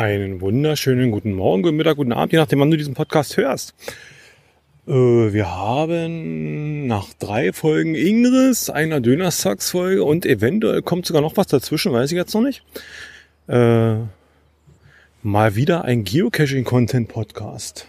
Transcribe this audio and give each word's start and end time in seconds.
Einen 0.00 0.40
wunderschönen 0.40 1.10
guten 1.10 1.34
Morgen, 1.34 1.60
guten 1.60 1.76
Mittag, 1.76 1.96
guten 1.96 2.14
Abend, 2.14 2.32
je 2.32 2.38
nachdem, 2.38 2.58
wann 2.60 2.70
du 2.70 2.78
diesen 2.78 2.94
Podcast 2.94 3.36
hörst. 3.36 3.74
Äh, 4.88 4.92
wir 4.94 5.50
haben 5.54 6.86
nach 6.86 7.08
drei 7.18 7.52
Folgen 7.52 7.94
Ingris, 7.94 8.70
einer 8.70 9.02
Dönerstag-Folge 9.02 10.02
und 10.02 10.24
eventuell 10.24 10.80
kommt 10.80 11.04
sogar 11.04 11.20
noch 11.20 11.36
was 11.36 11.48
dazwischen, 11.48 11.92
weiß 11.92 12.10
ich 12.12 12.16
jetzt 12.16 12.32
noch 12.32 12.40
nicht. 12.40 12.62
Äh, 13.46 13.96
mal 15.22 15.54
wieder 15.54 15.84
ein 15.84 16.04
Geocaching-Content-Podcast. 16.04 17.86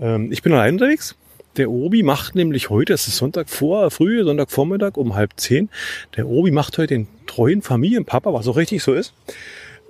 Ähm, 0.00 0.32
ich 0.32 0.42
bin 0.42 0.52
allein 0.52 0.74
unterwegs. 0.74 1.14
Der 1.58 1.70
Obi 1.70 2.02
macht 2.02 2.34
nämlich 2.34 2.70
heute, 2.70 2.94
es 2.94 3.06
ist 3.06 3.18
Sonntag 3.18 3.48
vor, 3.50 3.92
früh, 3.92 4.24
Sonntagvormittag 4.24 4.96
um 4.96 5.14
halb 5.14 5.34
zehn. 5.36 5.68
Der 6.16 6.26
Obi 6.26 6.50
macht 6.50 6.76
heute 6.76 6.94
den 6.94 7.06
treuen 7.28 7.62
Familienpapa, 7.62 8.32
was 8.32 8.48
auch 8.48 8.56
richtig 8.56 8.82
so 8.82 8.94
ist. 8.94 9.14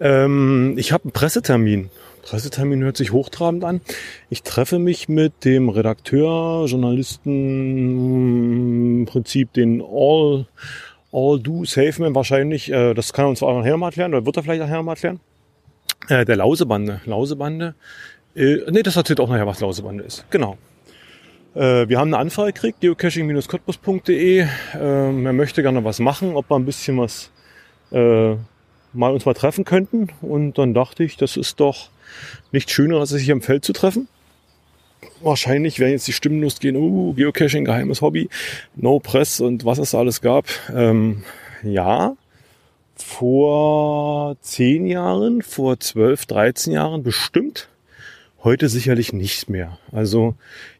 Ähm, 0.00 0.74
ich 0.76 0.92
habe 0.92 1.04
einen 1.04 1.12
Pressetermin. 1.12 1.90
Pressetermin 2.22 2.82
hört 2.82 2.96
sich 2.96 3.12
hochtrabend 3.12 3.64
an. 3.64 3.80
Ich 4.28 4.42
treffe 4.42 4.78
mich 4.78 5.08
mit 5.08 5.44
dem 5.44 5.68
Redakteur, 5.70 6.66
Journalisten, 6.66 7.30
im 9.00 9.06
Prinzip 9.06 9.52
den 9.54 9.80
All, 9.82 10.46
All 11.10 11.40
Do 11.40 11.64
Safe 11.64 11.94
Man 11.98 12.14
wahrscheinlich. 12.14 12.70
Äh, 12.70 12.94
das 12.94 13.12
kann 13.12 13.24
er 13.26 13.30
uns 13.30 13.42
auch 13.42 13.56
nachher 13.58 13.76
mal 13.76 13.86
erklären, 13.86 14.12
oder 14.12 14.26
wird 14.26 14.36
er 14.36 14.42
vielleicht 14.42 14.60
nachher 14.60 14.82
mal 14.82 14.92
erklären. 14.92 15.20
Äh, 16.08 16.24
der 16.24 16.36
Lausebande. 16.36 17.00
Lausebande. 17.06 17.74
Äh, 18.34 18.58
nee, 18.70 18.82
das 18.82 18.96
erzählt 18.96 19.20
auch 19.20 19.28
nachher, 19.28 19.46
was 19.46 19.60
Lausebande 19.60 20.04
ist. 20.04 20.24
Genau. 20.30 20.58
Äh, 21.54 21.88
wir 21.88 21.98
haben 21.98 22.08
eine 22.08 22.18
Anfrage 22.18 22.52
gekriegt, 22.52 22.80
geocaching-cottbus.de. 22.80 24.46
Ähm, 24.78 25.26
er 25.26 25.32
möchte 25.32 25.62
gerne 25.62 25.82
was 25.82 25.98
machen, 25.98 26.36
ob 26.36 26.50
wir 26.50 26.56
ein 26.56 26.64
bisschen 26.64 26.98
was 26.98 27.30
äh, 27.90 28.36
mal 28.92 29.12
uns 29.12 29.26
mal 29.26 29.34
treffen 29.34 29.64
könnten. 29.64 30.08
Und 30.20 30.58
dann 30.58 30.74
dachte 30.74 31.04
ich, 31.04 31.16
das 31.16 31.36
ist 31.36 31.60
doch 31.60 31.90
nicht 32.52 32.70
schöner, 32.70 32.98
als 33.00 33.10
sich 33.10 33.30
am 33.30 33.42
Feld 33.42 33.64
zu 33.64 33.72
treffen. 33.72 34.08
Wahrscheinlich 35.20 35.78
werden 35.78 35.92
jetzt 35.92 36.08
die 36.08 36.12
Stimmen 36.12 36.40
losgehen, 36.42 36.76
uh, 36.76 37.12
Geocaching, 37.14 37.64
geheimes 37.64 38.02
Hobby, 38.02 38.28
No 38.74 38.98
Press 38.98 39.40
und 39.40 39.64
was 39.64 39.78
es 39.78 39.94
alles 39.94 40.20
gab. 40.20 40.46
Ähm, 40.74 41.24
ja, 41.62 42.16
vor 42.96 44.36
zehn 44.40 44.86
Jahren, 44.86 45.42
vor 45.42 45.78
zwölf, 45.80 46.26
dreizehn 46.26 46.72
Jahren 46.72 47.02
bestimmt. 47.02 47.68
Heute 48.44 48.68
sicherlich 48.68 49.12
nicht 49.12 49.50
mehr. 49.50 49.78
Also 49.92 50.34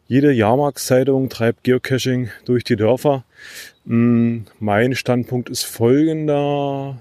jede 0.07 0.31
Jahrmarktszeitung 0.31 1.29
treibt 1.29 1.63
Geocaching 1.63 2.29
durch 2.45 2.63
die 2.63 2.75
Dörfer. 2.75 3.25
Mm, 3.85 4.39
mein 4.59 4.95
Standpunkt 4.95 5.49
ist 5.49 5.65
folgender. 5.65 6.97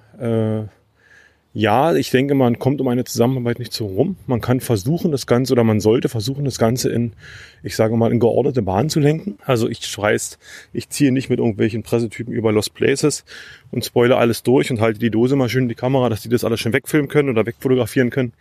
Ja, 1.55 1.95
ich 1.95 2.11
denke, 2.11 2.35
man 2.35 2.59
kommt 2.59 2.81
um 2.81 2.89
eine 2.89 3.05
Zusammenarbeit 3.05 3.59
nicht 3.59 3.73
so 3.73 3.87
rum. 3.87 4.17
Man 4.27 4.43
kann 4.43 4.61
versuchen, 4.61 5.11
das 5.11 5.27
Ganze, 5.27 5.55
oder 5.55 5.65
man 5.65 5.81
sollte 5.81 6.11
versuchen, 6.11 6.45
das 6.45 6.59
Ganze 6.59 6.91
in, 6.91 7.15
ich 7.63 7.75
sage 7.75 7.97
mal, 7.97 8.13
in 8.13 8.21
geordnete 8.21 8.61
Bahnen 8.61 8.91
zu 8.91 9.01
lenken. 9.01 9.39
Also 9.45 9.69
ich 9.69 9.97
weiß, 9.97 10.39
ich 10.75 10.91
ziehe 10.91 11.11
nicht 11.11 11.31
mit 11.31 11.39
irgendwelchen 11.39 11.83
Pressetypen 11.83 12.35
über 12.35 12.53
Lost 12.53 12.75
Places 12.75 13.25
und 13.71 13.85
spoile 13.85 14.19
alles 14.19 14.43
durch 14.43 14.71
und 14.71 14.81
halte 14.81 14.99
die 14.99 15.11
Dose 15.11 15.37
mal 15.37 15.49
schön 15.49 15.65
in 15.65 15.69
die 15.71 15.75
Kamera, 15.75 16.11
dass 16.11 16.21
die 16.21 16.29
das 16.29 16.45
alles 16.45 16.61
schön 16.61 16.75
wegfilmen 16.75 17.09
können 17.09 17.31
oder 17.31 17.47
wegfotografieren 17.47 18.11
können. 18.11 18.35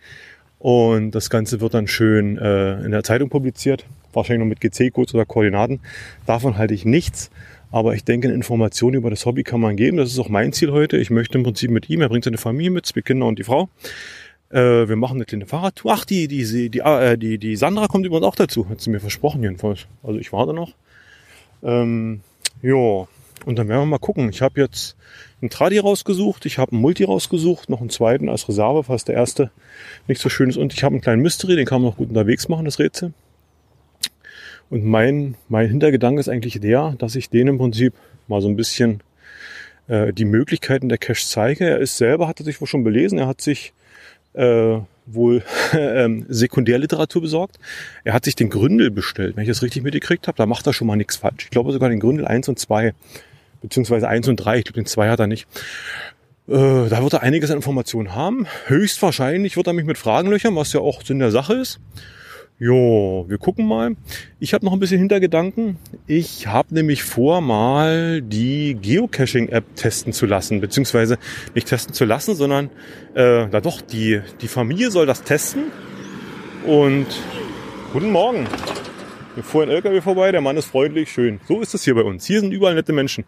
Und 0.58 1.12
das 1.12 1.30
Ganze 1.30 1.60
wird 1.60 1.72
dann 1.72 1.86
schön 1.86 2.36
äh, 2.36 2.84
in 2.84 2.90
der 2.90 3.04
Zeitung 3.04 3.30
publiziert, 3.30 3.86
wahrscheinlich 4.12 4.46
noch 4.46 4.50
mit 4.50 4.60
GC-Codes 4.60 5.14
oder 5.14 5.24
Koordinaten. 5.24 5.80
Davon 6.26 6.58
halte 6.58 6.74
ich 6.74 6.84
nichts. 6.84 7.30
Aber 7.70 7.94
ich 7.94 8.04
denke, 8.04 8.28
eine 8.28 8.34
Information 8.34 8.94
über 8.94 9.10
das 9.10 9.26
Hobby 9.26 9.42
kann 9.42 9.60
man 9.60 9.76
geben. 9.76 9.98
Das 9.98 10.10
ist 10.10 10.18
auch 10.18 10.28
mein 10.28 10.52
Ziel 10.52 10.72
heute. 10.72 10.96
Ich 10.96 11.10
möchte 11.10 11.36
im 11.36 11.44
Prinzip 11.44 11.70
mit 11.70 11.90
ihm, 11.90 12.00
er 12.00 12.08
bringt 12.08 12.24
seine 12.24 12.38
Familie 12.38 12.70
mit, 12.70 12.86
zwei 12.86 13.02
Kinder 13.02 13.26
und 13.26 13.38
die 13.38 13.44
Frau. 13.44 13.68
Äh, 14.50 14.88
wir 14.88 14.96
machen 14.96 15.16
eine 15.16 15.26
kleine 15.26 15.46
Fahrradtour. 15.46 15.92
Ach, 15.92 16.04
die, 16.04 16.28
die, 16.28 16.70
die, 16.70 16.78
äh, 16.78 17.18
die, 17.18 17.38
die 17.38 17.56
Sandra 17.56 17.86
kommt 17.86 18.06
übrigens 18.06 18.26
auch 18.26 18.36
dazu. 18.36 18.68
Hat 18.68 18.80
sie 18.80 18.90
mir 18.90 19.00
versprochen 19.00 19.42
jedenfalls. 19.42 19.86
Also 20.02 20.18
ich 20.18 20.32
warte 20.32 20.54
noch. 20.54 20.72
Ähm, 21.62 22.20
ja, 22.62 23.06
und 23.44 23.56
dann 23.56 23.68
werden 23.68 23.82
wir 23.82 23.86
mal 23.86 23.98
gucken. 23.98 24.30
Ich 24.30 24.42
habe 24.42 24.60
jetzt 24.60 24.96
einen 25.40 25.50
Tradi 25.50 25.78
rausgesucht, 25.78 26.46
ich 26.46 26.58
habe 26.58 26.72
einen 26.72 26.80
Multi 26.80 27.04
rausgesucht, 27.04 27.68
noch 27.70 27.80
einen 27.80 27.90
zweiten 27.90 28.28
als 28.28 28.48
Reserve, 28.48 28.84
falls 28.84 29.04
der 29.04 29.14
erste 29.14 29.50
nicht 30.06 30.20
so 30.20 30.28
schön 30.28 30.48
ist. 30.48 30.56
Und 30.56 30.72
ich 30.72 30.82
habe 30.82 30.94
einen 30.94 31.02
kleinen 31.02 31.22
Mystery, 31.22 31.56
den 31.56 31.66
kann 31.66 31.82
man 31.82 31.90
noch 31.90 31.96
gut 31.96 32.08
unterwegs 32.08 32.48
machen, 32.48 32.64
das 32.64 32.78
Rätsel. 32.78 33.12
Und 34.70 34.84
mein, 34.84 35.34
mein 35.48 35.68
Hintergedanke 35.68 36.20
ist 36.20 36.28
eigentlich 36.28 36.60
der, 36.60 36.94
dass 36.98 37.16
ich 37.16 37.30
denen 37.30 37.50
im 37.50 37.58
Prinzip 37.58 37.94
mal 38.26 38.40
so 38.40 38.48
ein 38.48 38.56
bisschen 38.56 39.02
äh, 39.88 40.12
die 40.12 40.24
Möglichkeiten 40.24 40.88
der 40.88 40.98
Cache 40.98 41.24
zeige. 41.26 41.64
Er 41.64 41.78
ist 41.78 41.96
selber, 41.96 42.28
hat 42.28 42.40
er 42.40 42.44
sich 42.44 42.60
wohl 42.60 42.68
schon 42.68 42.84
belesen, 42.84 43.18
er 43.18 43.26
hat 43.26 43.40
sich 43.40 43.72
äh, 44.34 44.78
wohl 45.06 45.42
ähm, 45.72 46.26
Sekundärliteratur 46.28 47.22
besorgt. 47.22 47.58
Er 48.04 48.12
hat 48.12 48.24
sich 48.24 48.36
den 48.36 48.50
Gründel 48.50 48.90
bestellt, 48.90 49.36
wenn 49.36 49.42
ich 49.42 49.48
das 49.48 49.62
richtig 49.62 49.82
mitgekriegt 49.82 50.28
habe. 50.28 50.36
Da 50.36 50.46
macht 50.46 50.66
er 50.66 50.74
schon 50.74 50.86
mal 50.86 50.96
nichts 50.96 51.16
falsch. 51.16 51.44
Ich 51.44 51.50
glaube 51.50 51.72
sogar 51.72 51.88
den 51.88 52.00
Gründel 52.00 52.26
1 52.26 52.48
und 52.48 52.58
2, 52.58 52.94
beziehungsweise 53.62 54.08
1 54.08 54.28
und 54.28 54.36
3. 54.36 54.58
Ich 54.58 54.64
glaube, 54.64 54.80
den 54.80 54.86
2 54.86 55.08
hat 55.08 55.20
er 55.20 55.26
nicht. 55.26 55.48
Äh, 56.46 56.88
da 56.88 57.02
wird 57.02 57.14
er 57.14 57.22
einiges 57.22 57.50
an 57.50 57.56
Informationen 57.56 58.14
haben. 58.14 58.46
Höchstwahrscheinlich 58.66 59.56
wird 59.56 59.66
er 59.66 59.72
mich 59.72 59.86
mit 59.86 59.98
Fragen 59.98 60.30
löchern, 60.30 60.56
was 60.56 60.72
ja 60.72 60.80
auch 60.80 61.02
Sinn 61.02 61.18
der 61.18 61.30
Sache 61.30 61.54
ist. 61.54 61.80
Jo, 62.60 63.24
wir 63.28 63.38
gucken 63.38 63.68
mal. 63.68 63.94
Ich 64.40 64.52
habe 64.52 64.64
noch 64.64 64.72
ein 64.72 64.80
bisschen 64.80 64.98
Hintergedanken. 64.98 65.76
Ich 66.08 66.48
habe 66.48 66.74
nämlich 66.74 67.04
vor, 67.04 67.40
mal 67.40 68.20
die 68.20 68.74
Geocaching-App 68.74 69.76
testen 69.76 70.12
zu 70.12 70.26
lassen, 70.26 70.60
beziehungsweise 70.60 71.18
nicht 71.54 71.68
testen 71.68 71.94
zu 71.94 72.04
lassen, 72.04 72.34
sondern 72.34 72.70
äh, 73.14 73.46
da 73.48 73.60
doch, 73.60 73.80
die, 73.80 74.22
die 74.40 74.48
Familie 74.48 74.90
soll 74.90 75.06
das 75.06 75.22
testen. 75.22 75.66
Und 76.66 77.06
guten 77.92 78.10
Morgen. 78.10 78.48
Wir 79.36 79.44
fuhr 79.44 79.62
ein 79.62 79.70
LKW 79.70 80.00
vorbei, 80.00 80.32
der 80.32 80.40
Mann 80.40 80.56
ist 80.56 80.66
freundlich, 80.66 81.12
schön. 81.12 81.38
So 81.46 81.60
ist 81.60 81.74
es 81.74 81.84
hier 81.84 81.94
bei 81.94 82.02
uns. 82.02 82.26
Hier 82.26 82.40
sind 82.40 82.50
überall 82.50 82.74
nette 82.74 82.92
Menschen. 82.92 83.24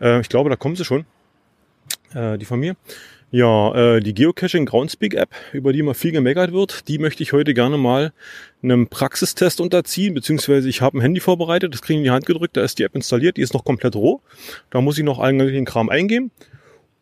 Äh, 0.00 0.20
ich 0.20 0.28
glaube, 0.28 0.50
da 0.50 0.54
kommen 0.54 0.76
sie 0.76 0.84
schon, 0.84 1.04
äh, 2.14 2.38
die 2.38 2.44
Familie. 2.44 2.76
Ja, 3.34 3.74
äh, 3.74 4.00
die 4.00 4.12
Geocaching 4.12 4.66
Groundspeak 4.66 5.14
App, 5.14 5.30
über 5.54 5.72
die 5.72 5.78
immer 5.78 5.94
viel 5.94 6.12
gemeckert 6.12 6.52
wird, 6.52 6.86
die 6.86 6.98
möchte 6.98 7.22
ich 7.22 7.32
heute 7.32 7.54
gerne 7.54 7.78
mal 7.78 8.12
einem 8.62 8.88
Praxistest 8.88 9.58
unterziehen, 9.58 10.12
beziehungsweise 10.12 10.68
ich 10.68 10.82
habe 10.82 10.98
ein 10.98 11.00
Handy 11.00 11.18
vorbereitet, 11.18 11.72
das 11.72 11.80
kriege 11.80 11.94
ich 11.94 11.98
in 12.00 12.04
die 12.04 12.10
Hand 12.10 12.26
gedrückt, 12.26 12.58
da 12.58 12.62
ist 12.62 12.78
die 12.78 12.82
App 12.82 12.94
installiert, 12.94 13.38
die 13.38 13.40
ist 13.40 13.54
noch 13.54 13.64
komplett 13.64 13.96
roh. 13.96 14.20
Da 14.68 14.82
muss 14.82 14.98
ich 14.98 15.04
noch 15.04 15.18
allen 15.18 15.38
möglichen 15.38 15.64
Kram 15.64 15.88
eingeben. 15.88 16.30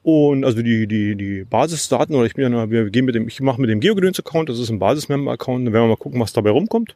Und 0.05 0.45
also 0.45 0.63
die, 0.63 0.87
die, 0.87 1.17
die 1.17 1.45
Basisdaten, 1.51 2.15
oder 2.15 2.27
ich 2.27 2.35
bin 2.35 2.53
ja, 2.53 2.71
wir 2.71 2.91
gehen 2.91 3.07
mit 3.07 3.17
dem, 3.17 3.27
ich 3.27 3.41
mache 3.41 3.61
mit 3.61 3.69
dem 3.69 3.81
Geogedöns-Account, 3.81 4.49
das 4.49 4.61
ist 4.61 4.71
ein 4.71 4.79
Basismember-Account, 4.79 5.67
dann 5.67 5.73
werden 5.73 5.87
wir 5.87 5.89
mal 5.89 5.97
gucken, 5.97 6.21
was 6.21 6.33
dabei 6.33 6.51
rumkommt. 6.51 6.95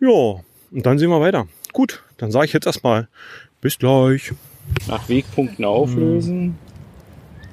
Ja, 0.00 0.08
und 0.08 0.86
dann 0.86 0.98
sehen 0.98 1.10
wir 1.10 1.20
weiter. 1.20 1.46
Gut, 1.72 2.02
dann 2.16 2.32
sage 2.32 2.46
ich 2.46 2.52
jetzt 2.52 2.66
erstmal 2.66 3.06
bis 3.60 3.78
gleich. 3.78 4.32
Nach 4.88 5.08
Wegpunkten 5.08 5.64
auflösen. 5.64 6.40
Hm. 6.40 6.69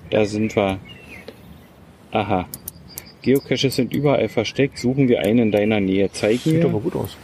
Da 0.09 0.25
sind 0.25 0.55
wir. 0.55 0.79
Aha. 2.11 2.47
Geocaches 3.21 3.75
sind 3.75 3.93
überall 3.93 4.29
versteckt. 4.29 4.77
Suchen 4.77 5.07
wir 5.07 5.19
einen 5.19 5.39
in 5.39 5.51
deiner 5.51 5.79
Nähe. 5.79 6.09
Zeig 6.11 6.45
mir. 6.45 6.53
Sieht 6.53 6.65
aber 6.65 6.79
gut 6.79 6.95
aus. 6.95 7.17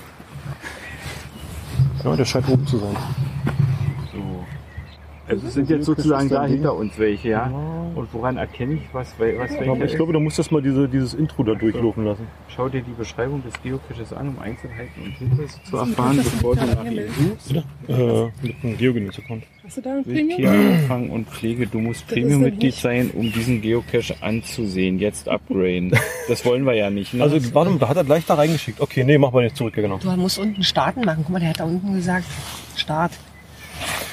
Ja, 2.04 2.16
der 2.16 2.26
scheint 2.26 2.50
oben 2.50 2.68
zu 2.68 2.78
sein. 2.78 2.96
Also 5.28 5.48
es 5.48 5.54
sind 5.54 5.70
jetzt 5.70 5.86
sozusagen 5.86 6.28
da 6.30 6.46
hinter 6.46 6.76
uns 6.76 6.98
welche, 7.00 7.30
ja. 7.30 7.52
Und 7.96 8.14
woran 8.14 8.38
erkenne 8.38 8.74
ich, 8.74 8.82
was, 8.92 9.14
was 9.18 9.20
welche 9.20 9.86
ich 9.86 9.96
glaube, 9.96 10.12
du 10.12 10.20
musst 10.20 10.38
das 10.40 10.52
mal 10.52 10.62
diese, 10.62 10.90
dieses 10.90 11.14
Intro 11.14 11.44
da 11.44 11.54
durchlaufen 11.54 12.04
lassen. 12.04 12.28
Schau 12.50 12.68
dir 12.68 12.82
die 12.82 12.92
Beschreibung 12.92 13.42
des 13.44 13.54
Geocaches 13.62 14.12
an, 14.12 14.30
um 14.30 14.40
Einzelheiten 14.40 15.02
und 15.02 15.12
Hinweise 15.12 15.64
zu 15.64 15.78
erfahren, 15.78 16.18
bevor 16.18 16.56
du 16.56 16.66
nach 16.66 16.86
ihm 16.86 17.02
suchst. 17.08 17.52
Äh, 17.88 18.26
mit 18.42 18.56
einem 18.64 18.78
Geogenuss-Account. 18.78 19.44
Hast 19.64 19.78
du 19.78 19.82
da 19.82 19.94
ein 19.94 20.04
Premium? 20.04 20.38
Tierfang 20.38 21.10
und 21.10 21.30
Pflege. 21.30 21.68
Du 21.68 21.80
musst 21.80 22.08
Premium-Mitglied 22.08 22.74
sein, 22.74 23.12
um 23.14 23.32
diesen 23.32 23.62
Geocache 23.62 24.16
anzusehen. 24.22 25.00
Jetzt 25.00 25.30
upgraden. 25.30 25.94
Das 26.28 26.46
wollen 26.46 26.66
wir 26.66 26.74
ja 26.74 26.90
nicht. 26.90 27.14
Ne? 27.14 27.24
Also, 27.24 27.38
warte 27.54 27.70
mal, 27.72 27.80
da 27.80 27.90
hat 27.90 27.98
er 27.98 28.04
gleich 28.04 28.26
da 28.26 28.36
reingeschickt. 28.36 28.82
Okay, 28.82 29.04
nee, 29.04 29.18
mach 29.18 29.32
mal 29.32 29.44
nicht 29.44 29.56
zurück, 29.56 29.76
ja, 29.78 29.84
genau. 29.84 29.98
Du 29.98 30.10
musst 30.12 30.40
unten 30.40 30.64
starten 30.64 31.02
machen. 31.02 31.24
Guck 31.24 31.34
mal, 31.34 31.40
der 31.40 31.50
hat 31.50 31.60
da 31.60 31.66
unten 31.66 31.94
gesagt, 31.94 32.26
Start. 32.76 33.12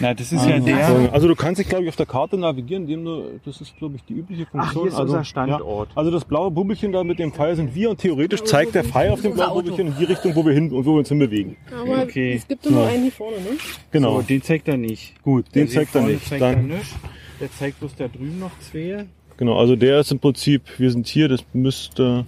Na, 0.01 0.15
das 0.15 0.33
ist 0.33 0.47
ja 0.47 0.59
der. 0.59 1.13
Also 1.13 1.29
du 1.29 1.35
kannst 1.37 1.61
dich, 1.61 1.69
glaube 1.69 1.83
ich, 1.85 1.89
auf 1.91 1.97
der 1.97 2.07
Karte 2.07 2.39
navigieren, 2.39 2.85
indem 2.85 3.05
du, 3.05 3.41
das 3.45 3.61
ist, 3.61 3.77
glaube 3.77 3.97
ich, 3.97 4.05
die 4.05 4.15
übliche 4.15 4.47
Funktion. 4.47 4.63
Ach, 4.63 4.73
hier 4.73 4.87
ist 4.87 4.95
also, 4.95 5.13
unser 5.13 5.25
Standort. 5.25 5.89
Ja, 5.91 5.97
also 5.97 6.11
das 6.11 6.25
blaue 6.25 6.51
Bubbelchen 6.51 6.93
da 6.93 7.05
mit 7.05 7.19
dem 7.19 7.33
Pfeil 7.33 7.55
sind 7.57 7.75
wir 7.75 7.91
und 7.91 7.99
theoretisch 7.99 8.43
zeigt 8.45 8.75
der 8.75 8.85
Pfeil 8.85 9.11
auf 9.11 9.21
dem 9.21 9.35
blauen 9.35 9.55
Bubbelchen 9.55 9.89
in 9.89 9.97
die 9.99 10.05
Richtung, 10.05 10.35
wo 10.35 10.45
wir 10.47 10.53
hin, 10.55 10.71
wo 10.71 10.85
wir 10.85 10.93
uns 10.93 11.09
hinbewegen. 11.09 11.57
Aber 11.71 12.03
Okay. 12.03 12.35
es 12.37 12.49
gibt 12.49 12.69
nur 12.71 12.87
einen 12.87 13.03
hier 13.03 13.13
vorne, 13.13 13.37
ne? 13.37 13.51
Genau. 13.91 14.17
So, 14.17 14.23
den 14.23 14.43
zeigt 14.43 14.69
er 14.69 14.77
nicht. 14.77 15.15
Gut, 15.23 15.47
den 15.55 15.67
Der 15.67 15.75
zeigt 15.75 15.95
er 15.95 16.03
nicht. 16.03 16.27
Zeigt 16.27 16.43
er 16.43 16.53
Dann, 16.55 16.67
nicht. 16.69 16.95
Der 17.41 17.51
zeigt 17.53 17.79
bloß 17.81 17.95
da 17.97 18.09
drüben 18.09 18.39
noch 18.39 18.51
zwei. 18.61 19.07
genau, 19.37 19.59
also 19.59 19.77
der 19.77 20.01
ist 20.01 20.11
im 20.13 20.19
Prinzip, 20.19 20.63
wir 20.79 20.91
sind 20.91 21.07
hier, 21.07 21.29
das 21.29 21.45
müsste 21.53 22.25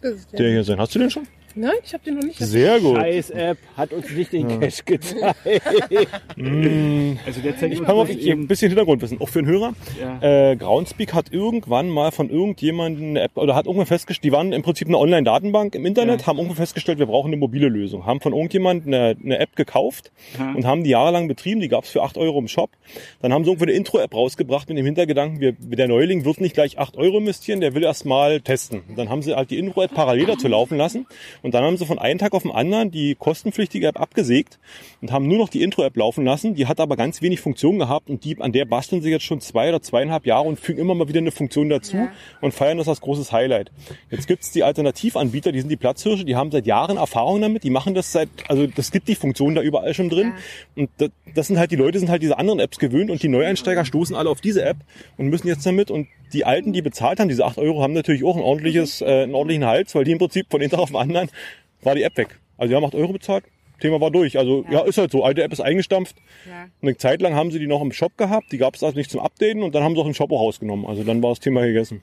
Das 0.00 0.12
ist 0.14 0.32
der 0.38 0.50
hier 0.50 0.64
sein. 0.64 0.78
Hast 0.78 0.94
du 0.94 0.98
den 0.98 1.10
schon? 1.10 1.26
Nein, 1.54 1.72
ich 1.84 1.92
habe 1.92 2.04
den 2.04 2.14
noch 2.16 2.22
nicht. 2.24 2.38
Sehr 2.38 2.80
gut. 2.80 2.96
Scheiß 2.96 3.30
App 3.30 3.58
hat 3.76 3.92
uns 3.92 4.10
nicht 4.10 4.32
den 4.32 4.48
Cache 4.60 4.82
gezeigt. 4.84 5.36
Mm, 6.36 7.18
Also 7.26 7.40
der 7.40 7.56
zeigt 7.58 7.74
Ich 7.74 7.82
kann 7.82 7.96
mal 7.96 8.06
ein 8.08 8.46
bisschen 8.46 8.68
Hintergrundwissen, 8.68 9.20
auch 9.20 9.28
für 9.28 9.42
den 9.42 9.50
Hörer. 9.50 9.72
Ja. 10.00 10.50
Äh, 10.52 10.56
Groundspeak 10.56 11.12
hat 11.14 11.32
irgendwann 11.32 11.88
mal 11.90 12.10
von 12.10 12.30
irgendjemandem 12.30 13.10
eine 13.10 13.20
App, 13.22 13.36
oder 13.36 13.54
hat 13.54 13.66
irgendwann 13.66 13.86
festgestellt, 13.86 14.24
die 14.24 14.32
waren 14.32 14.52
im 14.52 14.62
Prinzip 14.62 14.88
eine 14.88 14.98
Online-Datenbank 14.98 15.74
im 15.74 15.84
Internet, 15.86 16.22
Ja. 16.22 16.26
haben 16.26 16.38
irgendwann 16.38 16.56
festgestellt, 16.56 16.98
wir 16.98 17.06
brauchen 17.06 17.28
eine 17.28 17.36
mobile 17.36 17.68
Lösung. 17.68 18.06
Haben 18.06 18.20
von 18.20 18.32
irgendjemandem 18.32 18.92
eine, 18.92 19.16
eine 19.22 19.38
App 19.38 19.54
gekauft 19.56 20.10
Aha. 20.38 20.52
und 20.54 20.64
haben 20.64 20.84
die 20.84 20.90
jahrelang 20.90 21.28
betrieben, 21.28 21.60
die 21.60 21.68
gab's 21.68 21.90
für 21.90 22.02
8 22.02 22.16
Euro 22.18 22.38
im 22.38 22.48
Shop. 22.48 22.70
Dann 23.20 23.32
haben 23.32 23.44
sie 23.44 23.50
irgendwo 23.50 23.64
eine 23.66 23.72
Intro-App 23.72 24.14
rausgebracht 24.14 24.68
mit 24.68 24.78
dem 24.78 24.86
Hintergedanken, 24.86 25.40
wir, 25.40 25.52
der 25.52 25.88
Neuling 25.88 26.24
wird 26.24 26.40
nicht 26.40 26.54
gleich 26.54 26.78
8 26.78 26.96
Euro 26.96 27.18
investieren, 27.18 27.60
der 27.60 27.74
will 27.74 27.84
erst 27.84 28.06
mal 28.06 28.40
testen. 28.40 28.82
Dann 28.96 29.08
haben 29.10 29.22
sie 29.22 29.34
halt 29.34 29.50
die 29.50 29.58
Intro-App 29.58 29.94
parallel 29.94 30.26
dazu 30.26 30.48
laufen 30.48 30.78
lassen 30.78 31.06
und 31.42 31.54
dann 31.54 31.64
haben 31.64 31.76
sie 31.76 31.86
von 31.86 31.98
einem 31.98 32.18
Tag 32.18 32.32
auf 32.34 32.42
den 32.42 32.50
anderen 32.52 32.90
die 32.90 33.14
kostenpflichtige 33.14 33.86
App 33.88 34.00
abgesägt 34.00 34.58
und 35.00 35.12
haben 35.12 35.26
nur 35.28 35.38
noch 35.38 35.48
die 35.48 35.62
Intro-App 35.62 35.96
laufen 35.96 36.24
lassen. 36.24 36.54
Die 36.54 36.66
hat 36.66 36.80
aber 36.80 36.96
ganz 36.96 37.20
wenig 37.22 37.40
Funktion 37.40 37.78
gehabt 37.78 38.08
und 38.08 38.24
die, 38.24 38.40
an 38.40 38.52
der 38.52 38.64
basteln 38.64 39.02
sie 39.02 39.10
jetzt 39.10 39.24
schon 39.24 39.40
zwei 39.40 39.68
oder 39.68 39.82
zweieinhalb 39.82 40.26
Jahre 40.26 40.48
und 40.48 40.58
fügen 40.60 40.80
immer 40.80 40.94
mal 40.94 41.08
wieder 41.08 41.18
eine 41.20 41.30
Funktion 41.32 41.68
dazu 41.68 41.96
Ja. 41.96 42.12
und 42.40 42.52
feiern 42.54 42.78
das 42.78 42.88
als 42.88 43.00
großes 43.00 43.32
Highlight. 43.32 43.70
Jetzt 44.10 44.26
gibt's 44.28 44.52
die 44.52 44.62
Alternativanbieter, 44.64 45.52
die 45.52 45.60
sind 45.60 45.68
die 45.68 45.76
Platzhirsche, 45.76 46.24
die 46.24 46.36
haben 46.36 46.50
seit 46.50 46.66
Jahren 46.66 46.96
Erfahrung 46.96 47.40
damit, 47.40 47.64
die 47.64 47.70
machen 47.70 47.94
das 47.94 48.12
seit, 48.12 48.28
also 48.48 48.66
das 48.66 48.90
gibt 48.92 49.08
die 49.08 49.14
Funktion 49.14 49.54
da 49.54 49.62
überall 49.62 49.94
schon 49.94 50.08
drin. 50.08 50.32
Und 50.76 50.90
das, 50.98 51.10
das 51.34 51.46
sind 51.48 51.58
halt, 51.58 51.70
die 51.70 51.76
Leute 51.76 51.98
sind 51.98 52.08
halt 52.08 52.22
diese 52.22 52.38
anderen 52.38 52.60
Apps 52.60 52.78
gewöhnt 52.78 53.10
und 53.10 53.22
die 53.22 53.28
Neueinsteiger 53.28 53.84
stoßen 53.84 54.14
alle 54.16 54.30
auf 54.30 54.40
diese 54.40 54.64
App 54.64 54.76
und 55.16 55.28
müssen 55.28 55.48
jetzt 55.48 55.66
damit 55.66 55.90
und 55.90 56.06
die 56.32 56.44
Alten, 56.44 56.72
die 56.72 56.82
bezahlt 56.82 57.20
haben, 57.20 57.28
diese 57.28 57.44
8 57.44 57.58
Euro, 57.58 57.82
haben 57.82 57.92
natürlich 57.92 58.24
auch 58.24 58.36
ein 58.36 58.42
ordentliches, 58.42 59.00
äh, 59.02 59.22
einen 59.24 59.34
ordentlichen 59.34 59.64
Hals, 59.66 59.94
weil 59.94 60.04
die 60.04 60.12
im 60.12 60.18
Prinzip 60.18 60.46
von 60.50 60.60
einem 60.60 60.70
Tag 60.70 60.80
auf 60.80 60.90
den 60.90 60.96
anderen 60.96 61.28
war 61.82 61.94
die 61.94 62.02
App 62.02 62.16
weg. 62.16 62.38
Also 62.58 62.70
die 62.70 62.76
haben 62.76 62.84
8 62.84 62.94
Euro 62.94 63.12
bezahlt, 63.12 63.44
Thema 63.80 64.00
war 64.00 64.10
durch. 64.10 64.38
Also 64.38 64.64
ja, 64.70 64.80
ist 64.80 64.98
halt 64.98 65.10
so, 65.10 65.24
alte 65.24 65.42
App 65.42 65.52
ist 65.52 65.60
eingestampft. 65.60 66.16
Ja. 66.48 66.66
Eine 66.80 66.96
Zeit 66.96 67.20
lang 67.20 67.34
haben 67.34 67.50
sie 67.50 67.58
die 67.58 67.66
noch 67.66 67.82
im 67.82 67.92
Shop 67.92 68.16
gehabt, 68.16 68.52
die 68.52 68.58
gab 68.58 68.74
es 68.76 68.82
also 68.82 68.96
nicht 68.96 69.10
zum 69.10 69.20
Updaten 69.20 69.62
und 69.62 69.74
dann 69.74 69.82
haben 69.82 69.94
sie 69.94 70.00
auch 70.00 70.06
im 70.06 70.14
Shop 70.14 70.30
auch 70.32 70.40
rausgenommen. 70.40 70.86
Also 70.86 71.02
dann 71.02 71.22
war 71.22 71.30
das 71.30 71.40
Thema 71.40 71.62
gegessen. 71.62 72.00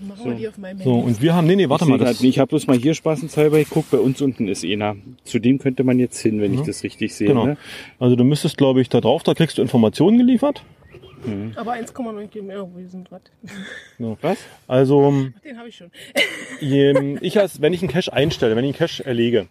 Machen 0.00 0.30
wir 0.30 0.34
die 0.34 0.46
auf 0.46 0.56
meinem 0.58 0.78
So, 0.78 0.92
Handy. 0.92 1.06
und 1.08 1.22
wir 1.22 1.34
haben, 1.34 1.46
nee, 1.48 1.56
nee, 1.56 1.68
warte 1.68 1.84
ich 1.84 1.90
mal. 1.90 1.98
Das. 1.98 2.22
Ich 2.22 2.38
habe 2.38 2.48
bloß 2.50 2.68
mal 2.68 2.76
hier 2.78 2.94
spaßenshalber 2.94 3.58
geguckt, 3.58 3.90
bei 3.90 3.98
uns 3.98 4.22
unten 4.22 4.46
ist 4.46 4.64
einer. 4.64 4.94
Zu 5.24 5.40
dem 5.40 5.58
könnte 5.58 5.82
man 5.82 5.98
jetzt 5.98 6.20
hin, 6.20 6.40
wenn 6.40 6.54
ich 6.54 6.60
das 6.60 6.84
richtig 6.84 7.14
sehe. 7.14 7.26
genau. 7.26 7.46
Ne? 7.46 7.56
Also 7.98 8.14
du 8.14 8.22
müsstest, 8.22 8.56
glaube 8.58 8.80
ich, 8.80 8.88
da 8.88 9.00
drauf, 9.00 9.24
da 9.24 9.34
kriegst 9.34 9.58
du 9.58 9.62
Informationen 9.62 10.18
geliefert. 10.18 10.62
Aber 11.56 11.72
1,9 11.72 12.28
Kilometer, 12.28 12.62
wo 12.72 12.78
wir 12.78 12.88
sind 12.88 13.08
gerade. 13.08 13.24
Was? 14.22 14.38
Also 14.66 15.26
Den 15.44 15.58
habe 15.58 15.68
ich 15.68 15.76
schon. 15.76 15.90
je- 16.60 17.18
ich 17.20 17.38
als, 17.38 17.60
wenn 17.60 17.72
ich 17.72 17.82
einen 17.82 17.90
Cache 17.90 18.12
einstelle, 18.12 18.56
wenn 18.56 18.64
ich 18.64 18.80
einen 18.80 18.88
Cache 18.88 19.04
erlege, 19.04 19.48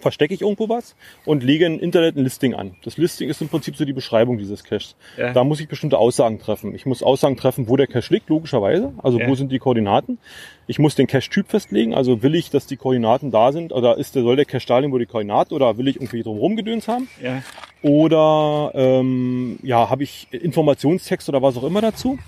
verstecke 0.00 0.34
ich 0.34 0.42
irgendwo 0.42 0.68
was 0.68 0.96
und 1.24 1.42
lege 1.44 1.66
im 1.66 1.78
Internet 1.78 2.16
ein 2.16 2.24
Listing 2.24 2.54
an. 2.54 2.74
Das 2.82 2.96
Listing 2.96 3.28
ist 3.28 3.40
im 3.40 3.48
Prinzip 3.48 3.76
so 3.76 3.84
die 3.84 3.92
Beschreibung 3.92 4.38
dieses 4.38 4.64
Caches. 4.64 4.96
Ja. 5.16 5.32
Da 5.32 5.44
muss 5.44 5.60
ich 5.60 5.68
bestimmte 5.68 5.98
Aussagen 5.98 6.38
treffen. 6.40 6.74
Ich 6.74 6.86
muss 6.86 7.02
Aussagen 7.02 7.36
treffen, 7.36 7.68
wo 7.68 7.76
der 7.76 7.86
Cache 7.86 8.12
liegt, 8.12 8.28
logischerweise. 8.28 8.92
Also 9.02 9.20
Ja. 9.20 9.28
wo 9.28 9.34
sind 9.34 9.52
die 9.52 9.58
Koordinaten. 9.58 10.18
Ich 10.66 10.78
muss 10.78 10.94
den 10.94 11.06
Cache-Typ 11.06 11.48
festlegen. 11.48 11.94
Also 11.94 12.22
will 12.22 12.34
ich, 12.34 12.50
dass 12.50 12.66
die 12.66 12.76
Koordinaten 12.76 13.30
da 13.30 13.52
sind 13.52 13.72
oder 13.72 13.98
ist 13.98 14.14
der, 14.14 14.22
soll 14.22 14.36
der 14.36 14.44
Cache 14.44 14.66
da 14.66 14.78
liegen, 14.78 14.92
wo 14.92 14.98
die 14.98 15.06
Koordinaten 15.06 15.54
oder 15.54 15.76
will 15.78 15.88
ich 15.88 15.96
irgendwie 15.96 16.22
drumherum 16.22 16.56
gedöns 16.56 16.88
haben? 16.88 17.08
Ja. 17.22 17.42
oder 17.82 18.72
ähm, 18.74 19.58
ja, 19.62 19.88
habe 19.90 20.02
ich 20.02 20.28
Informationstext 20.30 21.28
oder 21.28 21.42
was 21.42 21.56
auch 21.56 21.64
immer 21.64 21.80
dazu. 21.80 22.18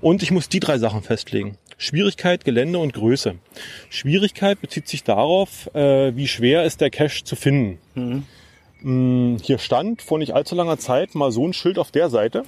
Und 0.00 0.22
ich 0.22 0.30
muss 0.30 0.48
die 0.48 0.60
drei 0.60 0.78
Sachen 0.78 1.02
festlegen. 1.02 1.56
Schwierigkeit, 1.78 2.44
Gelände 2.44 2.78
und 2.78 2.92
Größe. 2.92 3.36
Schwierigkeit 3.88 4.60
bezieht 4.60 4.88
sich 4.88 5.04
darauf, 5.04 5.72
äh, 5.74 6.14
wie 6.16 6.28
schwer 6.28 6.64
ist 6.64 6.80
der 6.80 6.90
Cache 6.90 7.24
zu 7.24 7.36
finden. 7.36 7.78
Mm, 8.82 9.36
Hier 9.42 9.58
stand 9.58 10.02
vor 10.02 10.18
nicht 10.18 10.32
allzu 10.34 10.54
langer 10.54 10.78
Zeit 10.78 11.14
mal 11.14 11.32
so 11.32 11.46
ein 11.46 11.52
Schild 11.52 11.78
auf 11.78 11.90
der 11.90 12.10
Seite. 12.10 12.42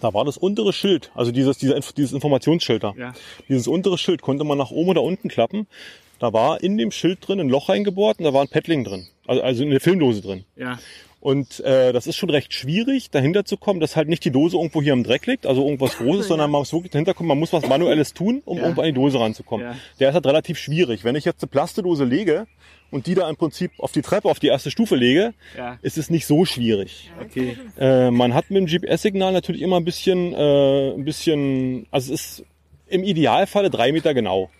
Da 0.00 0.12
war 0.14 0.24
das 0.24 0.36
untere 0.36 0.72
Schild, 0.72 1.10
also 1.14 1.30
dieses, 1.30 1.58
dieser, 1.58 1.76
Inf- 1.76 1.94
dieses 1.94 2.12
Informationsschild 2.12 2.82
da. 2.82 2.92
Ja. 2.96 3.12
Dieses 3.48 3.68
untere 3.68 3.98
Schild 3.98 4.20
konnte 4.22 4.42
man 4.44 4.58
nach 4.58 4.70
oben 4.72 4.90
oder 4.90 5.02
unten 5.02 5.28
klappen. 5.28 5.66
Da 6.18 6.32
war 6.32 6.62
in 6.62 6.76
dem 6.78 6.90
Schild 6.90 7.26
drin 7.26 7.40
ein 7.40 7.48
Loch 7.48 7.68
reingebohrt 7.68 8.18
und 8.18 8.24
da 8.24 8.32
war 8.32 8.42
ein 8.42 8.48
Paddling 8.48 8.84
drin. 8.84 9.06
Also, 9.26 9.42
also 9.42 9.62
eine 9.64 9.78
Filmdose 9.80 10.20
drin. 10.22 10.44
Ja. 10.56 10.78
Und 11.22 11.60
äh, 11.60 11.92
das 11.92 12.08
ist 12.08 12.16
schon 12.16 12.30
recht 12.30 12.52
schwierig, 12.52 13.08
dahinter 13.10 13.44
zu 13.44 13.56
kommen, 13.56 13.78
dass 13.78 13.94
halt 13.94 14.08
nicht 14.08 14.24
die 14.24 14.32
Dose 14.32 14.56
irgendwo 14.56 14.82
hier 14.82 14.92
im 14.92 15.04
Dreck 15.04 15.24
liegt, 15.26 15.46
also 15.46 15.62
irgendwas 15.64 15.96
Großes, 15.98 16.26
sondern 16.26 16.50
man 16.50 16.58
muss 16.62 16.72
wirklich 16.72 16.90
dahinter 16.90 17.14
kommen, 17.14 17.28
man 17.28 17.38
muss 17.38 17.52
was 17.52 17.64
Manuelles 17.68 18.12
tun, 18.12 18.42
um 18.44 18.56
Ja. 18.58 18.64
irgendwo 18.64 18.80
an 18.80 18.88
die 18.88 18.92
Dose 18.92 19.20
ranzukommen. 19.20 19.64
Ja. 19.66 19.76
Der 20.00 20.08
ist 20.08 20.14
halt 20.16 20.26
relativ 20.26 20.58
schwierig. 20.58 21.04
Wenn 21.04 21.14
ich 21.14 21.24
jetzt 21.24 21.40
eine 21.40 21.48
Plastedose 21.48 22.04
lege 22.04 22.48
und 22.90 23.06
die 23.06 23.14
da 23.14 23.30
im 23.30 23.36
Prinzip 23.36 23.70
auf 23.78 23.92
die 23.92 24.02
Treppe, 24.02 24.28
auf 24.28 24.40
die 24.40 24.48
erste 24.48 24.72
Stufe 24.72 24.96
lege, 24.96 25.32
Ja. 25.56 25.78
ist 25.80 25.96
es 25.96 26.10
nicht 26.10 26.26
so 26.26 26.44
schwierig. 26.44 27.12
Okay. 27.22 27.56
Äh, 27.78 28.10
man 28.10 28.34
hat 28.34 28.50
mit 28.50 28.58
dem 28.58 28.66
GPS-Signal 28.66 29.32
natürlich 29.32 29.62
immer 29.62 29.76
ein 29.76 29.84
bisschen, 29.84 30.32
äh, 30.34 30.90
ein 30.92 31.04
bisschen, 31.04 31.86
also 31.92 32.12
es 32.12 32.20
ist 32.40 32.44
im 32.88 33.04
Idealfalle 33.04 33.70
drei 33.70 33.92
Meter 33.92 34.12
genau. 34.12 34.50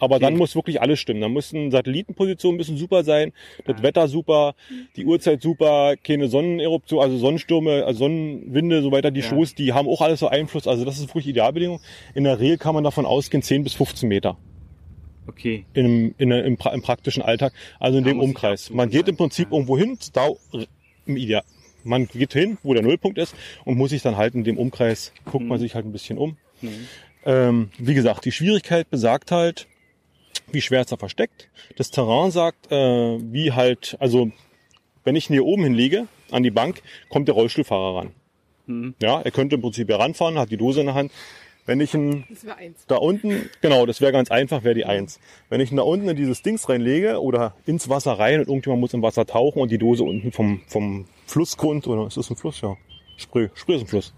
Aber 0.00 0.18
dann 0.18 0.36
muss 0.36 0.54
wirklich 0.56 0.80
alles 0.80 0.98
stimmen. 0.98 1.20
Dann 1.20 1.32
müssen 1.32 1.70
Satellitenpositionen 1.70 2.56
müssen 2.56 2.76
super 2.76 3.04
sein, 3.04 3.32
das 3.66 3.82
Wetter 3.82 4.08
super, 4.08 4.54
die 4.96 5.04
Uhrzeit 5.04 5.42
super, 5.42 5.94
keine 6.02 6.26
Sonneneruption, 6.28 7.00
also 7.00 7.18
Sonnenstürme, 7.18 7.84
also 7.84 8.00
Sonnenwinde, 8.00 8.82
so 8.82 8.90
weiter, 8.90 9.10
die 9.10 9.20
Ja. 9.20 9.26
Shows, 9.28 9.54
die 9.54 9.72
haben 9.72 9.88
auch 9.88 10.00
alles 10.00 10.20
so 10.20 10.28
Einfluss. 10.28 10.66
Also 10.66 10.84
das 10.84 10.98
ist 10.98 11.08
wirklich 11.08 11.28
Idealbedingung. 11.28 11.80
In 12.14 12.24
der 12.24 12.40
Regel 12.40 12.58
kann 12.58 12.74
man 12.74 12.82
davon 12.82 13.06
ausgehen 13.06 13.42
10 13.42 13.62
bis 13.62 13.74
15 13.74 14.08
Meter 14.08 14.36
Okay. 15.28 15.64
im, 15.74 16.14
in, 16.18 16.30
im, 16.32 16.56
im 16.56 16.82
praktischen 16.82 17.22
Alltag, 17.22 17.52
also 17.78 17.98
in 17.98 18.04
Da 18.04 18.10
dem 18.10 18.20
Umkreis. 18.20 18.70
Man 18.70 18.90
geht 18.90 19.06
im 19.06 19.14
ja. 19.14 19.18
Prinzip 19.18 19.52
irgendwo 19.52 19.78
hin, 19.78 19.96
da, 20.12 20.30
im 21.06 21.16
Ideal. 21.16 21.44
Man 21.84 22.06
geht 22.08 22.32
hin, 22.32 22.58
wo 22.62 22.74
der 22.74 22.82
Nullpunkt 22.82 23.16
ist 23.18 23.34
und 23.64 23.78
muss 23.78 23.90
sich 23.90 24.02
dann 24.02 24.16
halt 24.16 24.34
in 24.34 24.44
dem 24.44 24.58
Umkreis, 24.58 25.12
guckt 25.24 25.44
man 25.46 25.58
sich 25.58 25.74
halt 25.74 25.86
ein 25.86 25.92
bisschen 25.92 26.18
um. 26.18 26.36
Ähm, 27.24 27.70
wie 27.78 27.94
gesagt, 27.94 28.24
die 28.24 28.32
Schwierigkeit 28.32 28.90
besagt 28.90 29.30
halt, 29.30 29.66
wie 30.52 30.60
schwer 30.60 30.80
ist 30.80 30.92
er 30.92 30.98
versteckt. 30.98 31.48
Das 31.76 31.90
Terrain 31.90 32.30
sagt, 32.30 32.70
äh, 32.72 32.74
wie 32.76 33.52
halt, 33.52 33.96
also 34.00 34.30
wenn 35.04 35.16
ich 35.16 35.30
ihn 35.30 35.34
hier 35.34 35.44
oben 35.44 35.64
hinlege, 35.64 36.06
an 36.30 36.42
die 36.42 36.50
Bank, 36.50 36.82
kommt 37.08 37.28
der 37.28 37.34
Rollstuhlfahrer 37.34 37.96
ran. 37.98 38.10
Hm. 38.66 38.94
Ja, 39.00 39.20
er 39.20 39.30
könnte 39.30 39.56
im 39.56 39.62
Prinzip 39.62 39.88
hier 39.88 39.98
ranfahren, 39.98 40.38
hat 40.38 40.50
die 40.50 40.56
Dose 40.56 40.80
in 40.80 40.86
der 40.86 40.94
Hand. 40.94 41.12
Wenn 41.66 41.80
ich 41.80 41.94
ihn 41.94 42.24
Das 42.28 42.44
wäre 42.44 42.56
eins. 42.56 42.84
da 42.88 42.96
unten, 42.96 43.48
genau, 43.60 43.86
das 43.86 44.00
wäre 44.00 44.12
ganz 44.12 44.30
einfach, 44.30 44.64
wäre 44.64 44.74
die 44.74 44.86
Eins. 44.86 45.20
Wenn 45.50 45.60
ich 45.60 45.70
ihn 45.70 45.76
da 45.76 45.82
unten 45.82 46.08
in 46.08 46.16
dieses 46.16 46.42
Dings 46.42 46.68
reinlege 46.68 47.20
oder 47.20 47.54
ins 47.66 47.88
Wasser 47.88 48.12
rein 48.12 48.40
und 48.40 48.48
irgendjemand 48.48 48.80
muss 48.80 48.94
im 48.94 49.02
Wasser 49.02 49.26
tauchen 49.26 49.60
und 49.60 49.70
die 49.70 49.78
Dose 49.78 50.02
unten 50.02 50.32
vom, 50.32 50.62
vom 50.66 51.06
Flussgrund, 51.26 51.86
oder 51.86 52.06
ist 52.06 52.16
das 52.16 52.30
ein 52.30 52.36
Fluss? 52.36 52.60
Ja. 52.60 52.76
Spree, 53.20 53.48
Spree 53.54 53.74
ist 53.76 53.82
ein 53.82 53.86
Fluss. 53.86 54.14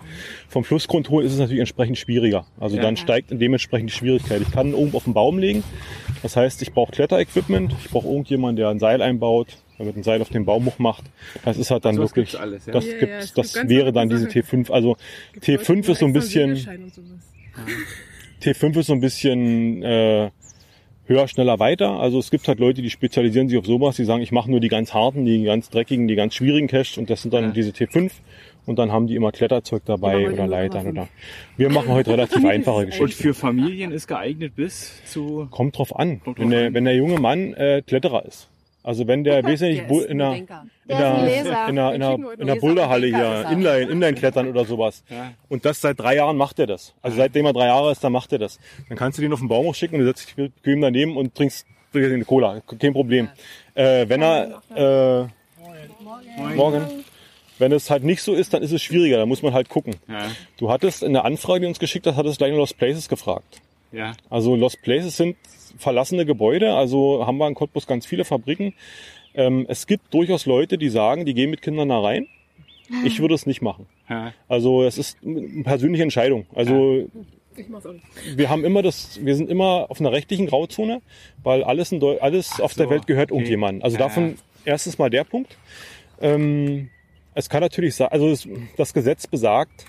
Vom 0.49 0.65
Flussgrund 0.65 1.11
holen 1.11 1.27
ist 1.27 1.33
es 1.33 1.39
natürlich 1.39 1.61
entsprechend 1.61 1.99
schwieriger. 1.99 2.47
Also 2.61 2.77
Ja. 2.77 2.83
dann 2.83 2.97
steigt 2.97 3.31
dementsprechend 3.31 3.91
die 3.91 3.95
Schwierigkeit. 3.95 4.41
Ich 4.43 4.51
kann 4.51 4.75
oben 4.75 4.95
auf 4.95 5.05
den 5.05 5.15
Baum 5.15 5.39
legen. 5.39 5.63
Das 6.23 6.37
heißt, 6.37 6.63
ich 6.63 6.73
brauche 6.73 6.93
Kletterequipment. 6.93 7.75
Ich 7.85 7.91
brauche 7.91 8.07
irgendjemanden, 8.09 8.57
der 8.57 8.69
ein 8.69 8.79
Seil 8.79 9.03
einbaut, 9.03 9.49
der 9.79 9.87
mit 9.87 9.95
einem 9.97 10.05
Seil 10.05 10.21
auf 10.23 10.29
den 10.29 10.45
Baum 10.45 10.67
hoch 10.67 10.79
macht. 10.79 11.05
Das 11.45 11.59
ist 11.59 11.71
halt 11.71 11.85
dann 11.85 11.97
Sowas 11.97 12.11
wirklich, 12.11 12.31
gibt's 12.31 12.41
alles, 12.43 12.67
ja. 12.67 12.73
das 12.73 12.87
Ja, 12.87 12.99
gibt's, 12.99 13.33
das 13.35 13.55
wäre 13.69 13.93
dann 13.93 14.09
diese 14.09 14.27
Sachen. 14.27 14.43
T5. 14.43 14.71
Also 14.71 14.97
T5 15.41 15.91
ist 15.91 15.99
so 15.99 16.07
ein 16.07 16.13
bisschen, 16.13 16.57
T5 18.43 18.79
ist 18.79 18.87
so 18.87 18.93
ein 18.93 19.01
bisschen 19.01 19.83
äh, 19.83 20.31
höher, 21.07 21.29
schneller, 21.29 21.59
weiter. 21.59 22.01
Also 22.01 22.19
es 22.19 22.31
gibt 22.31 22.49
halt 22.49 22.59
Leute, 22.61 22.83
die 22.83 22.91
spezialisieren 22.91 23.49
sich 23.49 23.59
auf 23.59 23.67
sowas, 23.67 23.97
die 23.97 24.05
sagen, 24.05 24.23
ich 24.23 24.33
mache 24.33 24.51
nur 24.51 24.61
die 24.61 24.69
ganz 24.69 24.95
harten, 24.95 25.25
die 25.25 25.43
ganz 25.45 25.69
dreckigen, 25.71 26.09
die 26.09 26.15
ganz 26.15 26.35
schwierigen 26.35 26.69
Caches 26.69 26.99
und 26.99 27.11
das 27.11 27.23
sind 27.23 27.35
dann 27.35 27.45
Ja. 27.47 27.51
diese 27.51 27.71
T5 27.71 28.11
und 28.67 28.79
dann 28.79 28.93
haben 28.93 29.07
die 29.07 29.15
immer 29.17 29.33
Kletterzeug 29.33 29.83
dabei 29.85 30.19
Ja, 30.21 30.27
aber 30.27 30.35
oder 30.35 30.47
Leitern 30.47 30.87
oder. 30.89 31.09
Wir 31.57 31.71
machen 31.71 31.89
heute 31.89 32.11
relativ 32.13 32.45
einfache 32.45 32.77
Und 32.79 32.87
Geschichten. 32.87 33.23
für 33.23 33.35
Familien 33.35 33.93
ist 33.93 34.07
geeignet 34.07 34.55
bis 34.57 35.03
zu. 35.05 35.49
Kommt 35.51 35.79
drauf 35.79 35.95
an, 35.97 36.21
Kommt 36.23 36.39
wenn 36.39 36.51
drauf 36.51 36.59
der, 36.59 36.67
an. 36.69 36.75
wenn 36.75 36.85
der 36.85 36.95
junge 36.97 37.19
Mann 37.21 37.55
äh, 37.55 37.83
Kletterer 37.87 38.25
ist. 38.27 38.49
Also 38.85 39.07
wenn 39.07 39.23
der 39.25 39.45
wesentlich 39.47 39.81
Der 39.87 40.09
in 40.09 40.19
der, 40.19 40.35
in 40.37 40.47
der, 40.47 40.65
Der 40.89 41.17
in 41.19 41.25
der, 41.45 41.69
in 41.69 41.77
der, 41.77 41.95
in 41.95 42.01
der, 42.01 42.47
der 42.47 42.55
Boulderhalle 42.57 43.07
und 43.09 43.15
hier, 43.17 43.25
er. 43.25 43.51
Inline, 43.53 43.91
Inline-Klettern 43.93 44.49
oder 44.49 44.65
sowas. 44.65 45.05
Ja. 45.09 45.33
Und 45.49 45.65
das 45.65 45.81
seit 45.81 46.01
drei 46.01 46.17
Jahren 46.17 46.37
macht 46.37 46.59
er 46.59 46.67
das. 46.67 46.95
Also 47.01 47.17
seitdem 47.17 47.47
er 47.47 47.53
drei 47.53 47.67
Jahre 47.67 47.93
ist, 47.93 48.03
dann 48.03 48.13
macht 48.13 48.33
er 48.33 48.39
das. 48.41 48.59
Dann 48.89 48.99
kannst 48.99 49.19
du 49.19 49.23
den 49.23 49.33
auf 49.33 49.39
den 49.39 49.49
Baum 49.49 49.67
hochschicken 49.67 49.95
und 49.99 50.01
du 50.01 50.07
setzt 50.07 50.27
dich 50.27 50.35
bequem 50.35 50.81
daneben 50.81 51.17
und 51.17 51.35
trinkst 51.35 51.67
eine 51.95 52.25
Cola. 52.25 52.61
Kein 52.79 52.93
Problem. 52.93 53.29
Äh, 53.75 54.09
wenn 54.09 54.23
er, 54.23 54.63
äh, 54.75 55.27
morgen. 56.57 56.83
Wenn 57.63 57.71
es 57.71 57.91
halt 57.91 58.03
nicht 58.03 58.23
so 58.23 58.35
ist, 58.35 58.53
dann 58.53 58.61
ist 58.65 58.73
es 58.73 58.83
schwieriger. 58.83 59.19
Da 59.19 59.25
muss 59.25 59.41
man 59.41 59.55
halt 59.55 59.69
gucken. 59.69 59.95
Ja. 60.09 60.33
Du 60.59 60.69
hattest 60.69 61.05
in 61.05 61.13
der 61.13 61.25
Anfrage, 61.25 61.61
die 61.61 61.67
uns 61.67 61.79
geschickt 61.79 62.09
hast, 62.09 62.17
hattest 62.17 62.39
gleich 62.39 62.53
Lost 62.53 62.77
Places 62.77 63.09
gefragt. 63.09 63.61
Ja. 63.93 64.15
Also 64.29 64.57
Lost 64.57 64.83
Places 64.83 65.17
sind 65.17 65.37
verlassene 65.79 66.27
Gebäude, 66.27 66.75
also 66.75 67.25
haben 67.25 67.39
wir 67.39 67.47
in 67.47 67.55
Cottbus 67.55 67.87
ganz 67.87 68.05
viele 68.05 68.25
Fabriken. 68.25 68.75
Ähm, 69.35 69.65
es 69.69 69.87
gibt 69.87 70.13
durchaus 70.13 70.45
Leute, 70.45 70.77
die 70.77 70.89
sagen, 70.89 71.25
die 71.25 71.35
gehen 71.35 71.51
mit 71.51 71.63
Kindern 71.63 71.91
da 71.91 72.01
rein. 72.01 72.27
Ich 73.05 73.21
würde 73.21 73.35
es 73.35 73.47
nicht 73.47 73.63
machen. 73.63 73.87
Ja. 74.11 74.33
Also 74.49 74.83
es 74.83 74.99
ist 74.99 75.19
eine 75.25 75.63
persönliche 75.63 76.03
Entscheidung. 76.03 76.47
Also 76.57 77.09
Ich 77.57 77.69
mach's 77.69 77.87
auch 77.87 77.93
nicht. 77.93 78.05
wir 78.37 78.51
haben 78.51 78.65
immer 78.65 78.83
das, 78.83 79.25
wir 79.25 79.37
sind 79.37 79.49
immer 79.49 79.87
auf 79.89 80.01
einer 80.01 80.11
rechtlichen 80.11 80.47
Grauzone, 80.49 81.01
weil 81.45 81.63
alles, 81.63 81.93
in 81.93 82.01
Deu 82.01 82.19
alles 82.19 82.61
auf 82.61 82.75
der 82.75 82.87
so, 82.87 82.91
Welt 82.91 83.07
gehört 83.07 83.31
okay. 83.31 83.39
irgendjemandem. 83.39 83.85
Also 83.85 83.99
Ja, 83.99 84.03
davon 84.03 84.35
erstens 84.65 84.99
mal 84.99 85.11
der 85.11 85.23
Punkt. 85.23 85.57
Ähm, 86.21 86.91
es 87.35 87.49
kann 87.49 87.61
natürlich 87.61 87.95
sein, 87.95 88.09
also 88.09 88.29
es, 88.29 88.49
das 88.77 88.93
Gesetz 88.93 89.27
besagt, 89.27 89.87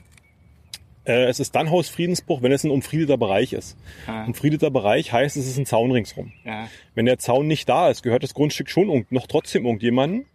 äh, 1.05 1.25
es 1.25 1.39
ist 1.39 1.55
dann 1.55 1.69
Hausfriedensbruch, 1.69 2.41
wenn 2.41 2.51
es 2.51 2.63
ein 2.63 2.71
umfriedeter 2.71 3.17
Bereich 3.17 3.53
ist. 3.53 3.77
Ah, 4.07 4.25
Umfriedeter 4.25 4.71
Bereich 4.71 5.11
heißt, 5.11 5.35
es 5.35 5.47
ist 5.47 5.57
ein 5.57 5.65
Zaun 5.65 5.91
ringsrum. 5.91 6.31
ja. 6.45 6.69
Wenn 6.95 7.05
der 7.05 7.19
Zaun 7.19 7.47
nicht 7.47 7.67
da 7.67 7.89
ist, 7.89 8.03
gehört 8.03 8.23
das 8.23 8.33
Grundstück 8.33 8.69
schon 8.69 9.05
noch 9.09 9.27
trotzdem 9.27 9.65
irgendjemandem. 9.65 10.25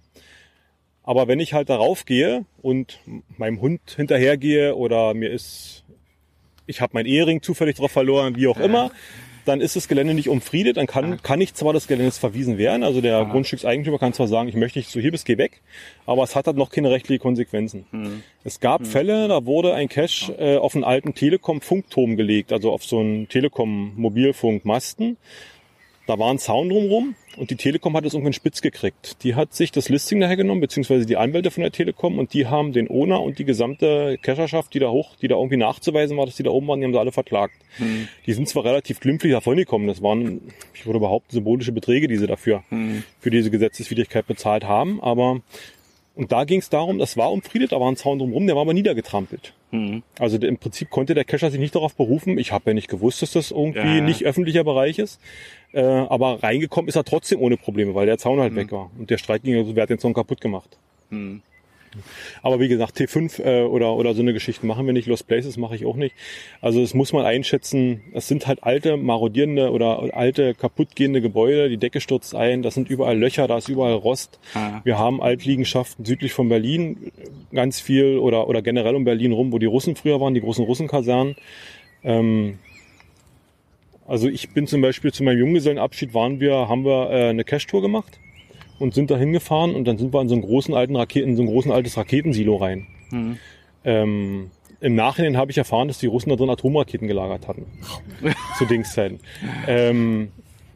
Aber 1.03 1.27
wenn 1.27 1.41
ich 1.41 1.55
halt 1.55 1.71
darauf 1.71 2.05
gehe 2.05 2.45
und 2.61 3.00
meinem 3.38 3.62
Hund 3.62 3.81
hinterhergehe 3.97 4.75
oder 4.77 5.15
mir 5.15 5.31
ist, 5.31 5.85
ich 6.67 6.83
habe 6.83 6.91
meinen 6.93 7.07
Ehering 7.07 7.41
zufällig 7.41 7.77
drauf 7.77 7.93
verloren, 7.93 8.37
wie 8.37 8.47
auch 8.47 8.59
immer, 8.59 8.91
dann 9.49 9.61
ist 9.61 9.76
das 9.76 9.88
Gelände 9.88 10.14
nicht 10.14 10.28
umfriedet, 10.28 10.76
dann 10.76 10.87
kann, 10.87 11.23
kann 11.23 11.38
nicht 11.38 11.57
zwar 11.57 11.73
das 11.73 11.87
Gelände 11.87 12.12
verwiesen 12.12 12.59
werden, 12.59 12.83
also 12.83 13.00
der 13.00 13.25
Grundstückseigentümer 13.25 13.99
kann 13.99 14.12
zwar 14.12 14.28
sagen, 14.28 14.49
ich 14.49 14.55
möchte 14.55 14.78
nicht 14.78 14.90
so 14.90 15.00
hier 15.00 15.11
bist, 15.11 15.25
geh 15.25 15.38
weg, 15.38 15.62
aber 16.07 16.23
es 16.23 16.37
hat 16.37 16.47
halt 16.47 16.57
noch 16.57 16.71
keine 16.71 16.90
rechtliche 16.90 17.19
Konsequenzen. 17.19 17.87
Es 18.45 18.61
gab 18.61 18.87
Fälle, 18.87 19.28
da 19.28 19.47
wurde 19.47 19.75
ein 19.75 19.88
Cache 19.88 20.33
äh, 20.38 20.57
auf 20.59 20.75
einen 20.75 20.85
alten 20.85 21.14
Telekom-Funkturm 21.14 22.17
gelegt, 22.17 22.52
also 22.52 22.73
auf 22.73 22.85
so 22.85 23.00
einen 23.00 23.28
Telekom-Mobilfunkmasten. 23.28 25.17
Da 26.07 26.19
war 26.19 26.31
ein 26.31 26.38
Zaun 26.38 26.69
drumrum 26.69 27.14
und 27.38 27.50
die 27.50 27.57
Telekom 27.57 27.97
hat 27.97 28.04
es 28.04 28.14
irgendwann 28.14 28.33
spitz 28.33 28.61
gekriegt. 28.61 29.23
Die 29.23 29.35
hat 29.35 29.54
sich 29.54 29.73
das 29.73 29.88
Listing 29.88 30.21
daher 30.21 30.37
genommen, 30.37 30.61
beziehungsweise 30.61 31.07
die 31.07 31.16
Anwälte 31.16 31.50
von 31.50 31.62
der 31.62 31.73
Telekom 31.73 32.18
und 32.18 32.35
die 32.35 32.47
haben 32.47 32.73
den 32.73 32.88
Owner 32.90 33.23
und 33.23 33.38
die 33.38 33.45
gesamte 33.45 34.18
Cacherschaft, 34.21 34.75
die 34.75 34.78
da 34.78 34.90
hoch, 34.90 35.16
die 35.23 35.28
da 35.28 35.37
irgendwie 35.37 35.57
nachzuweisen 35.57 36.16
war, 36.16 36.26
dass 36.26 36.37
die 36.37 36.42
da 36.42 36.50
oben 36.50 36.66
waren, 36.68 36.80
die 36.80 36.87
haben 36.87 36.92
sie 36.92 37.00
alle 37.00 37.12
verklagt. 37.12 37.54
Die 38.26 38.33
sind 38.33 38.49
zwar 38.49 38.64
relativ 38.64 39.00
glimpflich 39.00 39.33
davongekommen, 39.33 39.87
das 39.88 40.02
waren, 40.02 40.40
ich 40.75 40.85
würde 40.87 40.99
behaupten, 41.00 41.33
symbolische 41.33 41.73
Beträge, 41.73 42.09
die 42.09 42.16
sie 42.16 42.26
dafür, 42.26 42.62
für 43.21 43.30
diese 43.30 43.50
Gesetzeswidrigkeit 43.50 44.26
bezahlt 44.26 44.64
haben, 44.64 45.00
aber 45.00 45.40
und 46.14 46.33
da 46.33 46.42
ging 46.42 46.59
es 46.59 46.68
darum, 46.68 46.99
das 46.99 47.16
war 47.16 47.30
umfriedet, 47.30 47.71
da 47.71 47.78
war 47.78 47.88
ein 47.88 47.95
Zaun 47.95 48.18
drumherum, 48.18 48.45
der 48.49 48.57
war 48.57 48.62
aber 48.62 48.75
niedergetrampelt. 48.75 49.54
Hm. 49.71 50.02
Also 50.18 50.37
im 50.38 50.59
Prinzip 50.59 50.90
konnte 50.90 51.14
der 51.14 51.23
Cacher 51.25 51.52
sich 51.52 51.61
nicht 51.61 51.76
darauf 51.76 51.95
berufen. 51.95 52.38
Ich 52.38 52.50
habe 52.50 52.71
ja 52.71 52.75
nicht 52.75 52.88
gewusst, 52.88 53.23
dass 53.23 53.33
das 53.35 53.52
irgendwie 53.52 53.99
Ja. 53.99 54.00
nicht 54.00 54.25
öffentlicher 54.25 54.64
Bereich 54.64 54.99
ist. 54.99 55.21
Äh, 55.73 55.83
aber 55.83 56.43
reingekommen 56.43 56.89
ist 56.89 56.97
er 56.97 57.05
trotzdem 57.05 57.41
ohne 57.41 57.57
Probleme, 57.57 57.95
weil 57.95 58.07
der 58.07 58.19
Zaun 58.19 58.41
halt 58.41 58.55
weg 58.55 58.73
war. 58.73 58.91
Und 58.99 59.11
der 59.11 59.19
Streit 59.19 59.43
ging, 59.43 59.57
also 59.57 59.77
wer 59.77 59.83
hat 59.83 59.91
den 59.91 59.99
Zaun 59.99 60.15
kaputt 60.15 60.41
gemacht. 60.41 60.79
Hm. 61.11 61.43
Aber 62.43 62.61
wie 62.61 62.69
gesagt, 62.69 62.99
T5 62.99 63.43
äh, 63.43 63.63
oder, 63.63 63.95
oder 63.95 64.15
so 64.15 64.23
eine 64.23 64.33
Geschichte 64.33 64.67
machen 64.67 64.87
wir 64.87 64.93
nicht. 64.93 65.07
Lost 65.07 65.27
Places 65.27 65.57
mache 65.57 65.75
ich 65.75 65.87
auch 65.87 65.97
nicht. 65.97 66.15
Also 66.61 66.83
es 66.83 66.95
muss 66.95 67.13
man 67.13 67.25
einschätzen, 67.25 68.03
es 68.13 68.29
sind 68.29 68.47
halt 68.47 68.63
alte, 68.63 68.97
marodierende 68.97 69.71
oder 69.71 70.15
alte, 70.15 70.55
kaputtgehende 70.55 71.21
Gebäude. 71.21 71.69
Die 71.69 71.77
Decke 71.77 72.01
stürzt 72.01 72.35
ein, 72.35 72.63
das 72.63 72.75
sind 72.75 72.91
überall 72.91 73.19
Löcher, 73.19 73.49
da 73.49 73.59
ist 73.59 73.69
überall 73.69 73.95
Rost. 73.95 74.39
Ah. 74.55 74.81
Wir 74.85 74.99
haben 74.99 75.23
Altliegenschaften 75.23 76.05
südlich 76.05 76.33
von 76.33 76.49
Berlin, 76.49 77.13
ganz 77.53 77.81
viel 77.81 78.19
oder, 78.19 78.49
oder 78.49 78.63
generell 78.63 78.95
um 78.95 79.05
Berlin 79.05 79.33
rum, 79.33 79.53
wo 79.53 79.59
die 79.59 79.67
Russen 79.67 79.97
früher 79.97 80.21
waren, 80.21 80.35
die 80.35 80.41
großen 80.41 80.65
Russenkasernen. 80.65 81.37
Ähm, 82.05 82.59
also 84.09 84.27
ich 84.27 84.49
bin 84.50 84.67
zum 84.67 84.81
Beispiel 84.81 85.12
zu 85.12 85.23
meinem 85.23 85.38
Junggesellenabschied 85.38 86.15
waren 86.15 86.41
wir, 86.41 86.69
haben 86.69 86.85
wir 86.85 87.11
äh, 87.11 87.29
eine 87.29 87.45
Cash-Tour 87.45 87.83
gemacht 87.83 88.19
und 88.79 88.95
sind 88.95 89.11
da 89.11 89.19
hingefahren 89.19 89.75
und 89.75 89.85
dann 89.85 89.99
sind 89.99 90.15
wir 90.15 90.21
in 90.23 90.29
so 90.29 90.35
einen 90.35 90.43
großen 90.43 90.75
alten 90.75 90.97
Raketen, 90.97 91.31
in 91.31 91.37
so 91.37 91.43
ein 91.43 91.49
großen 91.49 91.71
altes 91.71 91.97
Raketensilo 91.99 92.57
rein. 92.57 92.87
Hm. 93.11 93.37
Ähm, 93.85 94.50
Im 94.81 94.95
Nachhinein 94.95 95.37
habe 95.37 95.50
ich 95.50 95.59
erfahren, 95.59 95.88
dass 95.88 95.99
die 95.99 96.07
Russen 96.07 96.31
da 96.31 96.37
drin 96.37 96.49
Atomraketen 96.49 97.07
gelagert 97.07 97.49
hatten. 97.49 97.67
zu 98.59 98.65
Dingszeiten. 98.65 99.21
Ähm, 99.67 100.33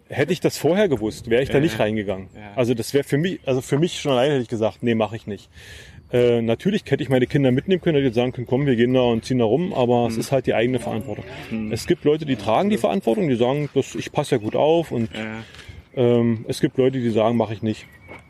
hätte 0.08 0.34
ich 0.34 0.40
das 0.40 0.58
vorher 0.58 0.88
gewusst, 0.88 1.30
wäre 1.30 1.42
ich 1.42 1.48
da 1.48 1.58
nicht 1.58 1.78
reingegangen. 1.78 2.28
Ja. 2.34 2.52
Also 2.54 2.74
das 2.74 2.92
wäre 2.92 3.04
für 3.04 3.16
mich, 3.16 3.40
also 3.46 3.62
für 3.62 3.78
mich 3.78 4.00
schon 4.00 4.12
alleine 4.12 4.34
hätte 4.34 4.42
ich 4.42 4.48
gesagt, 4.48 4.82
nee, 4.82 4.94
mache 4.94 5.16
ich 5.16 5.26
nicht. 5.26 5.48
Äh, 6.12 6.42
natürlich 6.42 6.82
hätte 6.88 7.02
ich 7.02 7.08
meine 7.08 7.26
Kinder 7.26 7.50
mitnehmen 7.52 7.80
können, 7.80 8.02
hätte 8.02 8.14
sagen 8.14 8.32
können, 8.32 8.46
komm, 8.46 8.66
wir 8.66 8.76
gehen 8.76 8.92
da 8.92 9.00
und 9.00 9.24
ziehen 9.24 9.38
da 9.38 9.44
rum, 9.46 9.72
aber 9.72 10.02
Mhm. 10.02 10.06
es 10.08 10.16
ist 10.18 10.32
halt 10.32 10.46
die 10.46 10.54
eigene 10.54 10.78
Verantwortung. 10.78 11.24
Es 11.70 11.86
gibt 11.86 12.04
Leute, 12.04 12.26
die 12.26 12.36
tragen 12.36 12.68
die 12.70 12.76
Verantwortung, 12.76 13.28
die 13.28 13.36
sagen, 13.36 13.68
das, 13.74 13.94
ich 13.94 14.12
passe 14.12 14.34
ja 14.36 14.40
gut 14.42 14.54
auf 14.54 14.92
und 14.92 15.08
Ja. 15.14 15.42
ähm, 15.96 16.44
es 16.48 16.60
gibt 16.60 16.76
Leute, 16.76 16.98
die 17.00 17.10
sagen, 17.10 17.36
mache 17.36 17.54
ich 17.54 17.62
nicht. 17.62 17.86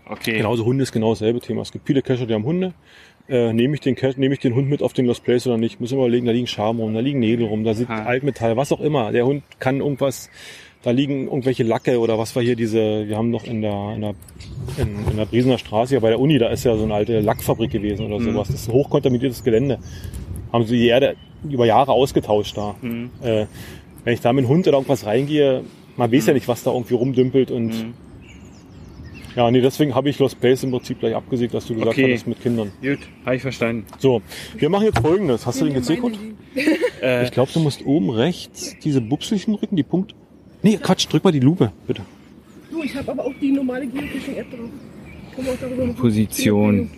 Okay. 0.08 0.36
Genauso 0.36 0.64
Hunde 0.64 0.82
ist 0.82 0.92
genau 0.92 1.10
dasselbe 1.10 1.40
Thema. 1.40 1.62
Es 1.62 1.72
gibt 1.72 1.86
viele 1.86 2.02
Cacher, 2.02 2.26
die 2.26 2.34
haben 2.34 2.44
Hunde. 2.44 2.74
Äh, 3.28 3.52
nehme 3.52 3.74
ich 3.74 3.80
den 3.80 3.96
nehme 4.16 4.34
ich 4.34 4.40
den 4.40 4.54
Hund 4.54 4.68
mit 4.68 4.82
auf 4.82 4.92
den 4.92 5.06
Lost 5.06 5.24
Place 5.24 5.46
oder 5.46 5.56
nicht? 5.56 5.80
Muss 5.80 5.92
immer 5.92 6.02
überlegen, 6.02 6.26
da 6.26 6.32
liegen 6.32 6.48
Schaben 6.48 6.80
rum, 6.80 6.92
da 6.92 7.00
liegen 7.00 7.20
Nägel 7.20 7.46
rum, 7.46 7.62
da 7.64 7.72
sieht 7.72 7.88
Ah. 7.88 8.04
Altmetall, 8.04 8.56
was 8.56 8.72
auch 8.72 8.80
immer. 8.80 9.12
Der 9.12 9.24
Hund 9.26 9.44
kann 9.60 9.78
irgendwas, 9.78 10.28
da 10.82 10.90
liegen 10.90 11.24
irgendwelche 11.26 11.62
Lacke 11.62 11.98
oder 12.00 12.18
was 12.18 12.34
war 12.34 12.42
hier 12.42 12.56
diese, 12.56 13.06
wir 13.08 13.16
haben 13.16 13.30
noch 13.30 13.44
in 13.44 13.62
der, 13.62 13.92
in 13.94 14.00
der, 14.00 14.14
in, 14.78 14.96
in 15.10 15.16
der 15.16 15.26
Briesener 15.26 15.58
Straße 15.58 15.90
hier 15.90 16.00
bei 16.00 16.08
der 16.10 16.18
Uni, 16.20 16.38
da 16.38 16.48
ist 16.48 16.64
ja 16.64 16.76
so 16.76 16.82
eine 16.84 16.94
alte 16.94 17.20
Lackfabrik 17.20 17.70
gewesen 17.70 18.06
oder 18.06 18.20
sowas. 18.20 18.48
Das 18.48 18.62
ist 18.62 18.68
ein 18.68 18.72
hochkontaminiertes 18.74 19.44
Gelände. 19.44 19.78
Haben 20.52 20.64
sie 20.66 20.76
die 20.78 20.88
Erde 20.88 21.16
über 21.48 21.66
Jahre 21.66 21.92
ausgetauscht 21.92 22.56
da. 22.56 22.74
Hm. 22.80 23.10
Äh, 23.22 23.46
wenn 24.04 24.14
ich 24.14 24.20
da 24.20 24.32
mit 24.32 24.44
dem 24.44 24.48
Hund 24.48 24.66
oder 24.66 24.76
irgendwas 24.78 25.06
reingehe, 25.06 25.62
man 25.96 26.10
weiß 26.12 26.26
ja 26.26 26.34
nicht, 26.34 26.48
was 26.48 26.62
da 26.64 26.72
irgendwie 26.72 26.94
rumdümpelt 26.94 27.50
und 27.50 27.70
Hm. 27.72 27.94
ja, 29.36 29.50
nee, 29.50 29.60
deswegen 29.60 29.94
habe 29.94 30.10
ich 30.10 30.18
Lost 30.18 30.40
Place 30.40 30.64
im 30.64 30.72
Prinzip 30.72 30.98
gleich 31.00 31.14
abgesägt, 31.14 31.54
dass 31.54 31.66
du 31.66 31.74
gesagt 31.74 31.92
Okay. 31.92 32.08
hattest 32.10 32.26
mit 32.26 32.42
Kindern. 32.42 32.72
Gut, 32.82 32.98
habe 33.24 33.36
ich 33.36 33.42
verstanden. 33.42 33.86
So, 33.98 34.20
wir 34.56 34.68
machen 34.68 34.84
jetzt 34.86 34.98
folgendes. 34.98 35.46
Hast 35.46 35.60
du 35.60 35.64
den 35.66 35.74
GC-Code? 35.80 36.16
Äh, 37.00 37.24
Ich 37.24 37.30
glaube, 37.30 37.50
du 37.52 37.60
musst 37.60 37.84
oben 37.86 38.10
rechts 38.10 38.76
diese 38.82 39.00
Bupselchen 39.00 39.54
drücken, 39.56 39.76
die 39.76 39.82
Punkte. 39.84 40.14
Nee, 40.62 40.76
Quatsch, 40.78 41.07
drück 41.11 41.25
mal 41.25 41.33
die 41.33 41.40
Lupe, 41.40 41.73
bitte. 41.87 42.02
Du, 42.71 42.83
ich 42.83 42.95
habe 42.97 43.11
aber 43.12 43.25
auch 43.25 43.33
die 43.40 43.50
normale 43.52 43.87
Geocaching-App 43.87 44.50
drauf. 44.50 44.71
Kann 45.35 45.45
man 45.45 45.54
auch 45.54 45.59
darüber 45.61 45.87
machen. 45.87 45.97
Position 45.97 46.90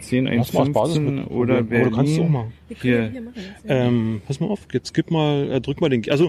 10, 0.00 0.28
1, 0.28 0.36
Lass 0.38 0.52
mal 0.52 0.60
als 0.60 0.72
Basis 0.72 0.94
15 0.96 1.14
mit. 1.16 1.30
oder 1.30 1.58
Aber 1.58 1.78
du 1.78 1.90
kannst 1.90 2.12
es 2.12 2.18
auch 2.18 2.22
Berlin. 2.22 2.32
machen. 2.32 2.52
Wir 2.68 2.76
können 2.76 2.92
Hier. 3.02 3.10
hier 3.10 3.20
machen. 3.22 3.34
Ähm, 3.66 4.22
pass 4.26 4.40
mal 4.40 4.46
auf, 4.48 4.60
jetzt 4.72 4.92
gib 4.94 5.10
mal, 5.10 5.50
äh, 5.50 5.60
drück 5.60 5.80
mal 5.80 5.88
den, 5.88 6.02
also, 6.10 6.26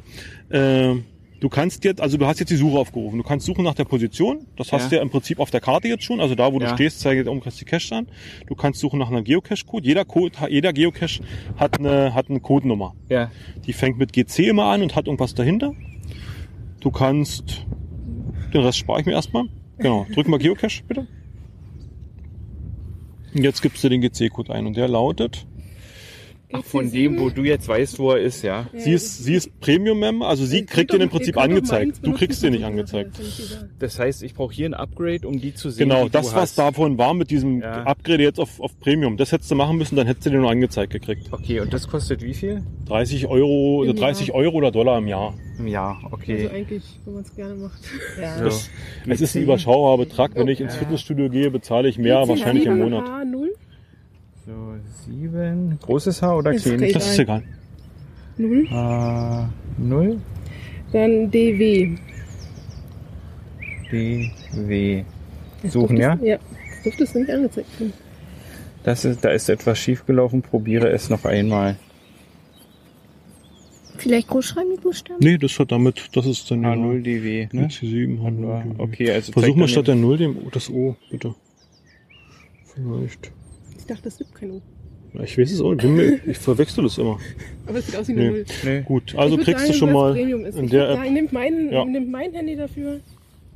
äh, 0.50 0.94
du 1.42 1.50
kannst 1.50 1.84
jetzt, 1.84 2.00
also 2.02 2.18
du 2.18 2.26
hast 2.26 2.40
jetzt 2.40 2.50
die 2.52 2.56
Suche 2.56 2.78
aufgerufen. 2.80 3.18
Du 3.18 3.24
kannst 3.24 3.46
suchen 3.46 3.64
nach 3.66 3.74
der 3.76 3.84
Position. 3.84 4.46
Das 4.56 4.72
hast 4.72 4.84
Ja. 4.84 4.90
du 4.90 4.96
ja 4.96 5.02
im 5.02 5.10
Prinzip 5.10 5.40
auf 5.40 5.52
der 5.52 5.60
Karte 5.62 5.90
jetzt 5.90 6.04
schon. 6.06 6.22
Also 6.22 6.36
da, 6.36 6.52
wo 6.54 6.60
du 6.60 6.66
Ja. 6.66 6.74
stehst, 6.74 7.02
zeigt 7.02 7.28
um 7.28 7.42
die 7.42 7.66
Cache 7.66 7.96
an. 7.96 8.08
Du 8.48 8.56
kannst 8.56 8.80
suchen 8.80 8.98
nach 9.00 9.12
einem 9.12 9.24
Geocache-Code. 9.26 9.86
Jeder 9.86 10.06
Code, 10.06 10.36
jeder 10.50 10.72
Geocache 10.74 11.22
hat 11.58 11.78
eine, 11.80 12.14
hat 12.16 12.30
eine 12.30 12.40
Codenummer. 12.40 12.96
Ja. 13.10 13.30
Die 13.68 13.74
fängt 13.74 13.98
mit 13.98 14.14
GC 14.14 14.48
immer 14.48 14.66
an 14.66 14.82
und 14.82 14.96
hat 14.96 15.06
irgendwas 15.08 15.36
dahinter. 15.36 15.74
Du 16.86 16.92
kannst, 16.92 17.66
den 18.54 18.62
Rest 18.62 18.78
spare 18.78 19.00
ich 19.00 19.08
mir 19.08 19.14
erstmal. 19.14 19.46
Genau, 19.80 20.06
drück 20.14 20.28
mal 20.28 20.38
Geocache, 20.38 20.84
bitte. 20.88 21.08
Und 23.34 23.44
jetzt 23.44 23.64
gibst 23.64 23.84
du 23.84 23.90
den 23.90 24.02
GC-Code 24.02 24.54
ein 24.54 24.68
und 24.68 24.78
der 24.78 24.88
lautet, 24.88 25.48
Ach, 26.54 26.64
von 26.64 26.92
dem, 26.92 27.20
wo 27.20 27.30
du 27.30 27.44
jetzt 27.44 27.68
weißt, 27.68 28.00
wo 28.00 28.12
er 28.12 28.20
ist, 28.22 28.44
ja. 28.44 28.68
sie 28.76 28.92
ist, 28.94 29.24
sie 29.24 29.34
ist 29.36 29.60
Premium-Member, 29.60 30.28
also 30.28 30.46
sie 30.46 30.66
kriegt 30.66 30.94
den 30.94 31.02
im 31.02 31.10
Prinzip 31.10 31.38
angezeigt. 31.38 32.00
Du 32.04 32.14
kriegst 32.14 32.44
den 32.44 32.54
nicht 32.54 32.64
angezeigt. 32.66 33.20
Das 33.80 34.00
heißt, 34.00 34.24
ich 34.24 34.34
brauche 34.34 34.54
hier 34.54 34.68
ein 34.68 34.74
Upgrade, 34.74 35.28
um 35.28 35.40
die 35.40 35.54
zu 35.54 35.70
sehen. 35.70 35.90
Genau, 35.90 36.08
das, 36.10 36.30
du 36.30 36.36
was 36.36 36.42
hast. 36.42 36.58
davon 36.60 36.98
war 36.98 37.14
mit 37.14 37.32
diesem 37.32 37.62
Ja. 37.62 37.84
Upgrade 37.84 38.24
jetzt 38.24 38.40
auf, 38.40 38.60
auf 38.60 38.80
Premium, 38.80 39.18
das 39.18 39.32
hättest 39.32 39.50
du 39.52 39.56
machen 39.56 39.78
müssen, 39.78 39.96
dann 39.96 40.08
hättest 40.08 40.28
du 40.28 40.30
den 40.32 40.42
nur 40.42 40.52
angezeigt 40.52 40.94
gekriegt. 40.94 41.28
Okay, 41.32 41.60
und 41.60 41.74
das 41.74 41.88
kostet 41.88 42.22
wie 42.22 42.34
viel? 42.34 42.64
30 42.88 43.28
Euro, 43.28 43.84
Im 43.84 43.96
30 43.96 44.28
Jahr. 44.28 44.38
Euro 44.38 44.58
oder 44.58 44.72
Dollar 44.72 44.98
im 45.00 45.08
Jahr. 45.08 45.34
Im 45.58 45.68
Jahr, 45.68 45.98
Also 46.04 46.16
okay. 46.16 46.50
eigentlich, 46.54 46.84
wenn 47.06 47.14
man 47.16 47.24
es 47.24 47.34
gerne 47.36 47.56
macht. 47.56 47.80
Ja. 48.22 48.38
So. 48.38 48.44
Das, 48.46 48.70
es 49.08 49.22
ist 49.22 49.36
ein 49.36 49.44
überschaubarer 49.44 49.98
Betrag. 49.98 50.36
Wenn 50.36 50.48
ich 50.50 50.60
ins 50.62 50.74
Ja. 50.74 50.80
Fitnessstudio 50.80 51.30
gehe, 51.30 51.50
bezahle 51.50 51.88
ich 51.88 51.98
mehr 51.98 52.28
wahrscheinlich 52.28 52.66
im 52.66 52.78
Monat. 52.80 53.06
H0, 54.48 54.48
So, 54.48 54.76
sieben. 55.06 55.80
Großes 55.82 56.22
Haar 56.22 56.38
oder 56.38 56.52
Ist 56.54 56.64
kleines? 56.66 56.94
Das 56.94 57.08
ist 57.12 57.20
egal. 57.20 57.44
0, 58.38 58.70
H, 58.70 59.50
null. 59.78 60.20
dann 60.92 61.32
DW. 61.32 61.96
D, 63.92 64.32
W. 64.54 65.04
Das 65.64 65.74
Suchen, 65.74 65.98
ja? 65.98 66.18
Ja, 66.22 66.38
das 66.38 66.84
dürftest 66.84 67.16
du 67.16 67.20
nicht 67.20 67.32
angezeigt. 67.32 67.68
Das 68.84 69.06
ist, 69.06 69.24
da 69.24 69.30
ist 69.30 69.50
etwas 69.50 69.80
schiefgelaufen. 69.80 70.42
Probiere 70.42 70.90
es 70.90 71.10
noch 71.10 71.24
einmal. 71.26 71.78
Vielleicht 73.98 74.28
groß 74.28 74.46
schreiben 74.46 74.70
die 74.76 74.82
Buchstaben? 74.82 75.20
Nee, 75.22 75.38
das 75.38 75.58
hat 75.58 75.72
damit, 75.72 76.10
das 76.14 76.26
ist 76.28 76.52
dann 76.52 76.66
H0, 76.66 77.02
DW, 77.02 77.48
ne? 77.52 77.68
C7, 77.68 78.20
H0. 78.20 78.76
Okay, 78.78 79.12
also 79.12 79.32
Versuch 79.32 79.56
mal 79.56 79.68
statt 79.68 79.88
der 79.88 79.96
0 79.96 80.18
dem, 80.18 80.38
das 80.52 80.70
O, 80.70 80.96
bitte. 81.10 81.34
Vielleicht. 82.66 83.32
Ich 83.88 83.94
dachte, 83.94 84.08
es 84.08 84.18
gibt 84.18 84.34
kein 84.34 84.50
O. 84.52 84.62
Ja, 85.14 85.22
Ich 85.24 85.38
weiß 85.38 85.52
es 85.52 85.62
auch 85.62 85.76
mir, 85.76 86.20
ich 86.26 86.38
verwechsel 86.40 86.84
das 86.84 86.98
immer. 86.98 87.20
Aber 87.68 87.78
es 87.78 87.86
sieht 87.86 87.96
aus 87.96 88.08
wie 88.08 88.14
eine 88.14 88.22
Nee. 88.24 88.30
0. 88.32 88.46
Nee. 88.64 88.82
Gut, 88.82 89.16
also 89.16 89.38
Ich 89.38 89.46
kriegst 89.46 89.60
sagen, 89.62 89.72
du 89.74 89.78
schon 89.78 89.94
mal 89.94 90.18
in 90.18 90.64
Ich 90.66 90.72
der 90.72 90.90
App. 90.90 90.98
sagen, 90.98 91.14
nimmt 91.14 91.32
mein, 91.34 91.72
Ja. 91.72 91.86
nimmt 91.86 92.10
mein 92.12 92.34
Handy 92.34 92.56
dafür. 92.56 93.00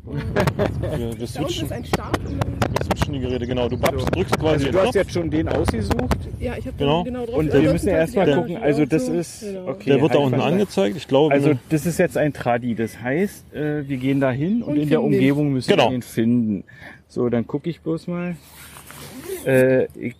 Wir, 0.05 0.15
wir 0.15 1.15
Da 1.15 1.23
ist 1.23 1.37
ein 1.71 1.85
Start. 1.85 2.17
und 2.19 2.25
dann- 2.25 2.39
wir 2.39 2.85
switchen 2.85 2.97
zwischen 2.97 3.13
die 3.13 3.19
Geräte, 3.19 3.47
genau. 3.47 3.67
Du 3.67 3.77
babst, 3.77 4.07
drückst 4.15 4.39
quasi 4.39 4.53
Also 4.53 4.65
den 4.65 4.71
du 4.71 4.77
hast 4.77 4.83
Knopf. 4.85 4.95
jetzt 4.95 5.11
schon 5.11 5.29
den 5.31 5.47
ausgesucht 5.49 6.17
Ja, 6.39 6.53
ich 6.57 6.65
habe 6.67 6.77
Genau. 6.77 7.03
genau. 7.03 7.25
drauf. 7.25 7.35
und 7.35 7.45
Also 7.47 7.57
wir 7.57 7.63
das 7.63 7.73
müssen 7.73 7.87
ist 7.89 7.93
erst 7.93 8.15
mal 8.15 8.25
die 8.25 8.33
gucken. 8.33 8.57
Also 8.57 8.85
das 8.85 9.09
ist 9.09 9.41
Genau. 9.41 9.67
okay. 9.67 9.89
Der 9.89 10.01
wird 10.01 10.13
da 10.13 10.19
unten 10.19 10.39
angezeigt. 10.41 10.95
Ich 10.95 11.07
glaube, 11.07 11.33
Also 11.33 11.53
das 11.69 11.85
ist 11.85 11.97
jetzt 11.99 12.17
ein 12.17 12.31
Tradi. 12.33 12.75
Das 12.75 13.01
heißt, 13.01 13.53
äh, 13.53 13.87
wir 13.89 13.97
gehen 13.97 14.19
da 14.21 14.31
hin 14.31 14.61
und, 14.61 14.73
Und 14.73 14.81
in 14.83 14.89
der 14.89 14.99
den. 14.99 15.05
Umgebung 15.05 15.51
müssen 15.51 15.69
Genau. 15.71 15.89
wir 15.89 15.95
ihn 15.95 16.01
finden. 16.03 16.63
So, 17.09 17.27
dann 17.29 17.45
gucke 17.47 17.69
ich 17.69 17.81
bloß 17.81 18.07
mal. 18.07 18.35
Äh, 19.45 19.85
ich 19.97 20.15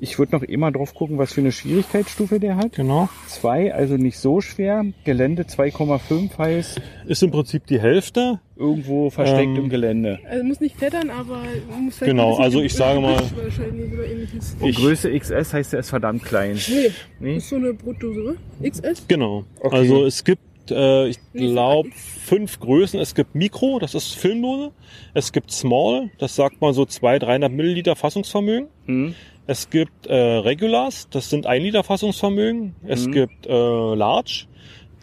ich 0.00 0.16
würde 0.16 0.30
noch 0.36 0.44
immer 0.44 0.70
drauf 0.70 0.94
gucken, 0.94 1.18
was 1.18 1.32
für 1.32 1.40
eine 1.40 1.50
Schwierigkeitsstufe 1.50 2.38
der 2.38 2.54
hat. 2.54 2.76
genau. 2.76 3.08
Zwei, 3.26 3.74
also 3.74 3.96
nicht 3.96 4.16
so 4.18 4.40
schwer. 4.40 4.84
Gelände 5.04 5.42
2,5 5.42 6.38
heißt 6.38 6.80
Ist 7.08 7.22
im 7.24 7.32
Prinzip 7.32 7.66
die 7.66 7.80
Hälfte. 7.80 8.38
irgendwo 8.54 9.10
versteckt 9.10 9.48
Ähm, 9.48 9.56
im 9.56 9.68
Gelände. 9.68 10.20
Also 10.30 10.44
muss 10.44 10.60
nicht 10.60 10.78
klettern, 10.78 11.10
aber 11.10 11.42
muss 11.80 11.96
vielleicht 11.96 12.10
Genau, 12.12 12.36
also 12.36 12.60
ich 12.62 12.74
sage 12.74 13.00
mal-. 13.00 13.16
Und 14.60 14.68
ich- 14.68 14.76
Größe 14.76 15.10
XS 15.18 15.52
heißt, 15.52 15.72
er 15.74 15.80
ist 15.80 15.90
verdammt 15.90 16.24
klein. 16.24 16.56
Nee, 16.68 16.90
Nee? 17.18 17.36
ist 17.38 17.48
so 17.48 17.56
eine 17.56 17.74
Brotdose, 17.74 18.20
oder? 18.22 18.34
XS? 18.70 19.04
Genau. 19.08 19.44
Okay. 19.60 19.76
Also 19.76 20.04
es 20.06 20.22
gibt, 20.22 20.42
äh, 20.70 21.08
ich 21.08 21.18
glaube, 21.32 21.90
fünf 21.94 22.60
Größen. 22.60 22.98
Es 23.00 23.14
gibt 23.14 23.34
Mikro, 23.34 23.78
das 23.78 23.94
ist 23.94 24.14
Filmdose. 24.14 24.72
Es 25.14 25.32
gibt 25.32 25.50
Small, 25.50 26.10
das 26.18 26.34
sagt 26.36 26.60
man 26.60 26.72
so 26.74 26.84
200, 26.84 27.22
300 27.28 27.52
Milliliter 27.52 27.96
Fassungsvermögen. 27.96 28.68
Hm? 28.86 29.14
Es 29.46 29.70
gibt 29.70 30.06
äh, 30.06 30.14
Regulars, 30.14 31.08
das 31.10 31.30
sind 31.30 31.46
1 31.46 31.62
Liter 31.64 31.82
Fassungsvermögen. 31.82 32.74
Es 32.86 33.06
Mhm. 33.06 33.12
gibt 33.12 33.46
äh, 33.46 33.50
Large, 33.94 34.44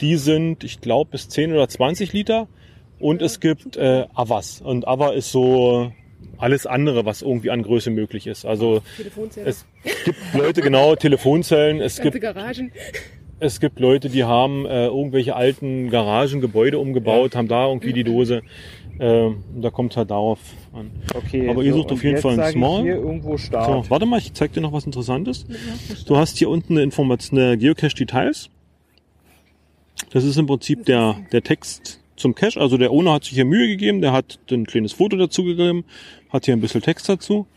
die 0.02 0.18
sind, 0.18 0.64
ich 0.64 0.82
glaube, 0.82 1.12
bis 1.12 1.30
10 1.30 1.52
oder 1.54 1.68
20 1.68 2.14
Liter. 2.14 2.48
Und 3.00 3.22
es 3.22 3.40
gibt 3.40 3.76
äh, 3.76 4.06
Avas. 4.14 4.62
Und 4.62 4.88
Ava 4.88 5.12
ist 5.12 5.32
so 5.32 5.92
alles 6.38 6.66
andere, 6.66 7.06
was 7.06 7.22
irgendwie 7.22 7.50
an 7.50 7.64
Größe 7.64 7.90
möglich 7.92 8.28
ist. 8.28 8.46
Also 8.46 8.82
es 9.46 9.66
gibt 10.06 10.18
Leute, 10.34 10.62
genau, 10.62 10.96
Telefonzellen, 10.96 11.82
es 11.82 11.98
Ganze 11.98 12.12
gibt 12.20 12.22
Garagen. 12.22 12.72
Es 13.40 13.60
gibt 13.60 13.80
Leute, 13.80 14.10
die 14.10 14.24
haben 14.24 14.66
äh, 14.66 14.88
irgendwelche 14.88 15.36
alten 15.36 15.90
Garagen, 15.90 16.42
Gebäude 16.42 16.80
umgebaut, 16.80 17.36
haben 17.36 17.48
da 17.48 17.68
irgendwie 17.68 17.94
die 17.94 18.04
Dose. 18.04 18.42
Ähm, 19.00 19.44
und 19.54 19.62
da 19.62 19.70
kommt 19.72 19.98
halt 19.98 20.12
darauf 20.12 20.40
an. 20.74 20.92
Okay. 21.14 21.50
Aber 21.50 21.64
ihr 21.64 21.74
sucht 21.74 21.92
und 21.92 21.98
auf 21.98 22.04
jeden 22.04 22.18
Fall 22.18 22.40
einen 22.40 22.52
Small. 22.52 22.84
Hier 22.84 22.96
irgendwo 22.96 23.38
So, 23.38 23.86
warte 23.90 24.06
mal, 24.06 24.20
ich 24.20 24.34
zeig 24.34 24.54
dir 24.54 24.62
noch 24.62 24.72
was 24.72 24.86
Interessantes. 24.86 25.46
Du 26.08 26.16
hast 26.16 26.38
hier 26.38 26.50
unten 26.50 26.74
eine 26.74 26.84
Information, 26.84 27.40
eine 27.40 27.58
Geocache-Details. 27.58 28.50
Das 30.12 30.24
ist 30.24 30.38
im 30.38 30.46
Prinzip 30.46 30.86
der, 30.86 31.18
der 31.32 31.42
Text 31.42 32.00
zum 32.16 32.36
Cache. 32.36 32.60
Also 32.60 32.78
der 32.78 32.92
Owner 32.92 33.14
hat 33.14 33.26
sich 33.26 33.34
hier 33.34 33.46
Mühe 33.46 33.68
gegeben, 33.68 34.02
der 34.02 34.14
hat 34.14 34.40
ein 34.50 34.66
kleines 34.66 34.94
Foto 34.94 35.18
dazu 35.18 35.44
gegeben, 35.44 35.84
hat 36.30 36.46
hier 36.46 36.56
ein 36.56 36.62
bisschen 36.62 36.82
Text 36.82 37.10
dazu. 37.10 37.48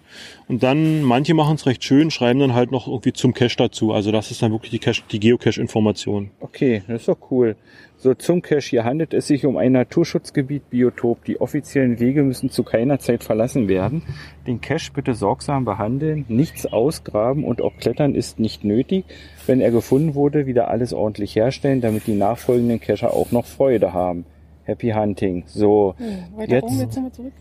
Und 0.49 0.63
dann, 0.63 1.03
manche 1.03 1.35
machen 1.35 1.57
es 1.57 1.67
recht 1.67 1.85
schön, 1.85 2.11
schreiben 2.11 2.41
dann 2.41 2.55
halt 2.55 2.71
noch 2.71 2.87
irgendwie 2.89 3.13
zum 3.13 3.35
Cache 3.35 3.57
dazu. 3.57 3.93
Also 3.93 4.11
das 4.13 4.31
ist 4.31 4.43
dann 4.43 4.53
wirklich 4.53 4.71
die, 4.71 4.79
Cache, 4.79 5.03
die 5.11 5.21
Geocache-Information. 5.21 6.31
Okay, 6.41 6.83
das 6.87 7.03
ist 7.03 7.09
doch 7.09 7.19
cool. 7.31 7.57
So, 8.01 8.15
zum 8.15 8.43
Cache. 8.43 8.61
Hier 8.71 8.85
handelt 8.85 9.13
es 9.13 9.27
sich 9.27 9.45
um 9.45 9.57
ein 9.57 9.73
Naturschutzgebiet 9.73 10.71
Biotop. 10.71 11.25
Die 11.25 11.41
offiziellen 11.41 11.99
Wege 11.99 12.23
müssen 12.23 12.49
zu 12.49 12.63
keiner 12.63 13.01
Zeit 13.01 13.25
verlassen 13.25 13.67
werden. 13.69 14.03
Den 14.47 14.61
Cache 14.61 14.93
bitte 14.95 15.15
sorgsam 15.15 15.65
behandeln, 15.65 16.25
nichts 16.29 16.65
ausgraben 16.65 17.43
und 17.45 17.61
auch 17.61 17.77
klettern 17.79 18.15
ist 18.15 18.39
nicht 18.39 18.63
nötig. 18.65 19.05
Wenn 19.47 19.61
er 19.61 19.73
gefunden 19.73 20.15
wurde, 20.15 20.47
wieder 20.47 20.69
alles 20.69 20.93
ordentlich 20.93 21.35
herstellen, 21.35 21.81
damit 21.81 22.07
die 22.07 22.15
nachfolgenden 22.15 22.81
Cacher 22.81 23.13
auch 23.13 23.33
noch 23.33 23.47
Freude 23.47 23.93
haben. 23.93 24.25
Happy 24.65 24.91
Hunting. 24.91 25.43
So, 25.47 25.95
Weiter 26.37 26.53
Jetzt- 26.57 26.65
oben, 26.65 26.79
jetzt 26.79 26.95
nochmal 26.97 27.13
zurück. 27.13 27.33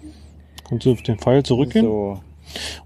Kannst 0.67 0.85
du 0.85 0.91
auf 0.93 1.01
den 1.03 1.17
Pfeil 1.17 1.43
zurückgehen? 1.43 1.85
so. 1.85 2.19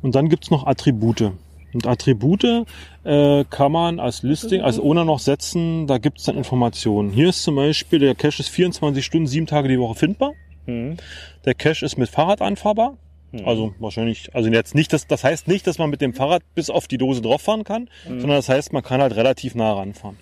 Und 0.02 0.16
dann 0.16 0.30
gibt's 0.30 0.52
noch 0.52 0.68
Attribute. 0.68 1.32
Und 1.74 1.88
Attribute 1.88 2.66
äh, 3.04 3.46
kann 3.50 3.72
man 3.72 4.00
als 4.00 4.24
Listing, 4.24 4.62
als 4.62 4.80
Owner 4.80 5.06
noch 5.06 5.20
setzen, 5.20 5.88
da 5.88 5.98
gibt's 5.98 6.24
dann 6.26 6.36
Informationen. 6.36 7.12
Hier 7.12 7.30
ist 7.30 7.44
zum 7.44 7.56
Beispiel, 7.56 8.00
der 8.00 8.16
Cache 8.16 8.42
ist 8.42 8.50
24 8.50 9.06
Stunden, 9.06 9.28
sieben 9.28 9.48
Tage 9.48 9.70
die 9.70 9.80
Woche 9.80 9.96
findbar. 9.96 10.34
Hm. 10.66 10.98
Der 11.46 11.54
Cache 11.54 11.86
ist 11.86 11.98
mit 11.98 12.10
Fahrrad 12.10 12.42
anfahrbar. 12.42 12.98
Also 13.46 13.74
wahrscheinlich, 13.80 14.36
also 14.36 14.50
jetzt 14.50 14.76
nicht, 14.76 14.92
das, 14.92 15.08
das 15.08 15.24
heißt 15.24 15.48
nicht, 15.48 15.66
dass 15.66 15.78
man 15.78 15.90
mit 15.90 16.02
dem 16.02 16.14
Fahrrad 16.14 16.44
bis 16.54 16.70
auf 16.70 16.90
die 16.90 16.98
Dose 16.98 17.22
drauf 17.22 17.42
fahren 17.42 17.64
kann, 17.64 17.90
sondern 18.06 18.32
das 18.32 18.50
heißt, 18.50 18.74
man 18.74 18.84
kann 18.84 19.02
halt 19.02 19.16
relativ 19.16 19.56
nah 19.56 19.72
ranfahren. 19.72 20.18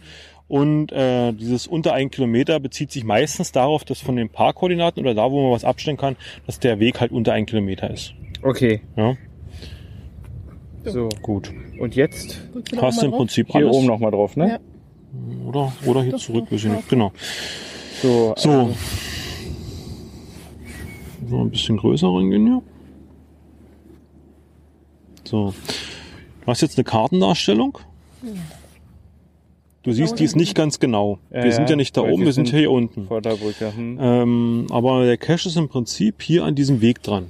Und 0.48 0.92
äh, 0.92 1.32
dieses 1.32 1.68
unter 1.68 1.94
ein 1.94 2.12
Kilometer 2.12 2.60
bezieht 2.60 2.92
sich 2.92 3.04
meistens 3.04 3.52
darauf, 3.52 3.84
dass 3.84 4.00
von 4.00 4.16
den 4.16 4.30
Parkkoordinaten 4.30 5.02
oder 5.02 5.16
da, 5.16 5.32
wo 5.32 5.42
man 5.42 5.52
was 5.52 5.64
abstellen 5.64 5.98
kann, 5.98 6.18
dass 6.46 6.60
der 6.60 6.80
Weg 6.80 7.00
halt 7.00 7.12
unter 7.12 7.34
ein 7.34 7.46
Kilometer 7.46 7.90
ist. 7.90 8.14
Okay, 8.44 8.82
Ja, 8.96 9.16
so. 10.86 11.10
gut. 11.22 11.52
Und 11.80 11.96
jetzt 11.96 12.40
mal 12.76 12.94
im? 13.04 13.12
Prinzip 13.12 13.48
hier 13.52 13.62
alles. 13.66 13.76
oben 13.76 13.88
nochmal 13.88 14.12
drauf, 14.12 14.36
ne? 14.36 14.48
Ja. 14.50 14.60
Oder, 15.48 15.74
oder 15.86 16.02
hier 16.04 16.12
Doch, 16.14 16.20
zurück, 16.20 16.46
doch, 16.46 16.52
weiß 16.52 16.60
ich 16.60 16.64
ja. 16.70 16.76
nicht. 16.76 16.90
Genau. 16.90 17.12
So, 18.02 18.34
So. 18.38 18.70
So 21.28 21.42
ein 21.42 21.50
bisschen 21.52 21.78
größer 21.78 22.08
reingehen 22.08 22.46
hier. 22.46 22.62
So. 25.26 25.54
Du 26.42 26.48
hast 26.48 26.62
jetzt 26.62 26.78
eine 26.78 26.84
Kartendarstellung. 26.86 27.78
Du 29.84 29.92
siehst, 29.94 30.20
die 30.20 30.24
ist 30.24 30.36
nicht 30.36 30.56
ganz 30.56 30.80
genau. 30.80 31.20
Ja, 31.32 31.44
wir 31.44 31.52
sind 31.54 31.70
ja, 31.70 31.76
nicht 31.76 31.96
da 31.96 32.02
oben, 32.02 32.26
wir 32.26 32.34
sind 32.34 32.48
sind- 32.48 32.58
hier 32.58 32.72
unten. 32.72 33.08
Vorderbrücke. 33.08 33.74
Hm. 33.76 33.98
Ähm, 34.02 34.68
aber 34.72 35.06
der 35.06 35.18
Cache 35.18 35.48
ist 35.50 35.56
im 35.56 35.70
Prinzip 35.70 36.22
hier 36.22 36.44
an 36.44 36.56
diesem 36.56 36.82
Weg 36.82 37.02
dran. 37.04 37.28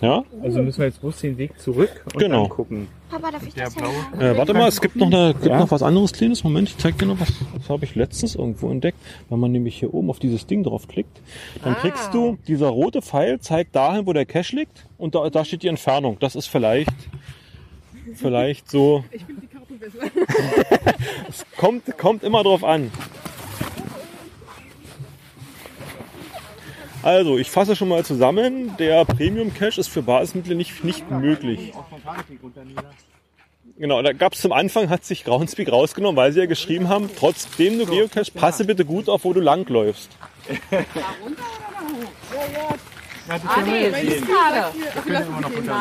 Ja? 0.00 0.24
Also 0.42 0.62
müssen 0.62 0.78
wir 0.78 0.86
jetzt 0.86 1.00
bloß 1.00 1.20
den 1.20 1.36
Weg 1.38 1.58
zurück 1.60 1.90
und 2.12 2.18
Genau. 2.18 2.42
dann 2.42 2.48
gucken. 2.50 2.88
Papa, 3.10 3.30
darf 3.32 3.46
ich 3.46 3.54
das? 3.54 3.76
Äh, 3.76 4.36
warte 4.36 4.54
mal, 4.54 4.68
es 4.68 4.80
gibt 4.80 4.96
noch, 4.96 5.08
eine, 5.08 5.34
gibt 5.34 5.46
Ja? 5.46 5.58
noch 5.58 5.70
was 5.70 5.82
anderes 5.82 6.12
Kleines. 6.12 6.42
Moment, 6.44 6.68
ich 6.68 6.78
zeig 6.78 6.96
dir 6.98 7.06
noch 7.06 7.18
was. 7.20 7.32
Das 7.58 7.68
habe 7.68 7.84
ich 7.84 7.94
letztens 7.96 8.34
irgendwo 8.36 8.70
entdeckt. 8.70 8.98
Wenn 9.28 9.38
man 9.40 9.50
nämlich 9.52 9.76
hier 9.78 9.92
oben 9.92 10.08
auf 10.10 10.18
dieses 10.18 10.46
Ding 10.46 10.62
draufklickt, 10.62 11.20
dann 11.64 11.74
kriegst 11.76 12.14
du, 12.14 12.38
dieser 12.46 12.68
rote 12.68 13.02
Pfeil 13.02 13.40
zeigt 13.40 13.74
dahin, 13.74 14.06
wo 14.06 14.12
der 14.12 14.26
Cache 14.26 14.56
liegt. 14.56 14.86
Und 14.96 15.14
da, 15.14 15.28
da 15.28 15.44
steht 15.44 15.62
die 15.64 15.68
Entfernung. 15.68 16.16
Das 16.20 16.34
ist 16.36 16.46
vielleicht, 16.46 16.92
vielleicht 18.14 18.70
so, 18.70 19.04
Ich 19.10 19.24
finde 19.24 19.42
die 19.42 19.46
Karte 19.48 19.74
besser. 19.74 20.94
kommt, 21.56 21.98
kommt 21.98 22.22
immer 22.24 22.42
drauf 22.42 22.64
an. 22.64 22.90
Also, 27.02 27.38
ich 27.38 27.50
fasse 27.50 27.76
schon 27.76 27.88
mal 27.88 28.04
zusammen. 28.04 28.76
Der 28.78 29.04
Premium 29.04 29.54
Cache 29.54 29.80
ist 29.80 29.88
für 29.88 30.02
Basismittel 30.02 30.54
nicht, 30.54 30.84
nicht 30.84 31.10
möglich. 31.10 31.72
Genau, 33.78 34.02
da 34.02 34.12
gab 34.12 34.34
es 34.34 34.40
zum 34.40 34.52
Anfang, 34.52 34.90
hat 34.90 35.04
sich 35.06 35.24
Groundspeak 35.24 35.72
rausgenommen, 35.72 36.16
weil 36.16 36.32
sie 36.32 36.40
ja 36.40 36.46
geschrieben 36.46 36.88
haben, 36.90 37.08
trotzdem 37.16 37.78
du 37.78 37.86
Geocache, 37.86 38.30
passe 38.32 38.66
bitte 38.66 38.84
gut 38.84 39.08
auf, 39.08 39.24
wo 39.24 39.32
du 39.32 39.40
langläufst. 39.40 40.10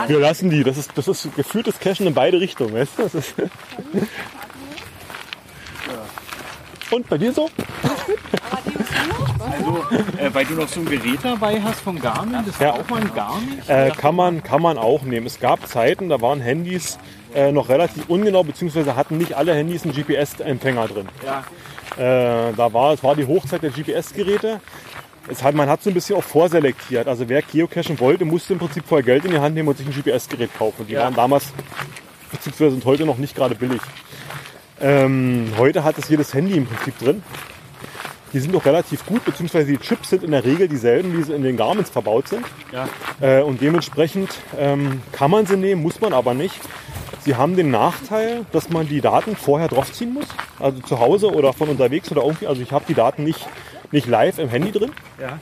Wir 0.08 0.20
lassen 0.20 0.50
die, 0.50 0.64
das 0.64 0.78
ist, 0.78 0.92
das 0.96 1.08
ist 1.10 1.36
geführtes 1.36 1.80
Cachen 1.80 2.08
in 2.08 2.14
beide 2.14 2.40
Richtungen, 2.40 2.74
weißt 2.74 2.98
du? 2.98 3.04
Das 3.04 3.16
ist 3.16 3.34
Und 6.92 7.08
bei 7.08 7.18
dir 7.18 7.34
so? 7.34 7.50
Also, 9.40 9.86
äh, 10.18 10.34
weil 10.34 10.46
du 10.46 10.54
noch 10.56 10.68
so 10.68 10.80
ein 10.82 10.86
Gerät 10.86 11.20
dabei 11.24 11.62
hast 11.62 11.80
von 11.82 12.00
Garmin, 12.00 12.38
das 12.46 12.60
Ja. 12.60 12.74
auch 12.74 12.88
mal 12.90 13.02
ein 13.02 13.14
Garmin. 13.14 13.60
Äh, 13.68 13.92
kann, 13.92 14.16
man, 14.16 14.44
kann 14.44 14.62
man 14.62 14.78
auch 14.78 15.04
nehmen. 15.04 15.26
Es 15.26 15.40
gab 15.40 15.68
Zeiten, 15.68 16.10
da 16.10 16.22
waren 16.22 16.42
Handys 16.42 16.98
äh, 17.34 17.52
noch 17.52 17.70
relativ 17.70 18.10
ungenau, 18.10 18.44
beziehungsweise 18.44 18.96
hatten 18.96 19.18
nicht 19.18 19.34
alle 19.36 19.54
Handys 19.54 19.84
einen 19.84 19.94
GPS-Empfänger 19.94 20.88
drin. 20.88 21.08
Ja. 21.26 21.44
Äh, 21.98 22.54
da 22.56 22.74
war, 22.74 22.94
es 22.94 23.04
war 23.04 23.16
die 23.16 23.26
Hochzeit 23.28 23.62
der 23.64 23.72
GPS-Geräte. 23.72 24.60
Hat, 25.44 25.54
man 25.54 25.70
hat 25.70 25.84
so 25.84 25.92
ein 25.92 25.94
bisschen 25.94 26.16
auch 26.16 26.24
vorselektiert. 26.24 27.08
Also 27.08 27.30
wer 27.30 27.42
geocachen 27.44 28.00
wollte, 28.00 28.26
musste 28.26 28.54
im 28.54 28.60
Prinzip 28.60 28.84
vorher 28.88 29.06
Geld 29.06 29.26
in 29.26 29.32
die 29.32 29.38
Hand 29.40 29.54
nehmen 29.54 29.68
und 29.68 29.78
sich 29.78 29.86
ein 29.86 29.94
GPS-Gerät 29.94 30.50
kaufen. 30.58 30.88
Die 30.88 30.94
Ja. 30.94 31.02
waren 31.04 31.14
damals, 31.14 31.54
beziehungsweise 32.32 32.72
sind 32.72 32.86
heute 32.86 33.06
noch 33.06 33.18
nicht 33.18 33.36
gerade 33.36 33.54
billig. 33.54 33.82
Ähm, 34.82 35.52
heute 35.58 35.84
hat 35.84 35.98
es 35.98 36.10
jedes 36.10 36.34
Handy 36.34 36.56
im 36.58 36.66
Prinzip 36.66 36.98
drin. 37.00 37.22
Die 38.34 38.40
sind 38.40 38.56
auch 38.56 38.66
relativ 38.66 39.06
gut, 39.06 39.26
beziehungsweise 39.26 39.68
die 39.68 39.78
Chips 39.78 40.10
sind 40.12 40.24
in 40.24 40.32
der 40.32 40.44
Regel 40.44 40.68
dieselben, 40.68 41.18
wie 41.18 41.24
sie 41.24 41.34
in 41.34 41.42
den 41.42 41.58
Garments 41.58 41.90
verbaut 41.90 42.28
sind. 42.28 42.46
Ja. 42.72 42.88
Äh, 43.22 43.42
und 43.42 43.62
dementsprechend 43.62 44.30
ähm, 44.58 45.02
kann 45.12 45.32
man 45.32 45.46
sie 45.46 45.58
nehmen, 45.58 45.82
muss 45.82 46.00
man 46.00 46.14
aber 46.14 46.34
nicht. 46.34 46.60
Sie 47.22 47.36
haben 47.36 47.56
den 47.56 47.72
Nachteil, 47.72 48.46
dass 48.52 48.70
man 48.70 48.88
die 48.88 49.02
Daten 49.02 49.36
vorher 49.36 49.68
draufziehen 49.68 50.14
muss. 50.14 50.28
Also 50.60 50.80
zu 50.82 51.00
Hause 51.00 51.34
oder 51.34 51.54
von 51.54 51.70
unterwegs 51.70 52.12
oder 52.12 52.24
irgendwie. 52.24 52.48
Also 52.48 52.62
ich 52.62 52.72
habe 52.72 52.86
die 52.88 52.94
Daten 52.94 53.24
nicht, 53.24 53.48
nicht 53.92 54.08
live 54.08 54.40
im 54.40 54.50
Handy 54.50 54.72
drin. 54.72 54.92
Ja. 55.20 55.40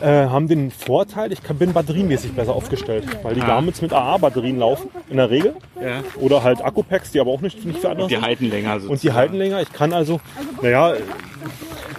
Äh, 0.00 0.26
haben 0.28 0.46
den 0.46 0.70
Vorteil, 0.70 1.32
ich 1.32 1.40
bin 1.40 1.72
batteriemäßig 1.72 2.32
besser 2.32 2.54
aufgestellt, 2.54 3.04
weil 3.24 3.34
die 3.34 3.42
Ah. 3.42 3.46
Garments 3.46 3.82
mit 3.82 3.92
AA-Batterien 3.92 4.58
laufen, 4.58 4.90
in 5.08 5.16
der 5.16 5.28
Regel. 5.30 5.54
ja. 5.80 6.02
Oder 6.20 6.42
halt 6.44 6.64
Akkupacks, 6.64 7.10
die 7.10 7.20
aber 7.20 7.30
auch 7.32 7.40
nicht, 7.40 7.64
nicht 7.64 7.80
für 7.80 7.90
andere 7.90 8.06
Die 8.08 8.14
sind. 8.14 8.24
halten 8.24 8.44
länger 8.48 8.74
sozusagen. 8.74 8.92
Und 8.92 9.02
die 9.02 9.12
halten 9.12 9.36
länger. 9.36 9.60
Ich 9.60 9.72
kann 9.72 9.92
also, 9.92 10.20
naja, 10.62 10.92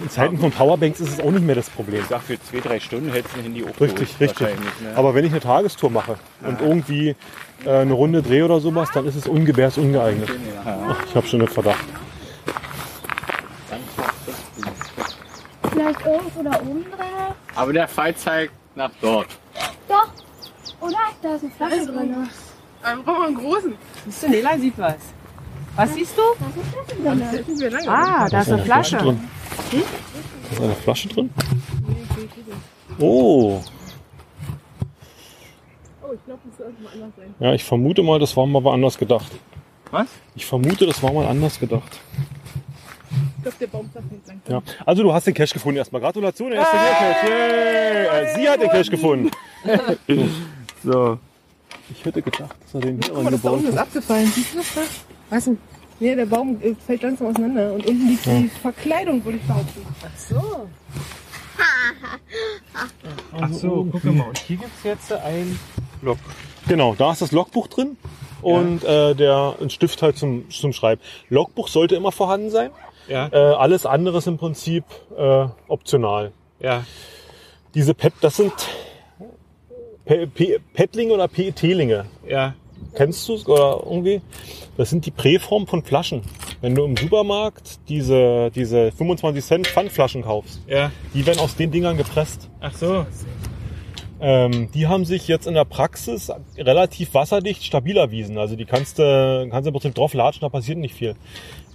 in 0.02 0.08
Zeiten 0.08 0.38
von 0.38 0.50
Powerbanks 0.50 0.98
ist 1.00 1.12
es 1.12 1.20
auch 1.20 1.30
nicht 1.30 1.44
mehr 1.44 1.54
das 1.56 1.68
Problem. 1.68 2.00
Ich 2.00 2.06
sag, 2.06 2.22
für 2.22 2.40
zwei, 2.42 2.60
drei 2.60 2.80
Stunden 2.80 3.10
hältst 3.12 3.34
du 3.34 3.38
ein 3.40 3.42
Handy 3.44 3.64
auch 3.64 3.80
Richtig, 3.80 4.16
durch, 4.16 4.30
richtig. 4.30 4.48
Ne? 4.48 4.92
Aber 4.96 5.14
wenn 5.14 5.24
ich 5.26 5.32
eine 5.32 5.40
Tagestour 5.40 5.90
mache 5.90 6.14
und 6.42 6.60
irgendwie 6.62 7.16
äh, 7.66 7.70
eine 7.70 7.92
Runde 7.92 8.22
drehe 8.22 8.44
oder 8.46 8.60
sowas, 8.60 8.88
dann 8.94 9.04
ist 9.06 9.16
es 9.16 9.26
ungebärs 9.26 9.76
ungeeignet. 9.76 10.30
Ach, 10.64 10.96
ich 11.06 11.14
habe 11.14 11.26
schon 11.26 11.40
einen 11.40 11.48
Verdacht. 11.50 11.84
Vielleicht 15.80 16.06
irgendwo 16.06 16.42
da 16.42 16.60
oben 16.60 16.84
drin? 16.84 17.06
Aber 17.54 17.72
der 17.72 17.88
Pfeil 17.88 18.14
zeigt 18.14 18.52
nach 18.74 18.90
dort. 19.00 19.28
Doch. 19.88 20.08
Oder? 20.80 20.96
Da 21.22 21.34
ist 21.34 21.42
eine 21.44 21.52
Flasche 21.52 21.86
drin. 21.86 22.28
Ähm, 22.86 23.02
brauchen 23.04 23.18
wir 23.20 23.26
einen 23.26 23.36
großen. 23.36 23.74
Siehst 24.06 24.22
du, 24.22 24.28
Nela 24.28 24.58
sieht 24.58 24.78
was. 24.78 24.96
Was 25.76 25.94
siehst 25.94 26.16
du? 26.18 26.22
Da 27.02 27.12
ist 27.12 27.22
eine 27.22 27.44
Flasche 27.44 27.70
drin. 27.70 27.88
Ah, 27.88 28.28
da 28.28 28.40
ist 28.40 28.52
eine 28.52 28.62
Flasche. 28.62 28.96
drin. 28.98 29.20
Ist 30.52 30.60
eine 30.60 30.74
Flasche 30.74 31.08
drin? 31.08 31.30
Oh, 32.98 33.60
Oh, 36.02 36.12
ich 36.12 36.24
glaube, 36.24 36.40
das 36.44 36.58
soll 36.58 36.74
mal 36.82 36.92
anders 36.92 37.12
sein. 37.16 37.34
ja, 37.38 37.54
ich 37.54 37.64
vermute 37.64 38.02
mal, 38.02 38.18
das 38.18 38.36
war 38.36 38.44
mal 38.46 38.62
woanders 38.64 38.98
gedacht. 38.98 39.30
Was? 39.92 40.08
Ich 40.34 40.44
vermute, 40.44 40.84
das 40.86 41.02
war 41.02 41.12
mal 41.12 41.26
anders 41.26 41.58
gedacht. 41.60 42.00
Ich 43.40 43.42
glaube, 43.42 43.56
der 43.58 43.66
Baum 43.68 43.90
nicht 44.10 44.26
langsam. 44.26 44.40
Ja. 44.48 44.62
Also 44.84 45.02
du 45.02 45.12
hast 45.14 45.26
den 45.26 45.32
Cash 45.34 45.52
gefunden 45.54 45.78
erstmal. 45.78 46.02
Gratulation, 46.02 46.52
erster 46.52 46.76
Cash. 46.76 47.28
Yay! 47.30 48.06
Äh, 48.06 48.34
Sie 48.36 48.48
hat 48.48 48.60
den 48.60 48.68
Cash 48.70 48.90
gefunden. 48.90 49.30
So. 50.82 51.18
Ich 51.90 52.02
hätte 52.04 52.22
gedacht, 52.22 52.56
dass 52.62 52.74
er 52.74 52.80
den 52.80 53.02
hier 53.02 53.12
Guck 53.12 53.22
mal, 53.24 53.30
das 53.30 53.42
da 53.42 53.48
angebaut 53.50 53.52
unten 53.58 53.68
ist 53.68 53.78
hat. 53.78 53.86
abgefallen. 53.88 54.32
Siehst 54.34 54.54
du 54.54 54.58
das 54.58 54.74
da? 54.74 54.80
Was 55.28 55.44
denn? 55.44 55.58
Nee, 55.98 56.14
der 56.14 56.24
Baum 56.26 56.58
äh, 56.62 56.74
fällt 56.86 57.02
langsam 57.02 57.26
auseinander 57.26 57.74
und 57.74 57.86
unten 57.86 58.08
liegt 58.08 58.24
die 58.24 58.48
Verkleidung, 58.62 59.22
würde 59.24 59.36
ich 59.38 59.44
behaupten. 59.44 59.86
So. 60.16 60.68
Ach 63.38 63.52
so, 63.52 63.88
guck 63.92 64.04
mal. 64.04 64.28
Und 64.28 64.38
hier 64.38 64.56
gibt's 64.56 64.82
jetzt 64.84 65.12
ein 65.12 65.58
Log. 66.00 66.16
Genau, 66.68 66.94
da 66.94 67.12
ist 67.12 67.20
das 67.20 67.32
Logbuch 67.32 67.66
drin 67.68 67.96
und 68.40 68.82
äh, 68.84 69.14
der 69.14 69.56
ein 69.60 69.68
Stift 69.70 70.00
halt 70.02 70.16
zum, 70.16 70.48
zum 70.50 70.72
Schreiben. 70.72 71.02
Logbuch 71.28 71.68
sollte 71.68 71.96
immer 71.96 72.12
vorhanden 72.12 72.50
sein. 72.50 72.70
Ja, 73.08 73.28
Äh, 73.32 73.36
alles 73.54 73.86
andere 73.86 74.18
ist 74.18 74.26
im 74.26 74.38
Prinzip 74.38 74.84
äh, 75.16 75.46
optional. 75.68 76.32
ja. 76.60 76.84
Diese 77.74 77.94
Pet, 77.94 78.12
das 78.20 78.36
sind 78.36 78.52
Pe- 80.04 80.26
Pe- 80.26 80.58
Petlinge 80.74 81.12
oder 81.14 81.28
PET-Linge. 81.28 82.06
Ja, 82.28 82.54
Kennst 82.96 83.28
du 83.28 83.34
es 83.34 83.46
oder 83.46 83.80
irgendwie? 83.84 84.20
Das 84.76 84.90
sind 84.90 85.06
die 85.06 85.10
Präform 85.12 85.66
von 85.68 85.82
Flaschen. 85.84 86.22
Wenn 86.62 86.74
du 86.74 86.84
im 86.84 86.96
Supermarkt 86.96 87.78
diese, 87.88 88.50
diese 88.52 88.90
25 88.90 89.44
Cent 89.44 89.66
Pfandflaschen 89.68 90.22
kaufst, 90.22 90.60
ja. 90.66 90.90
die 91.14 91.24
werden 91.26 91.38
aus 91.38 91.54
den 91.54 91.70
Dingern 91.70 91.96
gepresst. 91.96 92.48
Ach 92.60 92.74
so. 92.74 93.06
Ähm, 94.22 94.70
die 94.72 94.86
haben 94.88 95.04
sich 95.04 95.28
jetzt 95.28 95.46
in 95.46 95.54
der 95.54 95.64
Praxis 95.64 96.30
relativ 96.58 97.14
wasserdicht 97.14 97.64
stabil 97.64 97.96
erwiesen. 97.96 98.36
Also 98.36 98.56
die 98.56 98.64
kannst 98.66 98.98
du 98.98 99.46
kannst 99.50 99.66
du 99.66 99.68
im 99.70 99.72
Prinzip 99.74 99.94
drauf 99.94 100.12
latschen, 100.12 100.40
da 100.42 100.48
passiert 100.48 100.78
nicht 100.78 100.94
viel. 100.94 101.14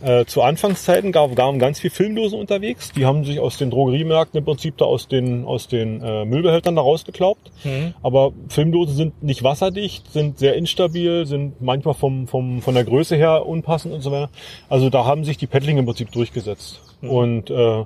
Äh, 0.05 0.25
zu 0.25 0.43
Anfangszeiten 0.43 1.11
gab 1.11 1.35
gaben 1.35 1.57
ganz 1.57 1.79
viel 1.79 1.89
Filmdosen 1.89 2.39
unterwegs. 2.39 2.91
Die 2.91 3.07
haben 3.07 3.25
sich 3.25 3.39
aus 3.39 3.57
den 3.57 3.71
Drogeriemärkten 3.71 4.37
im 4.37 4.45
Prinzip 4.45 4.77
da 4.77 4.85
aus 4.85 5.07
den 5.07 5.45
aus 5.45 5.67
den 5.67 5.99
äh, 6.03 6.25
Müllbehältern 6.25 6.75
da 6.75 6.83
rausgeklaubt. 6.83 7.51
Mhm. 7.63 7.95
Aber 8.03 8.31
Filmdosen 8.47 8.95
sind 8.95 9.23
nicht 9.23 9.41
wasserdicht, 9.41 10.11
sind 10.11 10.37
sehr 10.37 10.53
instabil, 10.55 11.25
sind 11.25 11.59
manchmal 11.59 11.95
vom, 11.95 12.27
vom, 12.27 12.61
von 12.61 12.75
der 12.75 12.83
Größe 12.83 13.15
her 13.15 13.47
unpassend 13.47 13.95
und 13.95 14.01
so 14.01 14.11
weiter. 14.11 14.29
Also 14.69 14.91
da 14.91 15.05
haben 15.05 15.23
sich 15.23 15.37
die 15.37 15.47
Paddling 15.47 15.79
im 15.79 15.85
Prinzip 15.85 16.11
durchgesetzt. 16.11 16.81
Und 17.01 17.49
äh, 17.49 17.85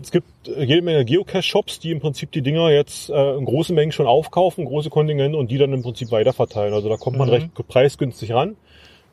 es 0.00 0.10
gibt 0.10 0.28
jede 0.46 0.82
Menge 0.82 1.04
Geocache-Shops, 1.04 1.80
die 1.80 1.90
im 1.90 2.00
Prinzip 2.00 2.32
die 2.32 2.42
Dinger 2.42 2.70
jetzt 2.70 3.10
äh, 3.10 3.34
in 3.34 3.44
großen 3.44 3.74
Mengen 3.74 3.92
schon 3.92 4.06
aufkaufen, 4.06 4.64
große 4.64 4.88
Kontingente 4.88 5.36
und 5.36 5.50
die 5.50 5.58
dann 5.58 5.72
im 5.72 5.82
Prinzip 5.82 6.10
weiterverteilen. 6.10 6.72
Also 6.72 6.88
da 6.88 6.96
kommt 6.96 7.18
man 7.18 7.28
Mhm. 7.28 7.34
recht 7.34 7.68
preisgünstig 7.68 8.32
ran. 8.32 8.56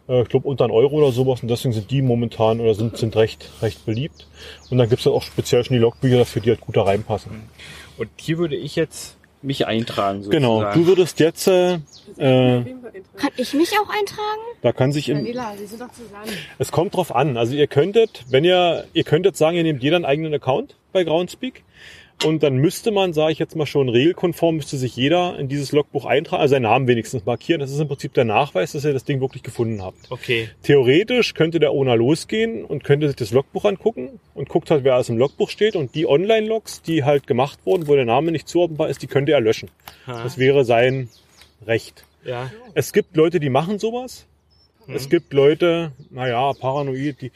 Äh, 0.08 0.24
ich 0.24 0.30
glaube 0.30 0.48
unter 0.48 0.66
einen 0.66 0.74
Euro 0.74 0.98
oder 0.98 1.12
sowas 1.12 1.42
und 1.42 1.50
deswegen 1.50 1.74
sind 1.74 1.92
die 1.92 2.02
momentan 2.02 2.60
oder 2.60 2.74
sind, 2.74 2.98
sind 2.98 3.16
recht, 3.16 3.50
recht 3.62 3.86
beliebt. 3.86 4.28
Und 4.70 4.78
dann 4.78 4.90
gibt's 4.90 5.06
dann 5.06 5.14
auch 5.14 5.24
speziell 5.24 5.64
schon 5.64 5.76
die 5.76 5.82
Logbücher 5.82 6.18
dafür, 6.18 6.42
die 6.42 6.50
halt 6.50 6.62
gut 6.62 6.78
da 6.78 6.84
reinpassen. 6.84 7.50
Und 7.98 8.10
hier 8.18 8.38
würde 8.38 8.56
ich 8.56 8.76
jetzt 8.76 9.18
mich 9.42 9.68
eintragen. 9.68 10.28
Genau, 10.30 10.62
Sozusagen. 10.62 10.82
du 10.82 10.88
würdest 10.88 11.20
jetzt, 11.20 11.48
äh, 11.48 11.74
äh. 11.74 12.64
Kann 13.18 13.32
ich 13.38 13.54
mich 13.54 13.72
auch 13.80 13.90
eintragen? 13.90 14.42
da 14.62 14.72
kann 14.72 14.94
sich 14.94 15.10
im, 15.10 15.24
Nela, 15.24 15.56
sie 15.58 15.66
sind 15.66 15.82
doch 15.82 15.92
zusammen. 15.92 16.30
Es 16.58 16.72
kommt 16.72 16.96
drauf 16.96 17.14
an. 17.14 17.36
Also 17.36 17.54
ihr 17.54 17.68
könntet, 17.68 18.24
wenn 18.30 18.46
ihr, 18.46 18.86
ihr 18.94 19.04
könntet 19.04 19.36
sagen, 19.36 19.58
ihr 19.58 19.64
nehmt 19.64 19.84
jeder 19.84 19.98
einen 19.98 20.06
eigenen 20.06 20.34
Account 20.34 20.76
bei 20.94 21.04
Groundspeak. 21.04 21.64
Und 22.24 22.42
dann 22.42 22.56
müsste 22.56 22.92
man, 22.92 23.12
sage 23.12 23.34
ich 23.34 23.40
jetzt 23.40 23.56
mal 23.56 23.66
schon, 23.66 23.90
regelkonform 23.90 24.56
müsste 24.56 24.78
sich 24.78 24.96
jeder 24.96 25.38
in 25.38 25.50
dieses 25.50 25.72
Logbuch 25.74 26.06
eintragen, 26.06 26.42
also 26.42 26.54
seinen 26.54 26.64
Namen 26.64 26.88
wenigstens 26.88 27.26
markieren. 27.26 27.60
Das 27.60 27.70
ist 27.72 27.80
im 27.80 27.88
Prinzip 27.90 28.14
der 28.14 28.24
Nachweis, 28.24 28.72
dass 28.72 28.86
ihr 28.86 28.94
das 28.94 29.04
Ding 29.04 29.20
wirklich 29.20 29.44
gefunden 29.44 29.82
habt. 29.82 30.10
Okay. 30.10 30.50
Theoretisch 30.62 31.34
könnte 31.34 31.60
der 31.60 31.72
Owner 31.72 31.98
losgehen 31.98 32.64
und 32.64 32.84
könnte 32.86 33.08
sich 33.08 33.18
das 33.18 33.32
Logbuch 33.32 33.66
angucken 33.66 34.20
und 34.36 34.48
guckt 34.48 34.72
halt, 34.72 34.86
wer 34.86 34.96
alles 34.96 35.10
im 35.10 35.18
Logbuch 35.18 35.50
steht. 35.50 35.76
Und 35.76 35.96
die 35.96 36.08
Online-Logs, 36.08 36.82
die 36.82 37.04
halt 37.04 37.28
gemacht 37.28 37.60
wurden, 37.66 37.88
wo 37.88 37.96
der 37.96 38.06
Name 38.06 38.32
nicht 38.32 38.48
zuordnenbar 38.48 38.90
ist, 38.90 39.02
die 39.02 39.08
könnte 39.08 39.34
er 39.34 39.42
löschen. 39.42 39.70
Ha. 40.08 40.24
Das 40.24 40.38
wäre 40.38 40.64
sein 40.64 41.10
Recht. 41.66 42.06
Ja. 42.24 42.50
Es 42.74 42.94
gibt 42.94 43.18
Leute, 43.18 43.42
die 43.42 43.50
machen 43.50 43.80
sowas. 43.80 44.28
Es 44.88 45.10
gibt 45.10 45.32
Leute, 45.34 45.92
naja, 46.10 46.52
paranoid, 46.60 47.22
die, 47.22 47.32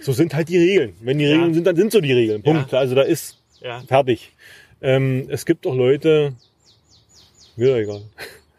so 0.00 0.12
sind 0.12 0.34
halt 0.34 0.48
die 0.48 0.56
Regeln. 0.58 0.94
Wenn 1.00 1.18
die 1.18 1.24
Ja. 1.24 1.32
Regeln 1.32 1.52
sind, 1.54 1.66
dann 1.66 1.76
sind 1.76 1.92
so 1.92 2.00
die 2.00 2.12
Regeln. 2.12 2.42
Punkt. 2.42 2.72
Also 2.72 2.94
da 2.94 3.02
ist 3.02 3.39
Ja. 3.60 3.80
fertig. 3.86 4.32
Ähm, 4.82 5.26
es 5.28 5.44
gibt 5.46 5.66
auch 5.66 5.74
Leute, 5.74 6.32
mir 7.56 7.76
egal. 7.76 8.02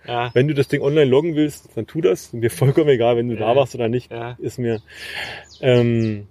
Ja. 0.07 0.31
Wenn 0.33 0.47
du 0.47 0.53
das 0.53 0.67
Ding 0.67 0.81
online 0.81 1.09
loggen 1.09 1.35
willst, 1.35 1.69
dann 1.75 1.85
tu 1.87 2.01
das. 2.01 2.33
Mir 2.33 2.49
vollkommen 2.51 2.89
egal, 2.89 3.17
wenn 3.17 3.29
du 3.29 3.35
da 3.35 3.49
Ja. 3.51 3.55
warst 3.55 3.75
oder 3.75 3.87
nicht. 3.89 4.11
Ja. 4.11 4.35
Ist 4.39 4.57
mir. 4.59 4.81
Ähm, 5.61 6.27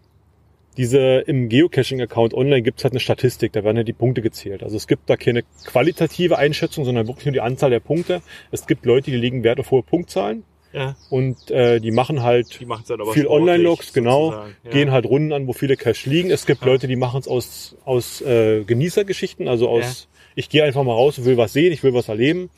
diese 0.76 1.18
im 1.26 1.48
Geocaching-Account 1.48 2.32
online 2.32 2.62
gibt's 2.62 2.84
halt 2.84 2.92
eine 2.92 3.00
Statistik, 3.00 3.52
da 3.52 3.64
werden 3.64 3.76
ja 3.76 3.82
die 3.82 3.92
Punkte 3.92 4.22
gezählt. 4.22 4.62
Also 4.62 4.76
es 4.76 4.86
gibt 4.86 5.10
da 5.10 5.16
keine 5.16 5.42
qualitative 5.66 6.38
Einschätzung, 6.38 6.84
sondern 6.84 7.06
wirklich 7.08 7.26
nur 7.26 7.32
die 7.32 7.40
Anzahl 7.40 7.70
der 7.70 7.80
Punkte. 7.80 8.22
Es 8.50 8.66
gibt 8.66 8.86
Leute, 8.86 9.10
die 9.10 9.16
legen 9.16 9.42
Wert 9.42 9.60
auf 9.60 9.70
hohe 9.72 9.82
Punktzahlen 9.82 10.44
Ja. 10.72 10.94
und 11.10 11.50
äh, 11.50 11.80
die 11.80 11.90
machen 11.90 12.22
halt 12.22 12.60
Die 12.60 12.66
aber 12.66 13.12
viel 13.12 13.26
Online-Logs, 13.26 13.92
genau. 13.92 14.32
Ja. 14.32 14.46
gehen 14.70 14.90
halt 14.92 15.04
Runden 15.04 15.32
an, 15.32 15.46
wo 15.48 15.52
viele 15.52 15.76
Cache 15.76 16.08
liegen. 16.08 16.30
Es 16.30 16.46
gibt 16.46 16.60
Ja. 16.62 16.68
Leute, 16.68 16.86
die 16.86 16.96
machen 16.96 17.20
es 17.20 17.26
aus, 17.28 17.76
aus 17.84 18.20
äh, 18.20 18.62
Genießergeschichten, 18.64 19.48
also 19.48 19.68
aus, 19.68 20.08
ich 20.36 20.48
gehe 20.48 20.62
einfach 20.62 20.84
mal 20.84 20.92
raus 20.92 21.18
und 21.18 21.24
will 21.24 21.36
was 21.36 21.52
sehen, 21.52 21.72
ich 21.72 21.82
will 21.82 21.92
was 21.94 22.08
erleben. 22.08 22.50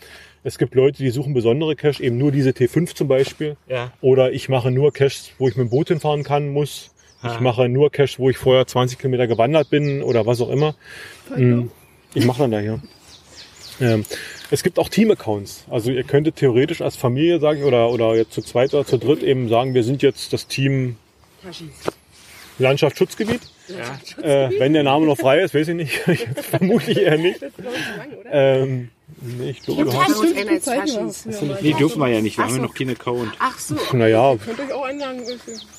Es 0.45 0.59
gibt 0.59 0.75
Leute, 0.75 0.99
die 1.03 1.11
suchen 1.11 1.35
besondere 1.35 1.75
Cache, 1.77 2.03
eben 2.03 2.19
nur 2.19 2.33
diese 2.33 2.51
T5 2.51 2.95
zum 2.95 3.09
Beispiel. 3.09 3.57
Ja. 3.69 3.93
Oder 4.01 4.33
ich 4.33 4.49
mache 4.49 4.71
nur 4.71 4.93
Caches, 4.93 5.31
wo 5.39 5.49
ich 5.49 5.57
mit 5.57 5.69
dem 5.69 5.71
Boot 5.71 5.89
hinfahren 5.89 6.23
kann, 6.25 6.49
muss. 6.53 6.91
Ich 7.25 7.29
Ah. 7.31 7.41
mache 7.41 7.69
nur 7.69 7.91
Caches, 7.93 8.19
wo 8.19 8.29
ich 8.29 8.37
vorher 8.37 8.67
20 8.67 8.99
Kilometer 8.99 9.29
gewandert 9.29 9.71
bin 9.71 10.03
oder 10.03 10.27
was 10.27 10.41
auch 10.41 10.51
immer. 10.51 10.75
Mm, 11.37 11.69
Ich 12.15 12.27
mache 12.27 12.41
dann 12.41 12.51
da 12.51 12.59
hier. 12.59 12.83
Ähm, 13.83 14.05
es 14.51 14.63
gibt 14.63 14.79
auch 14.79 14.89
Team-Accounts. 14.89 15.65
Also 15.69 15.91
ihr 15.91 16.05
könntet 16.05 16.37
theoretisch 16.37 16.81
als 16.81 16.97
Familie, 16.97 17.41
sage 17.41 17.61
ich, 17.61 17.65
oder, 17.65 17.91
oder 17.91 18.15
jetzt 18.15 18.33
zu 18.33 18.43
zweit 18.43 18.73
oder 18.73 18.87
zu 18.87 18.97
dritt 18.97 19.23
eben 19.23 19.49
sagen, 19.49 19.75
wir 19.75 19.83
sind 19.85 20.03
jetzt 20.03 20.33
das 20.33 20.47
Team 20.47 20.97
Landschaftsschutzgebiet. 22.59 23.41
Ja. 23.69 24.23
Äh, 24.23 24.59
wenn 24.59 24.73
der 24.73 24.83
Name 24.83 25.07
noch 25.07 25.19
frei 25.19 25.41
ist, 25.41 25.55
weiß 25.55 25.69
ich 25.69 25.75
nicht. 25.75 25.93
Vermutlich 26.37 26.99
eher 26.99 27.19
nicht. 27.19 27.43
Das 27.43 27.51
ist, 27.51 27.59
ich, 27.59 27.97
lang, 27.97 28.13
oder? 28.13 28.33
Ähm, 28.33 28.91
nee, 29.21 29.51
ich 29.51 29.63
glaube, 29.63 29.85
du 29.85 29.93
hast, 29.93 30.17
uns 30.17 30.33
einer 30.37 30.59
die 30.59 30.71
als 30.71 31.27
mal. 31.27 31.59
Nee, 31.61 31.73
dürfen 31.75 32.01
wir 32.01 32.09
ja 32.09 32.21
nicht. 32.21 32.37
Wir 32.39 32.45
Ach 32.45 32.49
haben 32.49 32.57
ja 32.57 32.63
so. 32.63 32.67
noch 32.69 32.75
keinen 32.75 32.91
Account. 32.91 33.33
Ach 33.39 33.59
so. 33.59 33.77
naja, 33.93 34.37
Könnt 34.37 34.61
euch 34.61 34.73
auch 34.73 34.85
einladen. 34.85 35.23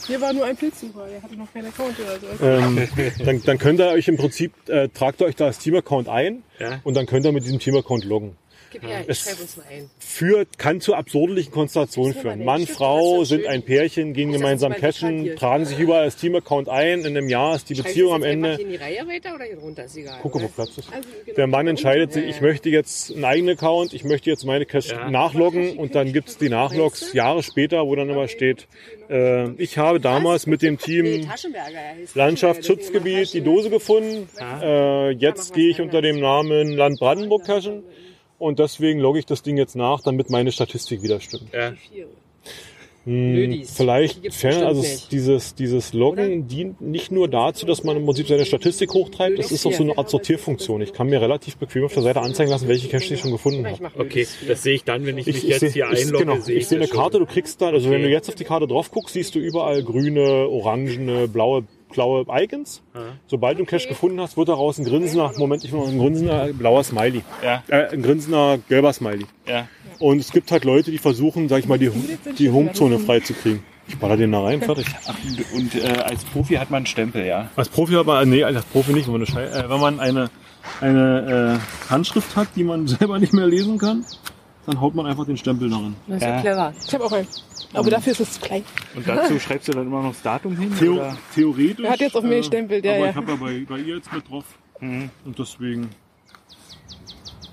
Hier 0.07 0.21
war 0.21 0.33
nur 0.33 0.45
ein 0.45 0.55
Pilzsucher, 0.55 1.07
der 1.11 1.21
hatte 1.21 1.35
noch 1.35 1.51
keinen 1.53 1.67
Account 1.67 1.95
oder 1.99 2.19
so. 2.19 2.45
ähm, 2.45 2.87
dann, 3.25 3.43
dann 3.43 3.57
könnt 3.57 3.79
ihr 3.79 3.87
euch 3.87 4.07
im 4.07 4.17
Prinzip, 4.17 4.53
äh, 4.69 4.89
tragt 4.89 5.21
euch 5.21 5.35
da 5.35 5.45
als 5.45 5.59
Team-Account 5.59 6.09
ein 6.09 6.43
Ja. 6.59 6.79
und 6.83 6.95
dann 6.95 7.05
könnt 7.05 7.25
ihr 7.25 7.31
mit 7.31 7.43
diesem 7.43 7.59
Team-Account 7.59 8.05
loggen. 8.05 8.35
Gib 8.73 8.83
her, 8.83 9.01
ich 9.03 9.09
Es- 9.09 9.19
schreibe 9.21 9.41
uns 9.43 9.55
mal 9.57 9.63
ein. 9.71 9.89
Führt, 9.99 10.57
kann 10.57 10.81
zu 10.81 10.93
absurdlichen 10.95 11.51
Konstellationen 11.53 12.11
Ich 12.13 12.17
führen. 12.19 12.43
Mann, 12.43 12.65
das 12.65 12.75
Frau 12.75 13.23
sind 13.23 13.41
schön. 13.41 13.49
ein 13.49 13.61
Pärchen, 13.63 14.13
gehen 14.13 14.29
Ich 14.31 14.35
gemeinsam 14.37 14.73
cashen, 14.73 15.35
tragen 15.37 15.63
sich 15.65 15.79
überall 15.79 16.03
als 16.03 16.17
Team-Account 16.17 16.67
ein. 16.69 17.01
In 17.01 17.15
einem 17.15 17.29
Jahr 17.29 17.55
ist 17.55 17.69
die 17.69 17.75
Schreib 17.75 17.85
Beziehung 17.85 18.09
ich 18.09 18.15
am 18.15 18.23
Ende. 18.23 18.53
in 18.59 18.69
die 18.69 18.75
Reihe 18.75 19.07
weiter 19.07 19.35
oder 19.35 19.45
hier 19.45 19.57
runter? 19.59 19.85
Ist 19.85 19.95
egal. 19.95 20.19
Gucke, 20.21 20.41
wo? 20.41 20.47
Platz 20.47 20.77
ist. 20.77 20.91
Also, 20.91 21.07
genau. 21.25 21.35
Der 21.35 21.47
Mann 21.47 21.67
entscheidet 21.67 22.11
sich, 22.13 22.23
Ja, 22.23 22.29
ich 22.29 22.35
ja. 22.37 22.41
möchte 22.41 22.69
jetzt 22.69 23.13
einen 23.13 23.23
eigenen 23.25 23.55
Account, 23.57 23.93
ich 23.93 24.03
möchte 24.03 24.29
jetzt 24.29 24.43
meine 24.45 24.65
Cache 24.65 24.89
Ja. 24.89 25.09
nachloggen 25.09 25.77
und 25.77 25.95
dann 25.95 26.11
gibt's 26.11 26.37
die 26.37 26.49
Nachlogs 26.49 27.13
Jahre 27.13 27.43
später, 27.43 27.85
wo 27.85 27.95
dann 27.95 28.09
immer 28.09 28.27
steht, 28.27 28.67
äh, 29.09 29.51
ich 29.61 29.77
habe 29.77 29.99
damals 29.99 30.47
mit 30.47 30.61
dem 30.63 30.77
Team 30.79 31.27
Landschaftsschutzgebiet 32.15 33.33
die 33.33 33.41
Dose 33.41 33.69
gefunden. 33.69 34.27
Äh, 34.61 35.11
jetzt 35.11 35.53
gehe 35.53 35.69
ich 35.69 35.81
unter 35.81 36.01
dem 36.01 36.19
Namen 36.19 36.69
Land 36.75 36.99
Brandenburg 36.99 37.45
cachen 37.45 37.83
und 38.43 38.59
deswegen 38.59 38.99
logge 38.99 39.19
ich 39.19 39.25
das 39.25 39.41
Ding 39.41 39.57
jetzt 39.57 39.75
nach, 39.75 40.01
damit 40.01 40.29
meine 40.29 40.51
Statistik 40.51 41.01
wieder 41.01 41.19
stimmt. 41.19 41.51
Ja. 41.53 41.73
Hm, 43.05 43.63
Vielleicht, 43.65 44.33
fern, 44.33 44.63
also 44.63 44.81
nicht. 44.81 45.11
dieses, 45.11 45.55
dieses 45.55 45.91
Loggen 45.91 46.47
dient 46.47 46.79
nicht 46.79 47.11
nur 47.11 47.27
dazu, 47.27 47.65
dass 47.65 47.83
man 47.83 47.97
im 47.97 48.05
Prinzip 48.05 48.27
seine 48.29 48.45
Statistik 48.45 48.93
hochtreibt, 48.93 49.39
das 49.39 49.51
ist 49.51 49.65
auch 49.65 49.73
so 49.73 49.83
eine 49.83 49.97
Art 49.97 50.09
Sortierfunktion. 50.09 50.81
Ich 50.81 50.93
kann 50.93 51.07
mir 51.07 51.19
relativ 51.19 51.57
bequem 51.57 51.83
auf 51.83 51.93
der 51.93 52.03
Seite 52.03 52.21
anzeigen 52.21 52.49
lassen, 52.49 52.69
welche 52.69 52.87
Caches 52.87 53.11
ich 53.11 53.19
schon 53.19 53.31
gefunden 53.31 53.67
habe. 53.67 53.91
Okay, 53.97 54.25
das 54.47 54.63
sehe 54.63 54.75
ich 54.75 54.85
dann, 54.85 55.05
wenn 55.05 55.17
ich, 55.17 55.25
mich 55.25 55.35
Ich, 55.35 55.43
jetzt 55.43 55.59
sehe, 55.59 55.69
hier 55.71 55.89
einlogge. 55.89 56.25
genau, 56.25 56.39
sehe 56.39 56.55
ich 56.55 56.67
sehe 56.67 56.77
eine 56.77 56.87
Karte, 56.87 57.19
du 57.19 57.25
kriegst 57.25 57.61
da, 57.61 57.71
also 57.71 57.89
wenn 57.89 58.03
du 58.03 58.09
jetzt 58.09 58.29
auf 58.29 58.35
die 58.35 58.45
Karte 58.45 58.67
drauf 58.67 58.89
guckst, 58.89 59.15
siehst 59.15 59.35
du 59.35 59.39
überall 59.39 59.83
grüne, 59.83 60.47
orangene, 60.47 61.27
blaue, 61.27 61.65
blaue 61.93 62.25
Icons. 62.29 62.81
Sobald 63.27 63.57
du 63.57 63.61
einen 63.61 63.67
Cache 63.67 63.87
gefunden 63.87 64.19
hast, 64.19 64.35
wird 64.37 64.49
daraus 64.49 64.77
ein 64.77 64.85
grinsender, 64.85 65.31
Moment, 65.37 65.63
ich 65.63 65.71
will 65.71 65.79
noch 65.79 65.87
ein 65.87 65.97
grinsender 65.99 66.47
blauer 66.53 66.83
Smiley. 66.83 67.21
Ja, 67.43 67.63
Äh, 67.69 67.93
ein 67.93 68.01
grinsender 68.03 68.57
gelber 68.69 68.91
Smiley. 68.93 69.25
ja. 69.47 69.67
Und 69.99 70.19
es 70.19 70.31
gibt 70.31 70.51
halt 70.51 70.65
Leute, 70.65 70.91
die 70.91 70.97
versuchen, 70.97 71.47
sag 71.47 71.59
ich 71.59 71.67
mal, 71.67 71.77
die, 71.79 71.89
die 72.37 72.49
Homezone 72.49 72.99
freizukriegen. 72.99 73.63
Ich 73.87 73.97
baller 73.97 74.17
den 74.17 74.31
da 74.31 74.41
rein, 74.43 74.61
fertig. 74.69 74.85
Ach, 75.07 75.15
und 75.23 75.73
und 75.73 75.75
äh, 75.75 75.87
als 76.01 76.23
Profi 76.25 76.55
hat 76.55 76.69
man 76.71 76.77
einen 76.77 76.85
Stempel, 76.87 77.25
ja. 77.25 77.49
Als 77.55 77.69
Profi 77.69 77.95
aber, 77.95 78.25
nee, 78.25 78.43
als 78.43 78.65
Profi 78.65 78.91
nicht, 78.91 79.07
wenn 79.07 79.19
man 79.21 79.27
eine, 79.27 79.49
äh, 79.65 79.69
wenn 79.69 79.79
man 79.79 79.99
eine, 79.99 80.29
eine 80.81 81.59
äh, 81.87 81.89
Handschrift 81.91 82.35
hat, 82.35 82.47
die 82.55 82.63
man 82.63 82.87
selber 82.87 83.19
nicht 83.19 83.33
mehr 83.33 83.45
lesen 83.47 83.77
kann, 83.77 84.03
dann 84.65 84.81
haut 84.81 84.95
man 84.95 85.05
einfach 85.05 85.25
den 85.25 85.37
Stempel 85.37 85.69
darin. 85.69 85.95
Das 86.07 86.17
ist 86.17 86.23
ja 86.23 86.29
Ja. 86.35 86.41
clever. 86.41 86.73
Ich 86.87 86.93
habe 86.93 87.03
auch 87.05 87.11
einen. 87.11 87.27
Aber 87.73 87.89
dafür 87.89 88.11
ist 88.13 88.19
es 88.19 88.33
zu 88.33 88.41
klein. 88.41 88.63
Und 88.95 89.07
dazu 89.07 89.39
schreibst 89.39 89.67
du 89.67 89.71
dann 89.71 89.87
immer 89.87 90.03
noch 90.03 90.11
das 90.13 90.21
Datum 90.21 90.55
hin? 90.57 90.71
Theo 90.77 90.93
oder? 90.93 91.17
theoretisch. 91.33 91.85
Er 91.85 91.91
hat 91.91 91.99
jetzt 91.99 92.15
auf 92.15 92.23
mir 92.23 92.37
gestempelt, 92.37 92.85
ja, 92.85 92.93
aber 92.95 93.05
ja. 93.05 93.09
ich 93.09 93.15
habe 93.15 93.31
ja 93.31 93.37
bei, 93.37 93.65
bei 93.67 93.79
ihr 93.79 93.95
jetzt 93.95 94.11
mit 94.13 94.29
drauf. 94.29 94.45
Mhm. 94.79 95.09
Und 95.25 95.39
deswegen. 95.39 95.89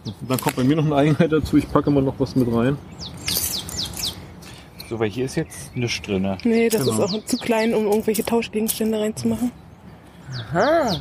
Und 0.04 0.14
dann 0.28 0.40
kommt 0.40 0.56
bei 0.56 0.64
mir 0.64 0.76
noch 0.76 0.86
eine 0.86 0.96
Eigenheit 0.96 1.32
dazu. 1.32 1.56
Ich 1.56 1.70
packe 1.70 1.90
mal 1.90 2.02
noch 2.02 2.18
was 2.18 2.34
mit 2.36 2.52
rein. 2.52 2.76
So, 4.88 4.98
weil 4.98 5.08
hier 5.08 5.26
ist 5.26 5.36
jetzt 5.36 5.74
nichts 5.76 6.02
drin. 6.02 6.36
Nee, 6.42 6.68
das 6.68 6.84
Genau. 6.84 7.04
ist 7.04 7.14
auch 7.14 7.24
zu 7.24 7.36
klein, 7.36 7.74
um 7.74 7.84
irgendwelche 7.86 8.24
Tauschgegenstände 8.24 8.98
reinzumachen. 8.98 9.52
Aha. 10.52 10.96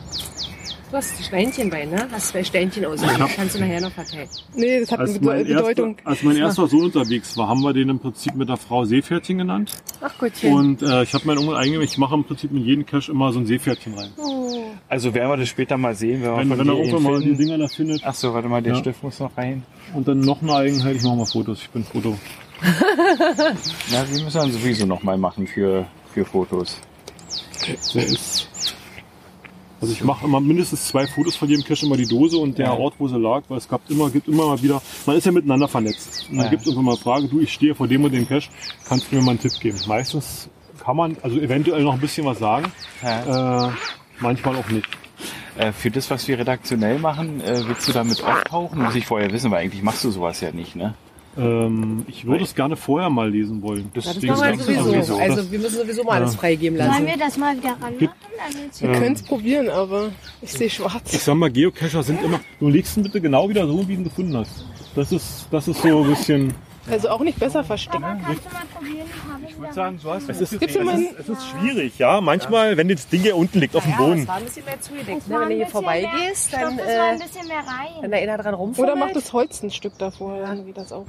Du 0.91 0.97
hast 0.97 1.23
Steinchenbein, 1.23 1.91
ne? 1.91 2.07
Hast 2.11 2.29
zwei 2.29 2.43
Steinchen 2.43 2.83
aus. 2.85 2.99
Kannst 3.35 3.55
du 3.55 3.59
nachher 3.59 3.79
noch 3.79 3.91
verteilen. 3.91 4.27
Nee, 4.55 4.79
das 4.79 4.91
hat 4.91 4.99
eine 4.99 5.09
Als 5.09 5.19
Bede- 5.19 5.25
mein, 5.25 5.43
Bedeutung. 5.45 5.95
erster, 5.97 6.09
als 6.09 6.23
mein 6.23 6.35
erster 6.37 6.67
Sohn 6.67 6.85
unterwegs 6.85 7.37
war, 7.37 7.47
haben 7.47 7.61
wir 7.61 7.73
den 7.73 7.89
im 7.89 7.99
Prinzip 7.99 8.33
mit 8.33 8.49
der 8.49 8.57
Frau 8.57 8.85
Seepferdchen 8.85 9.37
genannt. 9.37 9.73
Ach 10.01 10.17
Gottchen. 10.17 10.51
Und 10.51 10.81
äh, 10.81 11.03
ich 11.03 11.13
habe 11.13 11.27
meinen 11.27 11.37
Unmut 11.37 11.57
eingegeben, 11.57 11.83
ich 11.83 11.95
mache 11.99 12.15
im 12.15 12.23
Prinzip 12.23 12.49
in 12.51 12.65
jeden 12.65 12.87
Cache 12.87 13.11
immer 13.11 13.31
so 13.31 13.39
ein 13.39 13.45
Seepferdchen 13.45 13.93
rein. 13.93 14.09
Also 14.87 15.13
werden 15.13 15.29
wir 15.29 15.37
das 15.37 15.47
später 15.49 15.77
mal 15.77 15.93
sehen, 15.93 16.23
wenn 16.23 16.31
wir 16.31 16.37
Wenn, 16.37 16.47
von 16.49 16.57
wenn 16.57 16.67
er 16.69 16.73
irgendwann 16.73 17.03
mal 17.03 17.21
die. 17.21 17.35
Dinger 17.35 17.59
da 17.59 17.67
findet. 17.67 18.01
Ach 18.03 18.15
so, 18.15 18.33
warte 18.33 18.47
mal, 18.49 18.63
der 18.63 18.73
Ja. 18.73 18.79
Stift 18.79 19.03
muss 19.03 19.19
noch 19.19 19.37
rein. 19.37 19.63
Und 19.93 20.07
dann 20.07 20.21
noch 20.21 20.41
eine 20.41 20.55
Eigenheit, 20.55 20.95
ich 20.95 21.03
mache 21.03 21.17
mal 21.17 21.25
Fotos. 21.25 21.59
Ich 21.61 21.69
bin 21.69 21.83
Foto. 21.83 22.17
Na, 23.91 24.05
wir 24.11 24.23
müssen 24.23 24.37
dann 24.37 24.51
sowieso 24.51 24.87
noch 24.87 25.03
mal 25.03 25.19
machen 25.19 25.45
für, 25.45 25.85
für 26.13 26.25
Fotos. 26.25 26.77
Der 27.93 28.03
ist. 28.05 28.47
Also 29.81 29.93
ich 29.93 30.03
mache 30.03 30.25
immer 30.25 30.39
mindestens 30.41 30.87
zwei 30.87 31.07
Fotos 31.07 31.35
von 31.37 31.47
jedem 31.47 31.63
Cache, 31.63 31.85
immer 31.85 31.95
die 31.97 32.05
Dose 32.07 32.37
und 32.37 32.57
der 32.57 32.65
Ja. 32.67 32.73
Ort, 32.73 32.95
wo 32.99 33.07
sie 33.07 33.17
lag, 33.17 33.43
weil 33.47 33.57
es 33.59 33.67
gab 33.67 33.81
immer, 33.89 34.09
gibt 34.09 34.27
immer 34.27 34.47
mal 34.47 34.61
wieder, 34.61 34.81
man 35.05 35.15
ist 35.15 35.25
ja 35.25 35.31
miteinander 35.31 35.67
vernetzt. 35.67 36.27
Und 36.29 36.37
dann 36.37 36.45
Ja. 36.45 36.49
gibt 36.51 36.61
es 36.63 36.67
irgendwann 36.67 36.85
mal 36.85 36.91
eine 36.93 36.99
Frage, 37.01 37.27
du, 37.27 37.39
ich 37.39 37.53
stehe 37.53 37.73
vor 37.75 37.87
dem 37.87 38.03
und 38.03 38.11
dem 38.13 38.27
Cache, 38.27 38.49
kannst 38.87 39.09
du 39.11 39.15
mir 39.15 39.21
mal 39.21 39.31
einen 39.31 39.39
Tipp 39.39 39.53
geben? 39.61 39.77
Meistens 39.87 40.49
kann 40.83 40.97
man, 40.97 41.15
also 41.21 41.39
eventuell 41.39 41.83
noch 41.83 41.93
ein 41.93 41.99
bisschen 42.01 42.25
was 42.25 42.39
sagen, 42.39 42.71
Ja. 43.03 43.67
äh, 43.67 43.71
manchmal 44.19 44.55
auch 44.57 44.67
nicht. 44.69 44.87
Äh, 45.57 45.71
für 45.73 45.91
das, 45.91 46.09
was 46.09 46.27
wir 46.27 46.37
redaktionell 46.39 46.99
machen, 46.99 47.41
äh, 47.41 47.61
willst 47.67 47.87
du 47.87 47.91
damit 47.91 48.23
auftauchen? 48.23 48.81
Muss 48.81 48.95
ich 48.95 49.05
vorher 49.05 49.31
wissen, 49.31 49.49
weil 49.51 49.63
eigentlich 49.63 49.83
machst 49.83 50.03
du 50.03 50.11
sowas 50.11 50.39
ja 50.41 50.51
nicht, 50.51 50.75
ne? 50.75 50.93
Ähm, 51.37 52.05
ich 52.07 52.25
würde 52.25 52.43
es 52.43 52.55
gerne 52.55 52.75
vorher 52.75 53.09
mal 53.09 53.29
lesen 53.29 53.61
wollen. 53.61 53.89
das 53.93 54.05
Deswegen 54.05 54.33
machen 54.33 54.59
wir 54.67 54.83
sowieso. 54.83 55.17
Also 55.17 55.51
wir 55.51 55.59
müssen 55.59 55.77
sowieso 55.77 56.03
mal 56.03 56.13
alles 56.21 56.35
freigeben 56.35 56.77
Sollen 56.77 56.89
lassen. 56.89 57.05
wir 57.05 57.17
das 57.17 57.37
mal 57.37 57.55
wieder 57.57 57.69
ranmachen? 57.79 58.09
damit 58.37 58.81
Wir 58.81 58.91
können 58.91 59.13
es 59.15 59.21
probieren, 59.21 59.69
aber 59.69 60.09
ich 60.41 60.51
sehe 60.51 60.67
Ich 60.67 60.73
schwarz. 60.73 61.23
sag 61.23 61.35
mal, 61.35 61.49
Geocacher 61.51 62.03
sind 62.03 62.21
immer, 62.23 62.39
du 62.59 62.69
legst 62.69 62.97
ihn 62.97 63.03
bitte 63.03 63.21
genau 63.21 63.47
wieder 63.47 63.67
so, 63.67 63.79
wie 63.87 63.93
du 63.93 63.99
ihn 63.99 64.03
gefunden 64.03 64.35
hast. 64.37 64.65
Das 64.95 65.11
ist, 65.11 65.47
das 65.51 65.67
ist 65.67 65.81
so 65.81 66.03
ein 66.03 66.09
bisschen, 66.09 66.53
Also 66.91 67.09
auch 67.09 67.19
nicht 67.21 67.39
besser 67.39 67.63
verstecken. 67.63 68.03
Aber 68.03 68.19
kannst 68.25 68.45
du 68.45 68.49
mal 68.53 68.61
probieren? 68.73 69.07
Ich 69.47 69.57
wieder 69.59 69.73
sagen, 69.73 69.99
so 69.99 70.11
hast 70.13 70.29
es 70.29 70.41
ist, 70.41 70.75
immer 70.75 70.91
einen- 70.93 71.15
es 71.19 71.29
ist 71.29 71.47
schwierig, 71.49 71.97
ja. 71.99 72.21
Manchmal, 72.21 72.77
wenn 72.77 72.87
das 72.89 73.07
Ding 73.07 73.21
hier 73.21 73.35
unten 73.37 73.59
liegt 73.59 73.75
auf 73.75 73.83
dem 73.83 73.91
Ja, 73.91 73.97
Boden. 73.97 74.17
das 74.19 74.27
war 74.27 74.35
ein 74.37 74.45
bisschen 74.45 74.65
mehr 74.65 74.81
zugedeckt. 74.81 75.17
Es 75.21 75.27
Ne? 75.27 75.39
Wenn 75.39 75.49
du 75.49 75.55
hier 75.55 75.67
vorbeigehst, 75.67 76.53
dann, 76.53 76.79
es 76.79 76.85
äh, 76.85 77.23
bisschen 77.23 77.47
mehr 77.47 77.57
wenn 78.01 78.01
rein. 78.01 78.11
da 78.11 78.17
einer 78.17 78.37
dran 78.37 78.53
rumfummelt. 78.53 78.93
Oder 78.93 78.99
macht 79.05 79.15
das 79.15 79.31
Holz 79.33 79.61
ein 79.63 79.71
Stück 79.71 79.97
davor, 79.97 80.37
irgendwie 80.37 80.73
das 80.73 80.91
auch. 80.91 81.05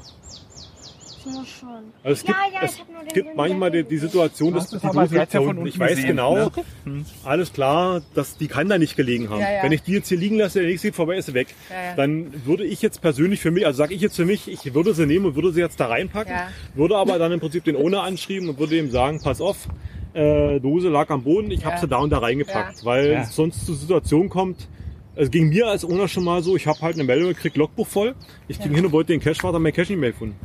Muss 1.25 1.49
schon. 1.49 1.69
Also 2.03 2.13
es 2.15 2.25
gibt, 2.25 2.39
Ja, 2.39 2.61
ja, 2.61 2.67
es 2.67 3.13
gibt 3.13 3.37
manchmal 3.37 3.71
die, 3.71 3.85
die 3.85 3.99
Situation, 3.99 4.55
dass 4.55 4.71
die 4.71 4.79
Dose 4.79 5.15
jetzt 5.17 5.35
ja 5.35 5.41
unten. 5.41 5.67
Ich 5.67 5.79
weiß 5.79 5.91
gesehen, 5.97 6.09
genau, 6.09 6.35
ne? 6.37 7.05
alles 7.25 7.53
klar, 7.53 8.03
dass 8.15 8.37
die 8.37 8.49
kann 8.49 8.69
da 8.69 8.79
nicht 8.79 8.97
gelegen 8.97 9.29
haben. 9.31 9.41
Ja, 9.41 9.53
ja. 9.53 9.63
Wenn 9.63 9.73
ich 9.73 9.83
die 9.83 9.93
jetzt 9.93 10.09
hier 10.09 10.19
liegen 10.19 10.37
lasse, 10.39 10.61
der 10.61 10.69
nächste 10.69 10.89
geht 10.89 10.95
vorbei, 10.97 11.17
ist 11.17 11.27
sie 11.27 11.35
weg. 11.35 11.49
Ja, 11.69 11.77
ja. 11.91 11.95
Dann 11.97 12.45
würde 12.47 12.65
ich 12.65 12.81
jetzt 12.83 13.01
persönlich 13.03 13.41
für 13.41 13.51
mich, 13.51 13.67
also 13.67 13.79
sage 13.79 13.95
ich 13.95 14.01
jetzt 14.01 14.17
für 14.17 14.25
mich, 14.27 14.49
ich 14.49 14.73
würde 14.75 14.95
sie 14.95 15.07
nehmen 15.07 15.27
und 15.27 15.35
würde 15.35 15.53
sie 15.53 15.61
jetzt 15.61 15.79
da 15.81 15.87
reinpacken, 15.87 16.33
Ja. 16.33 16.49
würde 16.75 16.97
aber 16.97 17.19
dann 17.19 17.33
im 17.33 17.41
Prinzip 17.41 17.65
den 17.65 17.77
Owner 17.77 18.03
anschreiben 18.03 18.49
und 18.49 18.59
würde 18.59 18.79
ihm 18.79 18.91
sagen, 18.91 19.21
pass 19.23 19.41
auf, 19.41 19.69
äh, 20.15 20.59
Dose 20.61 20.89
lag 20.89 21.09
am 21.11 21.23
Boden, 21.23 21.51
ich 21.51 21.65
habe 21.65 21.77
Ja. 21.77 21.81
sie 21.83 21.89
da 21.89 21.99
und 21.99 22.11
da 22.11 22.19
reingepackt, 22.19 22.79
Ja. 22.81 22.85
weil 22.85 23.13
Ja. 23.13 23.25
sonst 23.25 23.67
zur 23.67 23.77
Situation 23.77 24.29
kommt, 24.29 24.69
es 25.17 25.31
ging 25.31 25.49
mir 25.51 25.67
als 25.67 25.85
Owner 25.85 26.09
schon 26.09 26.25
mal 26.25 26.43
so, 26.43 26.57
ich 26.57 26.67
habe 26.67 26.81
halt 26.81 26.95
eine 26.95 27.05
Meldung 27.05 27.29
gekriegt, 27.29 27.57
Logbuch 27.57 27.87
voll, 27.87 28.15
ich 28.49 28.59
ging 28.61 28.75
hin 28.75 28.87
und 28.87 28.93
wollte 28.93 29.13
den 29.13 29.21
Cache, 29.21 29.43
war 29.43 29.53
dann 29.53 29.61
mein 29.63 29.73
Cache 29.73 29.93
nicht 29.93 30.01
mehr 30.01 30.13
gefunden. 30.13 30.37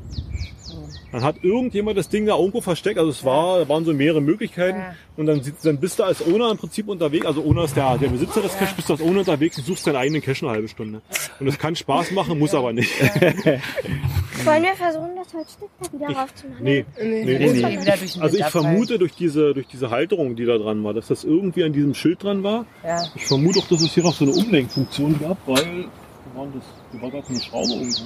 Dann 1.16 1.24
hat 1.24 1.38
irgendjemand 1.46 1.98
das 1.98 2.10
Ding 2.10 2.26
da 2.26 2.38
irgendwo 2.38 2.60
versteckt. 2.60 2.98
Also 3.00 3.10
es 3.10 3.24
war, 3.24 3.60
da 3.60 3.70
waren 3.70 3.86
so 3.86 3.94
mehrere 3.94 4.20
Möglichkeiten. 4.22 4.80
Ja. 4.80 4.96
Und 5.16 5.28
dann, 5.28 5.42
dann 5.64 5.78
bist 5.80 5.98
du 5.98 6.04
als 6.04 6.22
Owner 6.28 6.52
im 6.52 6.58
Prinzip 6.58 6.90
unterwegs. 6.90 7.26
Also 7.26 7.42
Owner 7.42 7.64
ist 7.64 7.78
der, 7.78 7.98
der 7.98 8.10
Besitzer 8.10 8.42
des 8.42 8.58
Caches, 8.58 8.74
bist 8.74 8.90
du 8.90 8.94
als 8.96 9.02
Owner 9.02 9.20
unterwegs 9.20 9.58
und 9.58 9.64
suchst 9.66 9.88
deinen 9.88 9.96
eigenen 9.96 10.22
Cache 10.22 10.46
eine 10.46 10.56
halbe 10.56 10.68
Stunde. 10.68 11.02
Und 11.40 11.46
das 11.46 11.58
kann 11.58 11.74
Spaß 11.74 12.12
machen, 12.12 12.38
muss 12.38 12.54
aber 12.54 12.74
nicht. 12.74 12.92
Wollen 14.44 14.64
wir 14.64 14.74
versuchen, 14.76 15.12
das 15.16 15.34
Holzstück 15.34 15.70
da 15.82 15.94
wieder 15.94 16.08
raufzumachen? 16.20 16.64
nee. 16.64 16.86
Nee. 17.02 17.24
Nee, 17.24 17.38
Nee, 17.56 17.78
nee, 17.78 18.20
Also 18.20 18.38
ich 18.38 18.46
vermute 18.48 19.00
durch 19.00 19.14
diese, 19.14 19.54
durch 19.54 19.68
diese 19.68 19.90
Halterung, 19.92 20.36
die 20.36 20.44
da 20.44 20.58
dran 20.58 20.84
war, 20.84 20.94
dass 20.94 21.08
das 21.08 21.24
irgendwie 21.24 21.64
an 21.64 21.72
diesem 21.72 21.94
Schild 21.94 22.22
dran 22.24 22.44
war. 22.44 22.66
Ja. 22.84 23.02
Ich 23.16 23.26
vermute 23.26 23.60
auch, 23.60 23.68
dass 23.70 23.82
es 23.82 23.94
hier 23.94 24.04
noch 24.04 24.14
so 24.14 24.26
eine 24.26 24.34
Umlenkfunktion 24.34 25.18
gab, 25.20 25.38
weil, 25.48 25.86
wo 26.34 26.40
war 26.42 26.48
das? 26.54 26.64
Hier 26.92 27.02
war 27.02 27.10
gerade 27.10 27.26
so 27.26 27.34
eine 27.34 27.42
Schraube 27.42 27.72
irgendwo. 27.72 28.04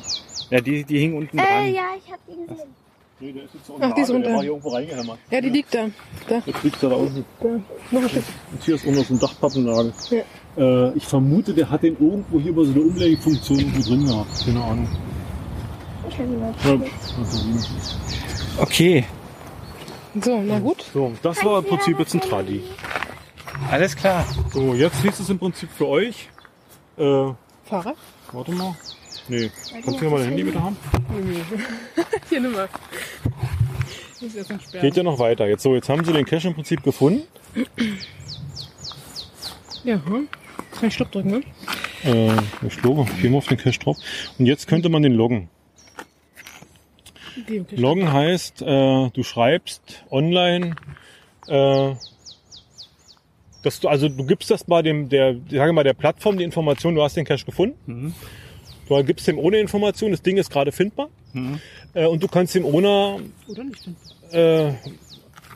Ja, 0.52 0.62
die, 0.62 0.84
die 0.84 1.00
hing 1.00 1.16
unten 1.16 1.38
Äh, 1.38 1.42
dran. 1.42 1.74
ja, 1.74 1.84
ich 1.98 2.12
habe 2.12 2.22
die 2.28 2.48
gesehen. 2.48 2.70
Nee, 3.22 3.34
der 3.34 3.44
ist 3.44 3.54
jetzt 3.54 3.70
Ach, 3.82 3.94
die 3.94 4.02
ist 4.02 4.08
der 4.10 4.16
unter. 4.16 4.34
war 4.34 4.42
hier 4.42 4.50
irgendwo 4.52 4.70
reingehämmert. 4.70 5.18
Ja, 5.30 5.42
die 5.42 5.50
liegt 5.50 5.74
da. 5.74 5.88
Da, 6.30 6.42
Jetzt 6.46 6.64
liegt 6.64 6.82
er 6.84 6.90
da 6.90 6.96
unten. 6.96 7.26
da. 7.42 7.48
Noch 7.92 8.02
ein 8.04 8.10
Stück. 8.10 8.24
Und 8.52 8.64
hier 8.64 8.76
ist 8.76 8.86
unten 8.86 9.04
so 9.04 9.14
ein 9.14 9.20
Dachpappennagel. 9.20 9.94
Äh, 10.58 10.98
ich 10.98 11.06
vermute, 11.06 11.54
der 11.54 11.70
hat 11.70 11.84
den 11.84 11.98
irgendwo 12.00 12.40
hier 12.40 12.52
über 12.52 12.64
so 12.66 12.72
eine 12.72 12.82
Umlenkfunktion 12.82 13.60
irgendwo 13.60 13.82
drin 13.90 14.06
gehabt. 14.06 14.46
Keine 14.46 14.64
Ahnung. 14.64 14.88
Ich 16.10 16.18
will 16.20 16.28
die 16.28 16.38
mal 16.38 16.54
Ja. 16.64 18.64
Okay, 18.64 19.06
So, 20.24 20.42
na 20.42 20.60
gut. 20.60 20.86
So, 20.94 21.12
das 21.22 21.44
war 21.44 21.60
im 21.60 21.66
Prinzip 21.66 22.00
jetzt 22.00 22.14
ein 22.14 22.22
Tradi. 22.22 22.62
alles 23.70 23.96
klar. 23.96 24.26
So, 24.54 24.74
jetzt 24.74 25.04
nächstes 25.04 25.30
im 25.30 25.40
Prinzip 25.40 25.70
für 25.72 25.88
euch. 25.88 26.30
Äh, 26.98 27.32
Fahrrad? 27.66 27.96
warte 28.32 28.52
mal. 28.54 28.76
Nee. 29.30 29.52
Kannst 29.72 29.88
du 29.88 30.00
hier 30.00 30.10
mal 30.10 30.20
dein 30.20 30.30
Handy 30.30 30.44
bitte 30.44 30.62
haben? 30.62 30.76
Hier, 32.30 32.42
nimm 32.42 32.52
mal. 32.52 32.68
Ich 34.16 34.22
muss 34.22 34.36
erst 34.36 34.50
sperren. 34.50 34.82
Geht 34.82 34.98
ja 34.98 35.04
noch 35.04 35.20
weiter. 35.20 35.48
Jetzt 35.48 35.64
so, 35.64 35.76
jetzt 35.76 35.88
haben 35.88 36.04
sie 36.04 36.12
den 36.12 36.26
Cache 36.26 36.48
im 36.48 36.56
Prinzip 36.56 36.84
gefunden. 36.84 37.22
Ja, 39.84 40.04
hm. 40.04 40.28
Kein 40.72 40.92
Stopp 40.92 41.12
drücken, 41.12 41.30
ne? 41.32 41.42
Äh, 42.04 42.66
ich 42.66 42.82
glaube, 42.82 43.06
gehen 43.22 43.32
wir 43.32 43.38
auf 43.38 43.48
den 43.48 43.58
Cache 43.58 43.80
drauf. 43.80 43.98
Und 44.38 44.46
jetzt 44.46 44.68
könnte 44.68 44.90
man 44.90 45.04
den 45.04 45.14
loggen. 45.14 45.50
Die, 47.48 47.62
okay. 47.62 47.76
Loggen 47.76 48.12
heißt, 48.12 48.62
äh, 48.64 49.10
du 49.10 49.24
schreibst 49.24 50.04
online, 50.10 50.76
äh, 51.48 51.94
dass 53.64 53.80
du, 53.80 53.88
also 53.88 54.10
du 54.10 54.26
gibst 54.26 54.50
das 54.50 54.64
bei 54.64 54.82
dem, 54.82 55.08
der, 55.10 55.36
ich 55.48 55.56
sage 55.56 55.72
mal, 55.72 55.84
der 55.84 55.94
Plattform 55.94 56.38
die 56.38 56.44
Information, 56.44 56.96
du 56.96 57.04
hast 57.04 57.16
den 57.16 57.26
Cache 57.26 57.46
gefunden. 57.46 58.16
Du 58.90 59.04
gibst 59.04 59.28
dem 59.28 59.38
ohne 59.38 59.58
Information, 59.60 60.12
das 60.12 60.22
Ding 60.22 60.38
ist 60.38 60.52
gerade 60.52 60.72
findbar. 60.72 61.10
Äh, 61.94 62.06
und 62.08 62.22
du 62.24 62.28
kannst 62.28 62.56
dem 62.56 62.66
ohne, 62.66 63.20
Oder 63.48 63.64
nicht? 63.64 63.88
äh, 64.32 64.72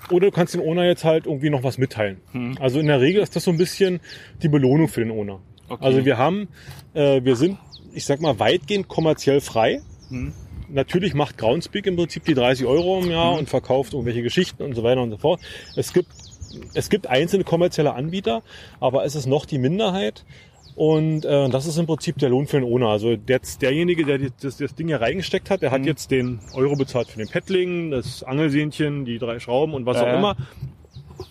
oder 0.09 0.27
du 0.27 0.31
kannst 0.31 0.53
dem 0.53 0.61
Owner 0.61 0.85
jetzt 0.85 1.03
halt 1.03 1.25
irgendwie 1.25 1.49
noch 1.49 1.63
was 1.63 1.77
mitteilen. 1.77 2.17
Also 2.59 2.79
in 2.79 2.87
der 2.87 2.99
Regel 3.01 3.21
ist 3.23 3.35
das 3.35 3.43
so 3.45 3.51
ein 3.51 3.57
bisschen 3.57 3.99
die 4.41 4.49
Belohnung 4.49 4.87
für 4.87 4.99
den 5.01 5.11
Owner. 5.11 5.39
Okay. 5.69 5.83
Also 5.83 6.05
wir 6.05 6.17
haben, 6.17 6.49
äh, 6.93 7.23
wir 7.23 7.35
sind, 7.35 7.57
ich 7.93 8.05
sag 8.05 8.21
mal, 8.21 8.37
weitgehend 8.37 8.87
kommerziell 8.87 9.41
frei. 9.41 9.81
Natürlich 10.69 11.13
macht 11.13 11.37
Groundspeak 11.37 11.87
im 11.87 11.95
Prinzip 11.95 12.25
die 12.25 12.33
30 12.33 12.65
Euro 12.65 12.99
im 13.01 13.09
Jahr 13.09 13.37
und 13.37 13.49
verkauft 13.49 13.93
irgendwelche 13.93 14.21
Geschichten 14.23 14.61
und 14.63 14.75
so 14.75 14.83
weiter 14.83 15.01
und 15.01 15.11
so 15.11 15.17
fort. 15.17 15.39
Es 15.75 15.93
gibt, 15.93 16.09
es 16.73 16.89
gibt 16.89 17.07
einzelne 17.07 17.43
kommerzielle 17.43 17.93
Anbieter, 17.93 18.43
aber 18.79 19.05
es 19.05 19.15
ist 19.15 19.25
noch 19.25 19.45
die 19.45 19.57
Minderheit. 19.57 20.25
Und 20.75 21.25
äh, 21.25 21.49
das 21.49 21.65
ist 21.65 21.77
im 21.77 21.85
Prinzip 21.85 22.17
der 22.17 22.29
Lohn 22.29 22.47
für 22.47 22.59
den 22.59 22.65
Owner. 22.69 22.87
Also 22.89 23.15
jetzt 23.27 23.61
derjenige, 23.61 24.05
der 24.05 24.19
das, 24.41 24.57
das 24.57 24.75
Ding 24.75 24.87
hier 24.87 25.01
reingesteckt 25.01 25.49
hat, 25.49 25.61
der 25.61 25.71
hat 25.71 25.85
jetzt 25.85 26.09
den 26.11 26.39
Euro 26.55 26.75
bezahlt 26.75 27.07
für 27.09 27.19
den 27.19 27.27
Paddling, 27.27 27.91
das 27.91 28.23
Angelsehnchen, 28.23 29.05
die 29.05 29.19
drei 29.19 29.39
Schrauben 29.39 29.73
und 29.73 29.85
was 29.85 29.97
Ja, 29.97 30.11
auch 30.11 30.17
immer. 30.17 30.35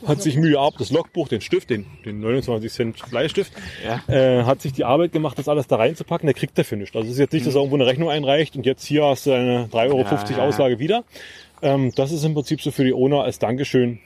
Hat 0.07 0.22
sich 0.22 0.37
Mühe 0.37 0.59
ab, 0.59 0.74
das 0.78 0.90
Logbuch, 0.90 1.28
den 1.28 1.40
Stift, 1.40 1.70
den, 1.70 1.87
den 2.05 2.20
29 2.20 2.72
Cent 2.72 3.11
Bleistift, 3.11 3.52
Ja. 3.85 4.02
äh, 4.12 4.44
hat 4.44 4.62
sich 4.62 4.72
die 4.72 4.85
Arbeit 4.85 5.12
gemacht, 5.12 5.38
das 5.38 5.48
alles 5.48 5.66
da 5.66 5.76
reinzupacken, 5.76 6.26
der 6.26 6.35
kriegt 6.35 6.57
dafür 6.57 6.78
nichts. 6.78 6.94
Also 6.96 7.07
es 7.09 7.14
ist 7.14 7.18
jetzt 7.18 7.33
nicht, 7.33 7.46
dass 7.46 7.55
er 7.55 7.59
irgendwo 7.61 7.76
eine 7.76 7.87
Rechnung 7.87 8.09
einreicht 8.11 8.57
und 8.57 8.64
jetzt 8.64 8.85
hier 8.87 9.05
hast 9.05 9.26
du 9.26 9.33
eine 9.33 9.66
3,50 9.72 9.90
Euro 9.90 10.00
ja. 10.38 10.38
Auslage 10.46 10.78
wieder. 10.78 11.05
Ähm, 11.62 11.92
das 11.94 12.11
ist 12.11 12.24
im 12.24 12.35
Prinzip 12.35 12.61
so 12.62 12.70
für 12.70 12.85
die 12.85 12.92
Owner 12.94 13.22
als 13.22 13.38
Dankeschön. 13.38 13.98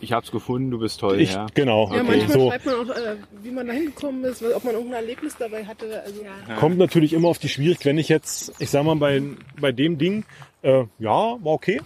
Ich 0.00 0.12
hab's 0.12 0.30
gefunden, 0.30 0.70
du 0.70 0.78
bist 0.78 1.00
toll, 1.00 1.20
Ich, 1.20 1.32
ja. 1.32 1.46
Genau. 1.54 1.88
Ja, 1.92 2.00
Okay. 2.02 2.04
manchmal 2.06 2.30
So. 2.38 2.50
schreibt 2.50 2.66
man 2.66 2.74
auch, 2.76 2.88
äh, 2.96 3.16
wie 3.42 3.50
man 3.50 3.66
da 3.66 3.72
hingekommen 3.72 4.24
ist, 4.24 4.42
ob 4.42 4.64
man 4.64 4.74
irgendein 4.74 5.02
Erlebnis 5.02 5.36
dabei 5.38 5.64
hatte. 5.64 6.02
Also, 6.04 6.20
Kommt 6.60 6.78
natürlich 6.78 7.12
immer 7.12 7.28
auf 7.28 7.38
die 7.38 7.48
Schwierigkeit, 7.48 7.86
wenn 7.86 7.98
ich 7.98 8.08
jetzt, 8.08 8.52
ich 8.60 8.70
sag 8.70 8.84
mal, 8.84 8.94
bei, 8.96 9.22
bei 9.60 9.72
dem 9.72 9.98
Ding, 9.98 10.24
äh, 10.62 10.84
ja, 10.98 11.10
war 11.10 11.38
okay. 11.52 11.80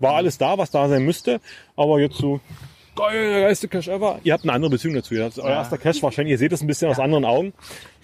War 0.00 0.14
alles 0.14 0.38
da, 0.38 0.58
was 0.58 0.70
da 0.70 0.88
sein 0.88 1.04
müsste, 1.04 1.40
aber 1.76 2.00
jetzt 2.00 2.16
so, 2.18 2.40
geil, 2.96 3.30
der 3.32 3.40
geilste 3.42 3.68
Cash 3.68 3.88
ever. 3.88 4.18
Ihr 4.24 4.32
habt 4.32 4.44
eine 4.44 4.52
andere 4.52 4.70
Beziehung 4.70 4.94
dazu. 4.94 5.14
Das 5.14 5.38
ist 5.38 5.42
euer 5.44 5.50
erster 5.50 5.78
Cash 5.78 6.02
wahrscheinlich. 6.02 6.32
Ihr 6.32 6.38
seht 6.38 6.52
es 6.52 6.60
ein 6.60 6.66
bisschen 6.66 6.88
aus 6.90 6.98
anderen 6.98 7.24
Augen. 7.24 7.52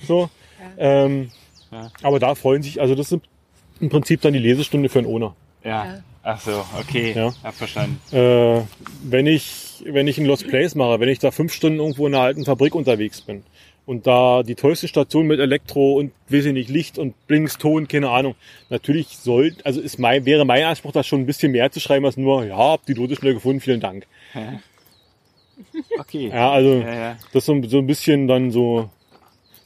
So. 0.06 0.30
Ähm, 0.78 1.30
Ja. 1.72 1.90
Aber 2.02 2.20
da 2.20 2.36
freuen 2.36 2.62
sich, 2.62 2.80
also 2.80 2.94
das 2.94 3.10
ist 3.10 3.20
im 3.80 3.88
Prinzip 3.88 4.20
dann 4.20 4.32
die 4.32 4.38
Lesestunde 4.38 4.88
für 4.88 5.00
einen 5.00 5.08
Owner. 5.08 5.34
Ja. 5.64 6.02
Ach 6.24 6.40
so, 6.40 6.64
okay. 6.80 7.12
Ja. 7.14 7.32
Hab 7.42 7.54
verstanden. 7.54 8.00
Äh, 8.14 8.62
wenn 9.02 9.26
ich, 9.26 9.84
wenn 9.84 10.08
ich 10.08 10.18
ein 10.18 10.24
Lost 10.24 10.48
Place 10.48 10.74
mache, 10.74 10.98
wenn 10.98 11.10
ich 11.10 11.18
da 11.18 11.30
fünf 11.30 11.52
Stunden 11.52 11.80
irgendwo 11.80 12.06
in 12.06 12.14
einer 12.14 12.24
alten 12.24 12.44
Fabrik 12.46 12.74
unterwegs 12.74 13.20
bin 13.20 13.44
und 13.84 14.06
da 14.06 14.42
die 14.42 14.54
tollste 14.54 14.88
Station 14.88 15.26
mit 15.26 15.38
Elektro 15.38 15.98
und 15.98 16.12
weiß 16.28 16.46
ich 16.46 16.54
nicht, 16.54 16.70
Licht 16.70 16.96
und 16.96 17.14
Blinks, 17.26 17.58
Ton, 17.58 17.88
keine 17.88 18.08
Ahnung. 18.08 18.34
Natürlich 18.70 19.18
soll, 19.18 19.54
also 19.64 19.82
ist 19.82 19.98
mein, 19.98 20.24
wäre 20.24 20.46
mein 20.46 20.64
Anspruch, 20.64 20.92
da 20.92 21.02
schon 21.02 21.20
ein 21.20 21.26
bisschen 21.26 21.52
mehr 21.52 21.70
zu 21.70 21.80
schreiben 21.80 22.06
als 22.06 22.16
nur, 22.16 22.46
ja, 22.46 22.56
hab 22.56 22.86
die 22.86 22.94
Dose 22.94 23.16
schnell 23.16 23.34
gefunden, 23.34 23.60
vielen 23.60 23.80
Dank. 23.80 24.06
Okay. 25.98 26.28
Ja, 26.28 26.50
also 26.50 26.80
Ja, 26.80 26.94
ja. 26.94 27.16
das 27.32 27.42
ist 27.42 27.46
so, 27.46 27.62
so 27.68 27.78
ein 27.78 27.86
bisschen 27.86 28.26
dann 28.26 28.50
so, 28.50 28.88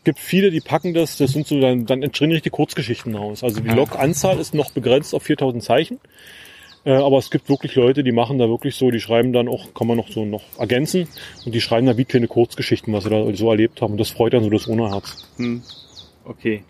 gibt 0.04 0.18
viele, 0.18 0.50
die 0.50 0.60
packen 0.60 0.92
das, 0.92 1.16
das 1.18 1.32
sind 1.32 1.46
so, 1.46 1.60
dann, 1.60 1.86
dann 1.86 2.02
entstehen 2.02 2.32
richtig 2.32 2.52
Kurzgeschichten 2.52 3.14
raus. 3.14 3.44
Also 3.44 3.60
die. 3.60 3.68
Log-Anzahl 3.68 4.38
ist 4.38 4.54
noch 4.54 4.70
begrenzt 4.72 5.14
auf 5.14 5.22
4000 5.22 5.62
Zeichen. 5.62 6.00
Äh, 6.88 6.92
aber 6.92 7.18
es 7.18 7.30
gibt 7.30 7.50
wirklich 7.50 7.74
Leute, 7.74 8.02
die 8.02 8.12
machen 8.12 8.38
da 8.38 8.48
wirklich 8.48 8.74
so, 8.74 8.90
die 8.90 9.00
schreiben 9.00 9.34
dann 9.34 9.46
auch, 9.46 9.74
kann 9.74 9.86
man 9.86 9.98
noch 9.98 10.08
so 10.08 10.24
noch 10.24 10.44
ergänzen 10.58 11.06
und 11.44 11.54
die 11.54 11.60
schreiben 11.60 11.86
da 11.86 11.98
wie 11.98 12.06
kleine 12.06 12.28
Kurzgeschichten, 12.28 12.94
was 12.94 13.04
sie 13.04 13.10
da 13.10 13.30
so 13.34 13.50
erlebt 13.50 13.82
haben. 13.82 13.92
Und 13.92 13.98
das 13.98 14.08
freut 14.08 14.32
dann 14.32 14.42
so 14.42 14.48
das 14.48 14.66
Ohne-Herz. 14.66 15.28
Hm. 15.36 15.60
Okay. 16.24 16.64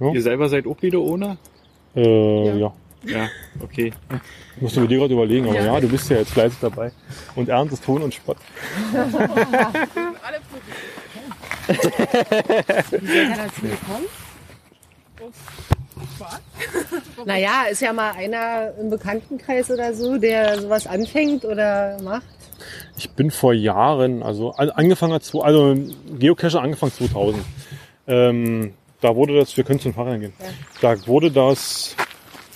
Ja. 0.00 0.12
Ihr 0.12 0.20
selber 0.20 0.50
seid 0.50 0.66
auch 0.66 0.82
wieder 0.82 1.00
ohne? 1.00 1.38
Äh, 1.94 2.58
ja. 2.58 2.74
Ja, 3.04 3.30
okay. 3.62 3.94
Musst 4.60 4.76
du 4.76 4.80
mit 4.82 4.90
dir 4.90 4.98
gerade 4.98 5.14
überlegen, 5.14 5.48
aber 5.48 5.64
ja. 5.64 5.80
du 5.80 5.88
bist 5.88 6.10
ja 6.10 6.18
jetzt 6.18 6.32
fleißig 6.32 6.58
dabei. 6.60 6.92
Und 7.36 7.48
erntest 7.48 7.84
Ton 7.84 8.02
und 8.02 8.12
Spott. 8.12 8.36
alle 8.92 10.40
Wie 11.68 13.06
seid 13.06 13.28
ihr 13.28 13.36
dazu 13.36 13.62
gekommen? 13.62 14.06
Naja, 17.24 17.64
ist 17.70 17.80
ja 17.80 17.92
mal 17.92 18.12
einer 18.12 18.72
im 18.78 18.90
Bekanntenkreis 18.90 19.70
oder 19.70 19.94
so, 19.94 20.18
der 20.18 20.60
sowas 20.60 20.86
anfängt 20.86 21.44
oder 21.44 21.96
macht. 22.02 22.22
Ich 22.96 23.10
bin 23.10 23.30
vor 23.30 23.52
Jahren, 23.52 24.22
also 24.22 24.52
an- 24.52 24.70
angefangen 24.70 25.12
hat, 25.14 25.22
also 25.42 25.74
Geocacher 26.18 26.60
angefangen 26.62 26.92
2000. 26.92 27.44
Ähm, 28.08 28.74
da 29.00 29.14
wurde 29.14 29.36
das, 29.38 29.56
wir 29.56 29.64
können 29.64 29.80
zum 29.80 29.92
Fahrrad 29.94 30.20
gehen. 30.20 30.32
Da 30.80 31.06
wurde 31.06 31.30
das, 31.30 31.94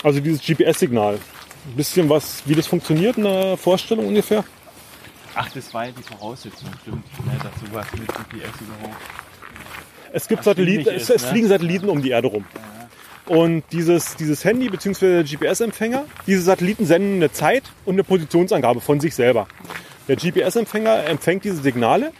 also 0.02 0.20
dieses 0.20 0.40
GPS-Signal, 0.42 1.14
ein 1.14 1.76
bisschen 1.76 2.08
was, 2.08 2.42
wie 2.46 2.54
das 2.54 2.66
funktioniert, 2.66 3.18
eine 3.18 3.56
Vorstellung 3.56 4.06
ungefähr. 4.06 4.44
Ach, 5.34 5.48
das 5.52 5.72
war 5.74 5.86
ja 5.86 5.92
die 5.92 6.02
Voraussetzung, 6.02 6.68
stimmt. 6.82 7.04
Ne, 7.26 7.32
dass 7.42 7.68
sowas 7.68 7.86
mit 7.92 8.08
GPS 8.08 8.60
überhaupt. 8.60 9.00
Es 10.12 10.26
gibt 10.26 10.42
Satelliten, 10.44 10.88
es, 10.94 11.08
es 11.10 11.22
ne? 11.22 11.28
fliegen 11.28 11.48
Satelliten 11.48 11.88
um 11.88 12.02
die 12.02 12.10
Erde 12.10 12.28
rum. 12.28 12.44
Und 13.30 13.62
dieses, 13.70 14.16
dieses 14.16 14.44
Handy 14.44 14.68
bzw. 14.68 15.22
GPS-Empfänger, 15.22 16.04
diese 16.26 16.42
Satelliten 16.42 16.84
senden 16.84 17.14
eine 17.14 17.30
Zeit 17.30 17.62
und 17.84 17.94
eine 17.94 18.02
Positionsangabe 18.02 18.80
von 18.80 18.98
sich 18.98 19.14
selber. 19.14 19.46
Der 20.08 20.16
GPS-Empfänger 20.16 21.04
empfängt 21.06 21.44
diese 21.44 21.62
Signale 21.62 22.10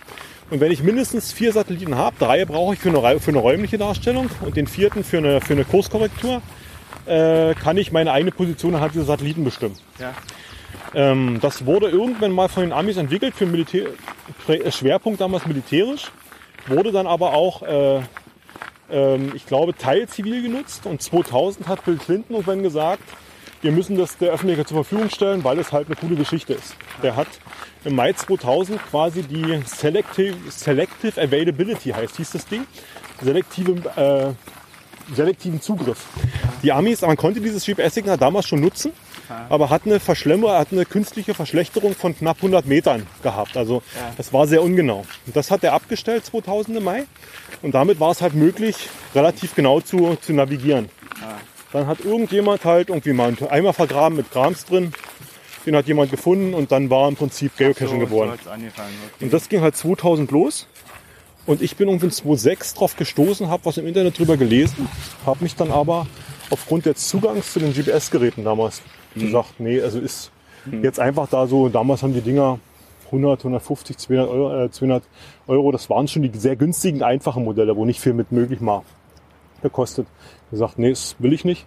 und 0.50 0.60
wenn 0.60 0.70
ich 0.70 0.84
mindestens 0.84 1.32
vier 1.32 1.52
Satelliten 1.52 1.96
habe, 1.96 2.14
drei 2.20 2.44
brauche 2.44 2.74
ich 2.74 2.78
für 2.78 2.90
eine, 2.90 3.18
für 3.18 3.32
eine 3.32 3.40
räumliche 3.40 3.76
Darstellung 3.76 4.30
und 4.42 4.56
den 4.56 4.68
vierten 4.68 5.02
für 5.02 5.18
eine, 5.18 5.40
für 5.40 5.54
eine 5.54 5.64
Kurskorrektur, 5.64 6.42
äh, 7.06 7.54
kann 7.54 7.76
ich 7.76 7.90
meine 7.90 8.12
eigene 8.12 8.30
Position 8.30 8.76
anhand 8.76 8.94
dieser 8.94 9.06
Satelliten 9.06 9.42
bestimmen. 9.42 9.74
Ja. 9.98 10.14
Ähm, 10.94 11.38
das 11.42 11.66
wurde 11.66 11.88
irgendwann 11.88 12.30
mal 12.30 12.48
von 12.48 12.62
den 12.62 12.72
Amis 12.72 12.98
entwickelt 12.98 13.34
für 13.34 13.46
Militär, 13.46 13.88
Schwerpunkt 14.68 15.20
damals 15.20 15.44
militärisch, 15.44 16.12
wurde 16.68 16.92
dann 16.92 17.08
aber 17.08 17.34
auch, 17.34 17.62
äh, 17.62 18.00
ähm, 18.92 19.32
ich 19.34 19.46
glaube, 19.46 19.74
teilzivil 19.74 20.42
genutzt 20.42 20.86
und 20.86 21.02
2000 21.02 21.68
hat 21.68 21.84
Bill 21.84 21.96
Clinton 21.96 22.34
irgendwann 22.34 22.62
gesagt, 22.62 23.02
wir 23.62 23.72
müssen 23.72 23.96
das 23.96 24.16
der 24.16 24.32
Öffentlichkeit 24.32 24.68
zur 24.68 24.84
Verfügung 24.84 25.10
stellen, 25.10 25.44
weil 25.44 25.58
es 25.58 25.72
halt 25.72 25.86
eine 25.86 25.96
coole 25.96 26.16
Geschichte 26.16 26.54
ist. 26.54 26.74
Der 27.02 27.16
hat 27.16 27.28
im 27.84 27.94
Mai 27.94 28.12
2000 28.12 28.80
quasi 28.90 29.22
die 29.22 29.60
Selective, 29.66 30.36
Selective 30.50 31.20
Availability 31.20 31.90
heißt, 31.90 32.16
hieß 32.16 32.30
das 32.32 32.46
Ding, 32.46 32.66
selektive, 33.22 33.72
äh, 33.96 35.14
selektiven 35.14 35.60
Zugriff. 35.60 36.06
Die 36.62 36.72
Amis, 36.72 37.02
man 37.02 37.16
konnte 37.16 37.40
dieses 37.40 37.64
GPS-Signal 37.64 38.16
damals 38.16 38.46
schon 38.46 38.60
nutzen, 38.60 38.92
aber 39.48 39.70
hat 39.70 39.82
eine 39.84 40.00
Verschlemmer, 40.00 40.58
hat 40.58 40.68
eine 40.72 40.84
künstliche 40.84 41.34
Verschlechterung 41.34 41.94
von 41.94 42.16
knapp 42.16 42.36
100 42.38 42.66
Metern 42.66 43.06
gehabt. 43.22 43.56
Also 43.56 43.82
das 44.16 44.32
war 44.32 44.46
sehr 44.46 44.62
ungenau. 44.62 45.04
Und 45.26 45.36
das 45.36 45.50
hat 45.50 45.64
er 45.64 45.72
abgestellt 45.72 46.24
2000 46.26 46.78
im 46.78 46.84
Mai. 46.84 47.04
Und 47.62 47.74
damit 47.74 48.00
war 48.00 48.10
es 48.10 48.22
halt 48.22 48.34
möglich, 48.34 48.88
relativ 49.14 49.54
genau 49.54 49.80
zu, 49.80 50.16
zu 50.20 50.32
navigieren. 50.32 50.88
Dann 51.72 51.86
hat 51.86 52.00
irgendjemand 52.00 52.64
halt 52.64 52.88
irgendwie 52.88 53.12
mal 53.12 53.28
einen 53.28 53.48
Eimer 53.48 53.72
vergraben 53.72 54.16
mit 54.16 54.30
Grams 54.32 54.64
drin. 54.64 54.92
Den 55.66 55.76
hat 55.76 55.86
jemand 55.86 56.10
gefunden 56.10 56.54
und 56.54 56.72
dann 56.72 56.88
war 56.90 57.06
im 57.08 57.16
Prinzip 57.16 57.56
Geocaching 57.56 57.88
so, 57.88 57.98
geboren. 57.98 58.38
So. 58.42 58.50
Okay. 58.50 58.70
Und 59.20 59.32
das 59.32 59.48
ging 59.48 59.60
halt 59.60 59.76
2000 59.76 60.30
los. 60.30 60.66
Und 61.46 61.62
ich 61.62 61.76
bin 61.76 61.88
irgendwie 61.88 62.06
in 62.06 62.12
2006 62.12 62.74
drauf 62.74 62.96
gestoßen, 62.96 63.48
habe 63.48 63.64
was 63.64 63.76
im 63.76 63.86
Internet 63.86 64.18
drüber 64.18 64.36
gelesen, 64.36 64.88
habe 65.26 65.42
mich 65.42 65.56
dann 65.56 65.70
aber 65.70 66.06
aufgrund 66.50 66.86
des 66.86 67.08
Zugangs 67.08 67.52
zu 67.52 67.60
den 67.60 67.72
GPS-Geräten 67.72 68.44
damals 68.44 68.82
gesagt, 69.14 69.58
nee, 69.58 69.80
also 69.80 69.98
ist 69.98 70.30
jetzt 70.82 71.00
einfach 71.00 71.28
da 71.28 71.46
so, 71.46 71.68
damals 71.68 72.02
haben 72.02 72.12
die 72.14 72.20
Dinger 72.20 72.58
100, 73.06 73.40
150, 73.40 73.98
200 73.98 74.28
Euro, 74.30 74.64
äh, 74.64 74.70
200 74.70 75.02
Euro, 75.48 75.72
das 75.72 75.90
waren 75.90 76.06
schon 76.06 76.22
die 76.22 76.30
sehr 76.38 76.54
günstigen, 76.56 77.02
einfachen 77.02 77.44
Modelle, 77.44 77.76
wo 77.76 77.84
nicht 77.84 78.00
viel 78.00 78.12
mit 78.12 78.30
möglich 78.30 78.60
war, 78.64 78.84
gekostet. 79.62 80.06
Gesagt, 80.50 80.78
nee, 80.78 80.90
das 80.90 81.16
will 81.18 81.32
ich 81.32 81.44
nicht. 81.44 81.66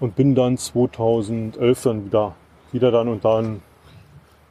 Und 0.00 0.14
bin 0.14 0.34
dann 0.34 0.58
2011 0.58 1.82
dann 1.82 2.04
wieder, 2.06 2.34
wieder 2.72 2.90
dann 2.90 3.08
und 3.08 3.24
dann, 3.24 3.62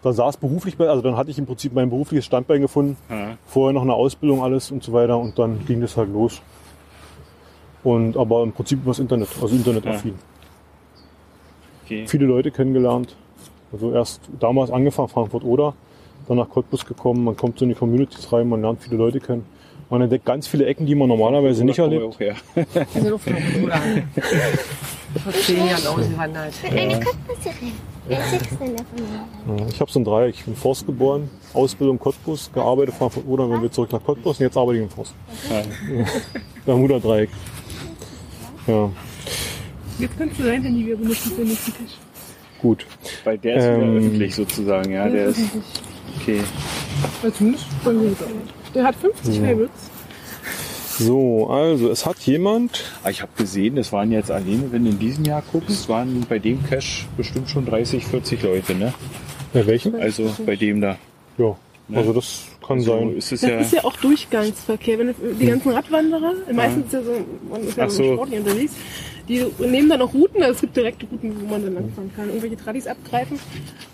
da 0.01 0.12
saß 0.12 0.38
beruflich, 0.38 0.75
bei, 0.77 0.89
also 0.89 1.01
dann 1.01 1.15
hatte 1.17 1.30
ich 1.32 1.38
im 1.38 1.45
Prinzip 1.45 1.73
mein 1.73 1.89
berufliches 1.89 2.25
Standbein 2.25 2.62
gefunden, 2.62 2.97
Ja. 3.10 3.38
vorher 3.45 3.73
noch 3.73 3.82
eine 3.84 3.93
Ausbildung, 3.93 4.43
alles 4.43 4.71
und 4.71 4.84
so 4.84 4.93
weiter 4.93 5.17
und 5.17 5.38
dann 5.39 5.65
ging 5.65 5.82
das 5.82 5.95
halt 5.97 6.12
los. 6.12 6.41
Und 7.84 8.17
aber 8.17 8.43
im 8.43 8.51
Prinzip 8.51 8.80
übers 8.84 8.99
Internet, 8.99 9.30
also 9.41 9.56
internetaffin. 9.56 10.15
Okay. 11.88 12.06
Viele 12.06 12.26
Leute 12.26 12.52
kennengelernt. 12.52 13.15
Also 13.71 13.93
erst 13.93 14.21
damals 14.39 14.71
angefangen, 14.71 15.08
Frankfurt 15.08 15.45
oder, 15.45 15.73
dann 16.28 16.36
nach 16.38 16.50
Cottbus 16.50 16.86
gekommen, 16.86 17.23
man 17.23 17.38
kommt 17.38 17.60
so 17.60 17.65
in 17.65 17.69
die 17.69 17.76
Communities 17.76 18.32
rein, 18.34 18.50
man 18.50 18.62
lernt 18.62 18.82
viele 18.84 18.97
Leute 18.97 19.21
kennen. 19.21 19.45
Man 19.89 20.02
entdeckt 20.02 20.26
ganz 20.26 20.47
viele 20.47 20.65
Ecken, 20.65 20.86
die 20.86 20.95
man 20.95 21.08
normalerweise 21.08 21.63
nicht 21.63 21.80
erlebt. 21.80 22.04
auch 22.04 22.19
her. 22.19 22.36
Wir 22.56 22.65
sind 22.93 23.13
auf 23.13 23.26
Oder 23.26 23.78
vor 25.23 25.32
zehn 25.32 25.65
Jahren 25.65 25.88
ausgewandert. 25.88 26.54
Ich 26.62 26.69
bin 26.69 26.80
eine 26.80 27.00
Cottbuserin. 27.00 27.71
Ja, 28.10 28.17
Ich 29.69 29.80
habe 29.80 29.89
so 29.89 30.00
ein 30.00 30.04
Dreieck. 30.04 30.36
Ich 30.36 30.43
bin 30.43 30.56
in 30.56 30.60
Forst 30.60 30.86
geboren, 30.86 31.30
Ausbildung 31.54 32.00
Cottbus, 32.00 32.52
gearbeitet 32.54 32.95
Frankfurt 32.95 33.26
oder, 33.28 33.50
wenn 33.50 33.62
wir 33.62 33.71
zurück 33.71 33.91
nach 33.93 34.04
Cottbus 34.04 34.39
und 34.39 34.43
jetzt 34.43 34.58
arbeite 34.58 34.80
ich 34.80 34.84
in 34.84 34.89
Forst. 34.89 35.13
Bermuda 36.65 37.00
Dreieck. 37.00 37.30
Ja, 38.67 38.89
Jetzt 39.99 40.17
kannst 40.17 40.39
du 40.39 40.43
dein 40.43 40.62
Handy 40.63 40.86
wieder 40.86 40.97
benutzen 40.97 41.31
für 41.31 41.38
den 41.41 41.47
nächsten 41.49 41.71
Cache. 41.71 41.97
gut. 42.62 42.86
Weil 43.23 43.38
der 43.38 43.57
ist 43.57 43.63
wieder 43.63 43.81
Ähm, 43.81 43.97
öffentlich 43.97 44.36
sozusagen, 44.36 44.91
ja. 44.91 45.10
Der 45.10 45.25
ist. 45.27 45.39
Okay. 46.21 46.41
Weil 47.21 47.33
zumindest 47.33 47.65
bei 47.83 47.91
mir 47.93 48.10
gedauert. 48.10 48.31
Der 48.75 48.83
hat 48.83 48.95
50 48.95 49.39
Favorites. 49.39 49.89
So, 51.00 51.48
also 51.50 51.91
es 51.91 52.06
hat 52.08 52.17
jemand, 52.21 52.83
Aber 53.02 53.12
ich 53.12 53.21
habe 53.21 53.31
gesehen, 53.37 53.75
das 53.75 53.91
waren 53.93 54.12
jetzt 54.12 54.31
alleine, 54.31 54.71
wenn 54.71 54.83
du 54.83 54.89
in 54.91 55.00
diesem 55.00 55.25
Jahr 55.25 55.43
guckst, 55.52 55.87
waren 55.89 56.25
bei 56.27 56.39
dem 56.39 56.63
Cache 56.63 57.06
bestimmt 57.15 57.50
schon 57.52 57.65
30, 57.67 58.04
40 58.06 58.41
Leute, 58.41 58.73
ne? 58.75 58.93
bei 59.54 59.65
welchem? 59.67 59.93
Also 59.95 60.33
bei 60.45 60.56
dem 60.56 60.81
da. 60.81 60.98
Ja, 61.37 61.56
Ne? 61.89 62.00
also 62.00 62.12
das 62.12 62.45
Kann 62.67 62.81
So 62.81 62.91
sein. 63.00 63.15
ist 63.15 63.31
es 63.31 63.39
Das 63.41 63.50
ja. 63.50 63.60
ist 63.60 63.71
ja 63.73 63.83
auch 63.85 63.95
Durchgangsverkehr. 63.95 65.00
Wenn 65.00 65.15
die 65.39 65.45
ganzen 65.45 65.71
Radwanderer, 65.71 66.33
meistens 66.52 66.87
ist 66.87 66.93
ja 66.93 67.02
so, 67.02 67.12
man 67.50 67.62
ist 67.62 67.77
ja 67.77 67.85
Ach 67.85 67.89
so 67.89 68.04
so. 68.04 68.13
sportlich 68.15 68.39
unterwegs, 68.39 68.73
die 69.28 69.46
nehmen 69.60 69.90
dann 69.90 70.02
auch 70.02 70.13
Routen, 70.13 70.42
also 70.42 70.54
es 70.56 70.62
gibt 70.62 70.78
direkte 70.78 71.06
Routen, 71.08 71.42
wo 71.42 71.46
man 71.48 71.63
dann 71.63 71.73
langfahren 71.73 72.12
kann, 72.15 72.28
irgendwelche 72.30 72.58
Tradis 72.58 72.88
abgreifen 72.88 73.40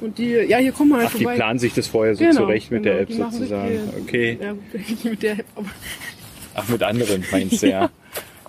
und 0.01 0.17
die, 0.17 0.29
ja, 0.31 0.57
hier 0.57 0.71
kommen 0.71 0.91
wir 0.91 0.97
halt 0.97 1.07
Ach, 1.11 1.15
die 1.17 1.23
vorbei. 1.23 1.35
planen 1.37 1.59
sich 1.59 1.73
das 1.73 1.87
vorher 1.87 2.15
so 2.15 2.23
Genau, 2.23 2.41
zurecht 2.41 2.71
mit 2.71 2.83
genau, 2.83 2.93
der 2.93 3.01
App 3.03 3.07
die 3.07 3.13
sozusagen. 3.15 3.71
die- 3.95 4.01
Okay. 4.01 4.37
Ja, 4.41 4.51
gut, 4.53 4.73
nicht 4.73 5.05
mit 5.05 5.23
der 5.23 5.31
App, 5.33 5.45
aber 5.55 5.67
Ach, 6.55 6.67
mit 6.69 6.83
anderen 6.83 7.23
meinst 7.31 7.63
du, 7.63 7.69
ja. 7.69 7.89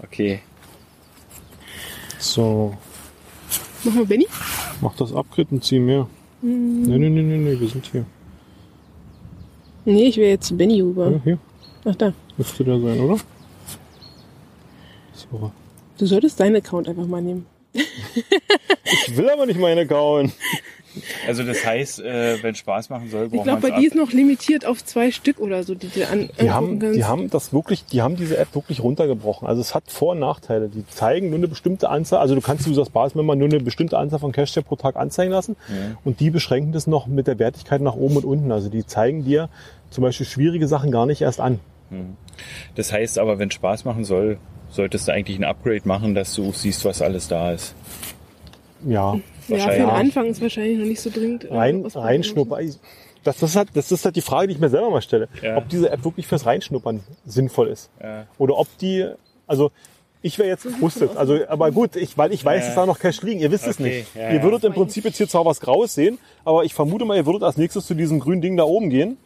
Okay. 0.03 0.41
So, 2.19 2.75
machen 3.85 3.99
wir 4.01 4.07
Benny? 4.07 4.27
mach 4.81 4.95
das 4.97 5.13
Upgrade 5.15 5.49
und 5.53 5.65
zieh 5.65 5.79
mehr. 5.79 6.07
Nee, 6.43 6.99
nee, 6.99 7.09
nee, 7.09 7.23
nee, 7.23 7.37
nee, 7.39 7.59
wir 7.61 7.69
sind 7.69 7.87
hier. 7.91 8.05
Nee, 9.87 10.09
ich 10.09 10.17
will 10.17 10.29
jetzt 10.29 10.47
zu 10.49 10.57
Benny 10.57 10.81
rüber. 10.83 11.11
Ja, 11.13 11.21
hier. 11.25 11.39
Ach 11.87 11.95
da. 11.97 12.13
Müsste 12.37 12.65
der 12.65 12.81
sein, 12.81 13.01
oder? 13.01 13.17
So. 15.13 15.53
Du 15.99 16.07
solltest 16.07 16.41
deinen 16.41 16.57
Account 16.57 16.89
einfach 16.89 17.07
mal 17.07 17.23
nehmen. 17.23 17.47
Ich 19.07 19.17
will 19.17 19.29
aber 19.29 19.47
nicht 19.47 19.59
meine 19.59 19.83
Account. 19.83 20.33
Also 21.27 21.43
das 21.43 21.65
heißt, 21.65 22.01
äh, 22.01 22.41
wenn 22.43 22.55
Spaß 22.55 22.89
machen 22.91 23.11
soll, 23.11 23.25
Ich 23.27 23.33
braucht 23.33 23.45
glaube, 23.45 23.61
man 23.63 23.71
bei 23.73 23.81
dir 23.81 23.89
ist 23.89 23.97
noch 23.97 24.13
limitiert 24.13 24.65
auf 24.65 24.85
zwei 24.85 25.11
Stück 25.11 25.41
oder 25.41 25.65
so, 25.65 25.75
die 25.75 25.89
du 25.89 26.07
an 26.07 26.31
Die 26.41 26.51
haben, 26.51 26.79
kannst. 26.79 26.97
die 26.97 27.05
haben 27.05 27.31
das 27.31 27.53
wirklich, 27.53 27.85
die 27.87 28.01
haben 28.03 28.15
diese 28.17 28.37
App 28.37 28.55
wirklich 28.55 28.81
runtergebrochen. 28.83 29.49
Also 29.49 29.61
es 29.61 29.75
hat 29.75 29.91
Vor- 29.91 30.13
und 30.13 30.21
Nachteile. 30.21 30.69
Die 30.69 30.87
zeigen 30.87 31.31
nur 31.31 31.39
eine 31.39 31.49
bestimmte 31.49 31.89
Anzahl, 31.89 32.21
also 32.21 32.35
du 32.37 32.41
kannst 32.41 32.67
über 32.67 32.77
das 32.77 32.91
Basismember 32.91 33.35
nur 33.35 33.49
eine 33.49 33.59
bestimmte 33.61 33.99
Anzahl 33.99 34.21
von 34.21 34.31
Cache 34.33 34.63
pro 34.63 34.77
Tag 34.77 34.95
anzeigen 34.97 35.33
lassen. 35.33 35.57
Und 36.05 36.21
die 36.21 36.31
beschränken 36.31 36.73
das 36.73 36.87
noch 36.87 37.07
mit 37.09 37.27
der 37.27 37.39
Wertigkeit 37.41 37.81
nach 37.81 37.95
oben 37.97 38.19
und 38.19 38.25
unten. 38.25 38.53
Also 38.53 38.69
die 38.69 38.87
zeigen 38.87 39.25
dir 39.25 39.49
zum 39.91 40.03
Beispiel 40.03 40.27
schwierige 40.27 40.69
Sachen 40.69 40.93
gar 40.93 41.07
nicht 41.07 41.23
erst 41.23 41.41
an. 41.41 41.59
Das 42.77 42.93
heißt 42.93 43.19
aber, 43.19 43.39
wenn 43.41 43.51
Spaß 43.51 43.85
machen 43.85 44.05
soll, 44.05 44.39
solltest 44.75 45.09
du 45.09 45.13
eigentlich 45.13 45.39
ein 45.39 45.45
Upgrade 45.45 45.83
machen, 45.87 46.15
dass 46.15 46.35
du 46.35 46.53
siehst, 46.53 46.85
was 46.85 47.01
alles 47.03 47.29
da 47.29 47.53
ist. 47.53 47.75
Ja, 48.87 49.15
ja, 49.49 49.59
für 49.69 49.71
den 49.79 49.89
Anfang 49.89 50.27
ist 50.27 50.43
wahrscheinlich 50.43 50.79
noch 50.79 50.87
nicht 50.87 51.01
so 51.01 51.11
dringend. 51.11 51.45
äh, 51.45 51.55
rein, 51.55 51.85
reinschnuppern. 51.87 52.75
Das, 53.23 53.39
das, 53.39 53.57
hat, 53.57 53.69
das 53.75 53.91
ist 53.91 54.05
halt 54.05 54.17
die 54.17 54.21
Frage, 54.21 54.49
die 54.49 54.55
ich 54.55 54.61
mir 54.61 54.69
selber 54.69 54.91
mal 54.91 55.01
stelle. 55.01 55.29
Ja. 55.41 55.57
Ob 55.57 55.69
diese 55.71 55.89
App 55.91 56.05
wirklich 56.05 56.27
fürs 56.27 56.45
Reinschnuppern 56.45 57.01
sinnvoll 57.25 57.69
ist. 57.69 57.89
Ja. 58.03 58.27
Oder 58.37 58.59
ob 58.59 58.67
die, 58.79 59.07
also 59.47 59.71
ich 60.21 60.39
wäre 60.39 60.49
jetzt 60.49 60.67
wusstet, 60.81 61.17
also 61.17 61.39
aber 61.49 61.71
gut, 61.71 61.97
ich, 61.97 62.19
weil 62.19 62.33
ich 62.35 62.45
weiß, 62.45 62.61
Ja. 62.63 62.67
dass 62.67 62.75
da 62.75 62.87
noch 62.87 62.99
Cash 62.99 63.23
liegen. 63.23 63.41
Ihr 63.41 63.51
wisst 63.51 63.67
es 63.67 63.79
Okay, 63.81 63.99
nicht. 64.01 64.15
ja, 64.15 64.29
ihr 64.31 64.37
ja. 64.37 64.43
würdet 64.43 64.65
im 64.65 64.73
Prinzip 64.75 65.05
jetzt 65.05 65.17
hier 65.17 65.29
zwar 65.29 65.45
was 65.47 65.61
Graues 65.61 65.95
sehen, 65.95 66.19
aber 66.45 66.65
ich 66.65 66.75
vermute 66.75 67.05
mal, 67.07 67.17
ihr 67.17 67.25
würdet 67.25 67.43
als 67.45 67.57
nächstes 67.57 67.87
zu 67.87 67.95
diesem 67.95 68.21
grünen 68.21 68.43
Ding 68.43 68.57
da 68.59 68.65
oben 68.65 68.91
gehen 68.91 69.17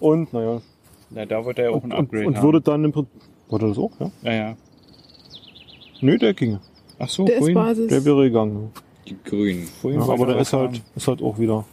und 0.00 0.32
naja 0.32 0.62
Na, 1.10 1.26
da 1.26 1.44
wird 1.44 1.58
er 1.58 1.70
auch 1.72 1.76
ein 1.84 1.92
und, 1.92 1.92
Upgrade 1.92 2.26
und 2.26 2.36
haben. 2.38 2.42
würdet 2.44 2.68
dann 2.68 2.84
im 2.84 2.92
Prinzip 2.92 3.12
wurde 3.48 3.68
das 3.68 3.78
auch, 3.78 3.90
ja? 4.00 4.10
ja, 4.22 4.32
ja. 4.32 4.56
Nö, 6.04 6.18
der 6.18 6.34
ginge. 6.34 6.60
Ach 6.98 7.08
so, 7.08 7.24
Der 7.24 7.36
ist 7.36 7.44
grün. 7.44 7.54
Basis. 7.54 7.88
Der 7.88 8.04
wäre 8.04 8.24
gegangen. 8.24 8.70
Die 9.08 9.16
grünen. 9.24 9.66
Ja, 9.84 10.00
aber 10.02 10.26
der 10.26 10.36
ist 10.36 10.52
halt, 10.52 10.82
ist 10.94 11.08
halt 11.08 11.22
auch 11.22 11.38
wieder 11.38 11.64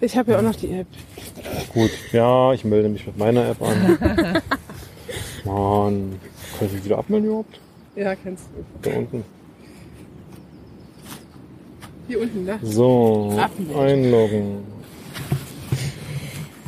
Ich 0.00 0.16
habe 0.16 0.32
ja 0.32 0.38
auch 0.38 0.42
noch 0.42 0.56
die 0.56 0.70
App. 0.70 0.86
gut. 1.74 1.90
Ja, 2.12 2.54
ich 2.54 2.64
melde 2.64 2.88
mich 2.88 3.06
mit 3.06 3.18
meiner 3.18 3.50
App 3.50 3.60
an. 3.60 3.98
Mann, 5.44 6.18
kann 6.58 6.68
ich 6.68 6.72
mich 6.72 6.84
wieder 6.86 6.96
abmelden 6.98 7.28
überhaupt? 7.28 7.60
Ja, 7.94 8.14
kennst 8.14 8.44
du. 8.54 8.64
Da 8.90 8.96
unten. 8.96 9.22
Hier 12.08 12.20
unten, 12.22 12.46
da. 12.46 12.58
So, 12.62 13.36
Abmelden. 13.38 13.76
einloggen. 13.76 14.58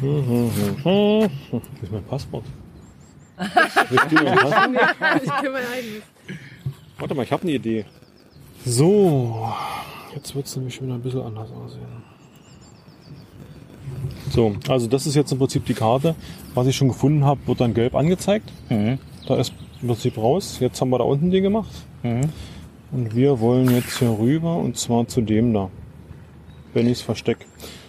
Mhm, 0.03 0.09
mhm, 0.09 0.51
mhm. 0.85 0.85
Wo 0.85 1.25
ist 1.25 1.33
mein 1.43 1.55
Passwort? 1.55 1.65
Wisst 1.81 1.93
ihr 1.93 1.93
mein 1.93 2.05
Passwort? 2.05 2.45
Ich 3.91 4.09
kenne 4.09 4.25
mein 4.25 5.67
eigenes. 5.67 6.03
Warte 6.99 7.15
mal, 7.15 7.23
ich 7.23 7.33
habe 7.33 7.43
eine 7.43 7.53
Idee. 7.53 7.85
So, 8.65 9.49
jetzt 10.15 10.35
wird 10.35 10.47
es 10.47 10.57
nämlich 10.57 10.75
schon 10.75 10.87
wieder 10.87 10.97
ein 10.97 11.03
bisschen 11.03 11.23
anders 11.23 11.51
aussehen. 11.53 11.87
So, 14.31 14.55
also 14.69 14.87
das 14.87 15.07
ist 15.07 15.15
jetzt 15.15 15.33
im 15.33 15.39
Prinzip 15.39 15.65
die 15.65 15.75
Karte. 15.75 16.15
Was 16.55 16.67
ich 16.67 16.77
schon 16.77 16.89
gefunden 16.89 17.25
habe, 17.25 17.41
wird 17.47 17.61
dann 17.61 17.75
gelb 17.75 17.95
angezeigt. 17.95 18.51
Mhm. 18.69 18.99
Da 19.27 19.37
ist 19.37 19.53
im 19.81 19.89
Prinzip 19.89 20.19
raus. 20.19 20.59
Jetzt 20.61 20.81
haben 20.81 20.91
wir 20.91 20.99
da 20.99 21.05
unten 21.05 21.31
den 21.31 21.43
gemacht. 21.43 21.71
Mhm. 22.03 22.23
Und 22.91 23.15
wir 23.15 23.41
wollen 23.41 23.71
jetzt 23.71 23.99
hier 23.99 24.17
rüber 24.19 24.57
und 24.57 24.77
zwar 24.77 25.07
zu 25.07 25.21
dem 25.21 25.53
da. 25.53 25.71
Bennys 26.75 27.01
Versteck. 27.01 27.39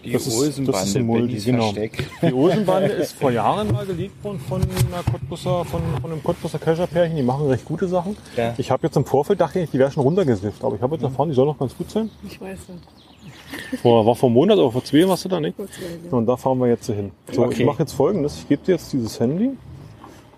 Die 0.04 0.12
Das 0.14 0.28
ist- 0.28 0.38
das 0.38 0.48
ist 0.48 0.60
Olsenbande, 0.60 1.04
Bennys 1.28 1.46
genau. 1.46 1.64
Versteck. 1.74 2.08
Die 2.22 2.34
Olsenbande 2.34 2.90
ist 2.90 3.14
vor 3.14 3.32
Jahren 3.32 3.72
mal 3.72 3.86
geleakt 3.86 4.24
worden 4.24 4.40
von, 4.48 4.62
einer 4.62 5.04
Cottbusser, 5.12 5.66
von, 5.66 5.82
von 6.02 6.12
einem 6.12 6.24
Cottbusser 6.24 6.58
Kescher-Pärchen. 6.60 7.18
Die 7.18 7.24
machen 7.24 7.48
recht 7.48 7.66
gute 7.66 7.88
Sachen. 7.88 8.16
Ja. 8.38 8.54
Ich 8.58 8.72
habe 8.72 8.88
jetzt 8.88 8.96
im 8.96 9.06
Vorfeld 9.06 9.42
dachte 9.42 9.60
ich, 9.60 9.70
die 9.72 9.78
wäre 9.80 9.92
schon 9.92 10.04
runtergesifft. 10.04 10.64
Aber 10.64 10.76
ich 10.76 10.82
habe 10.82 10.96
jetzt 10.96 11.04
erfahren, 11.04 11.30
die 11.30 11.36
soll 11.36 11.46
noch 11.48 11.58
ganz 11.60 11.76
gut 11.76 11.92
sein. 11.92 12.10
Ich 12.28 12.40
weiß 12.40 12.60
nicht. 12.70 13.82
Vor, 13.82 14.06
war 14.06 14.16
vor 14.16 14.28
einem 14.28 14.36
Monat, 14.36 14.58
aber 14.58 14.72
vor 14.72 14.84
zwei 14.84 15.08
warst 15.08 15.26
du 15.26 15.30
da 15.30 15.40
nicht. 15.40 15.58
Kurz 15.58 15.72
mal, 15.72 15.88
ja. 16.12 16.18
Und 16.18 16.26
da 16.28 16.38
fahren 16.38 16.60
wir 16.60 16.68
jetzt 16.68 16.86
so 16.86 16.94
hin. 16.94 17.12
So, 17.32 17.44
Okay. 17.44 17.56
ich 17.60 17.66
mache 17.66 17.80
jetzt 17.80 17.94
folgendes. 17.94 18.38
Ich 18.38 18.48
gebe 18.48 18.64
dir 18.66 18.74
jetzt 18.74 18.94
dieses 18.94 19.20
Handy. 19.20 19.52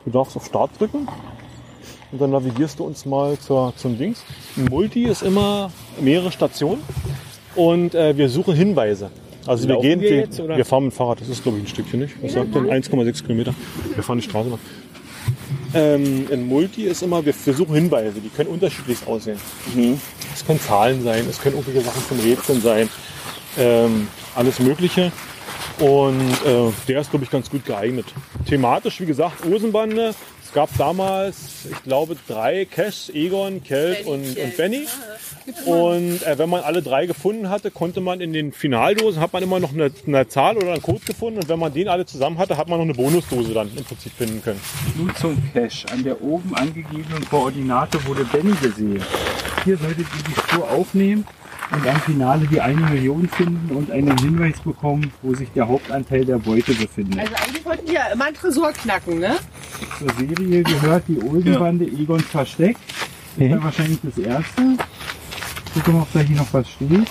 Du 0.05 0.11
darfst 0.11 0.35
auf 0.35 0.45
Start 0.45 0.71
drücken. 0.79 1.07
Und 2.11 2.19
dann 2.19 2.31
navigierst 2.31 2.79
du 2.79 2.83
uns 2.85 3.05
mal 3.05 3.37
zur, 3.37 3.73
zum 3.77 3.97
Dings. 3.97 4.23
Ein 4.57 4.65
Multi 4.65 5.03
ist 5.05 5.21
immer 5.21 5.71
mehrere 5.99 6.31
Stationen. 6.31 6.81
Und 7.55 7.93
äh, 7.95 8.17
wir 8.17 8.27
suchen 8.29 8.55
Hinweise. 8.55 9.11
Also 9.47 9.67
wir 9.67 9.77
gehen, 9.79 10.01
wir 10.01 10.17
jetzt, 10.17 10.37
wir 10.39 10.65
fahren 10.65 10.85
mit 10.85 10.93
dem 10.93 10.95
Fahrrad. 10.95 11.21
Das 11.21 11.29
ist 11.29 11.43
glaube 11.43 11.57
ich 11.57 11.63
ein 11.63 11.67
Stückchen 11.67 11.99
nicht. 11.99 12.15
Was 12.21 12.33
sagt 12.33 12.53
denn? 12.53 12.67
1,6 12.67 13.23
Kilometer. 13.23 13.53
Wir 13.95 14.03
fahren 14.03 14.19
die 14.19 14.23
Straße 14.23 14.49
lang. 14.49 14.59
Ähm, 15.73 16.27
ein 16.31 16.47
Multi 16.47 16.83
ist 16.83 17.01
immer, 17.01 17.25
wir, 17.25 17.33
wir 17.45 17.53
suchen 17.53 17.75
Hinweise. 17.75 18.19
Die 18.19 18.29
können 18.29 18.49
unterschiedlich 18.49 18.97
aussehen. 19.07 19.39
Es 20.33 20.45
können 20.45 20.59
Zahlen 20.59 21.03
sein, 21.03 21.25
es 21.29 21.39
können 21.41 21.55
irgendwelche 21.55 21.81
Sachen 21.87 22.03
zum 22.07 22.19
Rätseln 22.19 22.61
sein, 22.61 22.89
ähm, 23.57 24.07
alles 24.35 24.59
Mögliche. 24.59 25.11
Und 25.79 26.31
äh, 26.45 26.71
der 26.87 27.01
ist, 27.01 27.09
glaube 27.09 27.25
ich, 27.25 27.31
ganz 27.31 27.49
gut 27.49 27.65
geeignet. 27.65 28.05
Thematisch, 28.47 28.99
wie 29.01 29.05
gesagt, 29.05 29.45
Osenbande. 29.45 30.13
Es 30.51 30.55
gab 30.55 30.77
damals, 30.77 31.37
ich 31.71 31.83
glaube, 31.83 32.17
drei 32.27 32.65
Caches, 32.65 33.09
Egon, 33.13 33.63
Kelt 33.63 34.05
und, 34.05 34.37
und 34.37 34.57
Benny. 34.57 34.85
Und 35.65 36.23
äh, 36.23 36.37
wenn 36.37 36.49
man 36.49 36.61
alle 36.63 36.81
drei 36.81 37.05
gefunden 37.05 37.47
hatte, 37.47 37.71
konnte 37.71 38.01
man 38.01 38.19
in 38.19 38.33
den 38.33 38.51
Finaldosen, 38.51 39.21
hat 39.21 39.31
man 39.31 39.43
immer 39.43 39.61
noch 39.61 39.71
eine, 39.71 39.89
eine 40.05 40.27
Zahl 40.27 40.57
oder 40.57 40.73
einen 40.73 40.81
Code 40.81 41.05
gefunden. 41.05 41.39
Und 41.39 41.47
wenn 41.47 41.57
man 41.57 41.73
den 41.73 41.87
alle 41.87 42.05
zusammen 42.05 42.37
hatte, 42.37 42.57
hat 42.57 42.67
man 42.67 42.79
noch 42.79 42.83
eine 42.83 42.93
Bonusdose 42.93 43.53
dann 43.53 43.71
im 43.73 43.85
Prinzip 43.85 44.11
finden 44.11 44.43
können. 44.43 44.59
Nun 44.97 45.15
zum 45.15 45.37
Cache. 45.53 45.87
An 45.89 46.03
der 46.03 46.21
oben 46.21 46.53
angegebenen 46.53 47.23
Koordinate 47.29 48.05
wurde 48.05 48.25
Benny 48.25 48.51
gesehen. 48.61 49.01
Hier 49.63 49.77
solltet 49.77 49.99
ihr 49.99 50.23
die 50.27 50.35
Spur 50.35 50.69
aufnehmen 50.69 51.25
und 51.71 51.87
am 51.87 52.01
Finale 52.01 52.47
die 52.47 52.59
eine 52.59 52.81
Million 52.81 53.27
finden 53.29 53.75
und 53.75 53.91
einen 53.91 54.17
Hinweis 54.17 54.59
bekommen, 54.59 55.11
wo 55.21 55.33
sich 55.33 55.49
der 55.51 55.67
Hauptanteil 55.67 56.25
der 56.25 56.37
Beute 56.37 56.73
befindet. 56.73 57.19
Also 57.19 57.33
eigentlich 57.35 57.65
wollten 57.65 57.85
die 57.85 57.93
ja 57.93 58.07
immer 58.07 58.25
einen 58.25 58.35
Tresor 58.35 58.71
knacken, 58.73 59.19
ne? 59.19 59.37
Zur 59.97 60.09
Serie 60.13 60.63
gehört 60.63 61.03
die 61.07 61.21
Olsenbande 61.21 61.85
Egons 61.85 62.25
Versteck. 62.25 62.77
Das 63.37 63.49
wäre 63.49 63.63
wahrscheinlich 63.63 63.99
das 64.03 64.17
erste. 64.17 64.61
Gucken 65.73 65.93
wir, 65.93 66.01
ob 66.01 66.13
da 66.13 66.19
hier 66.19 66.35
noch 66.35 66.53
was 66.53 66.69
steht. 66.69 67.07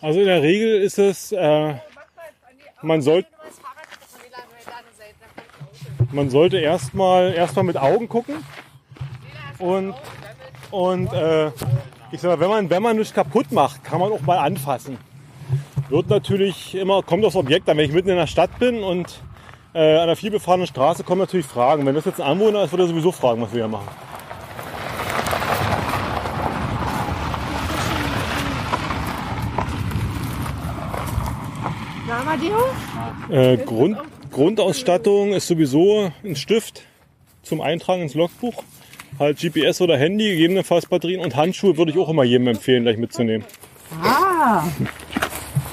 Also 0.00 0.18
in 0.18 0.26
der 0.26 0.42
Regel 0.42 0.82
ist 0.82 0.98
es, 0.98 1.30
äh, 1.30 1.74
man 2.82 3.00
sollte 3.00 3.28
man 6.10 6.28
sollte 6.28 6.58
erstmal 6.58 7.32
erstmal 7.32 7.64
mit 7.64 7.76
Augen 7.76 8.08
gucken 8.08 8.34
und 9.62 9.94
und 10.70 11.12
äh, 11.12 11.48
ich 12.10 12.20
sag 12.20 12.40
wenn 12.40 12.48
man 12.48 12.68
wenn 12.68 12.82
man 12.82 12.96
nichts 12.96 13.14
kaputt 13.14 13.52
macht, 13.52 13.84
kann 13.84 14.00
man 14.00 14.12
auch 14.12 14.20
mal 14.22 14.38
anfassen. 14.38 14.98
Wird 15.88 16.08
natürlich 16.08 16.74
immer 16.74 17.02
kommt 17.02 17.24
aufs 17.24 17.36
Objekt 17.36 17.68
an. 17.68 17.76
Wenn 17.76 17.86
ich 17.86 17.92
mitten 17.92 18.08
in 18.08 18.16
der 18.16 18.26
Stadt 18.26 18.58
bin 18.58 18.82
und 18.82 19.20
äh, 19.74 19.94
an 19.94 20.02
einer 20.02 20.16
vielbefahrenen 20.16 20.66
Straße 20.66 21.04
kommen 21.04 21.20
natürlich 21.20 21.46
Fragen. 21.46 21.86
Wenn 21.86 21.94
das 21.94 22.04
jetzt 22.04 22.20
ein 22.20 22.26
Anwohner 22.26 22.64
ist, 22.64 22.72
würde 22.72 22.84
er 22.84 22.88
sowieso 22.88 23.12
fragen, 23.12 23.40
was 23.40 23.52
wir 23.52 23.62
hier 23.62 23.68
machen. 23.68 23.88
Äh, 33.30 33.56
Grund, 33.58 33.96
Grundausstattung 34.30 35.32
ist 35.32 35.46
sowieso 35.46 36.12
ein 36.22 36.36
Stift 36.36 36.82
zum 37.42 37.60
Eintragen 37.60 38.02
ins 38.02 38.14
Logbuch. 38.14 38.62
Halt 39.18 39.38
GPS 39.38 39.80
oder 39.80 39.96
Handy, 39.98 40.30
gegebenenfalls 40.30 40.86
Batterien 40.86 41.20
und 41.20 41.36
Handschuhe 41.36 41.76
würde 41.76 41.92
ich 41.92 41.98
auch 41.98 42.08
immer 42.08 42.24
jedem 42.24 42.48
empfehlen, 42.48 42.82
gleich 42.84 42.96
mitzunehmen. 42.96 43.44
Ah, 44.02 44.64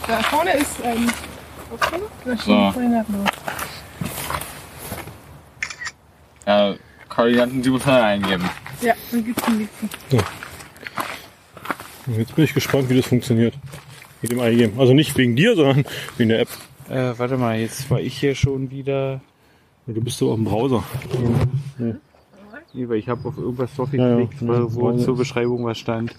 Da 0.08 0.18
vorne 0.24 0.52
ist 0.58 0.76
ähm, 0.84 1.10
okay. 1.72 2.00
Da 2.26 2.38
steht 2.38 2.46
So. 2.46 2.74
Ja, 6.46 6.76
Koordinaten 7.08 7.64
700 7.64 8.02
eingeben. 8.04 8.50
Ja, 8.82 8.94
dann 9.12 9.26
gibt's 9.26 9.44
die 9.46 9.52
nächsten. 9.52 9.90
Jetzt 12.18 12.36
bin 12.36 12.46
ich 12.46 12.54
gespannt, 12.54 12.90
wie 12.90 12.98
das 12.98 13.06
funktioniert. 13.06 13.54
Mit 14.22 14.32
dem 14.32 14.40
Eingeben. 14.40 14.80
Also 14.80 14.94
nicht 14.94 15.18
wegen 15.18 15.36
dir, 15.36 15.56
sondern 15.56 15.86
wegen 16.18 16.30
der 16.30 16.40
App. 16.42 16.50
Äh, 16.90 17.14
warte 17.18 17.38
mal, 17.38 17.58
jetzt 17.60 17.90
war 17.90 18.00
ich 18.00 18.18
hier 18.18 18.36
schon 18.36 18.70
wieder. 18.72 19.22
Du 19.86 20.02
bist 20.02 20.18
so 20.18 20.30
auf 20.32 20.36
dem 20.36 20.46
Browser. 20.46 20.84
Nee, 21.78 21.96
weil 22.74 22.98
ich 22.98 23.10
habe 23.10 23.28
auf 23.28 23.38
irgendwas 23.38 23.76
drauf 23.76 23.92
Ja, 23.94 24.08
ja, 24.10 24.18
geklickt, 24.18 24.42
ja, 24.42 24.74
wo 24.76 24.92
zur 24.98 25.18
Beschreibung 25.18 25.66
was 25.66 25.78
stand. 25.78 26.16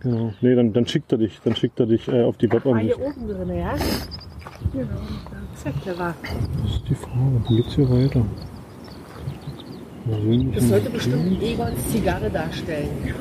Genau. 0.00 0.32
Nee, 0.40 0.54
dann, 0.54 0.72
dann 0.72 0.86
schickt 0.86 1.12
er 1.12 1.18
dich. 1.18 1.40
Dann 1.44 1.54
schickt 1.54 1.78
er 1.80 1.86
dich 1.86 2.08
äh, 2.08 2.22
auf 2.24 2.36
die 2.36 2.50
Webansicht. 2.50 2.96
hier 2.96 3.06
oben 3.06 3.28
drin, 3.28 3.56
ja? 3.56 3.74
Genau. 4.72 4.88
Das 5.50 5.58
ist 5.58 5.64
ja 5.66 5.72
clever. 5.82 6.14
Das 6.64 6.72
ist 6.72 6.88
die 6.88 6.94
Frage. 6.94 7.16
Wo 7.44 7.54
geht's 7.56 7.74
hier 7.74 7.90
weiter? 7.90 8.24
Das 10.54 10.68
sollte 10.68 10.90
bestimmt 10.90 11.40
Egons 11.40 11.92
Zigarre 11.92 12.28
darstellen. 12.28 12.88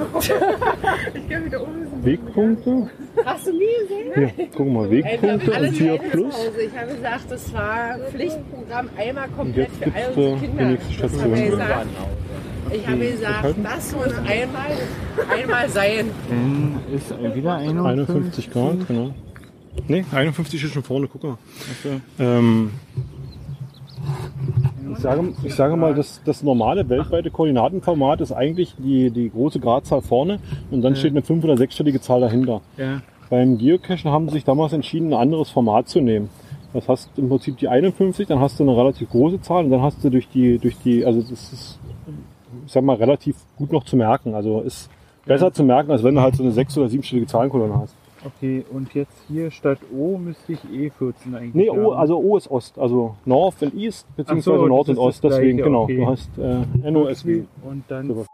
Ich 1.13 1.29
kann 1.29 1.45
wieder 1.45 1.61
oben 1.61 2.03
Wegpunkte? 2.03 2.89
Hast 3.23 3.45
du 3.47 3.51
nie 3.51 3.59
gesehen? 3.81 4.31
Hier, 4.35 4.47
guck 4.55 4.67
mal, 4.67 4.89
Wegpunkte 4.89 5.51
und 5.51 5.73
Kleine 5.75 5.99
Plus. 6.09 6.35
Ich 6.57 6.75
habe 6.77 6.95
gesagt, 6.95 7.25
das 7.29 7.53
war 7.53 7.99
Pflichtprogramm 8.09 8.89
einmal 8.97 9.25
Und 9.27 9.35
komplett 9.37 9.69
jetzt 9.69 9.77
für 9.77 9.83
gibt's 9.85 9.99
all 9.99 10.13
da 10.15 10.21
unsere 10.21 10.35
die 10.39 10.47
Kinder. 10.47 10.65
nächste 10.65 10.87
Das 10.89 11.11
Station. 11.11 11.21
haben 11.21 11.35
wir 11.35 11.49
gesagt. 11.51 11.87
Ich 12.73 12.87
habe 12.87 12.97
gesagt, 12.97 13.43
halten? 13.43 13.63
das 13.63 13.93
muss 13.95 14.13
einmal, 14.17 14.71
einmal 15.29 15.69
sein. 15.69 16.05
Dann 16.29 16.79
ist 16.95 17.11
ein- 17.11 17.35
wieder 17.35 17.55
51 17.55 18.51
Grad, 18.51 18.87
genau. 18.87 19.11
Nee, 19.87 20.03
51 20.11 20.63
ist 20.63 20.73
schon 20.73 20.83
vorne, 20.83 21.07
guck 21.11 21.23
mal. 21.23 21.37
Okay. 21.79 22.01
Ähm, 22.19 22.71
ich, 24.93 24.99
sage, 24.99 25.33
ich 25.43 25.55
sage 25.55 25.75
mal, 25.75 25.93
das, 25.93 26.21
das 26.25 26.43
normale 26.43 26.87
weltweite 26.89 27.31
Koordinatenformat 27.31 28.21
ist 28.21 28.31
eigentlich 28.31 28.75
die, 28.77 29.11
die 29.11 29.29
große 29.29 29.59
Gradzahl 29.59 30.01
vorne 30.01 30.39
und 30.71 30.81
dann 30.81 30.95
steht 30.95 31.11
eine 31.11 31.21
5- 31.21 31.43
oder 31.43 31.53
6-stellige 31.53 32.01
Zahl 32.01 32.21
dahinter. 32.21 32.61
Ja. 32.77 33.01
Beim 33.29 33.57
Geocachen 33.57 34.11
haben 34.11 34.27
sie 34.27 34.35
sich 34.35 34.43
damals 34.43 34.73
entschieden, 34.73 35.13
ein 35.13 35.19
anderes 35.19 35.49
Format 35.49 35.87
zu 35.87 36.01
nehmen. 36.01 36.29
Das 36.73 36.87
hast 36.87 37.09
im 37.17 37.29
Prinzip 37.29 37.57
die 37.57 37.67
51, 37.67 38.27
dann 38.27 38.39
hast 38.39 38.59
du 38.59 38.63
eine 38.63 38.75
relativ 38.75 39.09
große 39.09 39.41
Zahl 39.41 39.65
und 39.65 39.71
dann 39.71 39.81
hast 39.81 40.03
du 40.03 40.09
durch 40.09 40.27
die, 40.29 40.57
durch 40.57 40.77
die, 40.83 41.05
also 41.05 41.21
das 41.21 41.31
ist, 41.53 41.79
ich 42.71 42.73
sag 42.73 42.85
mal, 42.85 42.95
relativ 42.95 43.35
gut 43.57 43.73
noch 43.73 43.83
zu 43.83 43.97
merken. 43.97 44.33
Also 44.33 44.61
ist 44.61 44.89
besser 45.25 45.51
zu 45.51 45.61
merken, 45.61 45.91
als 45.91 46.05
wenn 46.05 46.15
du 46.15 46.21
halt 46.21 46.37
so 46.37 46.43
eine 46.43 46.53
6- 46.53 46.77
oder 46.79 46.87
7-stellige 46.87 47.27
Zahlenkolonne 47.27 47.77
hast. 47.77 47.93
Okay, 48.23 48.63
und 48.71 48.93
jetzt 48.93 49.11
hier 49.27 49.51
statt 49.51 49.79
O 49.93 50.17
müsste 50.17 50.53
ich 50.53 50.59
E14 50.63 51.35
eigentlich 51.35 51.53
Nee, 51.53 51.69
o, 51.69 51.91
haben. 51.91 51.99
also 51.99 52.17
O 52.17 52.37
ist 52.37 52.49
Ost, 52.49 52.79
also 52.79 53.15
North 53.25 53.61
und 53.61 53.73
East, 53.75 54.07
beziehungsweise 54.15 54.57
so, 54.59 54.67
Nord 54.67 54.87
und 54.87 54.97
Ost, 54.99 55.21
deswegen, 55.21 55.57
Gleiche, 55.57 55.63
genau. 55.69 55.83
okay. 55.83 55.97
Du 55.97 56.07
hast 56.07 56.29
äh, 56.37 56.91
NOSW. 56.91 57.43
Und 57.61 57.83
dann 57.89 58.07
So. 58.07 58.25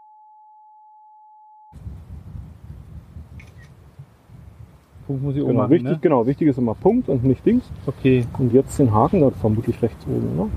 Punkt 5.08 5.22
muss 5.24 5.34
ich 5.34 5.40
Genau, 5.40 5.50
ummachen, 5.50 5.70
wichtig, 5.70 5.90
ne? 5.90 5.98
genau, 6.00 6.26
wichtig 6.28 6.46
ist 6.48 6.58
immer 6.58 6.74
Punkt 6.74 7.08
und 7.08 7.24
nicht 7.24 7.44
Dings. 7.44 7.64
Okay, 7.86 8.24
Und 8.38 8.52
jetzt 8.52 8.78
den 8.78 8.94
Haken 8.94 9.20
dort 9.20 9.34
vermutlich 9.34 9.82
rechts 9.82 10.06
oben, 10.06 10.36
ne? 10.36 10.48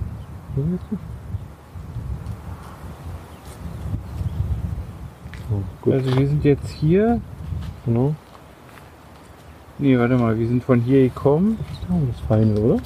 Gut, 5.82 5.94
also 5.94 6.18
wir 6.18 6.28
sind 6.28 6.44
jetzt 6.44 6.70
hier. 6.70 7.22
genau. 7.86 8.16
Nee, 9.78 9.98
warte 9.98 10.16
mal, 10.16 10.38
wir 10.38 10.48
sind 10.48 10.64
von 10.64 10.80
hier 10.82 11.04
gekommen. 11.04 11.58
Das 11.90 12.16
ist 12.16 12.26
fein, 12.28 12.56
oder? 12.58 12.78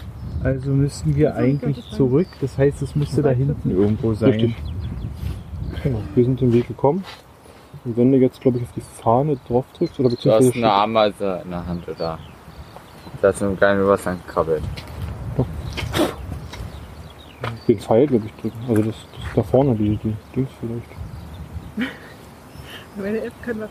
Also 0.43 0.71
müssten 0.71 1.15
wir 1.15 1.35
eigentlich 1.35 1.83
zurück. 1.91 2.27
Das 2.39 2.57
heißt, 2.57 2.81
es 2.81 2.95
müsste 2.95 3.21
da 3.21 3.31
hinten 3.31 3.71
irgendwo 3.71 4.13
sein. 4.13 4.31
Richtig. 4.31 4.55
Genau, 5.83 5.99
wir 6.13 6.23
sind 6.23 6.39
den 6.39 6.53
Weg 6.53 6.67
gekommen. 6.67 7.03
Und 7.83 7.97
wenn 7.97 8.11
du 8.11 8.17
jetzt, 8.17 8.39
glaube 8.41 8.57
ich, 8.57 8.63
auf 8.63 8.71
die 8.75 8.81
Fahne 8.81 9.37
drauf 9.47 9.65
drückst, 9.77 9.99
oder 9.99 10.09
Du 10.09 10.15
beziehungsweise 10.15 10.49
hast 10.49 10.55
eine 10.55 10.71
Ameise 10.71 11.41
in 11.43 11.49
der 11.51 11.65
Hand, 11.67 11.87
oder? 11.87 12.19
Da 13.21 13.29
ist 13.29 13.43
ein 13.43 13.57
kleiner 13.57 13.87
Wasser 13.87 14.15
krabbelt. 14.27 14.63
den 17.67 17.79
Pfeil, 17.79 18.07
glaube 18.07 18.25
ich, 18.25 18.33
drücken. 18.41 18.59
Also 18.67 18.81
das, 18.83 18.95
das 18.95 19.33
da 19.35 19.43
vorne, 19.43 19.75
die, 19.75 19.97
die 19.97 20.15
Dings 20.35 20.49
vielleicht. 20.59 21.91
Meine 22.97 23.21
App 23.21 23.33
kann 23.43 23.59
was. 23.59 23.69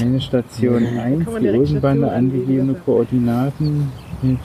Eine 0.00 0.20
Station 0.20 0.84
1, 0.84 1.26
man 1.26 1.42
die 1.42 1.48
Rosenbande 1.48 2.10
angegebene 2.10 2.74
Koordinaten. 2.74 3.90
Genau. 4.22 4.40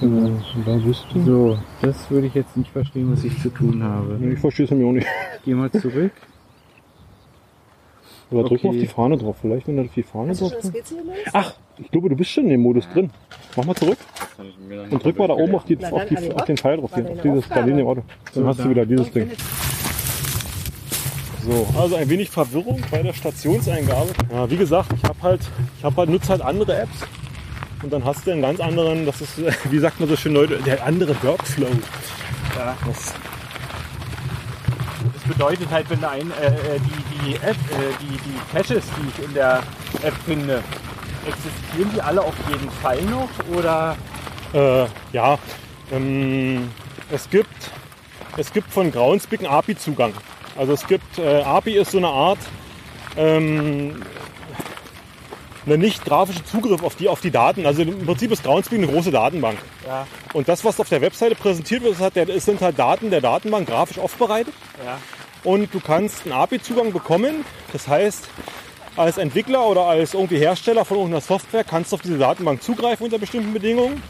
Und 0.00 0.38
da 0.64 0.76
bist 0.76 1.04
du. 1.12 1.24
So, 1.24 1.58
das 1.80 2.10
würde 2.10 2.28
ich 2.28 2.34
jetzt 2.34 2.56
nicht 2.56 2.70
verstehen, 2.70 3.10
was 3.12 3.24
ich 3.24 3.40
zu 3.40 3.50
tun 3.50 3.82
habe. 3.82 4.18
Ich 4.32 4.38
verstehe 4.38 4.64
es 4.64 4.70
nämlich 4.70 4.88
auch 4.88 4.92
nicht. 4.92 5.06
Geh 5.44 5.54
mal 5.54 5.70
zurück. 5.70 6.12
Oder 8.30 8.48
drück 8.48 8.64
mal 8.64 8.70
auf 8.70 8.76
Okay. 8.76 8.80
die 8.80 8.86
Fahne 8.86 9.16
drauf. 9.18 9.36
Vielleicht, 9.40 9.68
wenn 9.68 9.76
du 9.76 9.82
auf 9.82 9.92
die 9.94 10.02
Fahne 10.02 10.30
Hast 10.30 10.40
drauf 10.40 10.52
gelöst? 10.60 10.94
Ach, 11.32 11.54
ich 11.78 11.90
glaube, 11.90 12.08
du 12.08 12.16
bist 12.16 12.30
schon 12.30 12.44
in 12.44 12.50
dem 12.50 12.62
Modus 12.62 12.88
drin. 12.88 13.10
Mach 13.56 13.64
mal 13.66 13.74
zurück 13.74 13.98
und 14.90 15.04
drück 15.04 15.18
mal 15.18 15.28
da 15.28 15.34
oben 15.34 15.54
auf, 15.54 15.64
die, 15.64 15.76
auf, 15.84 16.06
die, 16.06 16.32
auf 16.32 16.44
den 16.46 16.56
Pfeil 16.56 16.78
drauf. 16.78 16.92
Hier, 16.94 17.10
auf 17.10 17.20
dieses. 17.20 17.48
Berlin 17.48 17.78
im 17.78 17.86
Auto. 17.86 18.02
Dann 18.34 18.46
hast 18.46 18.60
du 18.60 18.64
da. 18.64 18.70
wieder 18.70 18.86
dieses 18.86 19.10
Ding. 19.12 19.30
So, 21.44 21.66
also 21.76 21.96
ein 21.96 22.08
wenig 22.08 22.30
Verwirrung 22.30 22.80
bei 22.90 23.02
der 23.02 23.12
Stationseingabe. 23.12 24.10
Ja, 24.30 24.48
wie 24.48 24.56
gesagt, 24.56 24.92
ich 24.96 25.02
habe 25.02 25.20
halt, 25.22 25.40
ich 25.76 25.84
habe 25.84 25.96
halt 25.96 26.10
nutze 26.10 26.28
halt 26.28 26.40
andere 26.40 26.82
Apps 26.82 26.98
und 27.82 27.92
dann 27.92 28.04
hast 28.04 28.24
du 28.26 28.30
einen 28.30 28.42
ganz 28.42 28.60
anderen, 28.60 29.06
das 29.06 29.20
ist, 29.20 29.40
wie 29.70 29.78
sagt 29.78 29.98
man 29.98 30.08
so 30.08 30.16
schön 30.16 30.34
Leute, 30.34 30.58
der 30.58 30.84
andere 30.84 31.20
Workflow. 31.22 31.66
Ja. 32.56 32.76
Das, 32.86 33.14
Das 35.14 35.22
bedeutet 35.24 35.68
halt, 35.70 35.90
wenn 35.90 36.04
ein, 36.04 36.30
äh, 36.30 36.46
äh, 36.46 36.78
die, 36.78 37.26
die 37.26 37.34
App, 37.36 37.56
äh, 37.56 37.92
die, 38.00 38.18
die 38.18 38.52
Caches, 38.52 38.84
die 38.96 39.08
ich 39.08 39.24
in 39.24 39.34
der 39.34 39.62
App 40.02 40.14
finde, 40.24 40.62
existieren 41.26 41.90
die 41.94 42.02
alle 42.02 42.22
auf 42.22 42.34
jeden 42.48 42.70
Fall 42.70 43.02
noch 43.02 43.28
oder? 43.56 43.96
äh, 44.54 44.86
ja, 45.12 45.38
ähm, 45.90 46.70
es 47.10 47.28
gibt, 47.28 47.48
es 48.36 48.52
gibt 48.52 48.70
von 48.72 48.92
einen 48.92 49.46
API-Zugang. 49.46 50.12
Also 50.56 50.72
es 50.72 50.86
gibt, 50.86 51.18
äh, 51.18 51.42
API 51.42 51.78
ist 51.78 51.92
so 51.92 51.98
eine 51.98 52.08
Art, 52.08 52.38
ähm, 53.16 54.02
eine 55.64 55.78
nicht 55.78 56.04
grafische 56.04 56.44
Zugriff 56.44 56.82
auf 56.82 56.96
die, 56.96 57.08
auf 57.08 57.20
die 57.20 57.30
Daten. 57.30 57.66
Also 57.66 57.82
im 57.82 58.04
Prinzip 58.04 58.32
ist 58.32 58.42
Groundspeak 58.42 58.78
eine 58.78 58.88
große 58.88 59.10
Datenbank. 59.10 59.58
Ja, 59.86 60.06
Und 60.32 60.48
das, 60.48 60.64
was 60.64 60.80
auf 60.80 60.88
der 60.88 61.00
Webseite 61.00 61.34
präsentiert 61.34 61.82
wird, 61.82 61.98
hat 62.00 62.16
der, 62.16 62.40
sind 62.40 62.60
halt 62.60 62.78
Daten 62.78 63.10
der 63.10 63.20
Datenbank 63.20 63.68
grafisch 63.68 63.98
aufbereitet. 63.98 64.54
ja. 64.84 64.98
Und 65.44 65.74
du 65.74 65.80
kannst 65.80 66.24
einen 66.24 66.34
API-Zugang 66.34 66.92
bekommen. 66.92 67.44
Das 67.72 67.88
heißt, 67.88 68.28
als 68.96 69.18
Entwickler 69.18 69.66
oder 69.66 69.86
als 69.86 70.14
irgendwie 70.14 70.38
Hersteller 70.38 70.84
von 70.84 70.98
irgendeiner 70.98 71.20
Software 71.20 71.64
kannst 71.64 71.90
du 71.90 71.96
auf 71.96 72.02
diese 72.02 72.18
Datenbank 72.18 72.62
zugreifen 72.62 73.04
unter 73.04 73.18
bestimmten 73.18 73.52
Bedingungen. 73.52 74.02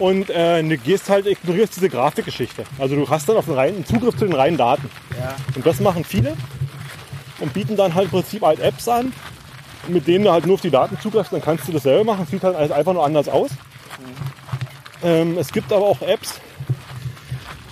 Und 0.00 0.30
äh, 0.30 0.62
du 0.62 0.78
gehst 0.78 1.10
halt, 1.10 1.26
ignorierst 1.26 1.76
diese 1.76 1.90
Grafikgeschichte. 1.90 2.64
Also 2.78 2.96
du 2.96 3.08
hast 3.08 3.28
dann 3.28 3.36
auf 3.36 3.44
den 3.44 3.54
reinen 3.54 3.84
Zugriff 3.84 4.16
zu 4.16 4.24
den 4.24 4.34
reinen 4.34 4.56
Daten. 4.56 4.90
Ja. 5.16 5.36
Und 5.54 5.64
das 5.64 5.78
machen 5.78 6.04
viele 6.04 6.36
und 7.38 7.52
bieten 7.52 7.76
dann 7.76 7.94
halt 7.94 8.06
im 8.06 8.10
Prinzip 8.10 8.42
halt 8.42 8.60
Apps 8.60 8.88
an, 8.88 9.12
mit 9.88 10.06
denen 10.06 10.24
du 10.24 10.32
halt 10.32 10.46
nur 10.46 10.54
auf 10.54 10.62
die 10.62 10.70
Daten 10.70 10.98
zugreifst, 11.00 11.32
dann 11.32 11.42
kannst 11.42 11.68
du 11.68 11.72
das 11.72 11.82
selber 11.82 12.04
machen. 12.04 12.26
Sieht 12.30 12.42
halt 12.42 12.72
einfach 12.72 12.94
nur 12.94 13.04
anders 13.04 13.28
aus. 13.28 13.50
Ähm, 15.02 15.36
es 15.38 15.52
gibt 15.52 15.72
aber 15.72 15.84
auch 15.84 16.00
Apps, 16.02 16.40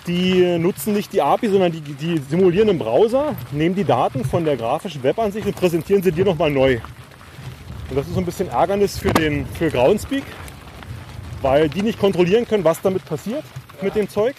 die 0.07 0.59
nutzen 0.59 0.95
nicht 0.95 1.13
die 1.13 1.23
API, 1.23 1.49
sondern 1.49 1.73
die, 1.73 1.81
die 1.81 2.19
simulieren 2.29 2.69
im 2.69 2.79
Browser, 2.79 3.35
nehmen 3.53 3.75
die 3.75 3.85
Daten 3.85 4.25
von 4.25 4.45
der 4.45 4.57
grafischen 4.57 5.03
Webansicht 5.03 5.47
und 5.47 5.57
präsentieren 5.57 6.03
sie 6.03 6.13
dir 6.13 6.25
nochmal 6.25 6.51
neu. 6.51 6.79
Und 7.91 7.97
das 7.97 8.07
ist 8.07 8.15
so 8.15 8.21
ein 8.21 8.27
bisschen 8.27 8.49
Ärgernis 8.49 8.99
für, 8.99 9.13
den, 9.13 9.47
für 9.47 9.71
Groundspeak, 9.71 10.25
weil 11.43 11.69
die 11.69 11.83
nicht 11.83 11.99
kontrollieren 11.99 12.47
können, 12.47 12.65
was 12.65 12.81
damit 12.81 13.05
passiert 13.05 13.45
mit 13.83 13.95
dem 13.95 14.09
Zeug. 14.09 14.35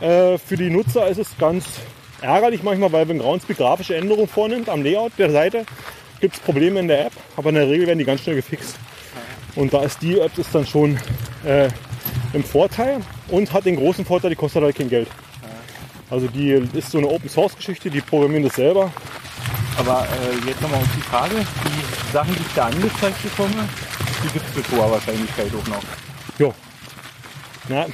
Äh, 0.00 0.38
für 0.38 0.56
die 0.56 0.70
Nutzer 0.70 1.08
ist 1.08 1.18
es 1.18 1.36
ganz 1.38 1.64
ärgerlich 2.20 2.62
manchmal, 2.62 2.92
weil 2.92 3.08
wenn 3.08 3.18
Groundspeak 3.18 3.56
grafische 3.56 3.96
Änderungen 3.96 4.28
vornimmt 4.28 4.68
am 4.68 4.82
Layout 4.82 5.12
der 5.18 5.30
Seite, 5.30 5.64
gibt 6.20 6.34
es 6.34 6.40
Probleme 6.40 6.80
in 6.80 6.88
der 6.88 7.06
App, 7.06 7.12
aber 7.36 7.50
in 7.50 7.56
der 7.56 7.68
Regel 7.68 7.86
werden 7.86 7.98
die 7.98 8.04
ganz 8.04 8.22
schnell 8.22 8.36
gefixt. 8.36 8.76
Und 9.54 9.72
da 9.72 9.82
ist 9.82 10.02
die 10.02 10.18
App 10.18 10.36
ist 10.38 10.54
dann 10.54 10.66
schon 10.66 10.98
äh, 11.44 11.68
im 12.32 12.44
Vorteil 12.44 13.00
und 13.28 13.52
hat 13.52 13.64
den 13.64 13.76
großen 13.76 14.04
Vorteil, 14.04 14.30
die 14.30 14.36
kostet 14.36 14.62
halt 14.62 14.76
kein 14.76 14.88
Geld. 14.88 15.08
Also 16.10 16.26
die 16.26 16.52
ist 16.72 16.90
so 16.90 16.98
eine 16.98 17.08
Open 17.08 17.28
Source 17.28 17.54
Geschichte, 17.56 17.90
die 17.90 18.00
programmieren 18.00 18.44
das 18.44 18.54
selber. 18.54 18.90
Aber 19.76 20.06
äh, 20.06 20.48
jetzt 20.48 20.60
nochmal 20.60 20.80
auf 20.80 20.88
die 20.96 21.02
Frage, 21.02 21.34
die 21.36 22.12
Sachen, 22.12 22.34
die 22.34 22.42
ich 22.42 22.54
da 22.54 22.66
angezeigt 22.66 23.22
bekomme, 23.22 23.68
die 24.24 24.32
gibt 24.32 24.44
es 24.48 24.56
mit 24.56 24.70
hoher 24.72 24.90
Wahrscheinlichkeit 24.90 25.48
auch 25.48 25.68
noch. 25.68 26.07
Na, 27.68 27.86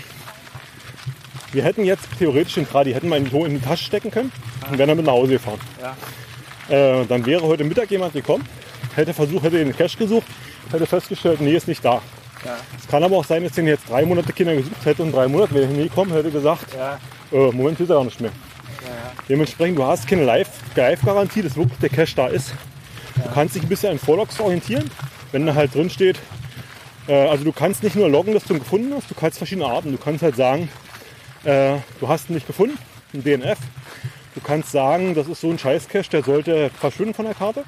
wir 1.53 1.63
hätten 1.65 1.85
jetzt 1.85 2.07
theoretisch 2.19 2.55
den 2.55 2.69
Tradi, 2.69 2.93
hätten 2.93 3.09
wir 3.09 3.17
in 3.17 3.25
die, 3.25 3.37
in 3.37 3.55
die 3.55 3.61
Tasche 3.61 3.85
stecken 3.85 4.11
können 4.11 4.33
und 4.71 4.79
wären 4.79 4.89
damit 4.89 5.05
nach 5.07 5.13
Hause 5.13 5.33
gefahren. 5.33 5.61
Ja. 5.81 5.97
Äh, 7.01 7.07
dann 7.07 7.25
wäre 7.27 7.43
heute 7.43 7.65
Mittag 7.65 7.91
jemand 7.91 8.13
gekommen, 8.13 8.45
hätte 8.97 9.13
versucht, 9.15 9.45
hätte 9.45 9.59
den 9.59 9.77
Cache 9.77 9.97
gesucht, 9.99 10.27
hätte 10.73 10.87
festgestellt, 10.87 11.41
nee, 11.41 11.55
ist 11.55 11.69
nicht 11.69 11.85
da. 11.85 12.01
Ja. 12.45 12.57
Es 12.79 12.87
kann 12.89 13.03
aber 13.05 13.17
auch 13.17 13.25
sein, 13.25 13.43
dass 13.45 13.53
den 13.53 13.67
jetzt 13.67 13.89
drei 13.89 14.05
Monate 14.05 14.33
Kinder 14.33 14.55
gesucht 14.55 14.85
hätte 14.85 15.03
und 15.03 15.13
drei 15.13 15.29
Monate 15.29 15.55
wäre 15.55 15.65
er 15.67 15.71
nie 15.71 15.85
gekommen, 15.85 16.13
hätte 16.13 16.31
gesagt, 16.31 16.67
Ja, 16.77 16.99
äh, 17.33 17.51
Moment, 17.53 17.79
ist 17.81 17.91
er 17.91 17.99
auch 17.99 18.05
nicht 18.05 18.21
mehr. 18.21 18.33
Dementsprechend, 19.29 19.79
du 19.79 19.85
hast 19.87 20.07
keine 20.07 20.25
Live- 20.25 20.51
Live-Garantie, 20.75 21.41
dass 21.43 21.57
wirklich 21.57 21.79
der 21.79 21.89
Cache 21.89 22.15
da 22.17 22.27
ist. 22.27 22.53
Du 23.15 23.23
kannst 23.33 23.55
dich 23.55 23.63
ein 23.63 23.69
bisschen 23.69 23.93
an 23.93 23.99
Vorlogs 23.99 24.39
orientieren, 24.39 24.91
wenn 25.33 25.47
da 25.47 25.55
halt 25.55 25.75
drin 25.75 25.89
steht. 25.89 26.19
Äh, 27.07 27.29
also 27.29 27.45
du 27.45 27.53
kannst 27.53 27.83
nicht 27.83 27.97
nur 27.97 28.09
loggen, 28.09 28.35
dass 28.35 28.45
du 28.45 28.55
ihn 28.55 28.61
gefunden 28.61 28.93
hast, 28.97 29.11
du 29.11 29.15
kannst 29.15 29.39
verschiedene 29.39 29.67
Arten. 29.67 29.93
Du 29.93 29.99
kannst 29.99 30.23
halt 30.23 30.37
sagen, 30.37 30.69
äh, 31.45 31.77
du 32.01 32.09
hast 32.09 32.31
ihn 32.31 32.35
nicht 32.35 32.47
gefunden, 32.47 32.79
ein 33.13 33.23
DNF. 33.23 33.59
Du 34.35 34.41
kannst 34.41 34.73
sagen, 34.73 35.15
das 35.15 35.29
ist 35.29 35.41
so 35.41 35.51
ein 35.51 35.59
Scheiß-Cache, 35.59 36.11
der 36.11 36.23
sollte 36.25 36.71
verschwinden 36.71 37.15
von 37.15 37.25
der 37.25 37.35
Karte. 37.35 37.65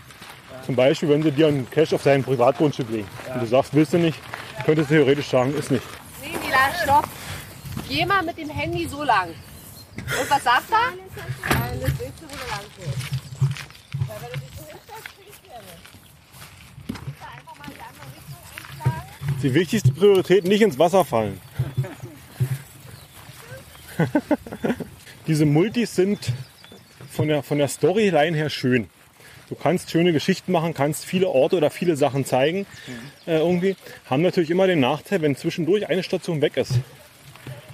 Zum 0.64 0.74
Beispiel, 0.74 1.08
wenn 1.08 1.22
sie 1.22 1.30
dir 1.30 1.46
einen 1.46 1.70
Cache 1.70 1.94
auf 1.94 2.02
dein 2.02 2.24
Privatgrundstück 2.24 2.90
legen. 2.90 3.06
Und 3.32 3.42
du 3.42 3.46
sagst, 3.46 3.72
willst 3.72 3.92
du 3.92 3.98
nicht, 3.98 4.18
könntest 4.64 4.90
du 4.90 4.94
theoretisch 4.94 5.28
sagen, 5.28 5.54
ist 5.56 5.70
nicht. 5.70 5.84
Nee, 6.20 6.30
Mila, 6.44 6.74
stopp. 6.82 7.08
Geh 7.88 8.04
mal 8.04 8.22
mit 8.24 8.36
dem 8.36 8.50
Handy 8.50 8.88
so 8.88 9.04
lang. 9.04 9.28
Und 9.96 10.28
was 10.30 10.42
sagt 10.42 10.70
er? 10.70 10.90
Nein, 11.54 11.80
das 11.80 11.90
willst 12.00 12.20
du, 12.20 12.26
wo 12.26 12.34
du 12.34 12.50
lang 12.50 12.66
gehst. 12.76 12.98
Weil 14.08 14.16
wenn 14.22 14.32
du 14.32 14.38
dich 14.38 14.50
so 14.56 14.64
hinstellst, 14.66 15.06
kriegst 15.14 15.40
du 15.44 15.48
ja 15.50 15.60
nicht. 15.62 15.84
Willst 16.88 17.20
du 17.20 17.26
einfach 17.26 17.56
mal 17.58 17.66
in 17.68 17.74
die 17.74 17.84
andere 17.86 18.08
Richtung 18.16 18.42
einschlagen? 18.56 19.06
Die 19.46 19.54
wichtigste 19.54 19.92
Priorität, 19.92 20.44
nicht 20.44 20.60
ins 20.60 20.76
Wasser 20.76 21.04
fallen. 21.04 21.40
Diese 25.28 25.46
Multis 25.46 25.94
sind 25.94 26.18
von 27.08 27.28
der, 27.28 27.44
von 27.44 27.58
der 27.58 27.68
Storyline 27.68 28.36
her 28.36 28.50
schön. 28.50 28.88
Du 29.48 29.54
kannst 29.54 29.92
schöne 29.92 30.12
Geschichten 30.12 30.50
machen, 30.50 30.74
kannst 30.74 31.04
viele 31.04 31.28
Orte 31.28 31.58
oder 31.58 31.70
viele 31.70 31.94
Sachen 31.94 32.24
zeigen. 32.24 32.66
Äh, 33.24 33.36
irgendwie. 33.36 33.76
Haben 34.06 34.22
natürlich 34.22 34.50
immer 34.50 34.66
den 34.66 34.80
Nachteil, 34.80 35.22
wenn 35.22 35.36
zwischendurch 35.36 35.88
eine 35.88 36.02
Station 36.02 36.40
weg 36.40 36.56
ist. 36.56 36.80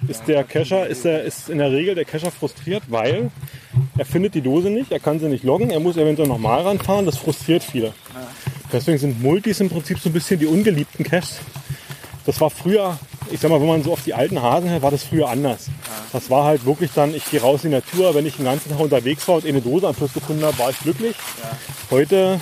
Ist 0.07 0.27
der 0.27 0.43
Cacher, 0.43 0.85
ist, 0.85 1.05
der, 1.05 1.23
ist 1.23 1.49
in 1.49 1.57
der 1.57 1.71
Regel 1.71 1.95
der 1.95 2.05
Cacher 2.05 2.29
frustriert, 2.29 2.83
weil 2.89 3.31
er 3.97 4.05
findet 4.05 4.35
die 4.35 4.41
Dose 4.41 4.69
nicht, 4.69 4.91
er 4.91 4.99
kann 4.99 5.19
sie 5.19 5.27
nicht 5.27 5.43
loggen, 5.43 5.71
er 5.71 5.79
muss 5.79 5.97
eventuell 5.97 6.27
nochmal 6.27 6.61
ranfahren, 6.61 7.07
das 7.07 7.17
frustriert 7.17 7.63
viele. 7.63 7.95
Deswegen 8.71 8.99
sind 8.99 9.23
Multis 9.23 9.59
im 9.59 9.69
Prinzip 9.69 9.97
so 9.97 10.09
ein 10.09 10.13
bisschen 10.13 10.39
die 10.39 10.45
ungeliebten 10.45 11.03
Caches. 11.03 11.39
Das 12.25 12.39
war 12.39 12.49
früher, 12.49 12.97
ich 13.31 13.39
sag 13.39 13.51
mal, 13.51 13.59
wenn 13.59 13.67
man 13.67 13.83
so 13.83 13.91
auf 13.91 14.03
die 14.03 14.13
alten 14.13 14.41
Hasen 14.41 14.69
hört, 14.69 14.81
war 14.81 14.91
das 14.91 15.03
früher 15.03 15.29
anders. 15.29 15.65
Das 16.13 16.29
war 16.29 16.45
halt 16.45 16.65
wirklich 16.65 16.91
dann, 16.95 17.13
ich 17.13 17.25
gehe 17.29 17.41
raus 17.41 17.63
in 17.63 17.71
die 17.71 17.75
Natur, 17.75 18.15
wenn 18.15 18.25
ich 18.25 18.37
den 18.37 18.45
ganzen 18.45 18.69
Tag 18.69 18.79
unterwegs 18.79 19.27
war 19.27 19.35
und 19.35 19.45
eine 19.45 19.61
Dose 19.61 19.87
am 19.87 19.95
Schluss 19.95 20.13
gefunden 20.13 20.43
habe, 20.43 20.57
war 20.57 20.69
ich 20.69 20.79
glücklich. 20.79 21.15
Heute 21.91 22.39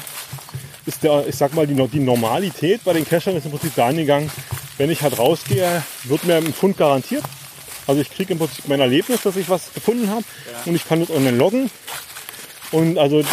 ist 0.85 1.03
der, 1.03 1.27
ich 1.27 1.35
sag 1.35 1.53
mal, 1.55 1.65
die, 1.65 1.75
die 1.87 1.99
Normalität 1.99 2.83
bei 2.83 2.93
den 2.93 3.07
Cachern 3.07 3.35
ist 3.35 3.45
im 3.45 3.51
Prinzip 3.51 3.75
dahin 3.75 3.97
gegangen, 3.97 4.31
wenn 4.77 4.91
ich 4.91 5.01
halt 5.01 5.17
rausgehe, 5.17 5.83
wird 6.03 6.23
mir 6.25 6.35
ein 6.35 6.53
Fund 6.53 6.77
garantiert. 6.77 7.23
Also 7.87 8.01
ich 8.01 8.09
kriege 8.11 8.33
im 8.33 8.39
Prinzip 8.39 8.67
mein 8.67 8.79
Erlebnis, 8.79 9.21
dass 9.23 9.35
ich 9.35 9.49
was 9.49 9.73
gefunden 9.73 10.09
habe 10.09 10.23
und 10.65 10.75
ich 10.75 10.87
kann 10.87 10.99
das 10.99 11.09
online 11.09 11.37
loggen. 11.37 11.71
Und 12.71 12.97
also 12.97 13.23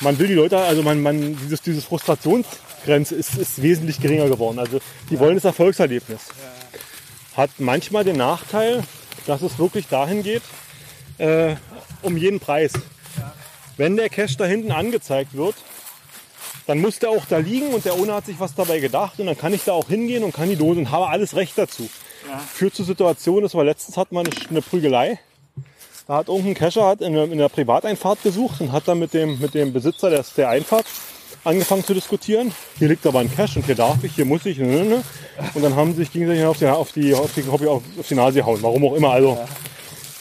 man 0.00 0.18
will 0.18 0.28
die 0.28 0.34
Leute, 0.34 0.58
also 0.58 0.82
man, 0.82 1.02
man 1.02 1.36
dieses, 1.36 1.60
dieses 1.62 1.84
Frustrationsgrenze 2.84 3.14
ist, 3.14 3.36
ist 3.36 3.62
wesentlich 3.62 4.00
geringer 4.00 4.28
geworden. 4.28 4.58
Also 4.58 4.80
die 5.10 5.18
wollen 5.18 5.34
das 5.34 5.44
Erfolgserlebnis. 5.44 6.20
Hat 7.36 7.50
manchmal 7.58 8.04
den 8.04 8.16
Nachteil, 8.16 8.82
dass 9.26 9.42
es 9.42 9.58
wirklich 9.58 9.88
dahin 9.88 10.22
geht, 10.22 10.42
äh, 11.18 11.56
um 12.02 12.16
jeden 12.16 12.40
Preis. 12.40 12.72
Wenn 13.76 13.96
der 13.96 14.08
Cache 14.08 14.36
da 14.36 14.44
hinten 14.44 14.70
angezeigt 14.70 15.34
wird, 15.34 15.54
dann 16.66 16.78
muss 16.80 16.98
der 16.98 17.10
auch 17.10 17.24
da 17.28 17.38
liegen 17.38 17.68
und 17.74 17.84
der 17.84 17.94
Owner 17.94 18.14
hat 18.14 18.26
sich 18.26 18.38
was 18.40 18.54
dabei 18.54 18.78
gedacht 18.78 19.18
und 19.18 19.26
dann 19.26 19.36
kann 19.36 19.52
ich 19.52 19.64
da 19.64 19.72
auch 19.72 19.88
hingehen 19.88 20.22
und 20.24 20.32
kann 20.34 20.48
die 20.48 20.56
Dose 20.56 20.80
und 20.80 20.90
habe 20.90 21.08
alles 21.08 21.34
Recht 21.36 21.58
dazu. 21.58 21.88
Führt 22.54 22.74
zu 22.74 22.84
Situationen, 22.84 23.42
das 23.42 23.54
war 23.54 23.64
letztens 23.64 23.96
hat 23.96 24.12
man 24.12 24.26
eine, 24.26 24.34
eine 24.48 24.62
Prügelei. 24.62 25.18
Da 26.06 26.16
hat 26.16 26.28
irgendein 26.28 26.54
Cacher 26.54 26.86
hat 26.86 27.00
in, 27.00 27.14
der- 27.14 27.24
in 27.24 27.38
der 27.38 27.48
Privateinfahrt 27.48 28.22
gesucht 28.22 28.60
und 28.60 28.72
hat 28.72 28.86
dann 28.88 28.98
mit 28.98 29.12
dem, 29.12 29.38
mit 29.40 29.54
dem 29.54 29.72
Besitzer 29.72 30.10
des, 30.10 30.34
der 30.34 30.48
Einfahrt 30.50 30.86
angefangen 31.44 31.84
zu 31.84 31.94
diskutieren. 31.94 32.52
Hier 32.78 32.88
liegt 32.88 33.06
aber 33.06 33.20
ein 33.20 33.34
Cache 33.34 33.58
und 33.58 33.66
hier 33.66 33.74
darf 33.74 34.02
ich, 34.02 34.14
hier 34.14 34.24
muss 34.24 34.44
ich. 34.46 34.58
Ne, 34.58 34.66
ne, 34.66 34.84
ne. 34.84 35.04
Und 35.54 35.62
dann 35.62 35.76
haben 35.76 35.92
sie 35.92 35.98
sich 35.98 36.12
gegenseitig 36.12 36.44
auf 36.44 36.58
die, 36.58 36.66
auf 36.66 36.92
die, 36.92 37.14
auf 37.14 37.32
die, 37.34 37.48
auf 37.48 37.60
die, 37.60 37.68
auf 37.68 38.08
die 38.08 38.14
Nase 38.14 38.38
gehauen. 38.40 38.58
Warum 38.62 38.84
auch 38.86 38.94
immer. 38.94 39.10
Also, 39.10 39.38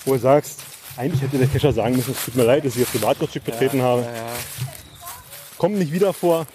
wo 0.05 0.13
du 0.13 0.19
sagst, 0.19 0.59
eigentlich 0.97 1.21
hätte 1.21 1.37
der 1.37 1.47
Cacher 1.47 1.73
sagen 1.73 1.95
müssen, 1.95 2.11
es 2.11 2.25
tut 2.25 2.35
mir 2.35 2.43
leid, 2.43 2.65
dass 2.65 2.75
ich 2.75 2.83
das 2.83 2.91
Privatgrundstück 2.91 3.45
betreten 3.45 3.81
habe. 3.81 4.05
Kommt 5.57 5.77
nicht 5.77 5.91
wieder 5.91 6.13
vor. 6.13 6.45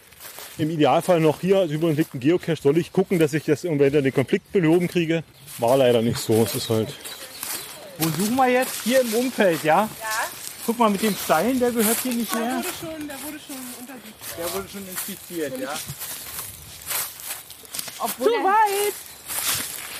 Im 0.59 0.71
Idealfall 0.71 1.21
noch 1.21 1.41
hier, 1.41 1.59
also 1.59 1.75
übrigens 1.75 1.99
liegt 1.99 2.15
ein 2.15 2.21
Geocache, 2.21 2.61
soll 2.61 2.79
ich 2.79 2.93
gucken, 2.93 3.21
dass 3.21 3.33
ich 3.33 3.45
das 3.45 3.63
irgendwie 3.63 3.91
den 3.91 4.13
Konflikt 4.13 4.51
behoben 4.53 4.89
kriege. 4.89 5.23
War 5.59 5.77
leider 5.77 6.03
nicht 6.03 6.19
so. 6.19 6.43
Es 6.43 6.55
ist 6.55 6.69
halt. 6.69 6.95
Wo 7.99 8.09
suchen 8.09 8.37
wir 8.37 8.49
jetzt? 8.49 8.83
Hier 8.83 9.01
im 9.01 9.15
Umfeld, 9.15 9.63
ja? 9.63 9.89
Ja. 10.01 10.38
Guck 10.69 10.79
mal, 10.79 10.91
mit 10.91 11.01
dem 11.01 11.17
Stein, 11.17 11.59
der 11.59 11.71
gehört 11.71 11.97
hier 12.03 12.13
nicht 12.13 12.31
Der 12.31 12.41
her. 12.45 12.57
wurde 12.57 12.69
schon, 12.79 13.09
der 13.09 13.23
wurde 13.23 13.41
schon 13.41 13.57
untersucht. 13.81 14.37
Der 14.37 14.53
wurde 14.53 14.69
schon 14.69 14.87
inspiziert, 14.87 15.59
ja? 15.59 15.73
Obwohl 18.01 18.27
Zu 18.27 18.33
weit! 18.45 18.95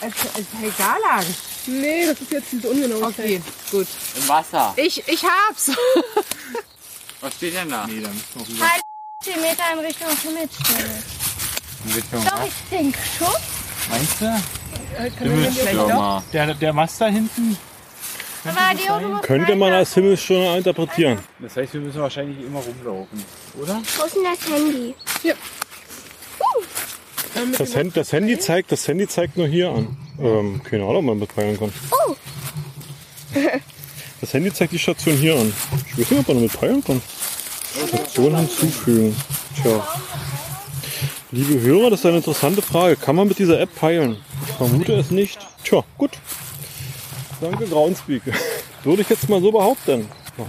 es, 0.03 0.15
es 0.35 0.41
ist 0.41 0.77
egal. 0.77 1.25
Nee, 1.69 2.05
das 2.05 2.21
ist 2.21 2.31
jetzt 2.31 2.53
diese 2.53 2.69
Ungenauigkeit. 2.69 3.25
Okay, 3.25 3.43
gut. 3.71 3.87
Im 4.17 4.29
Wasser. 4.29 4.75
Ich, 4.77 5.09
ich 5.09 5.25
hab's. 5.25 5.71
Was 7.23 7.33
steht 7.33 7.55
denn 7.55 7.71
da? 7.71 7.87
Nee, 7.87 8.03
da 8.03 8.11
müssen 8.11 8.27
wir 8.35 8.49
rüber. 8.49 8.67
10 9.25 9.41
Meter 9.41 9.63
in 9.73 9.79
Richtung 9.79 10.09
Himmelsstelle. 10.23 11.03
In 11.87 11.93
Richtung 11.93 12.25
Doch, 12.27 12.47
ich 12.47 12.69
denke 12.71 12.99
schon. 13.19 13.35
Meinst 13.89 14.21
du? 14.21 15.25
Himmelsstürmer. 15.25 16.23
Der, 16.31 16.53
der 16.53 16.73
Mast 16.75 17.01
da 17.01 17.07
hinten? 17.07 17.57
Könnte 19.23 19.57
man 19.57 19.73
als 19.73 19.95
Himmelsstürmer 19.95 20.57
interpretieren. 20.57 21.19
Das 21.41 21.57
heißt, 21.57 21.75
wir 21.75 21.81
müssen 21.81 22.01
wahrscheinlich 22.01 22.45
immer 22.47 22.61
rumlaufen, 22.61 23.25
oder? 23.61 23.81
Wo 23.97 24.05
ist 24.05 24.15
denn 24.17 24.25
das 24.25 24.51
Handy? 24.51 24.95
Ähm, 27.37 27.51
mit 27.51 27.61
Das, 27.61 27.77
Hand, 27.77 27.97
das 27.97 28.13
Handy 28.13 28.39
zeigt, 28.39 28.73
das 28.73 28.87
Handy 28.89 29.07
zeigt 29.07 29.37
nur 29.37 29.47
hier 29.47 29.71
an. 29.71 29.97
Ähm, 30.21 30.61
keine 30.63 30.85
Ahnung, 30.85 30.97
ob 30.97 31.05
man 31.05 31.19
mitpeilen 31.19 31.59
kann. 31.59 31.73
Oh. 31.91 32.15
Das 34.21 34.33
Handy 34.35 34.53
zeigt 34.53 34.73
die 34.73 34.79
Station 34.79 35.17
hier 35.17 35.37
an. 35.37 35.53
Ich 35.87 35.99
weiß 35.99 36.11
nicht, 36.11 36.21
ob 36.21 36.29
man 36.29 36.37
damit 36.39 36.53
peilen 36.59 36.83
kann. 36.83 37.03
Station 37.87 38.37
hinzufügen. 38.37 39.17
Tja. 39.63 39.87
Liebe 41.31 41.61
Hörer, 41.61 41.91
das 41.91 42.01
ist 42.01 42.07
eine 42.07 42.17
interessante 42.17 42.63
Frage. 42.63 42.97
Kann 42.97 43.15
man 43.15 43.29
mit 43.29 43.39
dieser 43.39 43.61
App 43.61 43.75
peilen? 43.75 44.17
Ich 44.47 44.55
vermute 44.55 44.95
es 44.95 45.11
nicht. 45.11 45.39
Tja, 45.63 45.85
gut. 45.99 46.13
Danke, 47.41 47.67
Groundspeak. 47.67 48.23
Würde 48.85 49.03
ich 49.03 49.09
jetzt 49.09 49.29
mal 49.29 49.41
so 49.41 49.53
behaupten. 49.53 50.09
Ja. 50.37 50.47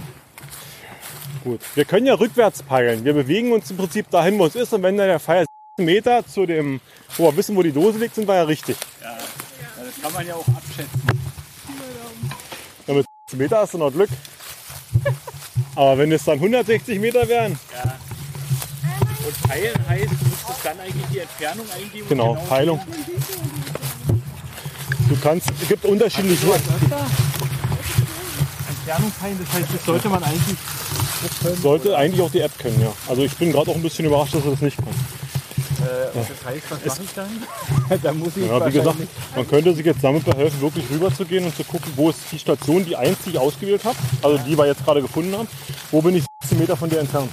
Gut. 1.44 1.60
Wir 1.74 1.84
können 1.84 2.06
ja 2.06 2.14
rückwärts 2.14 2.62
peilen. 2.62 3.04
Wir 3.04 3.14
bewegen 3.14 3.52
uns 3.52 3.70
im 3.70 3.76
Prinzip 3.76 4.10
dahin, 4.10 4.38
wo 4.38 4.46
es 4.46 4.54
ist. 4.56 4.72
Und 4.72 4.82
wenn 4.82 4.96
dann 4.96 5.06
der 5.06 5.20
Pfeil 5.20 5.46
16 5.78 5.86
Meter 5.94 6.26
zu 6.26 6.46
dem, 6.46 6.80
wo 7.16 7.24
wir 7.30 7.36
wissen, 7.36 7.56
wo 7.56 7.62
die 7.62 7.72
Dose 7.72 7.98
liegt, 7.98 8.14
sind 8.14 8.26
wir 8.28 8.34
ja 8.34 8.42
richtig. 8.42 8.76
Das 9.00 10.02
kann 10.02 10.12
man 10.12 10.26
ja 10.26 10.34
auch 10.34 10.46
abschätzen. 10.48 11.02
Ja, 12.86 12.94
mit 12.94 13.06
16 13.28 13.38
Meter 13.38 13.58
hast 13.58 13.74
du 13.74 13.78
noch 13.78 13.92
Glück. 13.92 14.10
Aber 15.76 15.96
wenn 15.98 16.10
es 16.12 16.24
dann 16.24 16.34
160 16.38 16.98
Meter 16.98 17.26
wären, 17.28 17.52
Und 19.26 19.42
Peilen 19.48 19.88
heißt, 19.88 20.04
du 20.10 20.24
müsstest 20.28 20.64
dann 20.64 20.80
eigentlich 20.80 21.06
die 21.12 21.18
Entfernung 21.20 21.66
eingeben. 21.70 22.02
und 22.02 22.08
genau, 22.08 22.34
Peilung. 22.48 22.80
Du 25.10 25.16
kannst, 25.20 25.50
es 25.60 25.66
gibt 25.66 25.84
unterschiedliche, 25.84 26.46
Entfernung 28.68 29.12
peilen, 29.20 29.38
das 29.44 29.52
heißt, 29.52 29.74
das 29.74 29.84
sollte 29.84 30.08
man 30.08 30.22
eigentlich 30.22 30.56
sollte 31.60 31.96
eigentlich 31.96 32.22
auch 32.22 32.30
die 32.30 32.40
App 32.40 32.56
können, 32.58 32.80
ja. 32.80 32.92
Also 33.08 33.22
ich 33.22 33.36
bin 33.36 33.50
gerade 33.50 33.72
auch 33.72 33.74
ein 33.74 33.82
bisschen 33.82 34.06
überrascht, 34.06 34.34
dass 34.34 34.44
er 34.44 34.52
das 34.52 34.60
nicht 34.60 34.76
kann. 34.76 34.86
Äh, 34.86 34.92
das 36.14 36.28
heißt, 36.44 36.62
was 36.70 36.84
mache 36.86 37.02
ich 37.02 37.10
dann? 37.14 38.00
da 38.02 38.12
muss 38.12 38.36
ich 38.36 38.46
Ja, 38.46 38.64
wie 38.64 38.70
gesagt, 38.70 38.98
man 39.34 39.48
könnte 39.48 39.74
sich 39.74 39.84
jetzt 39.84 40.04
damit 40.04 40.24
behelfen, 40.24 40.60
wirklich 40.60 40.84
rüber 40.88 41.12
zu 41.12 41.24
gehen 41.24 41.44
und 41.44 41.56
zu 41.56 41.64
gucken, 41.64 41.92
wo 41.96 42.10
ist 42.10 42.20
die 42.30 42.38
Station, 42.38 42.84
die 42.84 42.94
eins, 42.94 43.18
die 43.26 43.30
ich 43.30 43.38
ausgewählt 43.38 43.84
habe, 43.84 43.96
also 44.22 44.38
die 44.38 44.56
wir 44.56 44.66
jetzt 44.66 44.84
gerade 44.84 45.02
gefunden 45.02 45.36
haben, 45.36 45.48
wo 45.90 46.00
bin 46.00 46.14
ich 46.14 46.24
16 46.42 46.58
Meter 46.60 46.76
von 46.76 46.88
dir 46.88 47.00
entfernt. 47.00 47.30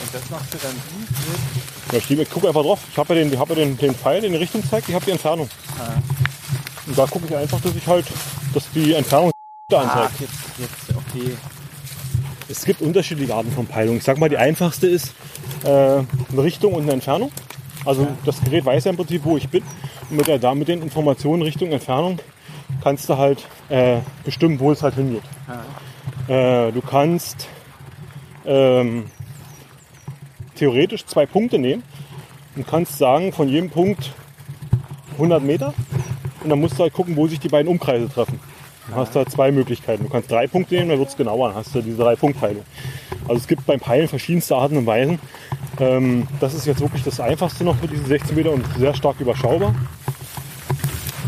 Und 0.00 0.14
das 0.14 0.30
machst 0.30 0.52
du 0.52 0.58
dann 0.58 0.74
wie? 0.74 1.96
Ja, 1.96 2.22
ich, 2.22 2.30
gucke 2.30 2.48
einfach 2.48 2.62
drauf. 2.62 2.80
Ich 2.90 2.98
habe 2.98 3.14
ja, 3.14 3.20
den, 3.22 3.32
ich 3.32 3.38
hab 3.38 3.48
ja 3.48 3.54
den, 3.54 3.78
den 3.78 3.94
Pfeil, 3.94 4.20
den 4.20 4.32
die 4.32 4.38
Richtung 4.38 4.62
zeigt, 4.68 4.88
ich 4.88 4.94
habe 4.94 5.04
die 5.04 5.12
Entfernung. 5.12 5.48
Und 6.86 6.98
da 6.98 7.06
gucke 7.06 7.26
ich 7.26 7.36
einfach, 7.36 7.60
dass 7.60 7.74
ich 7.74 7.86
halt, 7.86 8.06
dass 8.52 8.70
die 8.72 8.94
Entfernung 8.94 9.30
da 9.68 9.82
anzeigt. 9.82 10.10
Ach, 10.14 10.20
jetzt, 10.20 10.32
jetzt, 10.58 10.96
okay. 10.96 11.36
Es 12.48 12.64
gibt 12.64 12.82
unterschiedliche 12.82 13.34
Arten 13.34 13.50
von 13.50 13.66
Peilung. 13.66 13.96
Ich 13.96 14.04
sag 14.04 14.18
mal, 14.18 14.28
die 14.28 14.36
einfachste 14.36 14.86
ist 14.86 15.14
äh, 15.64 15.68
eine 15.68 16.06
Richtung 16.36 16.74
und 16.74 16.82
eine 16.82 16.92
Entfernung. 16.92 17.30
Also 17.84 18.06
das 18.24 18.40
Gerät 18.42 18.64
weiß 18.64 18.84
ja 18.84 18.90
im 18.90 18.96
Prinzip, 18.96 19.24
wo 19.24 19.36
ich 19.36 19.48
bin. 19.48 19.62
Und 20.10 20.16
mit, 20.16 20.26
der, 20.26 20.38
da, 20.38 20.54
mit 20.54 20.68
den 20.68 20.82
Informationen 20.82 21.42
Richtung 21.42 21.70
Entfernung 21.72 22.18
kannst 22.82 23.08
du 23.08 23.16
halt 23.16 23.46
äh, 23.70 23.98
bestimmen, 24.24 24.60
wo 24.60 24.72
es 24.72 24.82
halt 24.82 24.94
hingeht. 24.94 25.22
Äh, 26.28 26.72
du 26.72 26.80
kannst 26.82 27.48
ähm, 28.46 29.06
theoretisch 30.54 31.06
zwei 31.06 31.26
Punkte 31.26 31.58
nehmen 31.58 31.82
und 32.56 32.66
kannst 32.66 32.98
sagen, 32.98 33.32
von 33.32 33.48
jedem 33.48 33.70
Punkt 33.70 34.12
100 35.14 35.42
Meter. 35.42 35.74
Und 36.44 36.50
dann 36.50 36.60
musst 36.60 36.78
du 36.78 36.82
halt 36.84 36.92
gucken, 36.92 37.16
wo 37.16 37.26
sich 37.26 37.40
die 37.40 37.48
beiden 37.48 37.68
Umkreise 37.70 38.08
treffen. 38.08 38.38
Dann 38.88 38.98
hast 38.98 39.14
du 39.14 39.18
halt 39.18 39.30
zwei 39.30 39.50
Möglichkeiten. 39.50 40.04
Du 40.04 40.10
kannst 40.10 40.30
drei 40.30 40.46
Punkte 40.46 40.74
nehmen, 40.74 40.90
dann 40.90 40.98
wird 40.98 41.08
es 41.08 41.16
genauer. 41.16 41.48
Dann 41.48 41.56
hast 41.56 41.74
du 41.74 41.80
diese 41.80 41.96
drei 41.96 42.14
Punktteile. 42.16 42.62
Also 43.26 43.36
es 43.40 43.48
gibt 43.48 43.64
beim 43.66 43.80
Peilen 43.80 44.08
verschiedenste 44.08 44.54
Arten 44.54 44.76
und 44.76 44.86
Weisen. 44.86 45.18
Ähm, 45.80 46.28
das 46.40 46.52
ist 46.54 46.66
jetzt 46.66 46.80
wirklich 46.80 47.02
das 47.02 47.18
Einfachste 47.18 47.64
noch 47.64 47.80
mit 47.80 47.90
diesen 47.90 48.06
16 48.06 48.36
Meter 48.36 48.50
und 48.52 48.64
sehr 48.78 48.94
stark 48.94 49.18
überschaubar. 49.20 49.74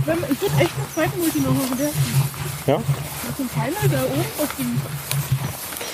Ich 0.02 0.06
würde 0.40 0.54
echt 0.60 0.70
einen 0.76 0.88
zweiten 0.94 1.18
Multi 1.18 1.40
noch 1.40 1.52
mal 1.54 1.66
bewerten. 1.66 1.98
Ja, 2.66 2.76
Mit 2.76 3.38
dem 3.38 3.48
Pfeiler 3.48 3.88
da 3.90 4.04
oben 4.04 4.20
auf 4.42 4.56
dem. 4.56 4.80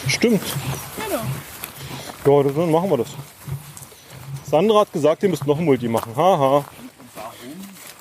stimmt. 0.09 0.43
Genau. 2.27 2.43
Ja, 2.43 2.51
dann 2.53 2.71
machen 2.71 2.91
wir 2.91 2.99
das. 2.99 3.09
Sandra 4.51 4.81
hat 4.81 4.93
gesagt, 4.93 5.23
ihr 5.23 5.29
müsst 5.31 5.47
noch 5.47 5.59
ein 5.59 5.65
Multi 5.65 5.89
machen. 5.89 6.13
Haha. 6.15 6.65
Warum 7.15 7.53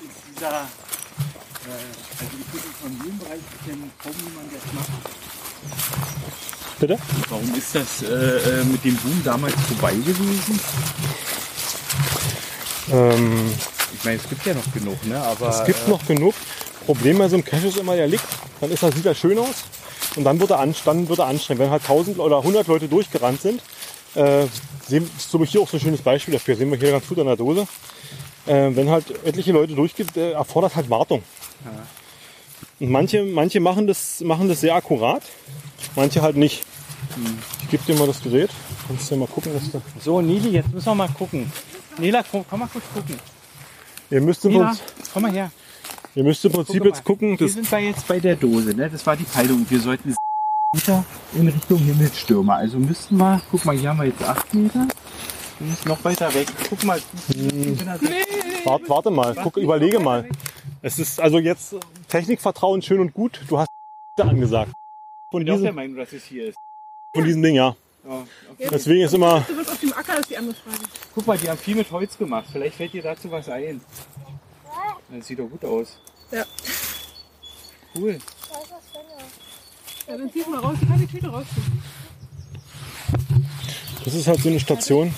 ist 0.02 0.36
dieser, 0.36 0.66
also 2.22 2.36
ich 2.40 2.52
würde 2.52 2.68
von 2.80 2.92
jedem 3.04 3.18
Bereich 3.18 3.40
kennen 3.66 3.90
kaum 4.02 4.12
jemand, 4.24 4.52
der 4.52 4.58
es 4.58 4.72
macht. 4.72 4.90
Bitte? 6.80 6.98
Warum 7.28 7.54
ist 7.54 7.74
das 7.74 8.02
äh, 8.02 8.60
äh, 8.60 8.64
mit 8.64 8.84
dem 8.84 8.96
Boom 8.96 9.22
damals 9.24 9.54
vorbei 9.68 9.94
gewesen? 9.94 10.60
Ähm, 12.92 13.50
Ich 13.94 14.04
meine, 14.04 14.16
es 14.16 14.28
gibt 14.28 14.44
ja 14.46 14.54
noch 14.54 14.72
genug, 14.72 15.06
ne? 15.06 15.20
Aber 15.22 15.48
es 15.48 15.64
gibt 15.64 15.86
äh, 15.86 15.90
noch 15.90 16.04
genug. 16.06 16.34
Problem 16.86 17.18
bei 17.18 17.28
so 17.28 17.36
einem 17.36 17.44
Cache 17.44 17.68
ist 17.68 17.76
immer, 17.76 17.94
der 17.94 18.08
liegt. 18.08 18.24
Dann 18.60 18.70
ist 18.70 18.82
er, 18.82 18.90
sieht 18.92 19.06
er 19.06 19.14
schön 19.14 19.38
aus. 19.38 19.64
Und 20.16 20.24
dann 20.24 20.40
wird 20.40 20.50
er, 20.50 20.58
an, 20.58 20.74
dann 20.84 21.08
wird 21.08 21.20
er 21.20 21.26
anstrengend. 21.26 21.62
Wenn 21.62 21.70
halt 21.70 21.82
1000 21.82 22.18
oder 22.18 22.38
100 22.38 22.66
Leute 22.66 22.88
durchgerannt 22.88 23.40
sind, 23.40 23.62
äh, 24.14 24.46
sehen, 24.88 25.08
ist 25.16 25.30
zum 25.30 25.40
Beispiel 25.40 25.60
hier 25.60 25.60
auch 25.62 25.70
so 25.70 25.76
ein 25.76 25.80
schönes 25.80 26.02
Beispiel 26.02 26.34
dafür. 26.34 26.56
Sehen 26.56 26.70
wir 26.70 26.78
hier 26.78 26.90
ganz 26.90 27.06
gut 27.06 27.18
an 27.20 27.26
der 27.26 27.36
Dose. 27.36 27.66
Äh, 28.46 28.74
wenn 28.74 28.90
halt 28.90 29.04
etliche 29.24 29.52
Leute 29.52 29.74
durchgehen, 29.74 30.08
äh, 30.16 30.32
erfordert 30.32 30.74
halt 30.74 30.90
Wartung. 30.90 31.22
Und 32.82 32.90
manche, 32.90 33.22
manche 33.22 33.60
machen, 33.60 33.86
das, 33.86 34.22
machen 34.22 34.48
das 34.48 34.60
sehr 34.60 34.74
akkurat, 34.74 35.22
manche 35.94 36.20
halt 36.20 36.36
nicht. 36.36 36.64
Ich 37.62 37.70
gebe 37.70 37.84
dir 37.84 37.96
mal 37.96 38.08
das 38.08 38.20
Gerät. 38.20 38.50
Kannst 38.88 39.08
du 39.08 39.14
ja 39.14 39.20
mal 39.20 39.28
gucken, 39.28 39.52
was 39.54 39.70
da. 39.70 39.80
So, 40.00 40.20
Nili, 40.20 40.48
jetzt 40.48 40.72
müssen 40.74 40.86
wir 40.86 40.94
mal 40.96 41.08
gucken. 41.10 41.52
Nela, 41.96 42.24
komm, 42.28 42.44
komm 42.50 42.58
mal 42.58 42.66
kurz 42.66 42.84
gucken. 42.92 43.20
Ihr 44.10 44.20
müsst 44.20 44.44
im, 44.46 44.54
Prinzip, 44.54 44.82
komm 45.12 45.22
mal 45.22 45.30
her. 45.30 45.52
ihr 46.16 46.24
müsst 46.24 46.44
im 46.44 46.50
Prinzip 46.50 46.84
jetzt 46.84 47.04
gucken. 47.04 47.38
Wir 47.38 47.48
sind 47.48 47.72
da 47.72 47.78
jetzt 47.78 48.08
bei 48.08 48.18
der 48.18 48.34
Dose, 48.34 48.74
ne? 48.74 48.90
Das 48.90 49.06
war 49.06 49.16
die 49.16 49.24
Peilung. 49.24 49.64
Wir 49.68 49.78
sollten 49.78 50.16
Meter 50.74 51.04
in 51.34 51.46
Richtung 51.46 51.78
Himmelsstürmer. 51.78 52.56
Also 52.56 52.78
müssten 52.80 53.16
wir, 53.16 53.40
guck 53.48 53.64
mal, 53.64 53.76
hier 53.76 53.90
haben 53.90 54.00
wir 54.00 54.06
jetzt 54.06 54.24
8 54.24 54.54
Meter. 54.54 54.88
Wir 55.60 55.68
müssen 55.68 55.88
noch 55.88 56.02
weiter 56.02 56.34
weg. 56.34 56.48
Guck 56.68 56.82
mal. 56.82 57.00
Hm. 57.32 57.78
warte, 58.64 58.88
warte 58.88 59.10
mal, 59.12 59.36
guck, 59.40 59.56
überlege 59.56 60.00
mal. 60.00 60.28
Es 60.82 60.98
ist 60.98 61.20
also 61.20 61.38
jetzt 61.38 61.76
Technikvertrauen 62.08 62.82
schön 62.82 63.00
und 63.00 63.14
gut. 63.14 63.40
Du 63.48 63.58
hast 63.58 63.70
angesagt. 64.18 64.72
Von 65.30 65.42
Ich 65.42 65.46
bin 65.46 65.54
auch 65.54 65.58
der 65.58 65.62
diesem, 65.62 65.74
Meinung, 65.76 65.96
dass 65.96 66.12
es 66.12 66.24
hier 66.24 66.48
ist. 66.48 66.58
von 67.14 67.24
diesem 67.24 67.42
Ding, 67.42 67.54
ja. 67.54 67.74
Ja, 68.04 68.26
okay. 68.50 68.68
Deswegen 68.70 69.02
ist 69.04 69.14
immer, 69.14 69.44
Du 69.46 69.56
bist 69.56 69.70
auf 69.70 69.78
dem 69.78 69.92
Acker, 69.92 70.18
ist 70.18 70.28
die 70.28 70.36
andere 70.36 70.56
Frage. 70.56 70.82
Guck 71.14 71.26
mal, 71.26 71.38
die 71.38 71.48
haben 71.48 71.58
viel 71.58 71.76
mit 71.76 71.90
Holz 71.92 72.18
gemacht. 72.18 72.46
Vielleicht 72.50 72.76
fällt 72.76 72.92
dir 72.92 73.02
dazu 73.02 73.30
was 73.30 73.48
ein. 73.48 73.80
Das 75.08 75.26
sieht 75.26 75.38
doch 75.38 75.48
gut 75.48 75.64
aus. 75.64 75.98
Ja. 76.32 76.44
Cool. 77.94 78.18
Ja, 80.08 80.16
dann 80.16 80.32
zieh 80.32 80.42
mal 80.50 80.58
raus. 80.58 80.76
Ich 80.80 80.88
kann 80.88 80.98
die 80.98 81.06
Tüte 81.06 81.28
rausziehen. 81.28 81.82
das 84.04 84.14
ist 84.14 84.26
halt 84.26 84.40
so 84.40 84.48
eine 84.48 84.58
Station. 84.58 85.14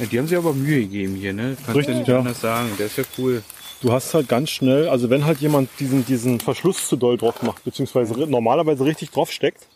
Ja, 0.00 0.06
die 0.06 0.18
haben 0.18 0.26
sich 0.26 0.36
aber 0.36 0.52
Mühe 0.52 0.80
gegeben 0.80 1.14
hier, 1.14 1.32
ne? 1.32 1.56
Kannst 1.64 1.88
du 1.88 1.94
nicht 1.94 2.08
ja. 2.08 2.18
anders 2.18 2.40
sagen. 2.40 2.70
Der 2.76 2.86
ist 2.86 2.96
ja 2.96 3.04
cool. 3.18 3.44
Du 3.84 3.92
hast 3.92 4.14
halt 4.14 4.28
ganz 4.30 4.48
schnell, 4.48 4.88
also 4.88 5.10
wenn 5.10 5.26
halt 5.26 5.40
jemand 5.40 5.68
diesen, 5.78 6.06
diesen 6.06 6.40
Verschluss 6.40 6.88
zu 6.88 6.96
doll 6.96 7.18
drauf 7.18 7.42
macht, 7.42 7.64
beziehungsweise 7.64 8.14
normalerweise 8.14 8.82
richtig 8.82 9.10
drauf 9.10 9.30
steckt, 9.30 9.66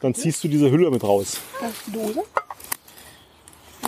dann 0.00 0.14
ziehst 0.14 0.44
du 0.44 0.48
diese 0.48 0.70
Hülle 0.70 0.90
mit 0.90 1.02
raus. 1.02 1.40
Da 1.58 1.66
ist 1.68 1.76
die 1.86 1.92
Dose. 1.92 2.22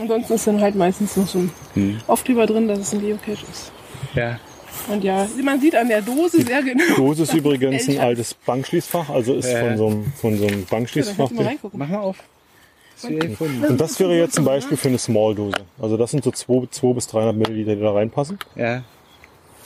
Ansonsten 0.00 0.32
ist 0.32 0.46
dann 0.46 0.60
halt 0.62 0.76
meistens 0.76 1.14
noch 1.18 1.28
so 1.28 1.40
ein 1.40 1.52
Hm. 1.74 1.98
Aufkleber 2.06 2.46
drin, 2.46 2.68
dass 2.68 2.78
es 2.78 2.94
ein 2.94 3.02
Geocache 3.02 3.44
ist. 3.52 3.70
Ja. 4.14 4.40
Und 4.88 5.04
ja, 5.04 5.28
man 5.44 5.60
sieht 5.60 5.76
an 5.76 5.88
der 5.88 6.00
Dose 6.00 6.40
sehr 6.40 6.62
genau. 6.62 6.82
Die 6.88 6.94
Dose 6.94 7.24
ist 7.24 7.34
übrigens 7.34 7.86
ein 7.86 7.98
altes 7.98 8.32
Bankschließfach, 8.32 9.10
also 9.10 9.34
ist 9.34 9.50
Ja. 9.52 9.60
von 9.60 9.76
so 9.76 9.86
einem, 9.88 10.12
von 10.14 10.38
so 10.38 10.46
einem 10.46 10.60
Ja, 10.60 10.66
Bankschließfach. 10.70 11.28
du 11.28 11.34
mal. 11.34 11.56
Mach 11.74 11.88
mal 11.88 11.98
auf. 11.98 12.16
Und 13.02 13.78
das 13.78 14.00
wäre 14.00 14.16
jetzt 14.16 14.36
zum 14.36 14.46
Beispiel 14.46 14.78
für 14.78 14.88
eine 14.88 14.96
Small-Dose. 14.98 15.56
Also 15.78 15.98
das 15.98 16.12
sind 16.12 16.24
so 16.24 16.30
2 16.30 16.94
bis 16.94 17.08
300 17.08 17.36
Milliliter, 17.36 17.74
die 17.76 17.82
da 17.82 17.92
reinpassen. 17.92 18.38
Ja. 18.56 18.84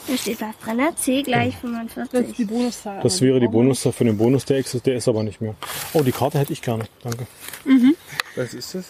Da 0.07 0.17
steht 0.17 0.41
was 0.41 0.57
dran, 0.59 0.77
ne? 0.77 0.93
C 0.95 1.23
gleich 1.23 1.55
Das 1.55 1.63
ist 1.63 1.95
45. 1.95 2.35
die 2.37 2.45
Bonuszahl. 2.45 3.01
Das 3.01 3.21
wäre 3.21 3.39
die 3.39 3.47
Bonuszahl 3.47 3.91
für 3.91 4.05
den 4.05 4.17
Bonus, 4.17 4.45
der 4.45 4.57
existiert, 4.57 4.85
der 4.85 4.95
ist 4.97 5.07
aber 5.07 5.23
nicht 5.23 5.41
mehr. 5.41 5.55
Oh, 5.93 6.03
die 6.03 6.11
Karte 6.11 6.37
hätte 6.37 6.53
ich 6.53 6.61
gerne. 6.61 6.85
Danke. 7.03 7.25
Was 8.35 8.53
ist 8.53 8.75
das? 8.75 8.85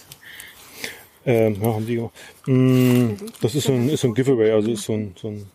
Ähm, 1.26 1.58
ja, 1.62 1.74
haben 1.74 1.86
die 1.88 1.96
gemacht. 1.96 2.14
Mm, 2.46 3.14
das 3.42 3.56
ist 3.56 3.66
so 3.66 3.74
ein, 3.74 3.90
ist 3.90 4.02
so 4.02 4.10
ein 4.10 4.14
Giveaway, 4.14 4.52
also 4.52 4.70
ist 4.70 4.84
so 4.84 4.94
ein, 4.94 5.16
so 5.20 5.30
ein. 5.30 5.50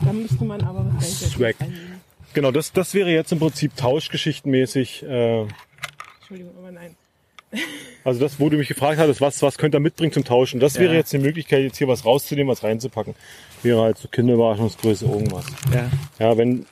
Da 0.00 0.12
müsste 0.12 0.44
man 0.44 0.60
aber 0.62 0.84
was. 0.96 1.20
Swag. 1.30 1.56
Genau, 2.34 2.50
das, 2.50 2.72
das 2.72 2.92
wäre 2.92 3.10
jetzt 3.10 3.32
im 3.32 3.38
Prinzip 3.38 3.76
tauschgeschichtenmäßig. 3.76 5.02
Äh, 5.04 5.46
Entschuldigung, 6.20 6.56
aber 6.58 6.72
nein. 6.72 6.96
Also 8.04 8.20
das, 8.20 8.40
wo 8.40 8.48
du 8.48 8.56
mich 8.56 8.68
gefragt 8.68 8.98
hattest, 8.98 9.20
was, 9.20 9.40
was 9.42 9.58
könnt 9.58 9.74
ihr 9.74 9.80
mitbringen 9.80 10.12
zum 10.12 10.24
Tauschen. 10.24 10.60
Das 10.60 10.78
wäre 10.78 10.92
Ja. 10.92 10.98
jetzt 10.98 11.12
die 11.12 11.18
Möglichkeit, 11.18 11.62
jetzt 11.62 11.78
hier 11.78 11.88
was 11.88 12.04
rauszunehmen, 12.04 12.50
was 12.50 12.62
reinzupacken. 12.62 13.14
Wäre 13.62 13.80
halt 13.82 13.98
so 13.98 14.08
Kinderüberraschungsgröße 14.08 15.06
irgendwas. 15.06 15.44
Ja. 15.72 15.90
Ja, 16.18 16.36
wenn, 16.36 16.66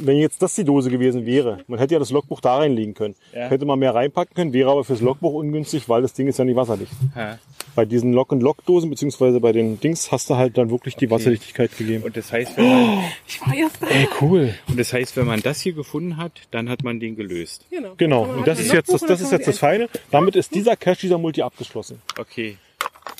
wenn 0.00 0.16
jetzt 0.16 0.42
das 0.42 0.54
die 0.54 0.64
Dose 0.64 0.90
gewesen 0.90 1.26
wäre, 1.26 1.58
man 1.66 1.78
hätte 1.78 1.94
ja 1.94 1.98
das 1.98 2.10
Logbuch 2.10 2.40
da 2.40 2.56
reinlegen 2.56 2.94
können. 2.94 3.14
Ja. 3.34 3.48
Hätte 3.48 3.64
man 3.64 3.78
mehr 3.78 3.94
reinpacken 3.94 4.34
können, 4.34 4.52
wäre 4.52 4.70
aber 4.70 4.84
fürs 4.84 5.00
Logbuch 5.00 5.32
ungünstig, 5.34 5.88
weil 5.88 6.02
das 6.02 6.12
Ding 6.12 6.26
ist 6.26 6.38
ja 6.38 6.44
nicht 6.44 6.56
wasserdicht. 6.56 6.92
Ha. 7.14 7.38
Bei 7.74 7.84
diesen 7.84 8.12
Lock-and-Lock-Dosen, 8.12 8.90
beziehungsweise 8.90 9.40
bei 9.40 9.52
den 9.52 9.78
Dings, 9.80 10.10
hast 10.10 10.30
du 10.30 10.36
halt 10.36 10.58
dann 10.58 10.70
wirklich 10.70 10.96
die 10.96 11.10
Wasserdichtigkeit 11.10 11.76
gegeben. 11.76 12.04
Und 12.04 12.16
das 12.16 12.32
heißt, 12.32 12.56
wenn 12.56 12.68
man, 12.68 13.04
Ich 13.26 13.40
war 13.40 13.54
erst 13.54 13.82
da. 13.82 13.86
Ey, 13.86 14.08
cool. 14.20 14.54
und 14.68 14.78
das 14.78 14.92
heißt, 14.92 15.16
wenn 15.16 15.26
man 15.26 15.40
das 15.40 15.60
hier 15.60 15.72
gefunden 15.72 16.16
hat, 16.16 16.32
dann 16.50 16.68
hat 16.68 16.82
man 16.82 17.00
den 17.00 17.16
gelöst. 17.16 17.64
Genau. 17.70 17.94
Genau. 17.96 18.22
Und 18.22 18.36
halt 18.38 18.48
das 18.48 18.58
ein 18.58 18.64
ist 18.66 18.72
jetzt 18.72 18.92
das, 18.92 19.00
das 19.02 19.20
und 19.20 19.26
ist 19.26 19.32
jetzt 19.32 19.48
das 19.48 19.58
Feine. 19.58 19.88
Damit 20.10 20.36
ist 20.36 20.54
dieser 20.54 20.76
Cache, 20.76 21.00
dieser 21.02 21.18
Multi 21.18 21.42
abgeschlossen. 21.42 22.02
Okay. 22.18 22.56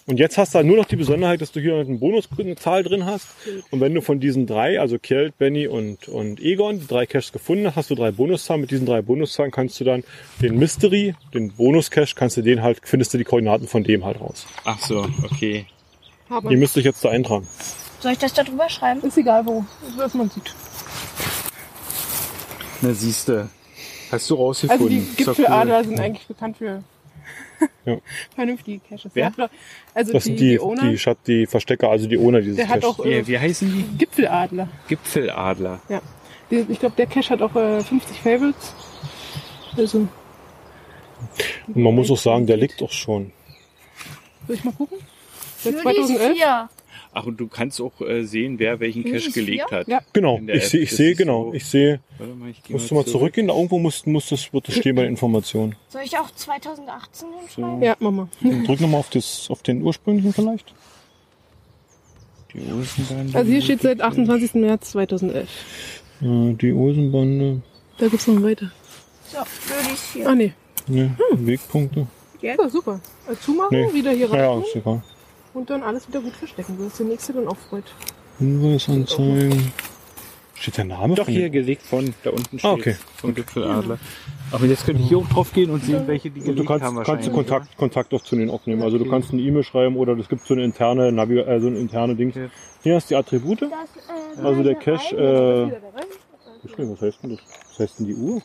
Und 0.09 0.19
jetzt 0.19 0.39
hast 0.39 0.55
du 0.55 0.57
halt 0.57 0.67
nur 0.67 0.79
noch 0.79 0.87
die 0.87 0.97
Besonderheit, 0.97 1.43
dass 1.43 1.53
du 1.53 1.61
hier 1.61 1.75
eine 1.77 1.99
Bonuszahl 1.99 2.83
drin 2.83 3.05
hast. 3.05 3.29
Und 3.71 3.81
wenn 3.83 3.93
du 3.95 4.01
von 4.01 4.21
diesen 4.21 4.47
drei, 4.47 4.81
also 4.81 4.99
Kjeld, 4.99 5.37
Benny 5.37 5.67
und, 5.67 6.09
und 6.09 6.41
Egon, 6.41 6.81
die 6.81 6.87
drei 6.87 7.05
Caches 7.05 7.31
gefunden 7.31 7.67
hast, 7.67 7.77
hast 7.77 7.91
du 7.91 7.95
drei 7.95 8.11
Bonuszahlen. 8.11 8.63
Mit 8.63 8.71
diesen 8.71 8.87
drei 8.87 9.03
Bonuszahlen 9.03 9.53
kannst 9.53 9.79
du 9.81 9.85
dann 9.85 10.05
den 10.41 10.57
Mystery, 10.59 11.15
den 11.35 11.53
Bonus-Cache, 11.53 12.15
kannst 12.17 12.39
du 12.39 12.43
den 12.43 12.63
halt, 12.63 12.81
findest 12.85 13.13
du 13.13 13.19
die 13.19 13.25
Koordinaten 13.25 13.69
von 13.69 13.85
dem 13.85 14.03
halt 14.07 14.19
raus. 14.19 14.47
Ach 14.65 14.81
so, 14.81 15.07
okay. 15.25 15.67
Aber 16.31 16.49
Die 16.49 16.57
müsst 16.57 16.77
ihr 16.79 16.83
jetzt 16.83 17.05
da 17.05 17.11
eintragen. 17.11 17.47
Soll 18.01 18.13
ich 18.13 18.19
das 18.19 18.33
da 18.33 18.45
drüber 18.45 18.69
schreiben? 18.71 19.03
ist 19.03 19.19
egal 19.19 19.45
wo, 19.45 19.63
was 19.99 20.15
man 20.15 20.31
sieht. 20.31 20.55
Na 22.81 22.95
siehste. 22.95 23.51
Hast 24.11 24.31
du 24.31 24.35
Also 24.37 24.37
rausgefunden. 24.37 24.89
die 24.89 25.21
Ist 25.21 25.29
doch 25.29 25.37
Gipfeladler 25.37 25.85
sind 25.85 26.01
eigentlich 26.01 26.27
bekannt 26.27 26.57
für 26.57 26.83
Ja. 27.85 27.97
vernünftige 28.35 28.81
Caches. 28.89 29.11
Wer? 29.15 29.33
Also 29.95 30.13
Das 30.13 30.25
die, 30.25 30.29
sind 30.29 30.41
die, 30.41 30.49
die 30.51 30.61
Owner, 30.61 30.91
die, 30.91 30.99
Schat, 30.99 31.19
die 31.27 31.47
Verstecker, 31.47 31.91
also 31.91 32.07
die 32.07 32.19
Owner 32.19 32.41
dieses 32.41 32.57
der 32.57 32.69
hat 32.69 32.81
Caches. 32.83 32.99
auch 33.01 33.05
Wie, 33.05 33.13
äh, 33.13 33.27
wie 33.27 33.39
heißen 33.39 33.71
die? 33.71 33.99
Gipfeladler. 33.99 34.69
Gipfeladler. 34.89 35.81
Ja. 35.89 36.01
Ich 36.51 36.79
glaube, 36.81 36.95
der 36.97 37.07
Cache 37.07 37.31
hat 37.31 37.43
auch 37.43 37.55
äh, 37.57 37.81
50 37.83 38.21
Favorites. 38.21 38.75
Also. 39.77 40.09
Und 41.67 41.77
man 41.77 41.95
muss 41.95 42.11
auch 42.11 42.17
sagen, 42.19 42.47
der 42.47 42.57
liegt 42.57 42.81
doch 42.81 42.91
schon. 42.93 43.33
Soll 44.47 44.57
ich 44.57 44.65
mal 44.65 44.73
gucken? 44.73 44.99
Seit 45.59 45.73
Juli 45.75 45.83
2011? 45.83 46.39
Ach, 47.21 47.27
und 47.27 47.41
du 47.41 47.49
kannst 47.49 47.81
auch 47.81 48.01
äh, 48.01 48.23
sehen, 48.23 48.61
wer 48.61 48.79
welchen 48.79 49.03
Juli 49.03 49.19
Cache 49.19 49.29
ist 49.29 49.35
gelegt 49.35 49.73
hat. 49.73 49.89
Ja. 49.89 50.01
Genau, 50.13 50.41
ich 50.47 50.69
sehe, 50.69 50.81
ich 50.83 50.93
sehe, 50.93 51.17
genau, 51.17 51.47
so. 51.47 51.55
ich 51.55 51.65
sehe, 51.65 51.99
mal, 52.21 52.51
ich 52.51 52.71
musst 52.71 52.89
du 52.91 52.95
mal 52.95 53.01
mal 53.01 53.07
zurückgehen, 53.11 53.49
da 53.49 53.55
irgendwo 53.55 53.81
muss, 53.81 54.07
muss 54.07 54.29
das, 54.29 54.53
wird 54.53 54.69
das 54.69 54.77
stehen 54.77 54.95
bei 54.95 55.03
den 55.03 55.11
Informationen. 55.11 55.75
Soll 55.89 56.03
ich 56.05 56.17
auch 56.17 56.31
2018 56.31 57.29
hinschreiben? 57.41 57.83
Ja, 57.83 57.97
Mama. 57.99 58.29
Drück 58.41 58.81
nochmal 58.81 59.01
auf, 59.01 59.11
das, 59.11 59.49
auf 59.51 59.65
den 59.65 59.83
ursprünglichen 59.83 60.33
vielleicht. 60.33 60.73
Die 62.55 62.61
Osenbande. 62.73 63.37
Also 63.37 63.51
hier 63.51 63.63
steht 63.63 63.83
seit 63.83 64.01
28. 64.01 64.55
März 64.55 64.93
2011. 64.93 65.49
Äh, 66.23 66.53
Die 66.55 66.73
Osenbande, 66.73 67.63
Da 67.99 68.07
gibt's 68.07 68.29
noch 68.29 68.41
weiter. 68.45 68.71
So, 69.27 69.39
Juli 69.39 69.93
ist 69.93 70.05
vier. 70.05 70.29
Ah, 70.29 70.35
nee. 70.37 70.53
ne, 70.87 71.17
Wegpunkte. 71.33 72.07
Ja, 72.41 72.55
super. 72.69 73.01
Zumachen, 73.41 73.77
Nee. 73.77 73.93
wieder 73.93 74.13
hier 74.13 74.31
rein 74.31 74.39
Ja, 74.39 74.59
ist 74.61 74.77
egal. 74.77 75.03
Und 75.59 75.71
dann 75.71 75.83
alles 75.83 76.09
wieder 76.09 76.21
gut 76.21 76.35
verstecken, 76.35 76.77
sodass 76.79 76.97
der 76.97 77.07
nächste 77.07 77.33
dann 77.35 77.49
auch 77.49 77.57
freut. 77.57 77.85
Hinweisanzeigen. 78.39 79.73
Steht 80.55 80.77
der 80.77 80.85
Name 80.87 81.15
Doch 81.15 81.27
von 81.27 81.35
hier 81.35 81.51
gelegt 81.51 81.83
von, 81.83 82.13
da 82.25 82.31
unten 82.31 82.59
steht 82.59 82.65
Ah, 82.65 82.73
okay. 82.73 82.97
vom 83.17 83.33
Gipfeladler. 83.33 83.99
Aber 84.51 84.65
jetzt 84.67 84.87
könnte 84.87 85.03
ich 85.03 85.09
hier 85.09 85.19
auch 85.19 85.29
drauf 85.29 85.53
gehen 85.53 85.71
und 85.71 85.85
sehen, 85.85 86.07
welche 86.07 86.31
die 86.31 86.41
Und 86.41 86.47
du 86.47 86.53
gelegt 86.55 86.69
kannst, 86.69 86.85
haben 86.85 87.03
kannst 87.05 87.29
du 87.29 87.33
Kontakt, 87.33 87.77
Kontakt 87.77 88.13
auch 88.13 88.23
zu 88.23 88.35
denen 88.35 88.51
aufnehmen. 88.51 88.83
Also 88.83 88.99
du 88.99 89.09
kannst 89.09 89.33
eine 89.33 89.41
E-Mail 89.43 89.63
schreiben 89.63 89.97
oder 89.97 90.19
es 90.19 90.29
gibt 90.29 90.45
so 90.47 90.55
eine 90.55 90.65
interne 90.65 91.13
Navi 91.13 91.39
äh, 91.39 91.61
so 91.61 91.69
eine 91.69 91.79
interne 91.79 92.17
Ding. 92.17 92.33
Ja. 92.35 92.49
Hier 92.83 92.95
hast 92.97 93.09
du 93.09 93.15
die 93.15 93.17
Attribute. 93.17 93.63
Das, 93.63 93.71
äh, 93.71 94.43
Also 94.45 94.63
der 94.65 94.75
Cache, 94.75 95.17
äh. 95.17 95.73
Was 96.77 97.01
heißt 97.03 97.23
denn 97.23 97.31
das? 97.31 97.41
Was 97.71 97.79
heißt 97.79 97.99
denn 98.01 98.07
die 98.07 98.15
Uhr? 98.15 98.43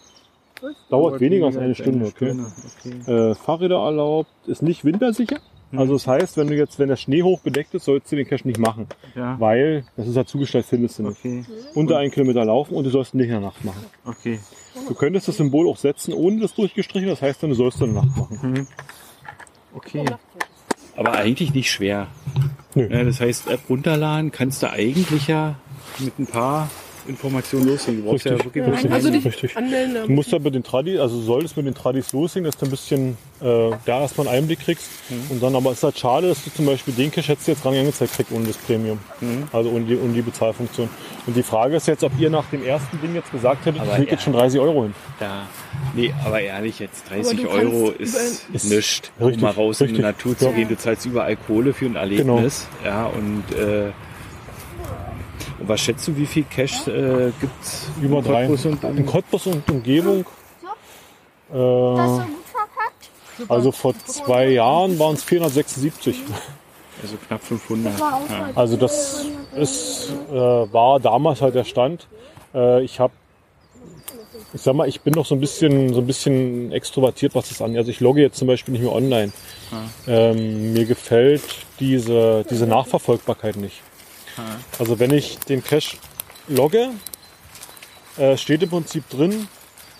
Dauert 0.89 1.19
weniger 1.19 1.47
als 1.47 1.57
eine 1.57 1.73
Stunde, 1.75 2.05
okay. 2.05 2.37
okay. 2.85 3.11
Äh, 3.31 3.35
Fahrräder 3.35 3.77
erlaubt, 3.83 4.29
ist 4.45 4.61
nicht 4.61 4.85
wintersicher. 4.85 5.39
Also 5.75 5.93
das 5.93 6.05
heißt, 6.07 6.37
wenn 6.37 6.47
du 6.47 6.55
jetzt, 6.55 6.77
wenn 6.79 6.89
der 6.89 6.95
Schnee 6.97 7.23
hoch 7.23 7.39
bedeckt 7.41 7.73
ist, 7.73 7.85
sollst 7.85 8.11
du 8.11 8.15
den 8.15 8.27
Cache 8.27 8.47
nicht 8.47 8.59
machen. 8.59 8.87
Ja, 9.15 9.39
Weil, 9.39 9.85
das 9.97 10.07
ist 10.07 10.15
ja 10.15 10.25
zugestellt, 10.25 10.65
findest 10.69 10.99
du 10.99 11.03
nicht. 11.03 11.17
okay, 11.19 11.43
Unter 11.73 11.97
einen 11.97 12.11
Kilometer 12.11 12.45
laufen 12.45 12.75
und 12.75 12.83
du 12.83 12.89
sollst 12.89 13.13
ihn 13.13 13.17
nicht 13.17 13.27
in 13.27 13.33
der 13.33 13.41
Nacht 13.41 13.63
machen. 13.65 13.85
okay. 14.05 14.39
Du 14.87 14.93
könntest 14.95 15.27
das 15.27 15.37
Symbol 15.37 15.69
auch 15.69 15.77
setzen, 15.77 16.13
ohne 16.13 16.39
das 16.41 16.53
durchgestrichen, 16.55 17.07
das 17.07 17.21
heißt 17.21 17.43
dann, 17.43 17.51
du 17.51 17.55
sollst 17.55 17.77
es 17.81 17.87
in 17.87 17.93
der 17.93 18.03
Nacht 18.03 18.17
machen. 18.17 18.39
Mhm. 18.41 18.67
Okay. 19.75 20.05
Aber 20.95 21.13
eigentlich 21.13 21.53
nicht 21.53 21.71
schwer. 21.71 22.07
Nö. 22.75 22.87
Ja, 22.91 23.03
das 23.03 23.19
heißt, 23.19 23.49
App 23.49 23.61
runterladen 23.69 24.31
kannst 24.31 24.61
du 24.63 24.69
eigentlich 24.71 25.27
ja 25.27 25.55
mit 25.99 26.17
ein 26.19 26.27
paar 26.27 26.69
Informationen 27.07 27.67
loslegen. 27.67 28.03
Du 28.03 28.09
brauchst 28.09 28.25
ja 28.25 28.31
Richtig. 28.33 28.55
wirklich 28.55 28.83
Ja, 28.83 28.87
ein 28.89 28.93
also 28.93 29.09
dich 29.09 29.25
Richtig. 29.25 29.57
anmelden. 29.57 29.97
Du 30.07 30.11
musst 30.11 30.33
aber 30.33 30.45
mit 30.45 30.55
den 30.55 30.63
Tradis, 30.63 30.99
also 30.99 31.17
du 31.17 31.21
solltest 31.23 31.57
mit 31.57 31.65
den 31.65 31.73
Tradis 31.75 32.11
loslegen, 32.13 32.45
dass 32.45 32.57
du 32.57 32.65
ein 32.65 32.71
bisschen 32.71 33.17
äh, 33.41 33.71
da 33.85 34.01
erstmal 34.01 34.27
einen 34.27 34.37
Einblick 34.37 34.59
kriegst. 34.61 34.89
Und 35.29 35.41
dann 35.43 35.55
aber 35.55 35.71
ist 35.71 35.83
halt 35.83 35.97
schade, 35.97 36.27
dass 36.29 36.43
du 36.43 36.51
zum 36.51 36.65
Beispiel 36.65 36.93
den 36.93 37.11
Cache 37.11 37.27
hättest 37.29 37.47
du 37.47 37.51
jetzt 37.51 37.63
gar 37.63 37.71
nicht 37.71 37.79
angezeigt 37.81 38.13
kriegst 38.13 38.31
ohne 38.31 38.45
das 38.47 38.57
Premium. 38.57 38.99
Also 39.51 39.69
ohne 39.69 39.85
die, 39.85 39.97
ohne 39.97 40.13
die 40.13 40.21
Bezahlfunktion. 40.21 40.89
Und 41.25 41.35
die 41.35 41.43
Frage 41.43 41.75
ist 41.75 41.87
jetzt, 41.87 42.03
ob 42.03 42.11
ihr 42.19 42.29
nach 42.29 42.45
dem 42.45 42.63
ersten 42.63 42.99
Ding 43.01 43.15
jetzt 43.15 43.31
gesagt 43.31 43.65
hättet, 43.65 43.81
Aber 43.81 43.97
ich 43.99 44.05
ja. 44.05 44.11
jetzt 44.11 44.23
schon 44.23 44.33
30 44.33 44.59
Euro 44.59 44.83
hin. 44.83 44.93
Ja. 45.19 45.47
Nee, 45.95 46.13
aber 46.25 46.41
ehrlich, 46.41 46.79
jetzt 46.79 47.09
30 47.09 47.41
du 47.41 47.49
Euro 47.49 47.89
ist, 47.91 48.15
Ist 48.53 48.69
nichts, 48.69 49.11
richtig, 49.19 49.35
um 49.35 49.41
mal 49.41 49.51
raus 49.51 49.79
in 49.81 49.87
die 49.87 49.93
richtig. 49.93 50.05
Natur 50.05 50.37
zu 50.37 50.45
Ja. 50.45 50.51
gehen. 50.51 50.69
Du 50.69 50.77
zahlst 50.77 51.05
überall 51.05 51.35
Kohle 51.35 51.73
für 51.73 51.85
ein 51.85 51.95
Erlebnis. 51.95 52.67
Ja, 52.83 53.05
und, 53.05 53.43
äh, 53.57 53.91
und 55.59 55.69
was 55.69 55.81
schätzt 55.81 56.07
du, 56.07 56.15
wie 56.17 56.25
viel 56.25 56.43
Cash 56.43 56.87
äh, 56.87 57.31
gibt's 57.39 57.87
Über 58.01 58.19
in 58.19 58.23
drei. 58.23 58.47
Cottbus 58.47 58.65
und 58.65 58.83
In 58.83 59.05
Cottbus 59.05 59.47
und 59.47 59.69
Umgebung. 59.69 60.25
Äh, 61.53 61.57
also 63.47 63.71
vor 63.71 63.93
zwei 64.05 64.49
Jahren 64.49 64.97
waren 64.99 65.15
es 65.15 65.23
476. 65.23 66.17
Also 67.01 67.17
knapp 67.27 67.43
500. 67.43 67.99
War 67.99 68.13
auch 68.15 68.29
Ja. 68.29 68.49
Also 68.55 68.77
das 68.77 69.25
ist, 69.55 70.11
äh, 70.31 70.33
war 70.35 70.99
damals 70.99 71.41
halt 71.41 71.55
der 71.55 71.63
Stand. 71.63 72.07
Äh, 72.53 72.83
ich 72.83 72.99
habe, 72.99 73.13
ich 74.53 74.61
sag 74.61 74.75
mal, 74.75 74.87
ich 74.87 75.01
bin 75.01 75.13
noch 75.13 75.25
so 75.25 75.35
ein 75.35 75.41
bisschen, 75.41 75.93
so 75.93 75.99
ein 76.01 76.07
bisschen 76.07 76.71
extrovertiert, 76.71 77.35
was 77.35 77.49
das 77.49 77.61
angeht. 77.61 77.79
Also 77.79 77.91
ich 77.91 77.99
logge 77.99 78.21
jetzt 78.21 78.37
zum 78.37 78.47
Beispiel 78.47 78.71
nicht 78.73 78.83
mehr 78.83 78.93
online. 78.93 79.31
Ähm, 80.07 80.73
mir 80.73 80.85
gefällt 80.85 81.43
diese, 81.79 82.45
diese 82.49 82.67
Nachverfolgbarkeit 82.67 83.55
nicht. 83.55 83.81
Also 84.79 84.99
wenn 84.99 85.11
ich 85.11 85.39
den 85.39 85.63
Cache 85.63 85.97
logge, 86.47 86.89
äh, 88.17 88.37
steht 88.37 88.63
im 88.63 88.69
Prinzip 88.69 89.09
drin, 89.09 89.47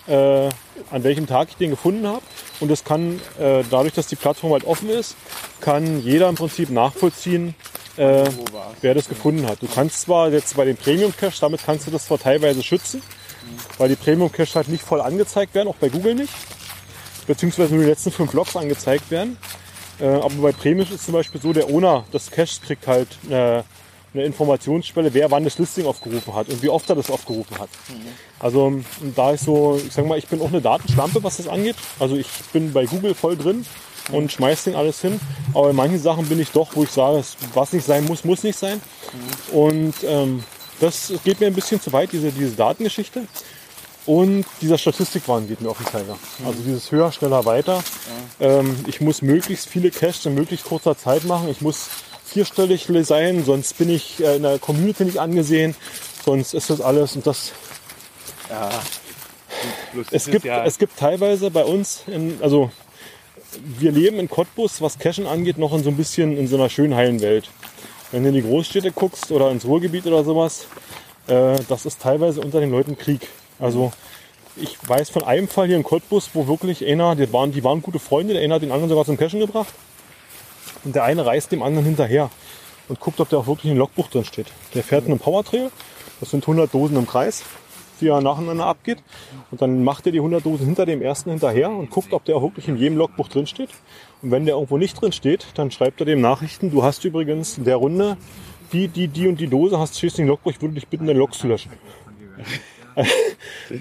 äh, 0.08 0.50
an 0.92 1.04
welchem 1.04 1.28
Tag 1.28 1.50
ich 1.50 1.56
den 1.56 1.72
gefunden 1.72 2.08
habe. 2.08 2.22
Und 2.60 2.72
es 2.72 2.84
kann, 2.84 3.20
äh, 3.40 3.64
dadurch, 3.70 3.94
dass 3.94 4.08
die 4.08 4.16
Plattform 4.16 4.54
halt 4.54 4.66
offen 4.66 4.90
ist, 4.90 5.16
kann 5.60 6.02
jeder 6.02 6.30
im 6.30 6.36
Prinzip 6.36 6.70
nachvollziehen, 6.70 7.56
äh, 7.98 8.24
wer 8.82 8.94
das 8.94 9.08
gefunden 9.08 9.48
hat. 9.48 9.62
Du 9.62 9.68
kannst 9.68 10.02
zwar 10.02 10.30
jetzt 10.30 10.56
bei 10.56 10.66
den 10.66 10.78
Premium 10.78 11.14
Cache, 11.16 11.40
damit 11.40 11.62
kannst 11.66 11.88
du 11.88 11.92
das 11.92 12.06
zwar 12.06 12.20
teilweise 12.20 12.64
schützen, 12.64 13.02
weil 13.78 13.90
die 13.90 13.96
Premium 13.96 14.32
Cache 14.32 14.56
halt 14.56 14.68
nicht 14.68 14.84
voll 14.84 15.02
angezeigt 15.02 15.54
werden, 15.54 15.68
auch 15.68 15.76
bei 15.76 15.90
Google 15.90 16.16
nicht. 16.16 16.34
Beziehungsweise 17.28 17.74
nur 17.74 17.84
die 17.84 17.90
letzten 17.90 18.12
fünf 18.12 18.34
Logs 18.34 18.56
angezeigt 18.56 19.10
werden. 19.10 19.38
Äh, 20.00 20.08
aber 20.08 20.36
bei 20.36 20.52
Premium 20.52 20.88
ist 20.94 21.06
zum 21.06 21.14
Beispiel 21.14 21.40
so, 21.40 21.54
der 21.54 21.70
Owner 21.70 22.04
des 22.12 22.30
Caches 22.32 22.62
kriegt 22.62 22.88
halt 22.88 23.08
eine, 23.26 23.64
eine 24.14 24.24
Informationsquelle, 24.24 25.14
wer 25.14 25.32
wann 25.32 25.44
das 25.44 25.58
Listing 25.58 25.86
aufgerufen 25.86 26.34
hat 26.36 26.50
und 26.50 26.62
wie 26.62 26.70
oft 26.70 26.90
er 26.90 26.96
das 26.96 27.10
aufgerufen 27.10 27.58
hat. 27.60 27.70
Also 28.40 28.66
und 28.66 28.86
da 29.16 29.32
ist 29.32 29.46
so, 29.46 29.80
ich 29.86 29.94
sag 29.94 30.06
mal, 30.06 30.18
ich 30.18 30.28
bin 30.28 30.42
auch 30.42 30.50
eine 30.50 30.62
Datenschlampe, 30.62 31.24
was 31.24 31.38
das 31.38 31.48
angeht. 31.48 31.76
Also 32.00 32.16
ich 32.16 32.28
bin 32.52 32.74
bei 32.74 32.86
Google 32.86 33.16
voll 33.16 33.38
drin 33.38 33.66
und 34.12 34.32
schmeiß 34.32 34.66
den 34.66 34.76
alles 34.76 35.02
hin. 35.02 35.20
Aber 35.54 35.70
in 35.70 35.76
manchen 35.76 36.00
Sachen 36.00 36.28
bin 36.28 36.40
ich 36.40 36.52
doch, 36.52 36.76
wo 36.76 36.84
ich 36.84 36.92
sage, 36.92 37.24
was 37.54 37.74
nicht 37.74 37.86
sein 37.86 38.06
muss, 38.06 38.24
muss 38.24 38.44
nicht 38.44 38.58
sein. 38.58 38.82
Und 39.52 39.94
ähm, 40.06 40.44
das 40.80 41.14
geht 41.24 41.40
mir 41.40 41.48
ein 41.48 41.54
bisschen 41.54 41.82
zu 41.82 41.92
weit, 41.94 42.12
diese, 42.12 42.32
diese 42.32 42.52
Datengeschichte. 42.52 43.28
Und 44.06 44.46
dieser 44.62 44.78
Statistikwahn 44.78 45.48
geht 45.48 45.62
mir 45.62 45.70
auf 45.70 45.78
den 45.78 45.88
Zeiger. 45.88 46.18
Also 46.46 46.62
dieses 46.62 46.92
höher, 46.92 47.12
schneller, 47.14 47.46
weiter. 47.46 47.82
Ähm, 48.42 48.76
ich 48.88 49.00
muss 49.00 49.22
möglichst 49.22 49.70
viele 49.70 49.92
Caches 49.92 50.26
in 50.26 50.36
möglichst 50.36 50.66
kurzer 50.66 50.98
Zeit 50.98 51.24
machen. 51.24 51.48
Ich 51.50 51.62
muss 51.62 51.88
vierstellig 52.26 52.88
sein, 53.06 53.44
sonst 53.44 53.78
bin 53.78 53.90
ich 53.90 54.24
äh, 54.24 54.38
in 54.38 54.44
der 54.44 54.60
Community 54.60 55.06
nicht 55.06 55.20
angesehen. 55.20 55.76
Sonst 56.26 56.54
ist 56.54 56.70
das 56.70 56.82
alles 56.82 57.16
und 57.16 57.28
das 57.28 57.52
Ja. 58.50 58.70
Plus 59.92 60.08
es 60.12 60.26
gibt, 60.26 60.46
ja, 60.46 60.66
es 60.66 60.78
gibt 60.78 60.98
teilweise 60.98 61.52
bei 61.52 61.64
uns, 61.64 62.04
in, 62.08 62.38
also 62.42 62.72
wir 63.64 63.92
leben 63.92 64.20
in 64.20 64.30
Cottbus, 64.30 64.82
was 64.82 65.00
Cashen 65.00 65.28
angeht, 65.28 65.58
noch 65.58 65.74
in 65.74 65.84
so 65.84 65.90
ein 65.90 65.98
bisschen 65.98 66.36
in 66.38 66.48
so 66.48 66.56
einer 66.56 66.70
schönen 66.70 66.96
heilen 66.96 67.22
Welt. 67.22 67.50
Wenn 68.12 68.24
du 68.24 68.30
in 68.30 68.36
die 68.36 68.42
Großstädte 68.42 68.92
guckst 68.92 69.32
oder 69.32 69.52
ins 69.52 69.66
Ruhrgebiet 69.66 70.06
oder 70.06 70.24
sowas, 70.24 70.68
äh, 71.28 71.56
das 71.70 71.86
ist 71.86 72.02
teilweise 72.02 72.42
unter 72.42 72.60
den 72.60 72.72
Leuten 72.72 72.98
Krieg. 72.98 73.28
Also 73.60 73.92
ich 74.56 74.78
weiß 74.88 75.10
von 75.10 75.24
einem 75.24 75.48
Fall 75.48 75.68
hier 75.68 75.78
in 75.78 75.84
Cottbus, 75.84 76.32
wo 76.34 76.48
wirklich 76.48 76.86
einer, 76.86 77.16
die 77.16 77.32
waren, 77.32 77.52
die 77.52 77.64
waren 77.64 77.82
gute 77.82 78.00
Freunde, 78.00 78.34
der 78.34 78.44
eine 78.44 78.56
hat 78.56 78.62
den 78.62 78.72
anderen 78.72 78.90
sogar 78.90 79.06
zum 79.06 79.18
Cashen 79.18 79.40
gebracht. 79.40 79.74
Und 80.84 80.96
der 80.96 81.04
eine 81.04 81.26
reist 81.26 81.52
dem 81.52 81.64
anderen 81.64 81.86
hinterher 81.86 82.30
und 82.90 83.00
guckt, 83.00 83.20
ob 83.20 83.30
der 83.30 83.40
auch 83.40 83.48
wirklich 83.48 83.72
im 83.72 83.78
Logbuch 83.78 84.10
drin 84.10 84.26
steht. 84.26 84.48
Der 84.74 84.84
fährt 84.84 85.06
einen 85.06 85.20
Powertrail, 85.20 85.72
das 86.20 86.32
sind 86.32 86.44
100 86.44 86.74
Dosen 86.74 86.98
im 86.98 87.08
Kreis, 87.08 87.44
die 88.02 88.08
er 88.08 88.22
nacheinander 88.22 88.66
abgeht. 88.66 89.00
Und 89.52 89.62
dann 89.62 89.84
macht 89.84 90.06
er 90.06 90.12
die 90.12 90.20
100 90.20 90.46
Dosen 90.46 90.66
hinter 90.66 90.86
dem 90.86 91.02
ersten 91.02 91.30
hinterher 91.30 91.70
und 91.70 91.90
guckt, 91.90 92.14
ob 92.14 92.26
der 92.26 92.36
auch 92.36 92.42
wirklich 92.42 92.68
in 92.68 92.78
jedem 92.78 92.98
Logbuch 92.98 93.30
drin 93.30 93.48
steht. 93.48 93.70
Und 94.22 94.32
wenn 94.32 94.46
der 94.46 94.56
irgendwo 94.56 94.78
nicht 94.78 95.00
drin 95.02 95.12
steht, 95.12 95.48
dann 95.56 95.72
schreibt 95.72 96.00
er 96.02 96.06
dem 96.06 96.22
Nachrichten, 96.22 96.72
du 96.72 96.84
hast 96.84 97.06
übrigens 97.06 97.58
in 97.58 97.64
der 97.64 97.78
Runde 97.78 98.18
die, 98.74 98.88
die, 98.88 99.08
die 99.08 99.28
und 99.28 99.40
die 99.40 99.48
Dose, 99.48 99.80
hast 99.80 100.02
in 100.04 100.10
den 100.10 100.28
Logbuch, 100.28 100.52
ich 100.52 100.62
würde 100.62 100.76
dich 100.76 100.88
bitten, 100.88 101.06
deine 101.06 101.20
Logs 101.20 101.38
zu 101.38 101.48
löschen. 101.48 101.72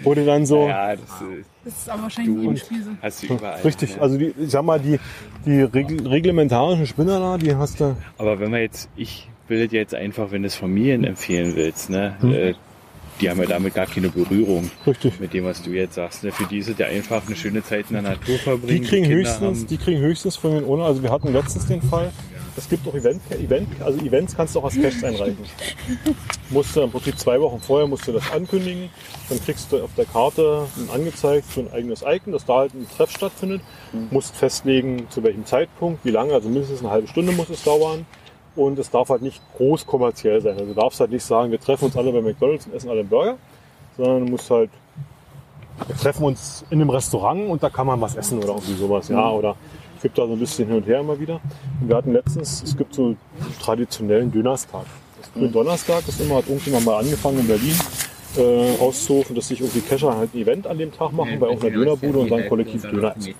Wurde 0.02 0.24
dann 0.24 0.46
so, 0.46 0.66
ja, 0.68 0.96
das 0.96 1.00
äh, 1.00 1.42
Das 1.64 1.74
ist 1.74 1.88
aber 1.88 2.02
wahrscheinlich 2.02 2.60
Spiel 2.60 2.82
so. 2.82 2.90
hast 3.02 3.22
du 3.22 3.26
überall. 3.34 3.60
richtig, 3.62 3.94
Ja. 3.96 4.02
also 4.02 4.18
die, 4.18 4.34
ich 4.38 4.50
sag 4.50 4.64
mal, 4.64 4.80
die, 4.80 4.98
die 5.46 5.62
regl 5.62 6.06
reglementarischen 6.06 6.86
Spinner 6.86 7.18
da, 7.20 7.38
die 7.38 7.54
hast 7.54 7.80
du, 7.80 7.96
Aber 8.18 8.38
wenn 8.40 8.50
wir 8.52 8.60
jetzt, 8.60 8.88
ich 8.96 9.28
will 9.48 9.68
jetzt 9.72 9.94
einfach, 9.94 10.30
wenn 10.30 10.42
du 10.42 10.46
es 10.48 10.54
Familien 10.56 11.04
empfehlen 11.04 11.54
willst, 11.56 11.90
ne, 11.90 12.16
Hm. 12.20 12.32
äh, 12.32 12.54
die 13.20 13.28
haben 13.30 13.38
ja 13.40 13.46
damit 13.46 13.74
gar 13.74 13.86
keine 13.86 14.08
Berührung 14.08 14.70
richtig. 14.86 15.20
mit 15.20 15.32
dem, 15.34 15.44
was 15.44 15.62
du 15.62 15.70
jetzt 15.70 15.94
sagst. 15.94 16.24
Ne? 16.24 16.32
Für 16.32 16.44
die 16.46 16.58
ist 16.58 16.68
es 16.70 16.78
ja 16.78 16.86
einfach 16.86 17.24
eine 17.26 17.36
schöne 17.36 17.62
Zeit 17.62 17.84
in 17.90 17.94
der 17.94 18.02
Natur 18.02 18.36
verbringen. 18.38 18.80
Die 18.82 18.88
kriegen 18.88 19.02
Kinder 19.06 19.18
höchstens, 19.18 19.66
die 19.66 19.76
kriegen 19.76 20.00
höchstens 20.00 20.34
von 20.36 20.52
den 20.52 20.64
Owner, 20.64 20.84
also 20.86 21.02
wir 21.02 21.10
hatten 21.10 21.32
letztens 21.32 21.66
den 21.66 21.82
Fall, 21.82 22.10
es 22.56 22.68
gibt 22.68 22.86
auch 22.86 22.94
Event, 22.94 23.22
Event, 23.30 23.68
also 23.80 23.98
Events 24.04 24.36
kannst 24.36 24.54
du 24.54 24.60
auch 24.60 24.64
als 24.64 24.74
Cash 24.74 25.02
einreichen. 25.02 25.38
Musst 26.50 26.76
du 26.76 26.82
im 26.82 26.90
Prinzip 26.90 27.18
zwei 27.18 27.40
Wochen 27.40 27.60
vorher 27.60 27.88
musst 27.88 28.06
du 28.06 28.12
das 28.12 28.30
ankündigen, 28.30 28.90
dann 29.30 29.42
kriegst 29.42 29.72
du 29.72 29.82
auf 29.82 29.90
der 29.96 30.04
Karte 30.04 30.66
angezeigt 30.92 31.46
für 31.46 31.60
ein 31.60 31.72
eigenes 31.72 32.02
Icon, 32.06 32.34
dass 32.34 32.44
da 32.44 32.58
halt 32.58 32.74
ein 32.74 32.86
Treff 32.94 33.10
stattfindet, 33.10 33.62
musst 34.10 34.36
festlegen, 34.36 35.06
zu 35.08 35.22
welchem 35.22 35.46
Zeitpunkt, 35.46 36.04
wie 36.04 36.10
lange, 36.10 36.34
also 36.34 36.50
mindestens 36.50 36.80
eine 36.80 36.90
halbe 36.90 37.08
Stunde 37.08 37.32
muss 37.32 37.48
es 37.48 37.62
dauern. 37.62 38.04
Und 38.54 38.78
es 38.78 38.90
darf 38.90 39.08
halt 39.08 39.22
nicht 39.22 39.40
groß 39.56 39.86
kommerziell 39.86 40.42
sein. 40.42 40.52
Also 40.52 40.66
du 40.66 40.74
darfst 40.74 41.00
halt 41.00 41.10
nicht 41.10 41.24
sagen, 41.24 41.50
wir 41.50 41.58
treffen 41.58 41.86
uns 41.86 41.96
alle 41.96 42.12
bei 42.12 42.20
McDonalds 42.20 42.66
und 42.66 42.74
essen 42.74 42.90
alle 42.90 43.00
einen 43.00 43.08
Burger, 43.08 43.38
sondern 43.96 44.26
du 44.26 44.30
musst 44.32 44.50
halt 44.50 44.68
wir 45.86 45.96
treffen 45.96 46.24
uns 46.24 46.64
in 46.70 46.80
einem 46.80 46.90
Restaurant 46.90 47.48
und 47.48 47.62
da 47.62 47.70
kann 47.70 47.86
man 47.86 48.00
was 48.00 48.14
essen 48.14 48.38
oder 48.38 48.48
irgendwie 48.48 48.74
sowas, 48.74 49.08
ja, 49.08 49.30
oder 49.30 49.56
es 50.02 50.10
gibt 50.10 50.18
da 50.18 50.26
so 50.26 50.32
ein 50.32 50.38
bisschen 50.40 50.66
hin 50.66 50.78
und 50.78 50.86
her 50.88 50.98
immer 50.98 51.20
wieder. 51.20 51.40
Und 51.80 51.88
wir 51.88 51.94
hatten 51.94 52.12
letztens, 52.12 52.60
es 52.64 52.76
gibt 52.76 52.92
so 52.92 53.04
einen 53.04 53.16
traditionellen 53.60 54.32
Dönerstag. 54.32 54.84
Das 55.20 55.32
Grün 55.32 55.52
Donnerstag 55.52 56.08
ist 56.08 56.20
immer, 56.20 56.38
hat 56.38 56.48
irgendjemand 56.48 56.86
mal 56.86 56.98
angefangen 56.98 57.38
in 57.38 57.46
Berlin 57.46 57.76
äh, 58.36 58.80
auszurufen, 58.80 59.36
dass 59.36 59.46
sich 59.46 59.60
irgendwie 59.60 59.78
Kescher 59.78 60.16
halt 60.16 60.34
ein 60.34 60.40
Event 60.40 60.66
an 60.66 60.76
dem 60.76 60.92
Tag 60.92 61.12
machen 61.12 61.38
bei 61.38 61.46
irgendeiner 61.46 61.76
Dönerbude 61.76 62.18
und 62.18 62.32
dann 62.32 62.48
kollektiv 62.48 62.82
Döner 62.82 63.14
essen. 63.16 63.36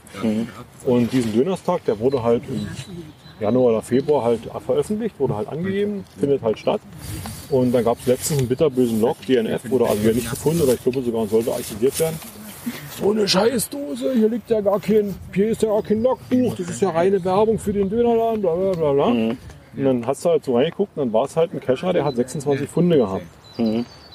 Und 0.84 1.12
diesen 1.12 1.32
Dönerstag, 1.32 1.84
der 1.84 1.98
wurde 1.98 2.22
halt 2.22 2.44
im 2.48 2.68
Januar 3.40 3.72
oder 3.72 3.82
Februar 3.82 4.22
halt 4.22 4.42
veröffentlicht, 4.64 5.18
wurde 5.18 5.34
halt 5.34 5.48
angegeben, 5.48 6.04
findet 6.20 6.42
halt 6.42 6.60
statt. 6.60 6.80
Und 7.50 7.72
dann 7.72 7.82
gab 7.82 7.98
es 7.98 8.06
letztens 8.06 8.38
einen 8.38 8.48
bitterbösen 8.48 9.00
Log, 9.00 9.16
DNF, 9.26 9.68
wurde 9.68 9.88
also 9.88 10.00
wieder 10.00 10.14
nicht 10.14 10.30
gefunden 10.30 10.62
oder 10.62 10.74
ich 10.74 10.82
glaube 10.84 11.02
sogar 11.02 11.26
sollte 11.26 11.52
archiviert 11.52 11.98
werden. 11.98 12.20
So 12.98 13.10
eine 13.10 13.26
Scheißdose, 13.28 14.12
hier 14.14 14.28
liegt 14.28 14.50
ja 14.50 14.60
gar 14.60 14.78
kein, 14.80 15.14
hier 15.34 15.48
ist 15.48 15.62
ja 15.62 15.68
gar 15.70 15.82
kein 15.82 16.02
Logbuch, 16.02 16.54
das 16.56 16.68
ist 16.70 16.82
ja 16.82 16.90
reine 16.90 17.22
Werbung 17.24 17.58
für 17.58 17.72
den 17.72 17.90
Dönerladen, 17.90 18.40
bla 18.40 18.54
bla 18.54 18.72
bla 18.72 18.92
bla. 18.92 19.06
Und 19.06 19.38
dann 19.84 20.06
hast 20.06 20.24
du 20.24 20.30
halt 20.30 20.44
so 20.44 20.56
reingeguckt 20.56 20.96
und 20.96 21.06
dann 21.06 21.12
war 21.12 21.24
es 21.24 21.36
halt 21.36 21.52
ein 21.54 21.60
Cacher, 21.60 21.92
der 21.92 22.04
hat 22.04 22.16
26 22.16 22.68
Funde 22.68 22.96
gehabt. 22.98 23.24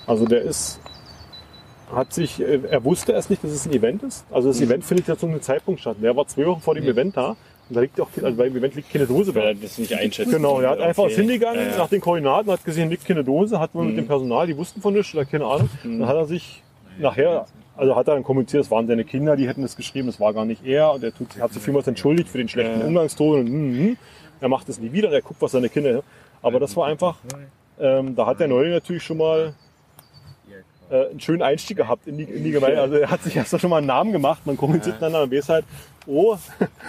Also 0.06 0.26
der 0.26 0.42
ist, 0.44 0.80
hat 1.94 2.14
sich, 2.14 2.40
äh, 2.42 2.60
er 2.70 2.84
wusste 2.84 3.12
erst 3.14 3.30
nicht, 3.30 3.44
dass 3.44 3.52
es 3.52 3.66
ein 3.66 3.74
Event 3.74 4.04
ist. 4.04 4.26
Also 4.32 4.48
das 4.50 4.62
Event 4.62 4.84
findet 4.86 5.08
ja 5.08 5.18
zu 5.18 5.26
einem 5.26 5.42
Zeitpunkt 5.42 5.82
statt. 5.82 5.98
Der 6.02 6.16
war 6.16 6.26
zwei 6.28 6.46
Wochen 6.46 6.62
vor 6.62 6.76
dem 6.76 6.86
Event 6.86 7.18
da 7.18 7.30
und 7.70 7.76
da 7.76 7.82
liegt 7.82 8.00
auch, 8.00 8.08
also 8.22 8.38
beim 8.38 8.56
Event 8.56 8.76
liegt 8.76 8.90
keine 8.92 9.06
Dose 9.06 9.34
weil 9.36 9.42
da. 9.42 9.48
er 9.50 9.56
das 9.56 9.78
nicht 9.78 9.94
einschätzt. 9.94 10.32
Genau, 10.32 10.60
er 10.62 10.70
hat 10.72 10.80
einfach 10.80 11.04
Okay. 11.04 11.16
hingegangen 11.16 11.60
Ja, 11.66 11.72
ja. 11.72 11.78
nach 11.78 11.90
den 11.90 12.00
Koordinaten, 12.02 12.50
hat 12.52 12.64
gesehen, 12.64 12.90
liegt 12.90 13.06
keine 13.06 13.24
Dose, 13.24 13.60
hat 13.60 13.74
wohl 13.76 13.86
mit 13.86 13.98
dem 13.98 14.08
Personal, 14.08 14.48
die 14.48 14.56
wussten 14.58 14.82
von 14.82 14.94
nichts 14.94 15.14
oder 15.14 15.26
keine 15.26 15.46
Ahnung. 15.46 15.70
Dann 15.84 16.06
hat 16.08 16.16
er 16.16 16.26
sich 16.26 16.62
nachher, 17.00 17.46
also 17.78 17.96
hat 17.96 18.08
er 18.08 18.16
dann 18.16 18.24
kommentiert, 18.24 18.64
es 18.64 18.72
waren 18.72 18.88
seine 18.88 19.06
Kinder, 19.06 19.36
die 19.36 19.48
hätten 19.48 19.64
es 19.64 19.76
geschrieben, 19.76 20.10
es 20.10 20.20
war 20.20 20.34
gar 20.34 20.46
nicht 20.46 20.66
er. 20.66 20.92
Und 20.92 21.04
er 21.04 21.14
tut, 21.14 21.40
hat 21.40 21.54
sich 21.54 21.62
vielmals 21.62 21.88
entschuldigt 21.88 22.28
für 22.28 22.40
den 22.40 22.50
schlechten 22.50 22.82
Umgangston. 22.82 23.40
Und, 23.40 23.48
hm, 23.48 23.78
hm. 23.78 23.98
Er 24.40 24.50
macht 24.50 24.70
es 24.70 24.80
nie 24.80 24.92
wieder, 24.92 25.12
er 25.12 25.22
guckt, 25.22 25.42
was 25.42 25.52
seine 25.52 25.70
Kinder. 25.70 26.04
Aber 26.42 26.60
das 26.60 26.76
war 26.76 26.88
einfach, 26.88 27.18
ähm, 27.80 28.16
da 28.16 28.26
hat 28.26 28.40
der 28.40 28.48
Neue 28.48 28.70
natürlich 28.70 29.04
schon 29.04 29.18
mal 29.18 29.54
äh, 30.90 31.10
einen 31.10 31.20
schönen 31.20 31.42
Einstieg 31.42 31.78
gehabt 31.78 32.08
in 32.08 32.18
die, 32.18 32.24
in 32.24 32.44
die 32.44 32.52
Gemeinde. 32.52 32.82
Also 32.82 32.96
er 32.96 33.10
hat 33.10 33.24
sich 33.24 33.36
erst 33.36 33.60
schon 33.60 33.70
mal 33.70 33.78
einen 33.78 33.88
Namen 33.88 34.12
gemacht, 34.12 34.46
man 34.46 34.58
kommentiert 34.58 34.96
miteinander 34.96 35.24
und 35.24 35.32
weiß 35.32 35.50
halt, 35.50 35.66
oh, 36.06 36.38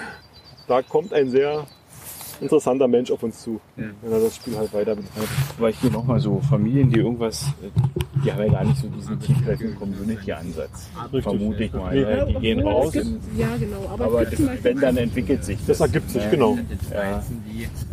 da 0.68 0.82
kommt 0.82 1.12
ein 1.12 1.30
sehr 1.30 1.66
interessanter 2.41 2.89
Mensch 2.89 3.11
auf 3.11 3.22
uns 3.22 3.43
zu, 3.43 3.61
wenn 3.76 4.12
er 4.12 4.20
das 4.20 4.36
Spiel 4.36 4.57
halt 4.57 4.72
weiter 4.72 4.95
betreibt. 4.95 5.28
Aber 5.59 5.68
hier 5.70 5.91
nochmal 5.91 6.20
so, 6.20 6.41
Familien, 6.49 6.91
die 6.91 6.99
irgendwas, 6.99 7.47
äh, 7.62 7.68
die 8.24 8.32
haben 8.32 8.43
ja 8.45 8.53
gar 8.53 8.64
nicht 8.64 8.78
so 8.78 8.89
diesen 8.89 9.20
tiefgreifenden 9.20 9.76
Community-Ansatz. 9.78 10.91
Vermute 11.22 11.64
ich 11.64 11.72
mal. 11.72 11.95
Ne? 11.95 12.26
Die 12.28 12.34
gehen 12.41 12.61
raus, 12.61 12.93
gibt, 12.93 13.07
ja, 13.36 13.49
genau. 13.59 13.89
Aber, 13.93 14.05
aber 14.05 14.22
es 14.22 14.30
gibt 14.30 14.43
zum 14.43 14.47
das, 14.47 14.64
wenn, 14.64 14.80
dann 14.80 14.97
entwickelt 14.97 15.45
sich 15.45 15.59
Das 15.66 15.78
das. 15.78 15.80
ergibt 15.89 16.11
sich, 16.11 16.30
genau. 16.30 16.59
Ja. 16.93 17.22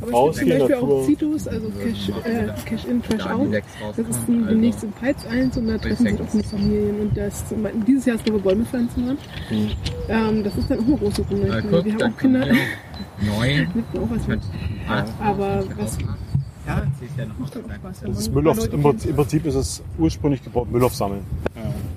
aber 0.02 0.30
es 0.30 0.40
gibt 0.40 0.48
zum 0.50 0.50
Beispiel 0.50 0.58
Natur. 0.58 1.00
auch 1.00 1.06
Citos, 1.06 1.48
also 1.48 1.72
Cash, 1.82 2.10
äh, 2.24 2.48
Cash 2.66 2.86
in, 2.86 3.02
Cash 3.02 3.26
out. 3.28 3.48
Das 3.96 4.08
ist 4.08 4.20
die, 4.28 4.46
demnächst 4.50 4.84
in 4.84 4.92
Peitz 4.92 5.26
1 5.26 5.58
und 5.58 5.68
da 5.68 5.78
treffen 5.78 6.06
sich 6.06 6.22
auch 6.22 6.32
die 6.32 6.44
Familien. 6.44 7.00
Und 7.00 7.18
das, 7.18 7.44
dieses 7.88 8.06
Jahr 8.06 8.16
ist 8.16 8.26
wir 8.26 8.40
Bäume 8.40 8.66
pflanzen 8.66 9.08
waren. 9.08 9.18
Ähm, 10.10 10.44
das 10.44 10.56
ist 10.56 10.70
dann 10.70 10.80
auch 10.80 10.86
eine 10.86 10.98
große 10.98 11.22
Runde. 11.24 11.48
Ich 11.48 11.86
wir 11.86 11.94
haben 11.94 12.14
auch 12.14 12.18
Kinder, 12.18 12.48
Neun. 13.22 13.84
was 13.94 14.28
mit. 14.28 14.42
Aber 15.22 15.64
was 15.78 15.98
Ja, 16.68 16.84
ja 17.18 17.26
noch. 17.26 17.50
Das 18.02 18.20
ist 18.20 18.34
Müllhoff, 18.34 18.58
Leute 18.58 18.76
im, 18.76 18.86
im 18.86 19.16
Prinzip 19.16 19.46
ist 19.46 19.56
es 19.56 19.84
ursprünglich 19.98 20.44
gebaut 20.44 20.72
Müllhoff 20.72 20.96
sammeln. 20.96 21.26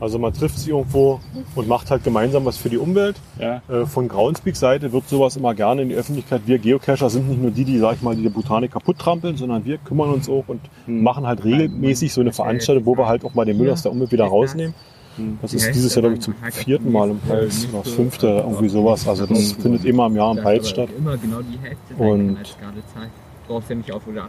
Also 0.01 0.19
man 0.19 0.33
trifft 0.33 0.59
sich 0.59 0.69
irgendwo 0.69 1.21
und 1.55 1.67
macht 1.69 1.91
halt 1.91 2.05
gemeinsam 2.05 2.45
was 2.45 2.57
für 2.57 2.69
die 2.69 2.79
Umwelt. 2.79 3.17
Ja. 3.39 3.63
Äh, 3.69 3.87
Von 3.87 4.09
Groundspeak-Seite 4.09 4.93
wird 4.93 5.09
sowas 5.09 5.37
immer 5.37 5.55
gerne 5.55 5.83
in 5.83 5.89
die 5.89 5.97
Öffentlichkeit. 5.97 6.43
Wir 6.47 6.59
Geocacher 6.59 7.11
sind 7.11 7.29
nicht 7.29 7.43
nur 7.43 7.51
die, 7.51 7.65
die, 7.65 7.79
sag 7.79 7.97
ich 7.97 8.03
mal, 8.03 8.15
die 8.15 8.29
Botanik 8.29 8.73
kaputt 8.73 8.99
trampeln, 8.99 9.37
sondern 9.37 9.65
wir 9.65 9.79
kümmern 9.79 10.11
uns 10.11 10.29
auch 10.29 10.45
und 10.47 10.61
machen 10.87 11.27
halt 11.27 11.45
regelmäßig 11.45 12.13
so 12.13 12.21
eine 12.21 12.33
Veranstaltung, 12.33 12.87
wo 12.87 12.97
wir 12.97 13.07
halt 13.07 13.25
auch 13.25 13.35
mal 13.35 13.45
den 13.45 13.59
Müll 13.59 13.71
aus 13.71 13.83
der 13.83 13.93
Umwelt 13.93 14.13
wieder 14.13 14.27
rausnehmen. 14.27 14.75
Das 15.43 15.55
ist 15.55 15.75
dieses 15.75 15.95
Jahr, 15.95 16.03
glaube 16.03 16.17
ich, 16.17 16.21
zum 16.21 16.35
vierten 16.53 16.93
Mal 16.93 17.11
im 17.11 17.21
oder 17.29 17.43
das 17.47 17.67
fünfte, 17.95 18.27
irgendwie 18.27 18.69
sowas. 18.69 19.07
Also 19.09 19.27
das 19.27 19.53
findet 19.53 19.85
immer 19.85 20.07
im 20.07 20.17
Jahr 20.17 20.37
im 20.37 20.43
Peitz 20.43 20.69
statt. 20.69 20.89
Immer 20.97 21.17
genau 21.17 21.41
die 21.43 21.59
Hälfte 21.63 21.95
Und- 21.97 22.37
brauchst 23.47 23.71
ja 23.71 23.77
nicht 23.77 23.91
auf 23.93 24.03
oder 24.07 24.29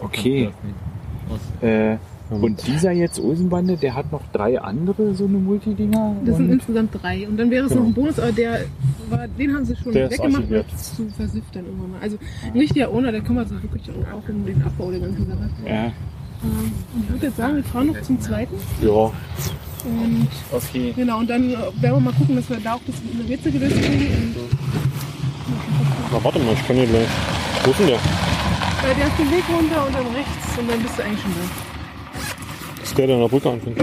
Okay. 0.00 0.50
nicht 0.62 1.62
Äh, 1.62 1.96
und 2.30 2.66
dieser 2.66 2.90
jetzt 2.92 3.18
Olsenbande, 3.20 3.76
der 3.76 3.94
hat 3.94 4.10
noch 4.12 4.22
drei 4.32 4.60
andere 4.60 5.14
so 5.14 5.24
eine 5.24 5.38
Multidinger. 5.38 6.16
Das 6.24 6.36
sind 6.36 6.50
insgesamt 6.50 6.90
drei. 7.02 7.26
Und 7.28 7.38
dann 7.38 7.50
wäre 7.50 7.66
es 7.66 7.74
noch 7.74 7.84
ein 7.84 7.92
Bonus, 7.94 8.18
aber 8.18 8.32
der 8.32 8.60
war, 9.10 9.28
den 9.28 9.54
haben 9.54 9.64
sie 9.64 9.76
schon 9.76 9.92
Der 9.92 10.10
ist 10.10 10.18
weggemacht, 10.18 10.50
weil 10.50 10.64
es 10.74 10.94
zu 10.96 11.06
versifft 11.16 11.54
dann 11.54 11.66
irgendwann 11.66 11.92
mal. 11.92 11.98
Also 12.02 12.16
ein 12.52 12.58
richtiger 12.58 12.90
Owner, 12.92 13.12
der 13.12 13.20
kümmert 13.20 13.48
sich 13.48 13.62
wirklich 13.62 13.82
auch, 13.90 14.18
auch 14.18 14.28
um 14.28 14.44
den 14.46 14.62
Abbau 14.62 14.90
der 14.90 15.00
ganzen 15.00 15.26
Sache. 15.26 15.38
Ja, 15.66 15.84
Ähm, 15.84 15.92
Und 16.94 17.04
ich 17.04 17.10
würde 17.10 17.26
jetzt 17.26 17.36
sagen, 17.38 17.56
wir 17.56 17.64
fahren 17.64 17.86
noch 17.86 18.02
zum 18.02 18.20
zweiten. 18.20 18.54
Ja, 18.82 19.10
Und 19.84 20.28
okay. 20.50 20.92
genau, 20.96 21.18
und 21.18 21.28
dann 21.28 21.50
äh, 21.50 21.56
werden 21.56 21.72
wir 21.80 22.00
mal 22.00 22.12
gucken, 22.14 22.36
dass 22.36 22.48
wir 22.48 22.56
da 22.56 22.74
auch 22.74 22.80
das 22.86 22.96
eine 23.12 23.28
Rätsel 23.28 23.52
gelöst 23.52 23.76
kriegen. 23.76 24.34
Und, 24.36 24.36
na 26.12 26.24
warte 26.24 26.38
mal, 26.38 26.54
ich 26.54 26.66
kann 26.66 26.76
hier 26.76 26.86
gleich. 26.86 27.08
Wo 27.64 27.70
ist 27.70 27.80
denn 27.80 27.86
der? 27.88 28.00
weil 28.84 28.94
der 28.96 29.06
ist 29.06 29.18
den 29.18 29.30
Weg 29.30 29.44
runter 29.48 29.86
und 29.86 29.94
dann 29.94 30.06
rechts 30.14 30.58
und 30.58 30.70
dann 30.70 30.82
bist 30.82 30.98
du 30.98 31.02
eigentlich 31.02 31.20
schon 31.22 31.32
da. 31.32 31.50
Das 32.80 32.88
ist 32.88 32.98
der, 32.98 33.06
der 33.06 33.16
an 33.16 33.22
der 33.22 33.28
Brücke 33.28 33.50
anfängt. 33.50 33.78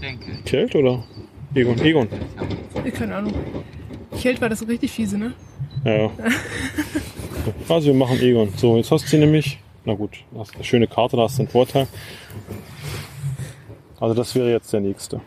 Denke. 0.00 0.26
Kelt 0.46 0.74
oder? 0.74 1.04
Egon. 1.54 1.78
Egon. 1.80 2.08
Äh, 2.82 2.90
Keine 2.90 3.16
Ahnung. 3.16 3.34
Kjeld 4.18 4.40
war 4.40 4.48
das 4.48 4.66
richtig 4.66 4.90
fiese, 4.90 5.18
ne? 5.18 5.34
Ja, 5.84 5.92
ja. 5.92 6.10
Also 7.68 7.88
wir 7.88 7.94
machen 7.94 8.18
Egon. 8.20 8.48
So, 8.56 8.76
jetzt 8.76 8.90
hast 8.90 9.12
du 9.12 9.18
nämlich, 9.18 9.58
na 9.84 9.94
gut, 9.94 10.24
hast 10.36 10.54
eine 10.54 10.64
schöne 10.64 10.86
Karte, 10.86 11.16
da 11.16 11.22
hast 11.24 11.38
du 11.38 11.42
einen 11.42 11.50
Vorteil. 11.50 11.86
Also 14.00 14.14
das 14.14 14.34
wäre 14.34 14.50
jetzt 14.50 14.72
der 14.72 14.80
nächste. 14.80 15.20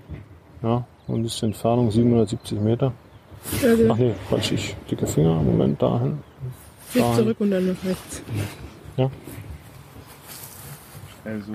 Ja, 0.61 0.85
und 1.07 1.15
ein 1.15 1.23
bisschen 1.23 1.49
Entfernung, 1.49 1.91
770 1.91 2.59
Meter. 2.59 2.93
Also 3.63 3.89
Ach 3.91 3.97
nee, 3.97 4.13
Quatsch, 4.29 4.51
ich 4.51 4.75
dicke 4.89 5.05
Finger, 5.07 5.35
Moment, 5.35 5.81
dahin. 5.81 6.19
Weg 6.93 7.03
zurück 7.15 7.37
und 7.39 7.51
dann 7.51 7.67
nach 7.67 7.83
rechts. 7.83 8.21
Also, 11.25 11.53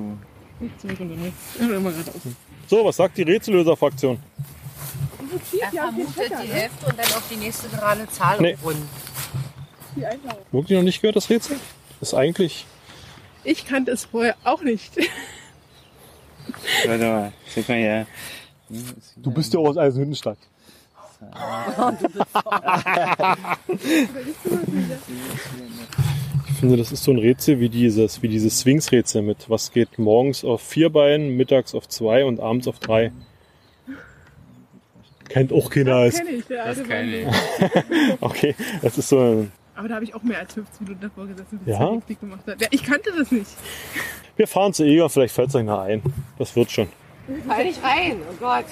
Weg 0.59 0.81
zurück 0.81 1.01
und 1.01 1.11
dann 1.11 1.23
rechts. 1.23 1.57
Ja, 1.59 1.77
immer 1.77 1.91
geradeaus. 1.91 2.15
So, 2.67 2.85
was 2.85 2.97
sagt 2.97 3.19
die 3.19 3.23
Rätsellöser-Fraktion? 3.23 4.19
Er 5.61 5.71
vermutet 5.71 6.33
die 6.43 6.53
Hälfte 6.53 6.87
und 6.87 6.99
dann 6.99 7.07
auf 7.07 7.23
die 7.31 7.37
nächste 7.37 7.69
gerade 7.69 8.07
Zahl 8.09 8.41
Nee. 8.41 8.57
runden. 8.63 8.89
Wirklich 10.53 10.77
noch 10.77 10.85
nicht 10.85 11.01
gehört, 11.01 11.17
das 11.17 11.31
Rätsel? 11.31 11.57
Das 12.01 12.11
ist 12.11 12.15
eigentlich, 12.15 12.67
Ich 13.45 13.67
kannte 13.67 13.91
es 13.91 14.05
vorher 14.05 14.37
auch 14.45 14.63
nicht. 14.63 14.97
warte 16.87 17.05
mal, 17.05 17.33
sag 17.55 17.69
mal 17.69 17.79
ja. 17.79 18.07
du 19.17 19.31
bist 19.31 19.55
ja 19.55 19.61
auch 19.61 19.69
aus 19.69 19.77
Eisenhüttenstadt. 19.77 20.39
Ich 26.49 26.57
finde, 26.59 26.77
das 26.77 26.93
ist 26.93 27.05
so 27.05 27.11
ein 27.13 27.19
Rätsel 27.19 27.61
wie 27.61 27.69
dieses, 27.69 28.23
wie 28.23 28.29
dieses 28.29 28.61
Sphinx-Rätsel 28.61 29.23
mit, 29.23 29.49
was 29.49 29.73
geht 29.73 29.99
morgens 29.99 30.45
auf 30.45 30.63
vier 30.63 30.91
Beinen, 30.91 31.37
mittags 31.37 31.75
auf 31.75 31.89
zwei 31.89 32.25
und 32.25 32.41
abends 32.41 32.67
auf 32.69 32.79
drei. 32.79 33.13
Kennt 35.29 35.53
auch 35.53 35.71
keiner 35.71 35.95
als. 35.95 36.17
Kenn 36.17 36.39
ich, 36.39 36.47
der 36.47 36.65
alte 36.65 36.81
Das 36.81 36.89
kenne 36.89 37.25
Mann. 37.25 37.35
ich. 37.61 38.21
Okay, 38.21 38.55
das 38.83 38.99
ist 38.99 39.09
so 39.09 39.21
ein. 39.21 39.53
Aber 39.81 39.89
da 39.89 39.95
habe 39.95 40.05
ich 40.05 40.15
auch 40.15 40.23
mehr 40.23 40.41
als 40.41 40.53
15 40.53 40.85
Minuten 40.85 41.01
davor 41.01 41.27
gesessen, 41.27 41.59
bis 41.65 41.75
Ja? 41.75 41.95
ja? 41.95 42.01
Dick 42.07 42.21
gemacht 42.21 42.47
hat. 42.47 42.61
Ja, 42.61 42.69
ich 42.71 42.85
kannte 42.85 43.11
das 43.17 43.31
nicht. 43.31 43.51
Wir 44.37 44.47
fahren 44.47 44.75
zu 44.75 44.85
Egon, 44.85 45.09
vielleicht 45.09 45.35
fällt 45.35 45.49
es 45.49 45.55
euch 45.55 45.65
noch 45.65 45.81
ein. 45.81 46.03
Das 46.39 46.55
wird 46.55 46.71
schon. 46.71 46.87
Fall 47.49 47.65
nicht 47.65 47.83
rein, 47.83 48.17
oh 48.31 48.35
Gott. 48.39 48.67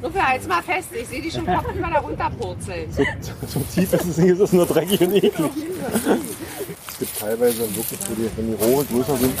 Nur 0.00 0.10
für 0.10 0.26
halt's 0.26 0.48
mal 0.48 0.62
fest, 0.62 0.88
ich 0.98 1.06
sehe 1.06 1.20
die 1.20 1.30
schon 1.30 1.44
Kopf 1.44 1.66
mal 1.78 1.90
da 1.90 1.98
runterpurzeln. 1.98 2.90
So, 2.92 3.04
so 3.46 3.60
tief 3.74 3.92
ist 3.92 4.04
es 4.06 4.16
nicht, 4.16 4.30
es 4.30 4.40
ist 4.40 4.54
nur 4.54 4.64
dreckig 4.64 5.02
und 5.02 5.12
eklig. 5.16 5.50
Es 6.88 6.98
gibt 6.98 7.18
teilweise 7.18 7.60
wirklich, 7.76 8.00
wo 8.08 8.14
die, 8.14 8.30
wenn 8.34 8.56
die 8.56 8.64
Rohre 8.64 8.86
größer 8.86 9.16
sind, 9.18 9.34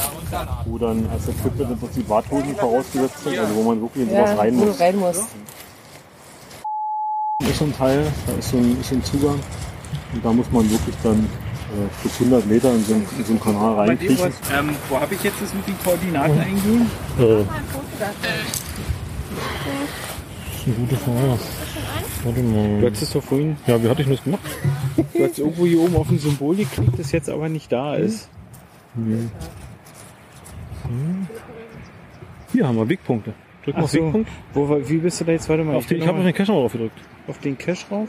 wo 0.66 0.76
dann 0.76 1.08
als 1.10 1.26
Equipment 1.26 1.70
im 1.70 1.78
Prinzip 1.78 2.06
Warthosen 2.06 2.54
vorausgesetzt 2.56 3.24
sind, 3.24 3.38
also 3.38 3.54
wo 3.54 3.62
man 3.62 3.80
wirklich 3.80 4.06
in 4.06 4.10
sowas 4.10 4.38
rein 4.38 4.56
muss. 4.56 4.78
rein 4.78 4.96
muss. 4.96 5.24
Da 7.38 7.48
ist 7.48 7.58
so 7.58 7.64
ein 7.64 7.74
Teil, 7.74 8.12
da 8.26 8.32
ist 8.34 8.50
so 8.50 8.58
ein, 8.58 8.78
ist 8.78 8.90
so 8.90 8.94
ein 8.94 9.04
Zugang 9.04 9.40
und 10.12 10.24
da 10.24 10.32
muss 10.32 10.50
man 10.52 10.68
wirklich 10.70 10.94
dann 11.02 11.18
äh, 11.20 11.88
bis 12.02 12.20
100 12.20 12.46
Meter 12.46 12.72
in 12.74 12.84
so, 12.84 12.94
einen- 12.94 13.06
in 13.18 13.24
so 13.24 13.32
einen 13.32 13.40
Kanal 13.40 13.74
reinkriechen. 13.74 14.18
was, 14.18 14.34
ähm, 14.58 14.70
wo 14.88 15.00
habe 15.00 15.14
ich 15.14 15.22
jetzt 15.22 15.40
das 15.40 15.54
mit 15.54 15.66
den 15.66 15.78
Koordinaten 15.82 16.38
eingegeben? 16.38 16.86
Äh, 17.18 17.22
das 17.24 17.40
ist 20.58 20.66
eine 20.66 20.74
gute 20.76 20.96
Frage. 20.96 21.38
Warte 22.24 22.40
Du 22.40 22.48
mal. 22.48 22.90
hast 22.92 23.02
es 23.02 23.10
doch 23.12 23.22
vorhin, 23.22 23.56
Ja, 23.66 23.82
wie 23.82 23.88
hatte 23.88 24.02
ich 24.02 24.08
das 24.08 24.22
gemacht? 24.22 24.42
du 24.96 25.24
hast 25.24 25.38
irgendwo 25.38 25.66
hier 25.66 25.80
oben 25.80 25.96
auf 25.96 26.08
ein 26.10 26.18
Symbol 26.18 26.54
geklickt, 26.56 26.98
das 26.98 27.10
jetzt 27.12 27.28
aber 27.30 27.48
nicht 27.48 27.72
da 27.72 27.94
ist. 27.96 28.28
Hier 32.52 32.66
haben 32.68 32.76
wir 32.76 32.88
Wegpunkte. 32.88 33.32
Drück 33.64 33.76
mal 33.76 33.84
auf 33.84 33.90
so. 33.90 33.98
Wegpunkt. 34.04 34.30
Wo, 34.54 34.68
war- 34.68 34.88
wie 34.88 34.98
bist 34.98 35.20
du 35.20 35.24
da 35.24 35.32
jetzt? 35.32 35.48
Warte 35.48 35.64
mal, 35.64 35.74
Auf 35.76 35.86
den, 35.86 35.96
geh 35.98 36.02
ich 36.02 36.08
habe 36.08 36.18
auf 36.18 36.24
den 36.24 36.34
Cache 36.34 36.52
drauf 36.52 36.72
gedrückt. 36.72 36.98
auf 37.28 37.38
den 37.38 37.56
Cache 37.58 37.86
rauf. 37.90 38.08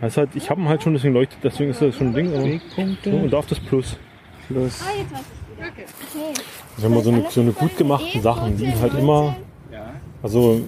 Das 0.00 0.16
halt, 0.16 0.30
ich 0.34 0.48
habe 0.48 0.60
ihn 0.60 0.68
halt 0.68 0.82
schon, 0.82 0.94
deswegen 0.94 1.14
leuchtet, 1.14 1.38
deswegen 1.42 1.70
ist 1.70 1.82
das 1.82 1.94
schon 1.94 2.08
ein 2.08 2.14
Ding. 2.14 2.32
Aber 2.32 2.42
so, 3.04 3.10
und 3.10 3.32
da 3.32 3.38
auf 3.38 3.46
das 3.46 3.60
Plus. 3.60 3.98
plus. 4.48 4.82
Wenn 6.78 6.94
man 6.94 7.02
so 7.02 7.10
eine, 7.10 7.24
so 7.28 7.40
eine 7.42 7.52
gut 7.52 7.76
gemachten 7.76 8.22
Sachen, 8.22 8.56
die 8.56 8.72
halt 8.80 8.94
immer, 8.94 9.36
also 10.22 10.62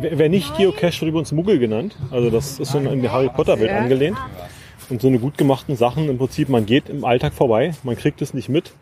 wer 0.00 0.28
nicht 0.28 0.56
Geocache 0.56 1.00
wird 1.00 1.08
über 1.08 1.18
uns 1.18 1.32
Muggel 1.32 1.58
genannt. 1.58 1.96
Also 2.10 2.30
das 2.30 2.60
ist 2.60 2.70
so 2.70 2.78
in 2.78 3.02
die 3.02 3.08
Harry 3.08 3.28
Potter 3.28 3.58
Welt 3.58 3.70
angelehnt. 3.72 4.16
Und 4.90 5.02
so 5.02 5.08
eine 5.08 5.18
gut 5.18 5.36
gemachten 5.36 5.76
Sachen 5.76 6.08
im 6.08 6.16
Prinzip, 6.16 6.48
man 6.48 6.64
geht 6.64 6.88
im 6.88 7.04
Alltag 7.04 7.34
vorbei, 7.34 7.74
man 7.82 7.96
kriegt 7.96 8.22
es 8.22 8.32
nicht 8.32 8.48
mit. 8.48 8.72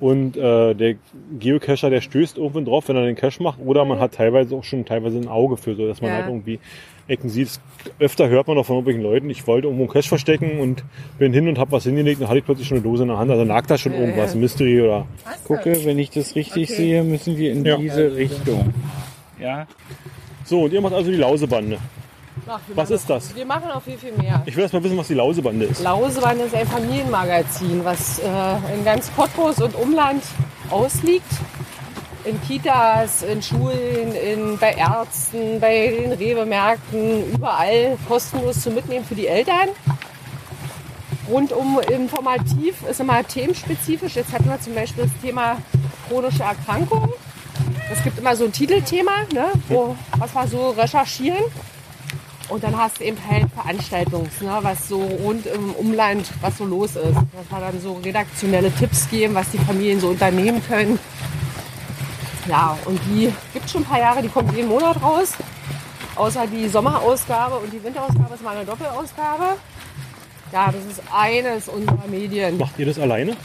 Und 0.00 0.36
äh, 0.36 0.74
der 0.74 0.96
Geocacher, 1.38 1.88
der 1.88 2.00
stößt 2.00 2.38
irgendwann 2.38 2.64
drauf, 2.64 2.88
wenn 2.88 2.96
er 2.96 3.04
den 3.04 3.14
Cache 3.14 3.40
macht. 3.42 3.60
Oder 3.64 3.84
man 3.84 4.00
hat 4.00 4.14
teilweise 4.14 4.56
auch 4.56 4.64
schon 4.64 4.84
teilweise 4.84 5.18
ein 5.18 5.28
Auge 5.28 5.56
für, 5.56 5.76
so 5.76 5.86
dass 5.86 6.00
man 6.02 6.10
Ja. 6.10 6.16
halt 6.16 6.26
irgendwie 6.26 6.58
Ecken 7.06 7.28
sieht. 7.28 7.60
Öfter 7.98 8.28
hört 8.28 8.46
man 8.48 8.56
auch 8.56 8.64
von 8.66 8.76
irgendwelchen 8.76 9.02
Leuten, 9.02 9.30
ich 9.30 9.46
wollte 9.46 9.66
irgendwo 9.66 9.84
einen 9.84 9.92
Cache 9.92 10.08
verstecken 10.08 10.58
und 10.60 10.82
bin 11.18 11.32
hin 11.32 11.48
und 11.48 11.58
habe 11.58 11.72
was 11.72 11.84
hingelegt, 11.84 12.20
dann 12.22 12.28
hatte 12.28 12.38
ich 12.38 12.44
plötzlich 12.44 12.66
schon 12.66 12.78
eine 12.78 12.84
Dose 12.84 13.02
in 13.02 13.08
der 13.10 13.18
Hand. 13.18 13.30
Also 13.30 13.44
lag 13.44 13.66
da 13.66 13.76
schon 13.76 13.92
irgendwas, 13.92 14.34
ein 14.34 14.40
Mystery 14.40 14.80
oder 14.80 15.06
Gucke, 15.46 15.84
wenn 15.84 15.98
ich 15.98 16.10
das 16.10 16.34
richtig 16.34 16.70
Okay. 16.70 16.74
sehe, 16.76 17.04
müssen 17.04 17.36
wir 17.36 17.52
in 17.52 17.64
Ja. 17.64 17.76
diese 17.76 18.14
Richtung. 18.16 18.72
Ja, 19.40 19.66
So, 20.44 20.62
und 20.62 20.72
ihr 20.72 20.80
macht 20.80 20.94
also 20.94 21.10
die 21.10 21.16
Lausebande. 21.16 21.78
Ach, 22.46 22.60
Was 22.74 22.90
ist 22.90 23.08
das? 23.08 23.34
Wir 23.34 23.46
machen 23.46 23.68
noch 23.68 23.80
viel, 23.82 23.96
viel 23.96 24.12
mehr. 24.12 24.42
Ich 24.44 24.54
will 24.56 24.62
erst 24.62 24.74
mal 24.74 24.82
wissen, 24.82 24.96
was 24.96 25.06
die 25.08 25.14
Lausebande 25.14 25.66
ist. 25.66 25.82
Lauseband 25.82 26.40
ist 26.40 26.54
ein 26.54 26.66
Familienmagazin, 26.66 27.84
was 27.84 28.18
äh, 28.18 28.24
in 28.76 28.84
ganz 28.84 29.10
Cottbus 29.14 29.60
und 29.62 29.74
Umland 29.76 30.22
ausliegt. 30.70 31.24
In 32.24 32.40
Kitas, 32.40 33.22
in 33.22 33.42
Schulen, 33.42 34.14
in, 34.14 34.58
bei 34.58 34.72
Ärzten, 34.72 35.60
bei 35.60 35.88
den 35.88 36.12
Rewe-Märkten, 36.12 37.34
überall 37.34 37.98
kostenlos 38.08 38.62
zu 38.62 38.70
mitnehmen 38.70 39.04
für 39.04 39.14
die 39.14 39.26
Eltern. 39.26 39.68
Rundum 41.28 41.80
informativ, 41.92 42.82
ist 42.88 43.00
immer 43.00 43.22
themenspezifisch. 43.26 44.16
Jetzt 44.16 44.32
hatten 44.32 44.46
wir 44.46 44.58
zum 44.60 44.74
Beispiel 44.74 45.04
das 45.04 45.12
Thema 45.22 45.58
chronische 46.08 46.44
Erkrankungen. 46.44 47.10
Es 47.92 48.02
gibt 48.02 48.18
immer 48.18 48.34
so 48.36 48.44
ein 48.44 48.52
Titelthema, 48.52 49.12
ne, 49.32 49.52
wo, 49.68 49.94
was 50.18 50.34
wir 50.34 50.46
so 50.46 50.70
recherchieren. 50.70 51.44
Und 52.48 52.62
dann 52.62 52.76
hast 52.76 53.00
du 53.00 53.04
eben 53.04 53.18
halt 53.30 53.46
Veranstaltungs, 53.52 54.40
ne, 54.40 54.58
was 54.62 54.88
so 54.88 55.02
rund 55.02 55.46
im 55.46 55.74
Umland, 55.74 56.26
was 56.40 56.58
so 56.58 56.64
los 56.64 56.96
ist. 56.96 57.16
Dass 57.16 57.50
wir 57.50 57.60
dann 57.60 57.80
so 57.80 58.00
redaktionelle 58.04 58.70
Tipps 58.72 59.08
geben, 59.10 59.34
was 59.34 59.50
die 59.50 59.58
Familien 59.58 60.00
so 60.00 60.08
unternehmen 60.08 60.62
können. 60.66 60.98
Ja, 62.46 62.76
und 62.84 63.00
die 63.06 63.32
gibt 63.52 63.68
schon 63.70 63.82
ein 63.82 63.86
paar 63.86 63.98
Jahre, 64.00 64.20
die 64.22 64.28
kommt 64.28 64.54
jeden 64.54 64.68
Monat 64.68 65.00
raus. 65.02 65.32
Außer 66.16 66.46
die 66.46 66.68
Sommerausgabe 66.68 67.56
und 67.56 67.72
die 67.72 67.82
Winterausgabe 67.82 68.34
ist 68.34 68.42
mal 68.44 68.56
eine 68.56 68.64
Doppelausgabe. 68.64 69.56
Ja, 70.52 70.66
das 70.66 70.84
ist 70.84 71.02
eines 71.12 71.68
unserer 71.68 72.06
Medien. 72.08 72.58
Macht 72.58 72.78
ihr 72.78 72.86
das 72.86 72.98
alleine? 72.98 73.36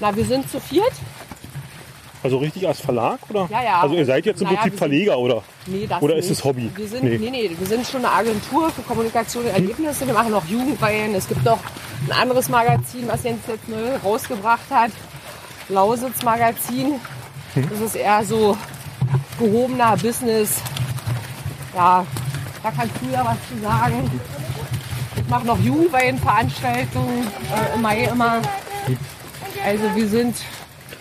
Na, 0.00 0.14
wir 0.14 0.24
sind 0.24 0.50
zu 0.50 0.60
viert. 0.60 0.92
Also 2.22 2.36
richtig 2.38 2.68
als 2.68 2.80
Verlag 2.80 3.18
oder? 3.30 3.48
Ja, 3.50 3.62
ja. 3.64 3.80
Also 3.80 3.94
ihr 3.96 4.04
seid 4.04 4.26
jetzt 4.26 4.42
im 4.42 4.46
Naja, 4.48 4.60
Prinzip 4.60 4.78
Verleger 4.78 5.18
oder? 5.18 5.42
Nee, 5.66 5.86
das 5.88 6.00
Oder 6.02 6.16
ist 6.16 6.28
nicht. 6.28 6.38
es 6.38 6.44
Hobby? 6.44 6.70
Wir 6.76 6.86
sind, 6.86 7.02
Nee. 7.04 7.18
nee. 7.18 7.30
Nee, 7.30 7.50
wir 7.58 7.66
sind 7.66 7.86
schon 7.86 8.04
eine 8.04 8.12
Agentur 8.14 8.70
für 8.70 8.82
Kommunikation 8.82 9.44
und 9.44 9.50
Erlebnisse. 9.50 10.06
Wir 10.06 10.14
machen 10.14 10.30
noch 10.30 10.44
Jugendweihen. 10.46 11.14
Es 11.14 11.26
gibt 11.26 11.44
noch 11.44 11.58
ein 12.06 12.12
anderes 12.12 12.48
Magazin, 12.48 13.08
was 13.08 13.24
Jens 13.24 13.40
jetzt 13.48 13.68
neu 13.68 13.96
rausgebracht 14.04 14.70
hat. 14.70 14.90
Lausitz 15.68 16.22
Magazin. 16.22 17.00
Hm. 17.54 17.68
Das 17.70 17.80
ist 17.80 17.94
eher 17.96 18.24
so 18.24 18.56
gehobener 19.38 19.96
Business. 19.96 20.60
Ja, 21.74 22.04
da 22.62 22.70
kannst 22.70 22.94
du 23.02 23.10
ja 23.12 23.24
was 23.24 23.36
zu 23.48 23.62
sagen. 23.62 24.10
Ich 25.16 25.28
mache 25.28 25.46
noch 25.46 25.58
Jugendweihenveranstaltungen 25.60 27.26
äh, 27.26 27.74
im 27.74 27.82
Mai 27.82 28.04
immer. 28.04 28.40
Also 29.64 29.84
wir 29.94 30.08
sind 30.08 30.36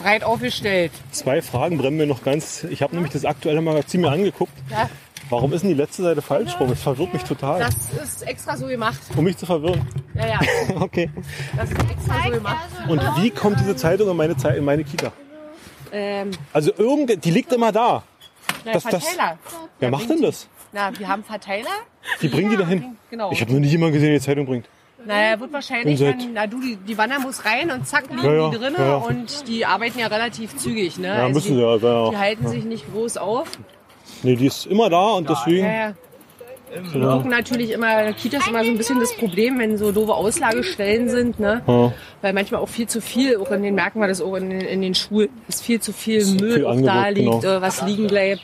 breit 0.02 0.24
aufgestellt. 0.24 0.92
Zwei 1.12 1.42
Fragen 1.42 1.78
brennen 1.78 1.98
mir 1.98 2.06
noch 2.08 2.24
ganz. 2.24 2.64
Ich 2.66 2.82
habe 2.82 2.94
nämlich 2.96 3.14
das 3.14 3.26
aktuelle 3.26 3.62
Magazin 3.62 4.02
mir 4.02 4.12
angeguckt. 4.12 4.54
Ja, 4.70 4.90
Warum 5.30 5.54
ist 5.54 5.62
denn 5.62 5.70
die 5.70 5.76
letzte 5.76 6.04
Seite 6.04 6.22
falsch 6.22 6.60
rum? 6.60 6.68
Das 6.70 6.82
verwirrt 6.82 7.14
mich 7.14 7.24
total. 7.24 7.60
das 7.60 7.74
ist 8.04 8.22
extra 8.28 8.58
so 8.58 8.68
gemacht. 8.68 9.00
Um 9.16 9.24
mich 9.24 9.38
zu 9.38 9.46
verwirren. 9.46 9.88
Ja, 10.14 10.28
ja. 10.28 10.40
Okay. 10.82 11.10
Das 11.56 11.70
ist 11.72 11.80
extra 11.80 12.24
so 12.26 12.32
gemacht. 12.32 12.68
Und 12.90 13.02
wie 13.18 13.30
kommt 13.30 13.60
diese 13.60 13.76
Zeitung 13.78 14.10
in 14.10 14.18
meine, 14.18 14.36
Zei- 14.36 14.58
in 14.58 14.66
meine 14.66 14.84
Kita? 14.84 15.14
Ähm, 15.92 16.32
Also 16.54 16.72
irgend, 16.78 17.24
die 17.24 17.32
liegt 17.32 17.52
immer 17.54 17.72
da. 17.72 18.04
na, 18.66 18.74
Das- 18.74 18.84
das- 18.84 19.04
Verteiler. 19.06 19.38
Wer 19.80 19.90
macht 19.92 20.10
denn 20.10 20.22
das? 20.22 20.48
Na, 20.72 20.98
wir 20.98 21.08
haben 21.08 21.24
Verteiler. 21.24 21.70
Die 22.22 22.28
bringen 22.30 22.50
die 22.52 22.58
dahin. 22.58 22.98
Genau. 23.10 23.32
Ich 23.32 23.42
habe 23.42 23.52
noch 23.52 23.60
nie 23.60 23.68
jemanden 23.68 23.94
gesehen, 23.94 24.10
der 24.12 24.20
die 24.20 24.26
Zeitung 24.26 24.46
bringt. 24.46 24.66
naja, 25.06 25.40
wird 25.40 25.52
wahrscheinlich 25.52 26.00
dann, 26.00 26.18
na 26.34 26.46
du, 26.48 26.62
die, 26.62 26.76
die 26.78 26.98
Wanner 26.98 27.20
muss 27.20 27.44
rein 27.44 27.72
und 27.72 27.88
zack, 27.88 28.04
liegen 28.10 28.24
Ja, 28.24 28.34
ja, 28.34 28.50
die 28.52 28.58
drinne 28.58 28.78
ja, 28.78 28.96
und 28.98 29.48
die 29.48 29.66
arbeiten 29.66 29.98
ja 30.00 30.08
relativ 30.08 30.56
zügig, 30.58 30.98
ne? 31.00 31.08
Ja, 31.08 31.14
Also 31.24 31.34
müssen 31.34 31.48
die, 31.50 31.56
sie 31.56 31.62
ja. 31.62 31.76
ja. 32.06 32.10
Die 32.12 32.18
halten 32.18 32.48
sich 32.48 32.64
nicht 32.64 32.86
groß 32.94 33.18
auf. 33.18 33.48
Nee, 34.24 34.36
die 34.36 34.46
ist 34.46 34.68
immer 34.68 34.90
da 34.90 35.14
und 35.14 35.28
deswegen. 35.30 35.66
Ja, 36.74 36.78
ja. 36.82 36.94
Wir 36.94 37.08
gucken 37.18 37.32
natürlich 37.32 37.72
immer, 37.72 38.14
Kita 38.14 38.38
ist 38.38 38.48
immer 38.48 38.64
so 38.64 38.72
ein 38.72 38.78
bisschen 38.78 39.00
das 39.00 39.16
Problem, 39.18 39.60
wenn 39.60 39.78
so 39.78 39.92
doofe 39.92 40.14
Auslagestellen 40.14 41.10
sind, 41.10 41.40
ne? 41.40 41.62
Ja. 41.68 41.94
Weil 42.22 42.34
manchmal 42.34 42.62
auch 42.62 42.70
viel 42.70 42.88
zu 42.88 43.02
viel, 43.02 43.38
auch 43.38 43.52
in 43.52 43.62
den 43.64 43.76
merken 43.76 44.00
wir 44.00 44.08
das 44.08 44.22
auch 44.22 44.36
in, 44.36 44.50
den- 44.50 44.62
in 44.62 44.82
den 44.82 44.96
Schulen, 44.96 45.30
dass 45.48 45.62
viel 45.62 45.82
zu 45.82 45.92
viel 45.92 46.26
Müll 46.26 46.54
viel 46.56 46.66
auch 46.66 46.72
Angebot, 46.72 46.90
da 46.96 47.08
liegt, 47.10 47.42
genau. 47.42 47.58
äh, 47.58 47.62
was 47.62 47.82
liegen 47.82 48.08
bleibt. 48.08 48.42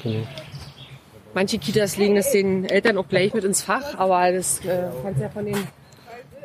Manche 1.34 1.58
Kitas 1.60 1.98
legen 1.98 2.16
das 2.16 2.32
den 2.32 2.66
Eltern 2.66 2.98
auch 2.98 3.08
gleich 3.08 3.34
mit 3.34 3.44
ins 3.44 3.62
Fach, 3.62 3.98
aber 3.98 4.32
das 4.32 4.60
äh, 4.66 4.88
kannst 5.04 5.22
ja 5.22 5.30
von 5.30 5.46
den 5.46 5.56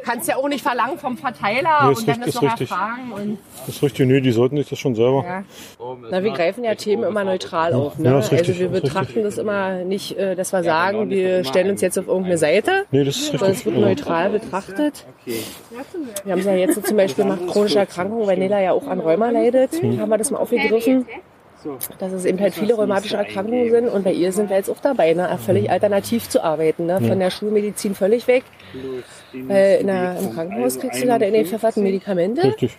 kannst 0.03 0.28
ja 0.28 0.36
auch 0.36 0.48
nicht 0.48 0.62
verlangen 0.62 0.98
vom 0.98 1.16
Verteiler 1.16 1.78
Nee, 1.82 1.88
und 1.88 2.09
dann 2.09 2.16
richtig, 2.22 2.24
das 2.24 2.26
ist 2.28 2.34
noch 2.34 2.42
richtig. 2.50 2.70
erfragen. 2.70 3.12
Und, 3.12 3.38
Das 3.66 3.76
ist 3.76 3.82
richtig, 3.82 4.07
nee, 4.09 4.20
die 4.20 4.32
sollten 4.32 4.57
sich 4.57 4.68
das 4.68 4.78
schon 4.78 4.94
selber. 4.94 5.24
ja. 5.24 5.44
Na, 6.11 6.22
wir 6.22 6.32
greifen 6.32 6.64
ja 6.64 6.74
Themen 6.74 7.05
immer 7.05 7.24
neutral 7.24 7.72
auf. 7.72 7.98
Ne? 7.98 8.11
Ja, 8.11 8.18
ist 8.18 8.32
richtig, 8.32 8.48
also 8.50 8.61
wir 8.61 8.68
betrachten 8.80 9.07
richtig. 9.07 9.24
das 9.24 9.38
immer 9.38 9.84
nicht, 9.84 10.16
äh, 10.18 10.34
dass 10.34 10.53
wir 10.53 10.62
sagen, 10.62 11.11
wir 11.11 11.44
stellen 11.44 11.70
uns 11.70 11.80
jetzt 11.80 11.98
auf 11.98 12.07
irgendeine 12.09 12.38
Seite, 12.38 12.84
Nee, 12.90 13.05
das 13.05 13.16
ist 13.16 13.26
sondern 13.28 13.50
es 13.50 13.57
richtig. 13.59 13.66
wird 13.66 13.76
Also, 13.76 13.88
neutral 13.88 14.30
betrachtet. 14.30 15.07
Wir 15.24 16.32
haben 16.32 16.38
es 16.40 16.44
ja 16.46 16.55
jetzt 16.55 16.86
zum 16.86 16.96
Beispiel 16.96 17.24
nach 17.24 17.38
chronischer 17.46 17.80
Erkrankung, 17.80 18.26
weil 18.26 18.36
Nela 18.38 18.61
ja 18.61 18.72
auch 18.72 18.86
an 18.86 19.00
Rheuma 19.00 19.30
leidet, 19.30 19.82
Mhm. 19.82 20.00
haben 20.00 20.09
wir 20.09 20.18
das 20.18 20.30
mal 20.30 20.38
aufgegriffen. 20.38 21.07
Dass 21.98 22.12
es 22.12 22.24
eben 22.24 22.40
halt 22.40 22.54
viele 22.54 22.74
rheumatische 22.74 23.16
Erkrankungen 23.16 23.70
sind 23.70 23.88
und 23.88 24.04
bei 24.04 24.12
ihr 24.12 24.32
sind 24.32 24.50
wir 24.50 24.56
jetzt 24.56 24.70
auch 24.70 24.80
dabei, 24.80 25.14
ne, 25.14 25.38
völlig 25.44 25.70
alternativ 25.70 26.28
zu 26.28 26.42
arbeiten, 26.42 26.86
ne, 26.86 27.00
von 27.00 27.18
der 27.18 27.30
Schulmedizin 27.30 27.94
völlig 27.94 28.26
weg. 28.26 28.44
Weil 29.32 29.80
in 29.80 29.86
der, 29.86 30.18
im 30.18 30.32
Krankenhaus 30.34 30.78
kriegst 30.78 31.02
du 31.02 31.06
da 31.06 31.18
deine 31.18 31.44
pfefferten 31.44 31.82
Medikamente. 31.82 32.42
Richtig. 32.44 32.76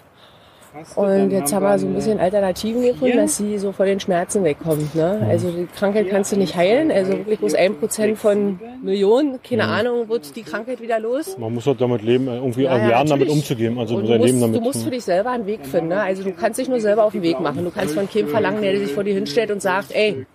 Und 0.96 1.32
jetzt 1.32 1.54
haben 1.54 1.64
wir 1.64 1.78
so 1.80 1.86
ein 1.88 1.94
bisschen 1.94 2.20
Alternativen 2.20 2.82
gefunden, 2.82 3.18
dass 3.18 3.38
sie 3.38 3.58
so 3.58 3.72
vor 3.72 3.86
den 3.86 4.00
Schmerzen 4.00 4.44
wegkommt. 4.44 4.96
Ne? 4.96 5.26
Also 5.30 5.52
die 5.52 5.66
Krankheit 5.68 6.10
kannst 6.10 6.32
du 6.32 6.38
nicht 6.38 6.56
heilen. 6.56 6.92
Also 6.92 7.14
wirklich 7.14 7.40
bloß 7.40 7.54
ein 7.56 7.76
Prozent 7.76 8.18
von 8.18 8.60
Millionen, 8.82 9.40
keine 9.42 9.66
Ahnung, 9.66 10.10
wird 10.10 10.36
die 10.36 10.44
Krankheit 10.44 10.82
wieder 10.82 11.00
los. 11.00 11.38
Man 11.38 11.54
muss 11.54 11.66
halt 11.66 11.80
damit 11.82 12.02
leben, 12.02 12.28
äh, 12.28 12.36
irgendwie 12.38 12.64
Ja, 12.64 12.74
auch 12.74 12.78
ja, 12.78 12.88
lernen, 12.88 13.10
damit 13.10 13.30
umzugehen. 13.30 13.78
Also 13.78 13.98
sein 13.98 14.06
du 14.06 14.12
Leben 14.26 14.40
musst, 14.40 14.42
damit. 14.44 14.56
du 14.60 14.62
musst 14.64 14.84
für 14.84 14.92
dich 14.92 15.04
selber 15.04 15.32
einen 15.32 15.46
Weg 15.46 15.66
finden. 15.66 15.90
Ne? 15.90 16.02
Also 16.02 16.24
du 16.24 16.32
kannst 16.32 16.60
dich 16.60 16.68
nur 16.70 16.80
selber 16.80 17.04
auf 17.06 17.12
den 17.14 17.22
Weg 17.22 17.40
machen. 17.40 17.64
Du 17.64 17.72
kannst 17.72 17.94
von 17.94 18.10
keinem 18.10 18.28
verlangen, 18.30 18.62
der 18.62 18.78
sich 18.80 18.92
vor 18.92 19.04
dir 19.04 19.14
hinstellt 19.14 19.52
und 19.52 19.62
sagt, 19.62 19.92
ey, 19.94 20.26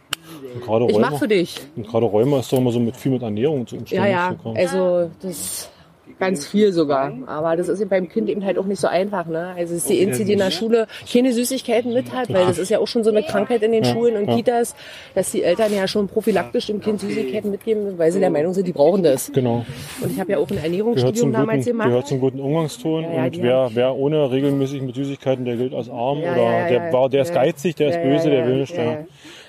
Und 0.54 0.62
gerade 0.64 0.86
ich 0.86 0.94
Rheuma, 0.94 1.10
mach 1.10 1.18
für 1.18 1.28
dich. 1.28 1.56
und 1.76 1.86
gerade 1.88 2.06
Rheuma 2.06 2.40
ist 2.40 2.52
doch 2.52 2.58
immer 2.58 2.70
so 2.70 2.80
mit 2.80 2.96
viel 2.96 3.12
mit 3.12 3.22
Ernährung 3.22 3.66
zu 3.66 3.76
umstellen. 3.76 4.04
Ja, 4.04 4.08
ja, 4.08 4.36
also 4.54 5.10
das 5.22 5.70
ganz 6.18 6.46
viel 6.46 6.72
sogar. 6.72 7.12
Aber 7.26 7.56
das 7.56 7.68
ist 7.68 7.80
eben 7.80 7.90
beim 7.90 8.08
Kind 8.08 8.28
eben 8.28 8.44
halt 8.44 8.58
auch 8.58 8.64
nicht 8.64 8.80
so 8.80 8.88
einfach. 8.88 9.26
Ne? 9.26 9.54
Also 9.56 9.74
es 9.74 9.82
ist 9.82 9.90
die 9.90 10.00
Einzige, 10.04 10.24
die 10.26 10.32
in 10.32 10.38
der 10.38 10.50
Schule 10.50 10.86
keine 11.10 11.32
Süßigkeiten 11.32 11.92
mit 11.92 12.12
hat, 12.12 12.32
weil 12.32 12.46
das 12.46 12.58
ist 12.58 12.70
ja 12.70 12.78
auch 12.78 12.86
schon 12.86 13.04
so 13.04 13.10
eine 13.10 13.22
Krankheit 13.22 13.62
in 13.62 13.72
den 13.72 13.84
Schulen 13.84 14.16
und 14.16 14.28
ja. 14.28 14.36
Kitas, 14.36 14.74
dass 15.14 15.30
die 15.30 15.42
Eltern 15.42 15.72
ja 15.74 15.86
schon 15.88 16.08
prophylaktisch 16.08 16.66
dem 16.66 16.80
Kind 16.80 17.00
Süßigkeiten 17.00 17.50
mitgeben, 17.50 17.98
weil 17.98 18.12
sie 18.12 18.20
der 18.20 18.30
Meinung 18.30 18.54
sind, 18.54 18.66
die 18.66 18.72
brauchen 18.72 19.02
das. 19.02 19.30
Genau. 19.32 19.64
Und 20.00 20.12
ich 20.12 20.20
habe 20.20 20.32
ja 20.32 20.38
auch 20.38 20.50
ein 20.50 20.58
Ernährungsstudium 20.58 21.32
damals 21.32 21.64
guten, 21.64 21.70
gemacht. 21.70 21.88
gehört 21.88 22.06
zum 22.08 22.20
guten 22.20 22.40
Umgangston. 22.40 23.02
Ja, 23.04 23.12
ja, 23.12 23.24
und 23.24 23.42
wer, 23.42 23.70
wer 23.74 23.94
ohne 23.96 24.30
regelmäßig 24.30 24.82
mit 24.82 24.94
Süßigkeiten, 24.94 25.44
der 25.44 25.56
gilt 25.56 25.74
als 25.74 25.88
arm. 25.88 26.20
Ja, 26.20 26.32
oder 26.32 26.42
ja, 26.42 26.58
ja, 26.60 26.68
der, 26.68 26.92
war, 26.92 27.08
der 27.08 27.22
ist 27.22 27.34
Ja. 27.34 27.42
geizig, 27.42 27.76
der 27.76 27.88
ist 27.90 27.96
Ja, 27.96 28.02
böse, 28.02 28.28
ja, 28.28 28.34
der 28.36 28.46
will 28.46 28.64
ja, 28.68 28.84
nicht. 28.84 29.08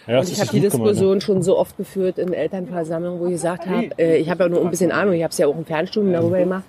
Ja, 0.10 0.20
Und 0.20 0.30
ich 0.30 0.39
habe 0.39 0.49
die 0.51 0.60
Diskussion 0.60 1.22
schon 1.22 1.43
so 1.43 1.57
oft 1.57 1.78
geführt 1.78 2.18
in 2.18 2.34
Elternversammlungen, 2.34 3.20
wo 3.20 3.26
ich 3.26 3.34
gesagt 3.34 3.68
habe, 3.68 3.89
äh, 3.97 4.18
ich 4.18 4.30
habe 4.30 4.43
ja 4.43 4.49
nur 4.49 4.62
ein 4.62 4.70
bisschen 4.72 4.91
Ahnung, 4.91 5.14
ich 5.14 5.24
habe 5.24 5.32
es 5.32 5.38
ja 5.38 5.45
auch 5.47 5.55
im 5.55 5.66
Fernstudium 5.66 6.12
darüber 6.14 6.39
gemacht. 6.39 6.64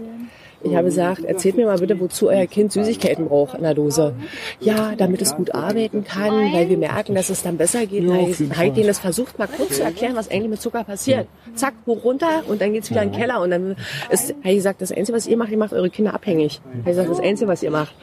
Ich 0.63 0.75
habe 0.75 0.85
gesagt, 0.87 1.25
erzählt 1.25 1.57
mir 1.57 1.67
mal 1.67 1.79
bitte, 1.79 1.99
wozu 2.01 2.29
euer 2.29 2.47
Kind 2.47 2.73
Süßigkeiten 2.73 3.29
braucht 3.29 3.55
in 3.57 3.63
der 3.63 3.75
Dose. 3.75 4.15
Ja, 4.61 4.93
damit 4.97 5.23
es 5.23 5.35
gut 5.35 5.55
arbeiten 5.55 6.05
kann, 6.05 6.53
weil 6.53 6.69
wir 6.69 6.77
merken, 6.77 7.15
dass 7.15 7.31
es 7.31 7.43
dann 7.43 7.57
besser 7.57 7.87
geht. 7.87 8.05
Ja, 8.05 8.17
jeden 8.17 8.55
habe 8.57 8.67
ich 8.69 8.73
denen 8.75 8.87
das 8.87 8.99
versucht, 8.99 9.39
mal 9.39 9.49
kurz 9.49 9.77
zu 9.77 9.83
erklären, 9.83 10.17
was 10.17 10.31
eigentlich 10.31 10.51
mit 10.51 10.61
Zucker 10.61 10.85
passiert. 10.85 11.27
Zack, 11.55 11.75
hoch 11.87 12.05
runter 12.05 12.43
und 12.49 12.61
dann 12.61 12.73
geht's 12.75 12.91
wieder 12.91 13.03
in 13.03 13.11
den 13.11 13.19
Keller. 13.19 13.41
Und 13.41 13.51
dann 13.51 13.77
ist, 14.11 14.31
habe 14.31 14.51
ich 14.51 14.57
gesagt, 14.57 14.83
das 14.83 14.93
Einzige, 14.93 15.17
was 15.17 15.27
ihr 15.27 15.37
macht, 15.37 15.51
ihr 15.51 15.59
macht 15.59 15.73
eure 15.73 15.89
Kinder 15.89 16.13
abhängig. 16.15 16.61
Habe 16.65 16.79
ich 16.81 16.85
gesagt, 16.87 17.11
das 17.11 17.21
Einzige, 17.21 17.49
was 17.49 17.63
ihr 17.63 17.71
macht. 17.71 17.95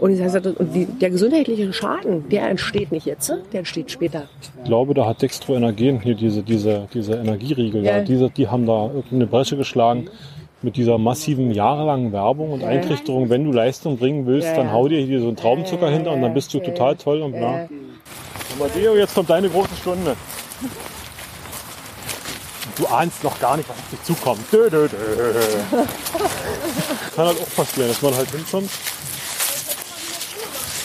Und 0.00 0.10
ich 0.12 0.20
habe 0.20 0.30
gesagt, 0.32 0.46
und 0.46 0.74
die, 0.74 0.84
der 0.84 1.10
gesundheitliche 1.10 1.72
Schaden, 1.72 2.28
der 2.28 2.48
entsteht 2.48 2.92
nicht 2.92 3.06
jetzt, 3.06 3.32
der 3.52 3.60
entsteht 3.60 3.90
später. 3.90 4.24
Ich 4.58 4.64
glaube, 4.64 4.92
da 4.92 5.06
hat 5.06 5.22
Dextro 5.22 5.54
Energen, 5.56 6.00
hier 6.02 6.14
diese, 6.14 6.42
diese, 6.42 6.88
diese 6.92 7.14
Energieriegel, 7.14 7.84
Ja. 7.84 8.00
diese, 8.02 8.28
die 8.30 8.48
haben 8.48 8.66
da 8.66 8.86
irgendeine 8.86 9.26
Bresche 9.26 9.56
geschlagen 9.56 10.08
mit 10.62 10.76
dieser 10.76 10.98
massiven 10.98 11.50
jahrelangen 11.50 12.12
Werbung 12.12 12.52
und 12.52 12.64
Eintrichterung. 12.64 13.30
Wenn 13.30 13.44
du 13.44 13.52
Leistung 13.52 13.98
bringen 13.98 14.26
willst, 14.26 14.48
dann 14.56 14.72
hau 14.72 14.88
dir 14.88 15.00
hier 15.00 15.20
so 15.20 15.28
einen 15.28 15.36
Traubenzucker 15.36 15.88
hinter 15.90 16.12
und 16.12 16.22
dann 16.22 16.34
bist 16.34 16.52
du 16.54 16.60
total 16.60 16.96
toll 16.96 17.22
und 17.22 17.32
bla. 17.32 17.62
Äh, 17.62 17.68
Amadeo, 18.56 18.94
jetzt 18.96 19.14
kommt 19.14 19.30
deine 19.30 19.48
große 19.48 19.76
Stunde. 19.80 20.16
Du 22.76 22.86
ahnst 22.86 23.22
noch 23.22 23.38
gar 23.38 23.56
nicht, 23.56 23.68
was 23.68 23.76
auf 23.76 23.90
dich 23.90 24.02
zukommt. 24.02 24.40
Dö, 24.52 24.70
dö, 24.70 24.88
dö. 24.88 24.96
Kann 27.14 27.26
halt 27.26 27.40
auch 27.40 27.56
passieren, 27.56 27.88
dass 27.88 28.02
man 28.02 28.14
halt 28.14 28.30
hinkommt. 28.30 28.70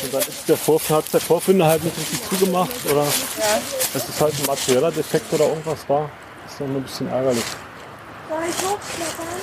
Und 0.04 0.14
dann 0.14 0.22
ist 0.22 0.48
der 0.48 0.58
Vorf 0.58 0.90
hat 0.90 1.12
der 1.14 1.20
Vorfinder 1.20 1.66
halt 1.66 1.84
nicht 1.84 1.98
richtig 1.98 2.22
zugemacht 2.30 2.76
oder 2.91 3.04
es 3.04 4.10
ist 4.10 4.22
halt 4.22 4.34
ein 4.34 4.45
materieller 4.45 4.91
Defekt 4.91 5.34
oder 5.34 5.48
irgendwas 5.48 5.86
da. 5.88 6.10
Das 6.44 6.54
ist 6.54 6.62
dann 6.62 6.76
ein 6.76 6.84
bisschen 6.84 7.08
ärgerlich. 7.10 7.44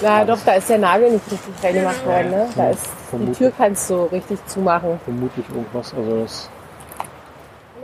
Na 0.02 0.24
doch, 0.24 0.38
da 0.44 0.54
ist 0.54 0.68
der 0.68 0.78
Nagel 0.78 1.12
nicht 1.12 1.30
richtig 1.30 1.54
reingemacht 1.62 2.04
worden. 2.06 2.30
Ne? 2.30 2.48
Da 2.54 2.70
ist, 2.70 2.84
die 2.84 3.08
Vermutlich. 3.10 3.38
Tür 3.38 3.52
kannst 3.56 3.90
du 3.90 4.04
richtig 4.04 4.46
zumachen. 4.46 5.00
Vermutlich 5.04 5.46
irgendwas. 5.48 5.94
Also 5.94 6.20
das 6.20 6.50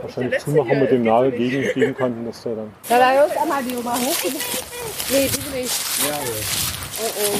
wahrscheinlich 0.01 0.39
zumachen 0.39 0.79
mit 0.79 0.91
dem 0.91 1.03
Nagel 1.03 1.31
gegen, 1.31 1.73
gegen 1.73 1.95
konnten, 1.95 2.25
dass 2.25 2.43
der 2.43 2.55
dann. 2.55 2.73
Na, 2.89 2.97
da 2.97 3.21
los, 3.21 3.31
Amadeo, 3.37 3.81
mal 3.81 3.97
hoch. 3.97 4.15
Nee, 5.09 5.27
du 5.27 5.57
nicht. 5.57 5.71
Oh 7.01 7.09
oh. 7.17 7.39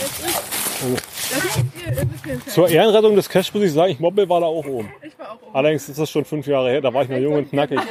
Das 1.32 1.44
ist 1.46 1.58
ihr, 2.28 2.34
nicht. 2.36 2.50
Zur 2.50 2.68
Ehrenrettung 2.68 3.16
des 3.16 3.30
Cash 3.30 3.54
muss 3.54 3.64
ich 3.64 3.72
sagen, 3.72 3.92
ich 3.92 4.00
Mobbel 4.00 4.28
war 4.28 4.42
da 4.42 4.48
auch 4.48 4.66
oben. 4.66 4.92
Ich 5.02 5.18
war 5.18 5.32
auch 5.32 5.42
oben. 5.42 5.56
Allerdings 5.56 5.88
ist 5.88 6.00
das 6.00 6.10
schon 6.10 6.26
fünf 6.26 6.48
Jahre 6.48 6.70
her, 6.70 6.82
da 6.82 6.94
war 6.94 7.04
ich 7.04 7.10
noch 7.10 7.18
jung 7.18 7.36
und 7.36 7.50
knackig. 7.50 7.80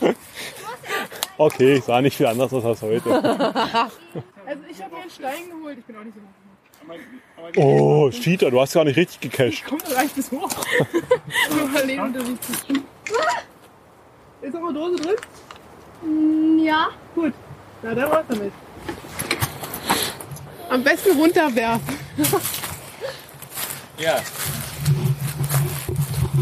okay, 1.38 1.74
ich 1.74 1.84
sah 1.84 2.00
nicht 2.00 2.16
viel 2.16 2.26
anders 2.26 2.52
aus 2.52 2.64
als 2.64 2.82
heute. 2.82 3.10
Also 4.48 4.62
ich 4.70 4.80
habe 4.80 4.94
mir 4.94 5.00
einen 5.02 5.10
Stein 5.10 5.50
geholt. 5.50 5.76
Ich 5.76 5.84
bin 5.86 5.96
auch 5.96 6.04
nicht 6.04 6.14
so 6.14 6.20
hoch. 7.60 7.64
Oh, 7.64 8.10
Cheater, 8.10 8.48
du 8.48 8.60
hast 8.60 8.74
gar 8.74 8.84
nicht 8.84 8.96
richtig 8.96 9.20
gecached. 9.20 9.64
Komm, 9.68 9.78
da 9.88 9.96
reicht 9.96 10.14
bis 10.14 10.30
hoch. 10.30 10.48
Nur 11.56 11.66
mal 11.68 11.84
leben 11.84 12.02
unterwegs 12.04 12.46
zu. 12.46 12.74
Ist 14.40 14.54
noch 14.54 14.68
eine 14.68 14.72
Dose 14.72 14.96
drin? 15.02 15.16
Mm, 16.02 16.58
Ja. 16.64 16.90
Gut. 17.16 17.32
Na, 17.82 17.92
dann 17.92 18.04
raus 18.08 18.24
damit. 18.28 18.52
Am 20.68 20.84
besten 20.84 21.18
runterwerfen. 21.18 21.98
Ja. 23.98 24.16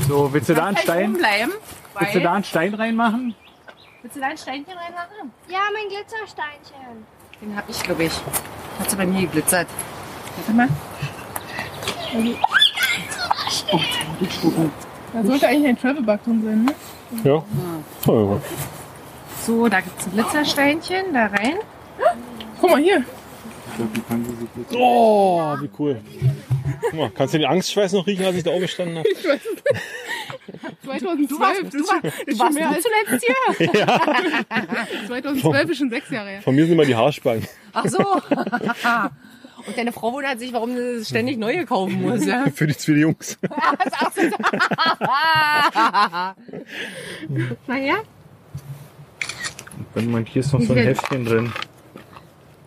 So, 0.08 0.30
willst 0.30 0.50
du 0.50 0.54
da 0.54 0.66
einen 0.66 0.76
Stein, 0.76 1.14
bleiben. 1.14 1.52
willst 1.98 2.14
du 2.16 2.20
da 2.20 2.32
einen 2.34 2.44
Stein 2.44 2.74
reinmachen? 2.74 3.34
Willst 4.04 4.16
du 4.16 4.20
da 4.20 4.26
ein 4.26 4.36
Steinchen 4.36 4.74
reinmachen? 4.74 5.32
Ja, 5.48 5.60
mein 5.72 5.88
Glitzersteinchen. 5.88 7.06
Den 7.40 7.56
hab 7.56 7.66
ich, 7.70 7.82
glaube 7.82 8.04
ich. 8.04 8.12
Hat 8.78 8.90
sie 8.90 8.96
bei 8.96 9.06
mir 9.06 9.22
geglitzert. 9.22 9.66
Warte 10.36 10.52
mal. 10.52 10.68
Da 15.14 15.22
sollte 15.22 15.48
eigentlich 15.48 15.68
ein 15.68 15.78
Travel-Bug 15.78 16.22
drin 16.22 16.42
sein, 16.44 16.64
ne? 16.64 16.74
Ja. 17.24 17.42
Oh, 18.06 18.38
So, 19.46 19.68
da 19.70 19.80
gibt's 19.80 20.04
ein 20.06 20.12
Glitzersteinchen. 20.12 21.14
Da 21.14 21.24
rein. 21.28 21.56
Guck 22.60 22.70
mal 22.72 22.80
hier. 22.82 23.04
Oh 24.74 25.56
wie 25.60 25.70
cool. 25.78 26.00
Guck 26.80 26.94
mal, 26.94 27.10
kannst 27.10 27.34
du 27.34 27.38
den 27.38 27.46
Angstschweiß 27.46 27.92
noch 27.92 28.06
riechen, 28.06 28.24
als 28.24 28.36
ich 28.36 28.42
da 28.42 28.50
oben 28.50 28.62
gestanden 28.62 28.98
habe? 28.98 29.08
Ich 29.16 29.24
weiß 29.26 29.40
es 29.40 29.54
nicht. 29.54 31.30
2012. 31.30 31.58
Du 31.62 31.70
du 31.70 31.78
ist 31.78 31.88
war, 31.88 32.00
schon, 32.00 32.26
du 32.26 32.38
warst 32.38 32.54
mehr 32.54 32.68
als 32.68 32.84
zuletzt 32.84 33.24
hier. 33.58 35.06
2012 35.06 35.70
ist 35.70 35.78
schon 35.78 35.90
sechs 35.90 36.10
Jahre 36.10 36.28
her. 36.30 36.42
Von 36.42 36.54
mir 36.54 36.64
sind 36.64 36.74
immer 36.74 36.84
die 36.84 36.94
Haarspangen. 36.94 37.46
Ach 37.72 37.86
so. 37.86 37.98
Und 39.66 39.78
deine 39.78 39.92
Frau 39.92 40.12
wundert 40.12 40.38
sich, 40.38 40.52
warum 40.52 40.76
sie 40.76 41.04
ständig 41.04 41.38
neue 41.38 41.64
kaufen 41.64 42.02
muss. 42.02 42.26
Ja? 42.26 42.46
Für 42.54 42.66
die 42.66 42.76
zwei 42.76 42.92
Jungs. 42.92 43.38
naja. 47.66 47.96
Wenn 49.94 50.10
man, 50.10 50.26
hier 50.26 50.40
ist 50.40 50.52
noch 50.52 50.60
so 50.60 50.74
ein 50.74 50.78
Heftchen 50.80 51.24
drin. 51.24 51.52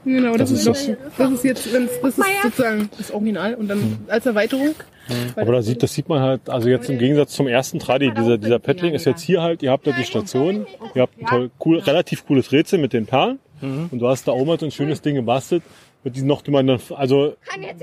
Genau, 0.08 0.38
das, 0.38 0.50
Das 0.50 0.52
ist, 0.52 0.68
ist 0.68 0.90
doch, 0.90 0.96
das 1.18 1.32
ist 1.32 1.44
jetzt, 1.44 1.74
das 1.74 1.74
ist 1.84 2.22
sozusagen 2.44 2.90
das 2.98 3.12
Original 3.12 3.56
und 3.56 3.68
dann 3.68 3.98
als 4.08 4.26
Erweiterung. 4.26 4.74
Aber 5.36 5.54
da 5.54 5.62
sieht, 5.62 5.84
das 5.84 5.94
sieht 5.94 6.10
man 6.10 6.22
halt, 6.22 6.50
also 6.50 6.70
jetzt 6.70 6.90
im 6.90 6.98
Gegensatz 6.98 7.34
zum 7.34 7.48
ersten 7.48 7.80
Tradi, 7.80 8.12
dieser, 8.14 8.38
dieser 8.38 8.60
Paddling 8.60 8.94
ist 8.94 9.06
jetzt 9.06 9.22
hier 9.22 9.42
halt, 9.42 9.64
ihr 9.64 9.72
habt 9.72 9.86
da 9.88 9.92
die 9.92 10.04
Station, 10.04 10.66
ihr 10.96 11.02
habt 11.02 11.18
ein 11.20 11.26
toll, 11.26 11.52
cool, 11.66 11.80
relativ 11.80 12.26
cooles 12.26 12.52
Rätsel 12.52 12.80
mit 12.80 12.94
den 12.94 13.06
Perlen 13.06 13.40
und 13.62 14.00
du 14.00 14.08
hast 14.08 14.28
da 14.28 14.32
oben 14.34 14.50
halt 14.50 14.60
so 14.60 14.66
ein 14.66 14.72
schönes 14.72 15.02
Ding 15.02 15.16
gebastelt. 15.16 15.64
Mit 16.04 16.16
diesen 16.16 16.28
noch, 16.28 16.42
die 16.42 16.52
man 16.52 16.68
dann, 16.68 16.80
also 16.96 17.36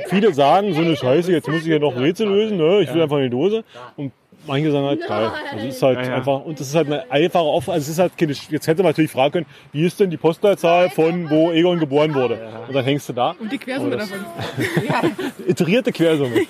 viele 0.06 0.32
sagen 0.32 0.72
so 0.72 0.80
eine 0.80 0.96
Scheiße, 0.96 1.32
jetzt 1.32 1.48
muss 1.48 1.62
ich 1.62 1.66
ja 1.66 1.78
noch 1.78 1.94
ein 1.96 2.02
Rätsel 2.02 2.28
lösen, 2.28 2.56
ne? 2.56 2.80
ich 2.80 2.94
will 2.94 3.02
einfach 3.02 3.16
eine 3.16 3.28
Dose. 3.28 3.64
Und 3.96 4.12
manche 4.46 4.70
sagen 4.72 4.86
halt 4.86 5.06
geil. 5.06 5.30
Also 5.52 5.66
es 5.66 5.76
ist 5.76 5.82
halt 5.82 5.98
Ja, 5.98 6.04
ja. 6.06 6.14
einfach, 6.16 6.40
und 6.44 6.58
das 6.60 6.68
ist 6.68 6.74
halt 6.74 6.86
eine 6.86 7.10
einfache 7.10 7.42
Auf, 7.44 7.68
also 7.68 7.82
es 7.82 7.88
ist 7.88 7.98
halt 7.98 8.16
keine, 8.18 8.32
jetzt 8.32 8.66
hätte 8.66 8.82
man 8.82 8.90
natürlich 8.90 9.10
fragen 9.10 9.32
können, 9.32 9.46
wie 9.72 9.84
ist 9.86 9.98
denn 10.00 10.10
die 10.10 10.16
Postleitzahl 10.16 10.90
von 10.90 11.28
wo 11.30 11.50
Egon 11.52 11.78
geboren 11.78 12.14
wurde? 12.14 12.38
Und 12.68 12.74
dann 12.74 12.84
hängst 12.84 13.08
du 13.08 13.12
da. 13.12 13.34
Und 13.38 13.50
die 13.50 13.58
Quersumme 13.58 13.96
davon. 13.96 14.18
Iterierte 15.46 15.92
Quersumme. 15.92 16.36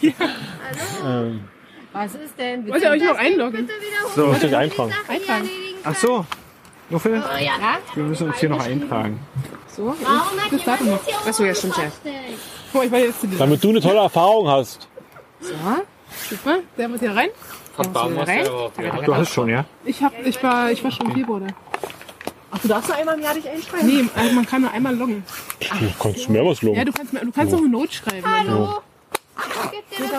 Ähm, 1.06 1.44
Was 1.92 2.14
ist 2.14 2.36
denn? 2.38 2.66
Wollt 2.68 2.82
ihr 2.82 2.90
euch 2.90 3.02
noch 3.04 3.16
einloggen? 3.16 3.68
So, 4.16 4.26
muss 4.26 4.42
ich 4.42 4.56
eintragen. 4.56 4.92
Eintragen. 5.06 5.48
ach 5.84 5.94
so. 5.94 6.26
Nuffel, 6.90 7.22
Ja? 7.40 7.78
wir 7.94 8.02
müssen 8.04 8.28
uns 8.28 8.38
hier 8.38 8.48
noch 8.48 8.64
eintragen. 8.64 9.20
So? 9.68 9.94
Das 10.50 10.64
Datum 10.64 10.90
noch. 10.90 11.26
Achso, 11.26 11.44
ja, 11.44 11.54
stimmt 11.54 11.76
ja. 11.76 11.84
Guck 12.72 12.80
mal, 12.80 12.86
ich 12.86 12.92
war 12.92 12.98
jetzt. 12.98 13.18
Damit 13.38 13.62
du 13.62 13.68
eine 13.70 13.80
tolle 13.80 14.00
Erfahrung 14.00 14.48
hast. 14.48 14.88
So. 15.40 15.52
Guck 16.30 16.46
mal, 16.46 16.60
der 16.76 16.88
muss 16.88 17.00
hier 17.00 17.14
rein. 17.14 17.28
Dann 17.76 18.14
musst 18.14 18.28
du 18.28 18.32
rein. 18.32 19.04
Du 19.04 19.14
hast 19.14 19.32
schon, 19.32 19.48
ja? 19.48 19.64
Ich, 19.84 20.02
hab, 20.02 20.12
ich, 20.24 20.42
war, 20.42 20.70
ich 20.70 20.82
war 20.82 20.90
schon 20.90 21.06
im 21.06 21.14
Februar 21.14 21.40
da. 21.40 21.46
Ach, 22.50 22.58
du 22.58 22.68
darfst 22.68 22.88
nur 22.88 22.96
einmal 22.96 23.16
im 23.16 23.22
Jahr 23.22 23.34
dich 23.34 23.48
einschreiben? 23.48 23.86
Nee, 23.86 24.08
also 24.14 24.34
man 24.34 24.46
kann 24.46 24.62
nur 24.62 24.70
einmal 24.70 24.94
loggen. 24.94 25.24
Du 25.58 25.66
kannst 25.98 26.28
mehr 26.28 26.44
was 26.44 26.60
Ja, 26.62 26.84
du 26.84 26.92
kannst, 26.92 27.12
du 27.12 27.32
kannst 27.32 27.52
noch 27.52 27.58
eine 27.58 27.68
Note 27.68 27.92
schreiben. 27.92 28.24
Hallo. 28.24 28.80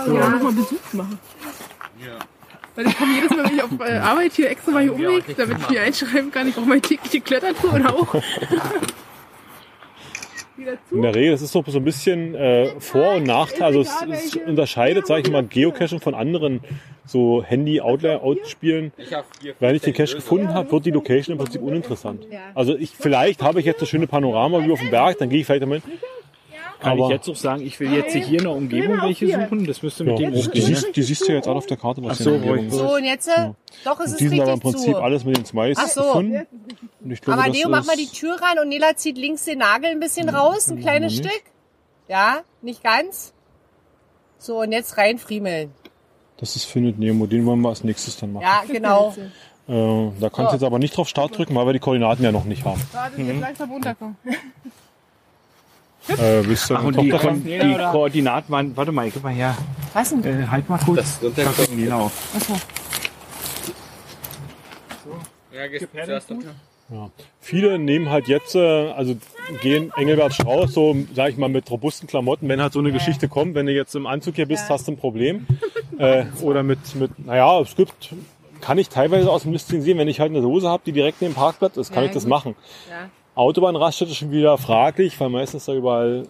Ja, 0.07 0.29
noch 0.29 0.41
mal 0.41 0.51
Besuch 0.51 0.93
machen. 0.93 1.19
Weil 2.75 2.87
ich 2.87 2.97
komme 2.97 3.13
jedes 3.13 3.29
Mal, 3.29 3.45
wenn 3.45 3.55
ich 3.55 3.63
auf 3.63 3.69
äh, 3.79 3.97
Arbeit 3.99 4.33
hier 4.33 4.49
extra 4.49 4.71
mal 4.71 4.83
hier 4.83 4.93
umweg, 4.93 5.37
damit 5.37 5.59
ich 5.59 5.67
hier 5.67 5.81
einschreiben 5.81 6.29
kann. 6.29 6.49
Ich 6.49 6.55
brauche 6.55 6.67
meine 6.67 6.81
tägliche 6.81 7.21
Klettertour 7.21 7.73
und 7.73 7.85
auch. 7.87 8.15
Wieder 10.57 10.77
zu. 10.89 10.95
In 10.95 11.01
der 11.01 11.15
Regel, 11.15 11.31
das 11.31 11.41
ist 11.41 11.51
so, 11.51 11.63
so 11.67 11.77
ein 11.77 11.83
bisschen 11.83 12.35
äh, 12.35 12.79
Vor- 12.79 13.15
und 13.15 13.23
Nachteil. 13.23 13.63
Also 13.63 13.81
es, 13.81 13.91
es 14.09 14.35
unterscheidet, 14.35 15.07
sage 15.07 15.21
ich 15.21 15.31
mal, 15.31 15.43
Geocaching 15.43 15.99
von 15.99 16.13
anderen 16.13 16.61
so 17.05 17.43
Handy-Outlaw-Out-Spielen. 17.43 18.91
Wenn 19.59 19.75
ich 19.75 19.81
den 19.81 19.93
Cache 19.93 20.15
gefunden 20.15 20.53
habe, 20.53 20.71
wird 20.71 20.85
die 20.85 20.91
Location 20.91 21.33
im 21.33 21.43
Prinzip 21.43 21.61
uninteressant. 21.61 22.27
Also 22.53 22.75
ich, 22.75 22.91
vielleicht 22.91 23.41
habe 23.43 23.59
ich 23.59 23.65
jetzt 23.65 23.79
eine 23.79 23.87
schöne 23.87 24.07
Panorama 24.07 24.65
wie 24.65 24.71
auf 24.71 24.79
dem 24.79 24.89
Berg, 24.89 25.17
dann 25.19 25.29
gehe 25.29 25.41
ich 25.41 25.45
vielleicht 25.45 25.63
damit. 25.63 25.83
Kann 26.79 26.91
Aber- 26.93 27.05
ich 27.05 27.09
jetzt 27.11 27.29
auch 27.29 27.35
sagen, 27.35 27.61
ich 27.65 27.79
will 27.79 27.91
jetzt 27.93 28.13
hier 28.13 28.37
in 28.39 28.43
der 28.43 28.51
Umgebung 28.51 29.01
welche 29.01 29.27
suchen? 29.27 29.65
Das 29.65 29.81
müsste 29.81 30.03
mit 30.03 30.19
Ja, 30.19 30.29
dem 30.29 30.51
die, 30.51 30.61
siehst, 30.61 30.95
die 30.95 31.01
siehst 31.01 31.27
du 31.27 31.31
jetzt 31.33 31.47
alle 31.47 31.57
auf 31.57 31.65
der 31.65 31.77
Karte, 31.77 32.03
was 32.03 32.13
Ach 32.13 32.17
hier 32.17 32.23
so, 32.25 32.31
in 32.35 32.41
der 32.41 32.51
Umgebung 32.51 32.71
wo 32.71 32.75
ich- 32.75 32.81
ist. 32.81 32.89
So, 32.89 32.95
und 32.95 33.03
jetzt, 33.05 33.27
äh, 33.27 33.51
doch, 33.85 33.99
es 34.01 34.11
ist 34.11 34.19
Die 34.19 34.27
sind 34.27 34.39
aber 34.41 34.51
im 34.51 34.59
richtig 34.59 34.71
Prinzip 34.73 34.93
zu. 34.95 35.01
alles 35.01 35.23
mit 35.25 35.37
den 35.37 35.45
Smileys 35.45 35.77
Ach 35.79 35.87
so. 35.87 36.01
gefunden. 36.01 36.47
Glaube, 37.21 37.41
Aber 37.43 37.51
Leo, 37.51 37.69
mach 37.69 37.85
mal 37.85 37.95
die 37.95 38.07
Tür 38.07 38.35
rein 38.41 38.59
und 38.59 38.69
Nela 38.69 38.95
zieht 38.95 39.17
links 39.17 39.45
den 39.45 39.59
Nagel 39.59 39.91
ein 39.91 39.99
bisschen 39.99 40.27
raus, 40.29 40.69
ein 40.69 40.79
kleines 40.79 41.13
nicht. 41.13 41.25
Stück. 41.25 41.43
Ja, 42.07 42.39
nicht 42.61 42.83
ganz. 42.83 43.33
So, 44.37 44.59
und 44.61 44.71
jetzt 44.71 44.97
rein 44.97 45.17
friemeln. 45.17 45.71
Das 46.37 46.55
ist 46.55 46.65
Findet 46.65 46.99
Nemo, 46.99 47.25
den 47.25 47.45
wollen 47.45 47.61
wir 47.61 47.69
als 47.69 47.83
nächstes 47.83 48.17
dann 48.17 48.33
machen. 48.33 48.43
Ja, 48.43 48.63
genau. 48.67 49.15
Äh, 49.67 50.11
da 50.19 50.29
kannst 50.29 50.51
du 50.51 50.57
jetzt 50.57 50.63
aber 50.63 50.77
nicht 50.77 50.95
drauf 50.95 51.07
Start 51.09 51.35
drücken, 51.35 51.55
weil 51.55 51.65
wir 51.65 51.73
die 51.73 51.79
Koordinaten 51.79 52.23
ja 52.23 52.31
noch 52.31 52.45
nicht 52.45 52.63
haben. 52.65 52.79
Warte, 52.91 53.19
jetzt 53.19 53.41
langsam 53.41 53.71
runterkommen. 53.71 54.15
Äh, 56.07 56.45
willst 56.45 56.69
du 56.69 56.75
Ach, 56.75 56.83
und 56.83 56.99
die, 57.01 57.09
Kon 57.09 57.43
die 57.43 57.75
Koordinaten 57.91 58.51
waren, 58.51 58.77
warte 58.77 58.91
mal, 58.91 59.09
gib 59.09 59.23
mal 59.23 59.33
her. 59.33 59.57
Was 59.93 60.09
denn? 60.09 60.23
Äh, 60.23 60.47
halt 60.47 60.69
mal 60.69 60.77
kurz. 60.77 61.19
Das 61.19 61.67
genau. 61.69 62.11
Ja, 65.51 65.67
gehst 65.67 65.87
zuerst 65.91 66.31
doch. 66.31 66.37
Ja. 66.91 67.09
Viele 67.39 67.79
nehmen 67.79 68.09
halt 68.09 68.27
jetzt, 68.27 68.53
äh, 68.53 68.91
also 68.91 69.15
gehen 69.61 69.91
Engelbert 69.95 70.35
Strauß 70.35 70.71
so, 70.73 70.95
sag 71.15 71.31
ich 71.31 71.37
mal, 71.37 71.49
mit 71.49 71.69
robusten 71.71 72.07
Klamotten. 72.07 72.47
Wenn 72.47 72.61
halt 72.61 72.73
so 72.73 72.79
eine 72.79 72.91
Geschichte 72.91 73.27
kommt, 73.27 73.55
wenn 73.55 73.65
du 73.65 73.71
jetzt 73.71 73.95
im 73.95 74.05
Anzug 74.05 74.35
hier 74.35 74.45
bist, 74.47 74.69
hast 74.69 74.87
du 74.87 74.91
ein 74.91 74.97
Problem. 74.97 75.47
äh, 75.97 76.25
oder 76.41 76.61
mit, 76.61 76.93
mit, 76.95 77.25
naja, 77.25 77.59
es 77.61 77.75
gibt, 77.75 78.13
kann 78.61 78.77
ich 78.77 78.89
teilweise 78.89 79.31
aus 79.31 79.43
dem 79.43 79.53
Listing 79.53 79.81
sehen, 79.81 79.97
wenn 79.97 80.07
ich 80.07 80.19
halt 80.19 80.31
eine 80.31 80.41
Dose 80.41 80.69
habe, 80.69 80.83
die 80.85 80.91
direkt 80.91 81.21
neben 81.21 81.33
dem 81.33 81.37
Parkplatz 81.37 81.75
ist, 81.77 81.91
kann 81.91 82.03
Ja, 82.03 82.09
ich 82.09 82.13
das 82.13 82.23
gut. 82.23 82.29
machen. 82.29 82.55
Ja. 83.35 83.41
Autobahnraststätte 83.41 84.13
schon 84.15 84.31
wieder 84.31 84.57
fraglich, 84.57 85.19
weil 85.19 85.29
meistens 85.29 85.65
da 85.65 85.73
überall 85.73 86.27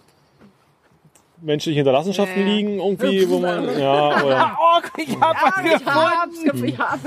menschliche 1.40 1.76
Hinterlassenschaften 1.76 2.40
Ja, 2.40 2.46
ja. 2.48 2.54
liegen, 2.54 2.78
irgendwie, 2.78 3.28
wo 3.28 3.38
man, 3.38 3.78
ja, 3.78 4.24
oder 4.24 4.56
Oh, 4.60 4.80
ich 4.96 5.20
hab 5.20 5.36
was 5.42 5.64
Ich 5.64 5.86
hab's, 5.86 6.62
ich 6.64 6.78
hab's. 6.78 7.02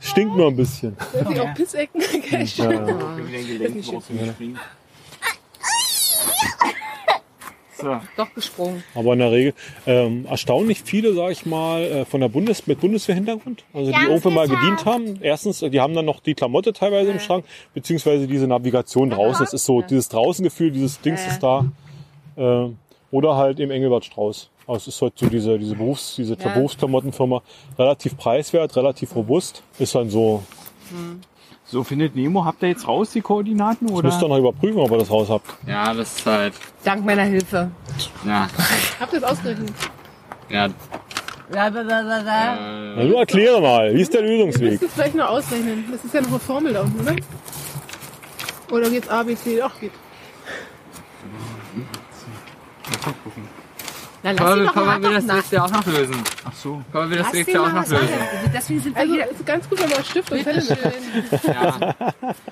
stinkt 0.00 0.36
nur 0.36 0.48
ein 0.48 0.56
bisschen. 0.56 0.96
Sind 1.12 1.40
auch 1.40 1.54
Pissecken. 1.54 2.00
Ja, 2.56 2.70
ja. 2.72 2.86
So. 7.80 8.00
Doch 8.16 8.34
gesprungen. 8.34 8.82
Aber 8.94 9.12
in 9.12 9.20
der 9.20 9.30
Regel 9.30 9.54
ähm, 9.86 10.26
erstaunlich 10.28 10.82
viele, 10.84 11.14
sag 11.14 11.30
ich 11.30 11.46
mal, 11.46 11.82
äh, 11.82 12.04
von 12.04 12.20
der 12.20 12.28
Bundes 12.28 12.66
mit 12.66 12.80
Bundeswehrhintergrund, 12.80 13.64
also 13.72 13.86
die 13.86 13.92
Ganz 13.92 14.08
irgendwann 14.08 14.34
mal 14.34 14.48
genau. 14.48 14.60
gedient 14.60 14.84
haben. 14.84 15.18
Erstens, 15.22 15.60
die 15.60 15.80
haben 15.80 15.94
dann 15.94 16.04
noch 16.04 16.20
die 16.20 16.34
Klamotte 16.34 16.72
teilweise 16.72 17.10
im 17.12 17.20
Schrank, 17.20 17.44
beziehungsweise 17.74 18.26
diese 18.26 18.46
Navigation 18.46 19.10
draußen. 19.10 19.44
Das 19.44 19.52
ist 19.54 19.64
so 19.64 19.82
dieses 19.82 20.08
Draußengefühl, 20.08 20.70
dieses 20.72 21.00
Dings 21.00 21.20
Ja. 21.24 21.30
ist 21.32 21.42
da. 21.42 21.64
Äh, 22.36 22.70
oder 23.10 23.36
halt 23.36 23.60
im 23.60 23.70
Engelbert 23.70 24.04
Strauß. 24.04 24.50
Also 24.66 24.76
es 24.90 24.96
ist 24.96 25.00
halt 25.02 25.14
so 25.18 25.26
diese, 25.26 25.58
diese 25.58 25.74
Berufs-, 25.76 26.16
diese 26.16 26.36
Ja. 26.36 26.48
Berufsklamottenfirma. 26.52 27.42
Relativ 27.78 28.16
preiswert, 28.18 28.76
relativ 28.76 29.14
robust. 29.16 29.62
Ist 29.78 29.94
dann 29.94 30.10
so, 30.10 30.42
So 31.64 31.84
findet 31.84 32.16
Nemo, 32.16 32.44
habt 32.44 32.62
ihr 32.62 32.68
jetzt 32.70 32.86
raus 32.88 33.10
die 33.10 33.20
Koordinaten 33.20 33.86
das 33.88 33.96
oder? 33.96 34.08
müsst 34.08 34.22
ihr 34.22 34.28
noch 34.28 34.38
überprüfen, 34.38 34.78
ob 34.78 34.90
ihr 34.90 34.98
das 34.98 35.10
raus 35.10 35.28
habt. 35.28 35.46
Ja, 35.66 35.92
das 35.92 36.16
ist 36.18 36.26
halt. 36.26 36.54
Dank 36.84 37.04
meiner 37.04 37.24
Hilfe. 37.24 37.70
Ja. 38.24 38.48
Habt 39.00 39.12
ihr 39.12 39.20
das 39.20 39.30
ausgerechnet? 39.32 39.72
Ja. 40.48 40.68
Da, 41.50 41.70
da, 41.70 41.82
da, 41.82 42.02
da. 42.02 42.54
Äh, 42.56 42.94
Na, 42.96 43.04
nur 43.04 43.18
erkläre 43.20 43.60
mal, 43.60 43.94
wie 43.94 44.00
ist 44.00 44.12
der 44.14 44.22
Ihr 44.22 44.46
müsst 44.46 44.58
Lösungsweg? 44.60 44.82
es 44.88 44.94
vielleicht 44.94 45.14
noch 45.14 45.28
ausrechnen. 45.28 45.84
Das 45.90 46.04
ist 46.04 46.14
ja 46.14 46.20
noch 46.22 46.28
eine 46.28 46.38
Formel 46.38 46.72
da 46.72 46.82
unten, 46.82 47.00
oder? 47.00 47.16
Oder 48.70 48.90
geht's 48.90 49.08
A, 49.08 49.22
B, 49.22 49.34
C? 49.34 49.60
Ach, 49.62 49.78
geht. 49.80 49.92
Na, 54.36 54.54
lass 54.54 54.66
doch 54.66 54.74
Papa 54.74 55.02
will 55.02 55.14
das 55.14 55.24
nächste 55.24 55.62
auch 55.64 55.70
noch 55.70 55.86
lösen. 55.86 56.22
Ach 56.44 56.52
so. 56.52 56.82
Papa 56.92 57.10
will 57.10 57.18
das 57.18 57.32
nächste 57.32 57.52
sie 57.52 57.58
auch 57.58 57.72
noch 57.72 57.88
lösen. 57.88 58.08
Deswegen 58.54 58.80
sind 58.80 58.94
wir 58.94 59.02
Also, 59.02 59.14
hier. 59.14 59.24
es 59.24 59.30
ist 59.32 59.46
ganz 59.46 59.68
gut, 59.68 59.80
wenn 59.82 59.90
man 59.90 60.04
Stift 60.04 60.30
und 60.32 60.46
mit. 60.46 60.68
Ja. 61.44 61.94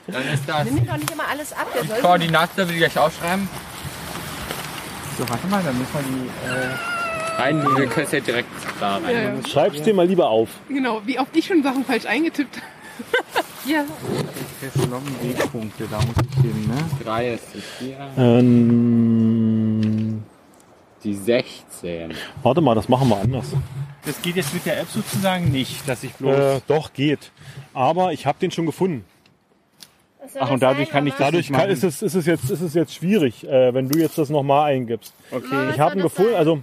Dann 0.06 0.28
ist 0.32 0.42
das. 0.46 0.64
Nimm 0.70 0.86
doch 0.86 0.96
nicht 0.96 1.10
immer 1.10 1.28
alles 1.30 1.52
ab. 1.52 1.66
Der 1.74 1.84
soll 1.84 1.98
Koordinaten, 2.00 2.56
will 2.68 2.70
ich 2.74 2.78
gleich 2.78 2.98
aufschreiben. 2.98 3.48
So, 5.18 5.28
warte 5.28 5.46
mal, 5.46 5.62
dann 5.62 5.78
müssen 5.78 5.94
wir 5.94 6.02
die 6.02 6.28
äh, 6.48 7.40
rein. 7.42 7.76
Wir 7.76 7.86
können 7.86 8.06
es 8.06 8.12
ja 8.12 8.20
direkt 8.20 8.48
da 8.80 8.96
rein. 8.96 9.04
Ja, 9.04 9.20
ja. 9.22 9.32
Schreib's 9.48 9.82
dir 9.82 9.94
mal 9.94 10.06
lieber 10.06 10.28
auf. 10.28 10.48
Genau, 10.68 11.00
wie 11.06 11.18
oft 11.18 11.34
ich 11.36 11.46
schon 11.46 11.62
Sachen 11.62 11.84
falsch 11.84 12.04
eingetippt 12.06 12.56
habe. 12.56 12.66
hier. 13.64 13.84
Wegpunkte, 15.22 15.86
da 15.90 15.98
muss 15.98 16.16
ich 16.30 16.42
hin, 16.42 16.66
ne? 16.68 16.76
Drei 17.02 17.34
ist 17.34 17.44
vier. 17.78 17.96
Ähm, 18.16 19.65
Die 21.06 21.14
16. 21.14 22.12
warte 22.42 22.60
mal, 22.60 22.74
das 22.74 22.88
machen 22.88 23.08
wir 23.08 23.16
anders. 23.16 23.52
Das 24.04 24.20
geht 24.22 24.34
jetzt 24.34 24.52
mit 24.52 24.66
der 24.66 24.80
App 24.80 24.88
sozusagen 24.88 25.52
nicht, 25.52 25.88
dass 25.88 26.02
ich 26.02 26.12
bloß. 26.14 26.36
Äh, 26.36 26.60
doch, 26.66 26.92
geht. 26.92 27.30
Aber 27.74 28.12
ich 28.12 28.26
habe 28.26 28.38
den 28.40 28.50
schon 28.50 28.66
gefunden. 28.66 29.04
Ach, 30.20 30.40
das 30.40 30.50
und 30.50 30.60
dadurch 30.64 30.88
sein, 30.88 30.92
kann 30.92 31.06
ich 31.06 31.12
Mama? 31.12 31.24
Dadurch 31.26 31.52
kann, 31.52 31.70
ist, 31.70 31.84
es, 31.84 32.02
ist, 32.02 32.16
es 32.16 32.26
jetzt, 32.26 32.50
ist 32.50 32.60
es 32.60 32.74
jetzt 32.74 32.92
schwierig, 32.92 33.46
äh, 33.46 33.72
wenn 33.72 33.88
du 33.88 34.00
jetzt 34.00 34.18
das 34.18 34.30
nochmal 34.30 34.72
eingibst. 34.72 35.14
okay. 35.30 35.70
Ich 35.70 35.78
habe 35.78 35.94
ihn 35.94 36.02
das 36.02 36.12
gefunden, 36.12 36.34
also 36.34 36.62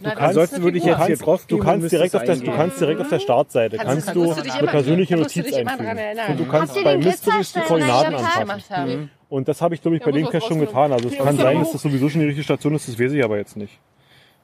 Na, 0.00 0.10
das 0.16 0.18
Ansonsten 0.18 0.62
würde 0.64 0.78
ich 0.78 0.84
jetzt 0.84 0.96
hier 0.96 1.06
kannst, 1.06 1.26
drauf 1.26 1.46
du 1.46 1.58
kannst 1.58 1.92
direkt 1.92 2.16
auf 2.16 2.24
der, 2.24 2.36
du 2.36 2.50
kannst 2.50 2.80
direkt 2.80 3.00
auf 3.00 3.08
der 3.08 3.20
Startseite 3.20 3.76
Kannst 3.76 4.06
kannst 4.06 4.16
du- 4.16 4.34
du 4.34 4.42
du 4.42 4.52
eine 4.52 4.66
persönliche 4.66 5.14
du 5.14 5.20
Notiz 5.22 5.52
einfügen. 5.52 5.98
Und 6.28 6.40
du 6.40 6.46
kannst 6.46 6.74
du 6.74 6.82
bei 6.82 6.96
Mysteries 6.98 7.52
die 7.52 7.60
Koordinaten 7.60 8.14
anpassen. 8.16 8.86
Mhm. 8.86 9.10
Und 9.30 9.48
das 9.48 9.62
habe 9.62 9.74
ich, 9.74 9.80
glaube 9.80 9.96
ich, 9.96 10.02
bei 10.02 10.10
Ja, 10.10 10.16
dem 10.16 10.24
Cache 10.26 10.38
was 10.38 10.44
schon 10.46 10.58
getan. 10.60 10.92
Also 10.92 11.08
es 11.08 11.14
Ja, 11.16 11.24
kann 11.24 11.36
sein, 11.38 11.60
dass 11.60 11.72
das 11.72 11.82
sowieso 11.82 12.08
schon 12.08 12.20
die 12.20 12.26
richtige 12.26 12.44
Station 12.44 12.74
ist, 12.74 12.88
das 12.88 12.98
weiß 12.98 13.12
ich 13.12 13.24
aber 13.24 13.38
jetzt 13.38 13.56
nicht. 13.56 13.78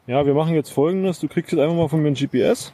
Ja, 0.07 0.25
wir 0.25 0.33
machen 0.35 0.55
jetzt 0.55 0.71
folgendes. 0.73 1.19
Du 1.19 1.27
kriegst 1.29 1.51
jetzt 1.53 1.61
einfach 1.61 1.75
mal 1.75 1.89
von 1.89 2.01
mir 2.01 2.09
ein 2.09 2.15
GPS. 2.15 2.73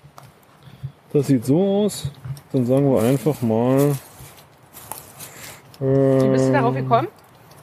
Das 1.15 1.27
sieht 1.27 1.45
so 1.47 1.85
aus. 1.85 2.11
Dann 2.53 2.67
sagen 2.67 2.93
wir 2.93 3.03
einfach 3.03 3.41
mal. 3.41 3.95
Wie 5.81 6.29
bist 6.29 6.45
du 6.47 6.51
Äh, 6.51 6.53
darauf 6.53 6.75
gekommen? 6.75 7.09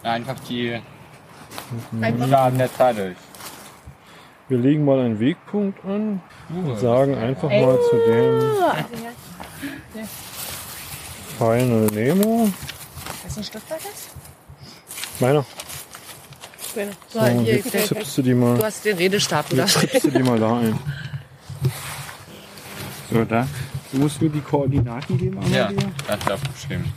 Einfach 0.03 0.39
die 0.49 0.79
Einfach. 2.01 2.29
Daten 2.29 2.57
der 2.57 2.73
Zahl 2.73 2.95
durch. 2.95 3.15
wir 4.47 4.57
legen 4.57 4.83
mal 4.83 4.99
einen 4.99 5.19
Wegpunkt 5.19 5.85
an 5.85 6.21
und 6.49 6.79
sagen 6.79 7.13
einfach 7.15 7.49
mal 7.49 7.77
zu 7.91 7.95
dem 8.07 8.39
Final 11.37 11.85
Nemo. 11.93 12.49
Hast 13.23 13.35
du 13.37 13.41
ein 13.41 13.43
Stift 13.43 13.69
bei 13.69 13.75
das? 13.75 14.08
Meiner. 15.19 15.45
So, 16.73 16.81
So, 17.19 17.25
hier, 17.25 17.55
jetzt 17.55 17.71
tippst 17.89 18.17
du 18.17 18.21
die 18.21 18.33
mal, 18.33 18.57
Du 18.57 18.63
hast 18.63 18.85
den 18.85 18.97
Redestab 18.97 19.51
wieder. 19.51 19.65
jetzt 19.65 19.79
tippst 19.79 20.03
du 20.05 20.11
die 20.11 20.23
mal 20.23 20.39
da 20.39 20.59
ein. 20.59 20.79
So, 23.11 23.25
da. 23.25 23.47
Du 23.91 23.97
musst 23.99 24.21
mir 24.21 24.29
die 24.29 24.39
Koordinaten 24.41 25.17
geben, 25.17 25.39
Ja, 25.51 25.71
das 26.07 26.19
ist 26.19 26.31
aufgeschrieben. 26.31 26.93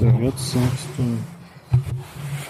So, 0.00 0.06
jetzt 0.22 0.52
sagst 0.52 0.86
du 0.96 1.18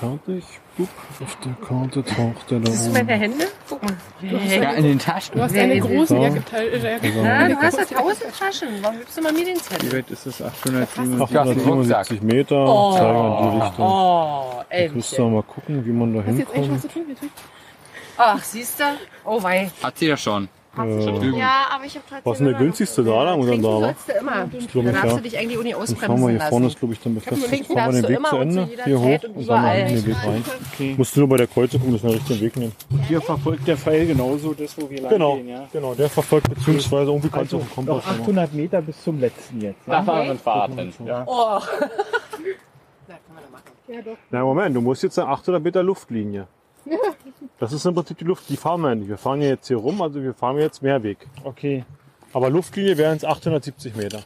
fertig. 0.00 0.44
Bup, 0.76 0.88
auf 1.22 1.36
der 1.44 1.52
Karte 1.66 2.02
taucht 2.04 2.50
der 2.50 2.58
da 2.58 2.70
Siehst 2.70 2.86
du 2.86 2.90
oben. 2.90 3.06
meine 3.06 3.12
Hände? 3.20 3.46
Guck 3.68 3.82
mal. 3.82 3.92
Ja, 4.22 4.72
in 4.72 4.82
den 4.84 4.98
Taschen. 4.98 5.36
Du 5.36 5.42
hast 5.42 5.56
eine 5.56 5.78
große 5.78 6.06
So. 6.16 6.22
Jacke. 6.22 6.42
Äh, 6.56 7.22
Ja, 7.24 7.48
du 7.48 7.56
hast 7.56 7.78
ja 7.78 7.84
tausend 7.84 8.24
Taschen. 8.38 8.68
Warum 8.82 8.98
gibst 8.98 9.16
du 9.16 9.22
mal 9.22 9.32
mir 9.32 9.44
den 9.44 9.54
Wie 9.56 9.60
Zettel? 9.60 9.92
weit 9.92 10.10
ist 10.10 10.26
das? 10.26 10.42
877. 10.42 11.22
877 11.22 12.22
Meter, 12.22 12.66
zeigen 12.96 13.44
in 13.44 13.58
die 13.58 13.64
Richtung. 13.64 13.86
Oh, 13.86 14.44
Müsst 14.94 15.12
ihr 15.12 15.18
Elmchen. 15.18 15.32
mal 15.34 15.42
gucken, 15.44 15.86
wie 15.86 15.90
man 15.92 16.14
da 16.14 16.20
Hast 16.20 16.28
du 16.28 16.52
hinkommt. 16.52 16.84
Ach, 18.16 18.42
siehst 18.42 18.80
du? 18.80 18.84
Oh 19.24 19.42
wei. 19.42 19.70
Hat 19.82 19.98
sie 19.98 20.06
ja 20.06 20.16
schon. 20.16 20.48
Äh, 20.78 21.38
Ja, 21.38 21.66
aber 21.74 21.84
ich 21.84 21.94
habe 21.94 22.04
trotzdem. 22.08 22.20
was 22.24 22.32
ist 22.32 22.38
denn 22.38 22.46
der 22.48 22.58
günstigste 22.58 23.04
da 23.04 23.22
lang 23.24 23.38
oder 23.40 23.48
Trinken 23.50 23.62
da? 23.62 23.78
sollst 23.80 24.08
du 24.08 24.12
immer. 24.12 24.46
glaube, 24.72 24.86
Da 24.86 24.92
darfst 24.92 25.04
ja. 25.06 25.16
du 25.16 25.22
dich 25.22 25.38
eigentlich 25.38 25.58
auch 25.58 25.62
nicht 25.62 25.74
Dann 25.76 25.86
fahren 25.86 26.08
wir 26.08 26.14
ausbremsen 26.14 26.30
hier 26.30 26.40
vorne, 26.48 26.66
ist 26.66 26.72
lassen. 26.72 26.78
glaube 26.80 26.94
ich 26.94 27.00
dann 27.00 27.14
befestigt. 27.14 27.50
Wir 27.52 27.58
den 27.68 27.76
darfst 27.76 28.02
du 28.04 28.08
Weg 28.08 28.26
zu 28.26 28.36
und 28.36 28.52
zu 28.52 28.58
Ende, 28.60 28.84
hier 28.84 29.00
hoch 29.00 29.22
und 29.24 29.36
und 29.36 29.48
dann 29.48 29.62
mal 29.62 29.78
in 29.78 29.86
den. 29.88 30.06
Weg 30.06 30.16
rein. 30.24 30.44
Okay. 30.72 30.94
Musst 30.98 31.16
du 31.16 31.20
nur 31.20 31.28
bei 31.28 31.36
der 31.36 31.46
Kreuzung 31.46 31.90
müssen 31.90 32.02
wir 32.04 32.10
den 32.10 32.18
richtigen 32.18 32.40
Weg 32.40 32.56
nehmen. 32.56 32.72
Hier 33.08 33.20
verfolgt 33.20 33.66
der 33.68 33.76
Pfeil 33.76 34.06
genauso 34.06 34.54
das, 34.54 34.76
wo 34.80 34.88
wir 34.90 35.00
lang 35.02 35.10
Genau, 35.10 35.36
gehen, 35.36 35.48
ja? 35.48 35.68
genau, 35.72 35.94
der 35.94 36.08
verfolgt 36.10 36.48
beziehungsweise 36.48 37.10
irgendwie 37.10 37.28
kannst 37.28 37.52
du 37.52 37.56
Also 37.58 37.66
auf 37.68 37.74
den 37.74 37.86
Kompass 37.86 38.04
noch 38.04 38.10
machen. 38.12 38.20
800 38.22 38.52
Meter 38.54 38.82
bis 38.82 39.02
zum 39.02 39.20
letzten 39.20 39.60
jetzt. 39.60 39.78
Da 39.86 40.02
fahren 40.02 40.28
wir 40.28 40.36
Fahrten. 40.36 40.92
Ja. 41.06 41.24
Oh. 41.26 41.58
Machen. 43.52 43.62
Ja, 43.88 44.00
doch. 44.02 44.16
Na 44.30 44.42
Moment, 44.42 44.74
du 44.76 44.80
musst 44.80 45.02
jetzt 45.02 45.18
eine 45.18 45.28
800 45.28 45.62
Meter 45.62 45.82
Luftlinie. 45.82 46.46
Das 47.58 47.72
ist 47.72 47.86
im 47.86 47.94
Prinzip 47.94 48.18
die 48.18 48.24
Luft, 48.24 48.48
die 48.48 48.56
fahren 48.56 48.80
wir 48.80 48.88
ja 48.90 48.94
nicht. 48.96 49.08
Wir 49.08 49.18
fahren 49.18 49.40
ja 49.40 49.48
jetzt 49.48 49.68
hier 49.68 49.76
rum, 49.76 50.02
also 50.02 50.22
wir 50.22 50.34
fahren 50.34 50.58
jetzt 50.58 50.82
mehr 50.82 51.02
Weg. 51.02 51.18
Okay. 51.44 51.84
Aber 52.32 52.50
Luftlinie 52.50 52.98
wären 52.98 53.16
es 53.16 53.24
870 53.24 53.94
Meter. 53.94 54.22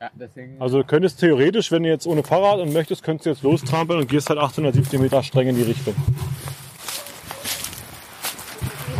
Ja, 0.00 0.10
deswegen. 0.14 0.60
Also 0.60 0.78
du 0.78 0.84
könntest 0.84 1.20
theoretisch, 1.20 1.72
wenn 1.72 1.82
du 1.82 1.88
jetzt 1.88 2.06
ohne 2.06 2.22
Fahrrad 2.22 2.60
und 2.60 2.72
möchtest, 2.72 3.02
könntest 3.02 3.26
du 3.26 3.30
jetzt 3.30 3.42
lostrampeln 3.42 4.00
und 4.00 4.08
gehst 4.08 4.28
halt 4.28 4.38
870 4.38 5.00
Meter 5.00 5.22
streng 5.22 5.48
in 5.48 5.56
die 5.56 5.62
Richtung. 5.62 5.94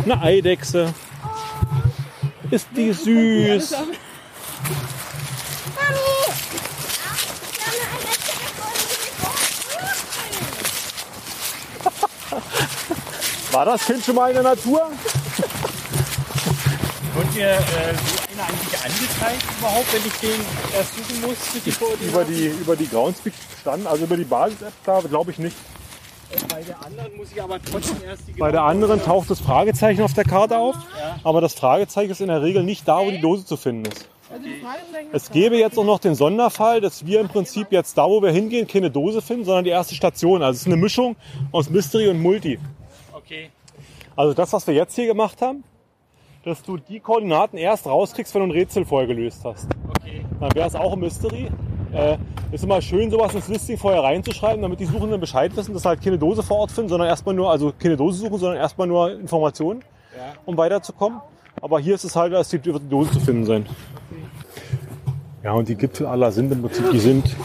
Eine 0.03 0.21
Eidechse. 0.21 0.93
Ist 2.49 2.67
die 2.75 2.93
süß. 2.93 3.75
War 13.55 13.63
das 13.63 13.85
Kind 13.85 14.03
schon 14.03 14.15
mal 14.15 14.27
in 14.27 14.33
der 14.33 14.43
Natur? 14.43 14.81
Wird 17.13 17.35
mir 17.35 17.51
äh, 17.51 17.53
so 17.53 18.33
einer 18.33 18.49
eigentlich 18.49 18.83
angezeigt 18.83 19.45
überhaupt, 19.57 19.93
wenn 19.93 20.01
ich 20.05 20.13
den 20.19 20.41
erst 20.75 20.97
suchen 20.97 21.21
muss? 21.21 21.37
Die? 21.63 22.05
Über 22.05 22.25
die, 22.25 22.47
über 22.47 22.75
die 22.75 22.89
Groundspeak 22.89 23.33
standen, 23.61 23.87
also 23.87 24.03
über 24.03 24.17
die 24.17 24.25
Basis-App 24.25 24.73
da, 24.83 24.99
glaube 24.99 25.31
ich 25.31 25.39
nicht. 25.39 25.55
Bei 26.49 26.63
der 26.63 26.85
anderen 26.85 27.15
muss 27.15 27.31
ich 27.33 27.41
aber 27.41 27.57
trotzdem 27.63 27.95
erst 28.05 28.27
die 28.27 28.33
Bei 28.33 28.51
der 28.51 28.63
anderen 28.63 29.01
taucht 29.01 29.29
das 29.29 29.39
Fragezeichen 29.39 30.01
auf 30.01 30.13
der 30.13 30.25
Karte 30.25 30.57
auf, 30.57 30.75
aber 31.23 31.39
das 31.39 31.53
Fragezeichen 31.53 32.11
ist 32.11 32.19
in 32.19 32.27
der 32.27 32.41
Regel 32.41 32.61
nicht 32.61 32.85
da, 32.85 32.99
wo 32.99 33.09
die 33.09 33.21
Dose 33.21 33.45
zu 33.45 33.55
finden 33.55 33.89
ist. 33.89 34.09
Also 34.29 34.45
Es 35.13 35.31
gäbe 35.31 35.55
jetzt 35.57 35.77
auch 35.77 35.85
noch 35.85 35.99
den 35.99 36.15
Sonderfall, 36.15 36.81
dass 36.81 37.05
wir 37.05 37.21
im 37.21 37.29
Prinzip 37.29 37.67
jetzt 37.71 37.97
da, 37.97 38.03
wo 38.03 38.21
wir 38.21 38.31
hingehen, 38.31 38.67
keine 38.67 38.91
Dose 38.91 39.21
finden, 39.21 39.45
sondern 39.45 39.63
die 39.63 39.69
erste 39.69 39.95
Station. 39.95 40.43
Also 40.43 40.57
es 40.57 40.61
ist 40.63 40.67
eine 40.67 40.75
Mischung 40.75 41.15
aus 41.53 41.69
Mystery 41.69 42.09
und 42.09 42.19
Multi. 42.19 42.59
Okay. 43.25 43.49
Also 44.15 44.33
das, 44.33 44.53
was 44.53 44.65
wir 44.67 44.73
jetzt 44.73 44.95
hier 44.95 45.07
gemacht 45.07 45.41
haben, 45.41 45.63
dass 46.43 46.61
du 46.61 46.77
die 46.77 46.99
Koordinaten 46.99 47.57
erst 47.57 47.87
rauskriegst, 47.87 48.33
wenn 48.35 48.41
du 48.41 48.47
ein 48.47 48.51
Rätsel 48.51 48.85
vorher 48.85 49.07
gelöst 49.07 49.41
hast. 49.43 49.67
Okay. 49.99 50.23
Dann 50.39 50.53
wäre 50.53 50.67
es 50.67 50.75
auch 50.75 50.93
ein 50.93 50.99
Mystery. 50.99 51.49
Äh, 51.91 52.17
ist 52.51 52.63
immer 52.63 52.81
schön, 52.81 53.09
sowas 53.09 53.33
ins 53.33 53.47
Listing 53.47 53.77
vorher 53.77 54.03
reinzuschreiben, 54.03 54.61
damit 54.61 54.79
die 54.79 54.85
Suchenden 54.85 55.19
Bescheid 55.19 55.55
wissen, 55.55 55.73
dass 55.73 55.83
sie 55.83 55.89
halt 55.89 56.01
keine 56.03 56.17
Dose 56.19 56.43
vor 56.43 56.57
Ort 56.57 56.71
finden, 56.71 56.89
sondern 56.89 57.07
erstmal 57.07 57.33
nur, 57.33 57.49
also 57.49 57.73
keine 57.77 57.97
Dose 57.97 58.19
suchen, 58.19 58.37
sondern 58.37 58.57
erstmal 58.57 58.87
nur 58.87 59.11
Informationen, 59.11 59.81
Ja. 60.15 60.33
um 60.45 60.55
weiterzukommen. 60.57 61.19
Aber 61.61 61.79
hier 61.79 61.95
ist 61.95 62.03
es 62.03 62.15
halt, 62.15 62.33
dass 62.33 62.49
die, 62.49 62.59
die 62.59 62.73
Dose 62.89 63.11
zu 63.11 63.19
finden 63.19 63.45
sein. 63.45 63.65
Ja, 65.43 65.53
und 65.53 65.67
die 65.67 65.75
Gipfel 65.75 66.05
aller 66.05 66.31
sind 66.31 66.51
im 66.51 66.61
Prinzip, 66.61 66.91
die 66.91 66.99
sind 66.99 67.35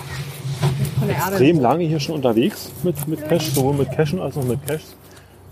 extrem 1.08 1.60
lange 1.60 1.84
hier 1.84 2.00
schon 2.00 2.16
unterwegs 2.16 2.70
mit, 2.82 3.06
mit 3.08 3.26
Cash, 3.28 3.50
sowohl 3.52 3.74
mit 3.74 3.90
Cachen 3.92 4.20
als 4.20 4.36
auch 4.36 4.44
mit 4.44 4.66
Caches. 4.66 4.96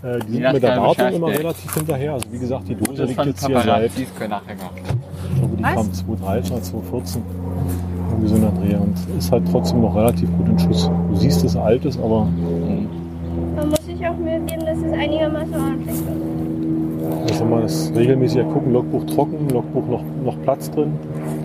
Äh, 0.01 0.19
die 0.27 0.31
sind 0.33 0.53
mit 0.53 0.63
der 0.63 0.77
Wartung 0.77 0.89
Bescheid 0.95 1.13
immer 1.13 1.27
relativ 1.27 1.73
hinterher. 1.75 2.13
Also 2.13 2.31
wie 2.31 2.39
gesagt, 2.39 2.67
die 2.69 2.75
Dose 2.75 2.93
Das 3.01 3.07
liegt 3.09 3.19
von 3.19 3.27
jetzt 3.27 3.45
hier 3.45 3.59
seit 3.59 3.91
die 3.97 5.61
kam 5.61 5.93
2013 5.93 6.53
oder 6.53 6.61
2014. 6.63 7.21
Irgendwie 8.09 8.27
so 8.27 8.35
in 8.35 8.41
der 8.41 8.51
Dreh 8.51 8.75
und 8.75 8.95
ist 9.17 9.31
halt 9.31 9.43
trotzdem 9.51 9.81
noch 9.81 9.95
relativ 9.95 10.29
gut 10.37 10.47
in 10.47 10.59
Schuss. 10.59 10.89
Du 11.09 11.15
siehst, 11.15 11.43
es 11.43 11.55
alt 11.55 11.83
ist, 11.85 11.99
aber 11.99 12.27
Man 13.55 13.69
muss 13.69 13.85
sich 13.85 14.07
auch 14.07 14.15
Mühe 14.17 14.39
geben, 14.45 14.65
dass 14.65 14.77
es 14.77 14.93
einigermaßen 14.93 15.53
ordentlich 15.53 15.95
wird. 15.95 17.29
sag 17.37 17.49
mal, 17.49 17.61
das 17.61 17.91
regelmäßig 17.95 18.37
ja 18.37 18.43
gucken, 18.43 18.71
Logbuch 18.73 19.05
trocken, 19.05 19.49
Logbuch 19.49 19.87
noch, 19.87 20.03
noch 20.23 20.41
Platz 20.43 20.71
drin. 20.71 20.93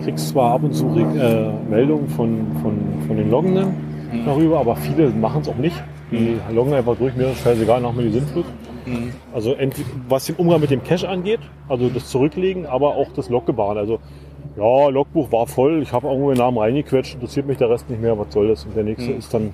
Kriegst 0.03 0.29
zwar 0.29 0.53
ab 0.53 0.63
und 0.63 0.73
zu 0.73 0.87
äh, 0.87 1.51
Meldungen 1.69 2.07
von, 2.09 2.47
von, 2.61 2.77
von 3.07 3.17
den 3.17 3.29
Loggenden 3.29 3.95
Mhm. 4.11 4.25
darüber, 4.25 4.59
aber 4.59 4.75
viele 4.75 5.09
machen 5.09 5.41
es 5.41 5.49
auch 5.49 5.55
nicht. 5.57 5.75
Die 6.11 6.37
loggen 6.53 6.73
einfach 6.73 6.95
durch, 6.95 7.15
mir 7.15 7.31
ist 7.31 7.41
scheißegal, 7.41 7.81
nach 7.81 7.91
mir 7.91 8.03
die 8.03 8.11
Sintflut. 8.11 8.45
Mhm. 8.85 9.11
Also 9.33 9.55
was 10.07 10.25
den 10.25 10.35
Umgang 10.35 10.61
mit 10.61 10.69
dem 10.69 10.83
Cache 10.83 11.09
angeht, 11.09 11.39
also 11.67 11.89
das 11.89 12.09
Zurücklegen, 12.09 12.65
aber 12.65 12.95
auch 12.95 13.11
das 13.15 13.29
Loggebaren. 13.29 13.77
Also 13.77 13.99
ja, 14.55 14.87
Logbuch 14.89 15.31
war 15.31 15.47
voll, 15.47 15.81
ich 15.81 15.91
habe 15.91 16.07
irgendwo 16.07 16.29
den 16.29 16.37
Namen 16.37 16.57
reingequetscht, 16.57 17.15
interessiert 17.15 17.47
mich 17.47 17.57
der 17.57 17.69
Rest 17.69 17.89
nicht 17.89 18.01
mehr, 18.01 18.17
was 18.17 18.31
soll 18.31 18.47
das? 18.47 18.65
Und 18.65 18.75
der 18.75 18.83
nächste 18.83 19.11
Mhm. 19.11 19.17
ist 19.17 19.33
dann. 19.33 19.53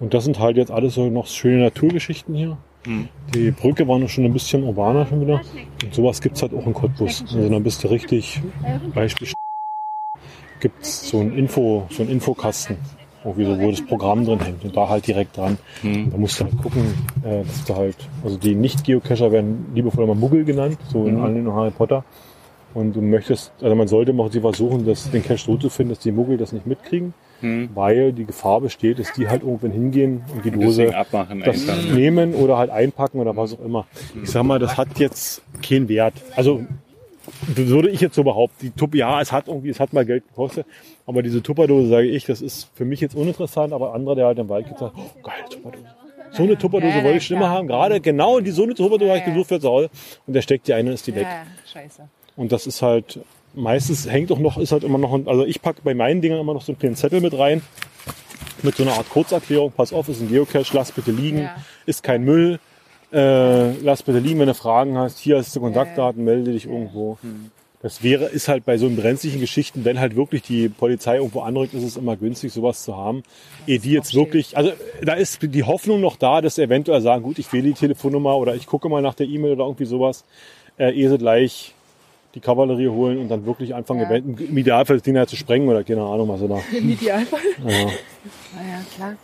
Und 0.00 0.14
das 0.14 0.24
sind 0.24 0.38
halt 0.38 0.56
jetzt 0.56 0.70
alles 0.70 0.94
so 0.94 1.08
noch 1.10 1.26
schöne 1.26 1.62
Naturgeschichten 1.64 2.34
hier. 2.34 2.56
Mhm. 2.86 3.08
Die 3.34 3.50
Brücke 3.50 3.86
war 3.86 3.98
noch 3.98 4.08
schon 4.08 4.24
ein 4.24 4.32
bisschen 4.32 4.62
urbaner 4.62 5.06
schon 5.06 5.20
wieder. 5.20 5.42
Und 5.84 5.94
sowas 5.94 6.20
gibt's 6.20 6.40
halt 6.40 6.54
auch 6.54 6.66
in 6.66 6.72
Cottbus. 6.72 7.22
Also 7.22 7.48
dann 7.48 7.62
bist 7.62 7.84
du 7.84 7.88
richtig, 7.88 8.40
Beispiel 8.94 9.28
gibt's 10.60 11.08
so 11.10 11.20
ein 11.20 11.36
Info, 11.36 11.86
so 11.90 12.02
ein 12.02 12.08
Infokasten. 12.08 12.78
Irgendwie 13.24 13.44
so, 13.46 13.58
wo 13.60 13.70
das 13.70 13.84
Programm 13.84 14.24
drin 14.24 14.38
hängt 14.40 14.64
und 14.64 14.76
da 14.76 14.88
halt 14.88 15.06
direkt 15.06 15.36
dran. 15.36 15.58
Mhm. 15.82 16.10
Da 16.12 16.16
musst 16.16 16.38
du 16.40 16.44
halt 16.44 16.56
gucken, 16.62 16.82
äh, 17.24 17.42
dass 17.44 17.64
du 17.64 17.74
halt, 17.74 17.96
also 18.22 18.36
die 18.36 18.54
Nicht-Geocacher 18.54 19.32
werden 19.32 19.66
liebevoll 19.74 20.04
immer 20.04 20.14
Muggel 20.14 20.44
genannt, 20.44 20.78
so 20.92 21.04
in 21.06 21.16
Mhm. 21.16 21.24
Anlehnung 21.24 21.52
an 21.54 21.58
Harry 21.60 21.70
Potter. 21.72 22.04
Und 22.74 22.94
du 22.94 23.00
möchtest, 23.02 23.50
also 23.60 23.74
man 23.74 23.88
sollte 23.88 24.12
mal 24.12 24.30
versuchen, 24.30 24.86
das, 24.86 25.10
den 25.10 25.24
Cache 25.24 25.38
so 25.38 25.56
zu 25.56 25.68
finden, 25.68 25.94
dass 25.94 25.98
die 26.00 26.12
Muggel 26.12 26.36
das 26.36 26.52
nicht 26.52 26.66
mitkriegen, 26.66 27.12
Mhm. 27.40 27.70
weil 27.74 28.12
die 28.12 28.24
Gefahr 28.24 28.60
besteht, 28.60 28.98
dass 29.00 29.12
die 29.14 29.28
halt 29.28 29.42
irgendwann 29.42 29.70
hingehen 29.72 30.22
und 30.34 30.44
die 30.44 30.50
Dose 30.50 30.94
abmachen 30.96 31.40
das 31.40 31.68
einfach. 31.68 31.92
nehmen 31.94 32.34
oder 32.34 32.56
halt 32.58 32.70
einpacken 32.70 33.18
oder 33.20 33.36
was 33.36 33.54
auch 33.54 33.64
immer. 33.64 33.86
Ich 34.22 34.30
sag 34.30 34.44
mal, 34.44 34.58
das 34.58 34.76
hat 34.76 34.98
jetzt 34.98 35.42
keinen 35.62 35.88
Wert. 35.88 36.14
Also 36.36 36.62
würde 37.54 37.90
ich 37.90 38.00
jetzt 38.00 38.14
so 38.14 38.24
behaupten. 38.24 38.56
Die 38.60 38.70
Tuppe, 38.70 38.98
ja, 38.98 39.20
es 39.20 39.32
hat 39.32 39.48
irgendwie, 39.48 39.68
es 39.70 39.80
hat 39.80 39.92
mal 39.92 40.04
Geld 40.04 40.26
gekostet, 40.28 40.66
aber 41.06 41.22
diese 41.22 41.42
Tupperdose, 41.42 41.88
sage 41.88 42.08
ich, 42.08 42.24
das 42.26 42.40
ist 42.40 42.68
für 42.74 42.84
mich 42.84 43.00
jetzt 43.00 43.14
uninteressant, 43.14 43.72
aber 43.72 43.94
andere, 43.94 44.16
der 44.16 44.26
halt 44.26 44.38
im 44.38 44.48
Wald 44.48 44.66
geht, 44.68 44.78
sagt, 44.78 44.94
oh, 44.96 45.20
geil, 45.22 45.34
Tupperdose. 45.50 45.84
So 46.30 46.42
eine 46.42 46.58
Tupperdose 46.58 46.90
Ja, 46.90 46.96
wollte 46.96 47.10
ja, 47.10 47.16
ich 47.16 47.26
schon 47.26 47.36
immer 47.38 47.46
klar. 47.46 47.56
haben. 47.58 47.68
Gerade 47.68 48.00
genau 48.00 48.38
die 48.40 48.50
so 48.50 48.62
eine 48.64 48.74
Tupperdose 48.74 49.10
habe 49.10 49.18
ich 49.18 49.24
Ja, 49.24 49.28
ja. 49.28 49.34
gesucht 49.34 49.48
für 49.48 49.60
zu 49.60 49.68
Hause. 49.68 49.90
Und 50.26 50.34
der 50.34 50.42
steckt 50.42 50.68
die 50.68 50.74
eine 50.74 50.90
und 50.90 50.94
ist 50.94 51.06
die 51.06 51.14
weg. 51.14 51.26
Ja, 51.28 51.42
scheiße. 51.72 52.02
Und 52.36 52.52
das 52.52 52.66
ist 52.66 52.82
halt, 52.82 53.20
meistens 53.54 54.08
hängt 54.10 54.30
auch 54.30 54.38
noch, 54.38 54.58
ist 54.58 54.70
halt 54.72 54.84
immer 54.84 54.98
noch, 54.98 55.14
ein, 55.14 55.26
also 55.26 55.44
ich 55.46 55.62
packe 55.62 55.80
bei 55.82 55.94
meinen 55.94 56.20
Dingern 56.20 56.38
immer 56.40 56.52
noch 56.54 56.62
so 56.62 56.72
einen 56.72 56.78
kleinen 56.78 56.96
Zettel 56.96 57.20
mit 57.22 57.36
rein. 57.36 57.62
Mit 58.62 58.76
so 58.76 58.82
einer 58.82 58.92
Art 58.94 59.08
Kurzerklärung. 59.08 59.72
Pass 59.72 59.92
auf, 59.92 60.08
ist 60.08 60.20
ein 60.20 60.28
Geocache, 60.28 60.76
lass 60.76 60.92
bitte 60.92 61.12
liegen. 61.12 61.42
Ja. 61.42 61.56
Ist 61.86 62.02
kein 62.02 62.24
Müll. 62.24 62.58
Äh, 63.12 63.72
lass 63.82 64.02
bitte 64.02 64.18
liegen, 64.18 64.38
wenn 64.40 64.48
du 64.48 64.54
Fragen 64.54 64.98
hast. 64.98 65.18
Hier 65.18 65.38
hast 65.38 65.54
du 65.56 65.60
Kontaktdaten, 65.60 66.24
melde 66.24 66.52
dich 66.52 66.66
irgendwo. 66.66 67.16
Das 67.80 68.02
wäre, 68.02 68.24
ist 68.24 68.48
halt 68.48 68.64
bei 68.64 68.76
so 68.76 68.90
brenzlichen 68.90 69.40
Geschichten, 69.40 69.84
wenn 69.84 70.00
halt 70.00 70.16
wirklich 70.16 70.42
die 70.42 70.68
Polizei 70.68 71.16
irgendwo 71.16 71.40
anrückt, 71.42 71.74
ist 71.74 71.84
es 71.84 71.96
immer 71.96 72.16
günstig, 72.16 72.52
sowas 72.52 72.82
zu 72.82 72.96
haben. 72.96 73.22
Ehe 73.68 73.78
die 73.78 73.92
jetzt 73.92 74.14
wirklich, 74.14 74.56
also 74.56 74.72
da 75.00 75.14
ist 75.14 75.38
die 75.42 75.62
Hoffnung 75.62 76.00
noch 76.00 76.16
da, 76.16 76.40
dass 76.40 76.56
sie 76.56 76.62
eventuell 76.62 77.00
sagen, 77.00 77.22
gut, 77.22 77.38
ich 77.38 77.52
wähle 77.52 77.62
die 77.68 77.74
Telefonnummer 77.74 78.36
oder 78.36 78.56
ich 78.56 78.66
gucke 78.66 78.88
mal 78.88 79.00
nach 79.00 79.14
der 79.14 79.26
E-Mail 79.28 79.52
oder 79.52 79.64
irgendwie 79.66 79.84
sowas, 79.84 80.24
äh, 80.76 80.90
ehe 80.92 81.08
sie 81.08 81.18
gleich 81.18 81.72
die 82.34 82.40
Kavallerie 82.40 82.88
holen 82.88 83.18
und 83.18 83.28
dann 83.28 83.46
wirklich 83.46 83.74
anfangen, 83.76 84.00
Ja. 84.00 84.10
event- 84.10 84.40
im 84.40 84.58
Idealfall 84.58 84.96
das 84.96 85.04
Ding 85.04 85.16
halt 85.16 85.28
zu 85.30 85.36
sprengen 85.36 85.68
oder 85.68 85.82
keine 85.84 86.02
Ahnung, 86.02 86.28
was 86.28 86.40
sie 86.40 86.48
da. 86.48 86.58
Im 86.76 86.90
Idealfall. 86.90 87.40
Ja. 87.64 87.72
Naja, 88.56 88.80
klar. 88.96 89.14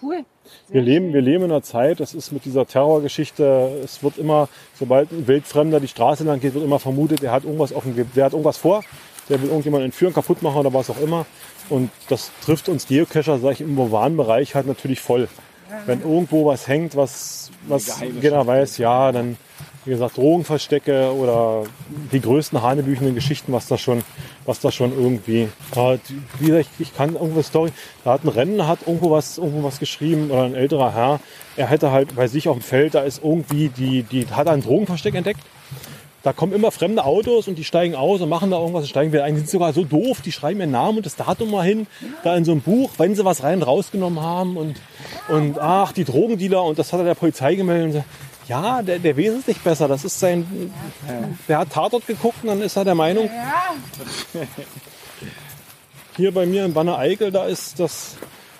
Cool. 0.00 0.24
Wir 0.68 0.82
leben, 0.82 1.12
wir 1.12 1.20
leben 1.20 1.44
in 1.44 1.50
einer 1.50 1.62
Zeit, 1.62 2.00
das 2.00 2.14
ist 2.14 2.32
mit 2.32 2.44
dieser 2.44 2.66
Terrorgeschichte, 2.66 3.80
es 3.84 4.02
wird 4.02 4.18
immer, 4.18 4.48
sobald 4.78 5.10
ein 5.12 5.26
Wildfremder 5.26 5.80
die 5.80 5.88
Straße 5.88 6.24
lang 6.24 6.40
geht, 6.40 6.54
wird 6.54 6.64
immer 6.64 6.78
vermutet, 6.78 7.22
er 7.22 7.32
hat 7.32 7.44
irgendwas 7.44 7.72
auf 7.72 7.84
dem, 7.84 7.94
Ge- 7.94 8.06
der 8.14 8.26
hat 8.26 8.32
irgendwas 8.32 8.56
vor, 8.56 8.82
der 9.28 9.40
will 9.40 9.48
irgendjemanden 9.48 9.86
entführen, 9.86 10.12
kaputt 10.12 10.42
machen 10.42 10.58
oder 10.58 10.72
was 10.74 10.90
auch 10.90 11.00
immer. 11.00 11.26
Und 11.70 11.90
das 12.08 12.30
trifft 12.44 12.68
uns 12.68 12.86
Geocacher, 12.86 13.38
sag 13.38 13.52
ich, 13.52 13.60
im 13.62 13.78
urbanen 13.78 14.16
Bereich 14.16 14.54
halt 14.54 14.66
natürlich 14.66 15.00
voll. 15.00 15.28
Wenn 15.86 16.02
irgendwo 16.02 16.46
was 16.46 16.68
hängt, 16.68 16.94
was, 16.94 17.50
was 17.66 18.00
jeder 18.20 18.46
weiß, 18.46 18.78
ja, 18.78 19.12
dann, 19.12 19.36
wie 19.84 19.90
gesagt, 19.90 20.16
Drogenverstecke 20.16 21.12
oder 21.14 21.64
die 22.12 22.20
größten 22.20 22.62
hanebüchenden 22.62 23.14
Geschichten, 23.14 23.52
was 23.52 23.66
da 23.66 23.76
schon, 23.76 24.02
was 24.46 24.60
da 24.60 24.70
schon 24.72 24.92
irgendwie, 24.92 25.48
die- 25.74 26.20
wie 26.40 26.46
gesagt, 26.46 26.68
ich, 26.78 26.94
kann 26.96 27.14
irgendwo 27.14 27.42
Story, 27.42 27.70
da 28.04 28.12
hat 28.12 28.24
ein 28.24 28.28
Rennen, 28.28 28.66
hat 28.66 28.80
irgendwo 28.86 29.10
was, 29.10 29.38
irgendwo 29.38 29.62
was 29.62 29.78
geschrieben 29.78 30.30
oder 30.30 30.44
ein 30.44 30.54
älterer 30.54 30.94
Herr, 30.94 31.20
er 31.56 31.66
hätte 31.66 31.90
halt 31.90 32.16
bei 32.16 32.26
sich 32.28 32.48
auf 32.48 32.56
dem 32.56 32.62
Feld, 32.62 32.94
da 32.94 33.00
ist 33.00 33.22
irgendwie 33.22 33.68
die, 33.68 34.02
die, 34.02 34.26
hat 34.28 34.46
er 34.46 34.52
ein 34.54 34.62
Drogenversteck 34.62 35.14
entdeckt. 35.14 35.40
Da 36.22 36.32
kommen 36.32 36.54
immer 36.54 36.70
fremde 36.70 37.04
Autos 37.04 37.48
und 37.48 37.58
die 37.58 37.64
steigen 37.64 37.94
aus 37.94 38.22
und 38.22 38.30
machen 38.30 38.50
da 38.50 38.58
irgendwas 38.58 38.84
und 38.84 38.88
steigen 38.88 39.12
wieder 39.12 39.24
ein. 39.24 39.34
Die 39.34 39.40
sind 39.40 39.50
sogar 39.50 39.74
so 39.74 39.84
doof, 39.84 40.22
die 40.24 40.32
schreiben 40.32 40.58
ihren 40.58 40.70
Namen 40.70 40.96
und 40.96 41.04
das 41.04 41.16
Datum 41.16 41.50
mal 41.50 41.60
hin, 41.66 41.86
da 42.22 42.34
in 42.34 42.46
so 42.46 42.52
ein 42.52 42.62
Buch, 42.62 42.92
wenn 42.96 43.14
sie 43.14 43.26
was 43.26 43.42
rein 43.42 43.62
rausgenommen 43.62 44.22
haben 44.22 44.56
und, 44.56 44.76
und 45.28 45.58
ach, 45.58 45.92
die 45.92 46.04
Drogendealer 46.04 46.64
und 46.64 46.78
das 46.78 46.94
hat 46.94 47.00
er 47.00 47.04
der 47.04 47.14
Polizei 47.14 47.56
gemeldet. 47.56 48.04
Ja, 48.48 48.82
der, 48.82 48.98
der 48.98 49.14
nicht 49.14 49.64
besser. 49.64 49.88
Das 49.88 50.04
ist 50.04 50.18
sein, 50.18 50.72
der 51.48 51.58
hat 51.58 51.70
Tatort 51.70 52.06
geguckt 52.06 52.38
und 52.42 52.48
dann 52.48 52.62
ist 52.62 52.76
er 52.76 52.84
der 52.84 52.94
Meinung, 52.94 53.30
hier 56.16 56.32
bei 56.32 56.46
mir 56.46 56.64
in 56.64 56.72
Banner 56.74 56.98
Eickel, 56.98 57.32
da 57.32 57.46
ist 57.46 57.80
das 57.80 58.16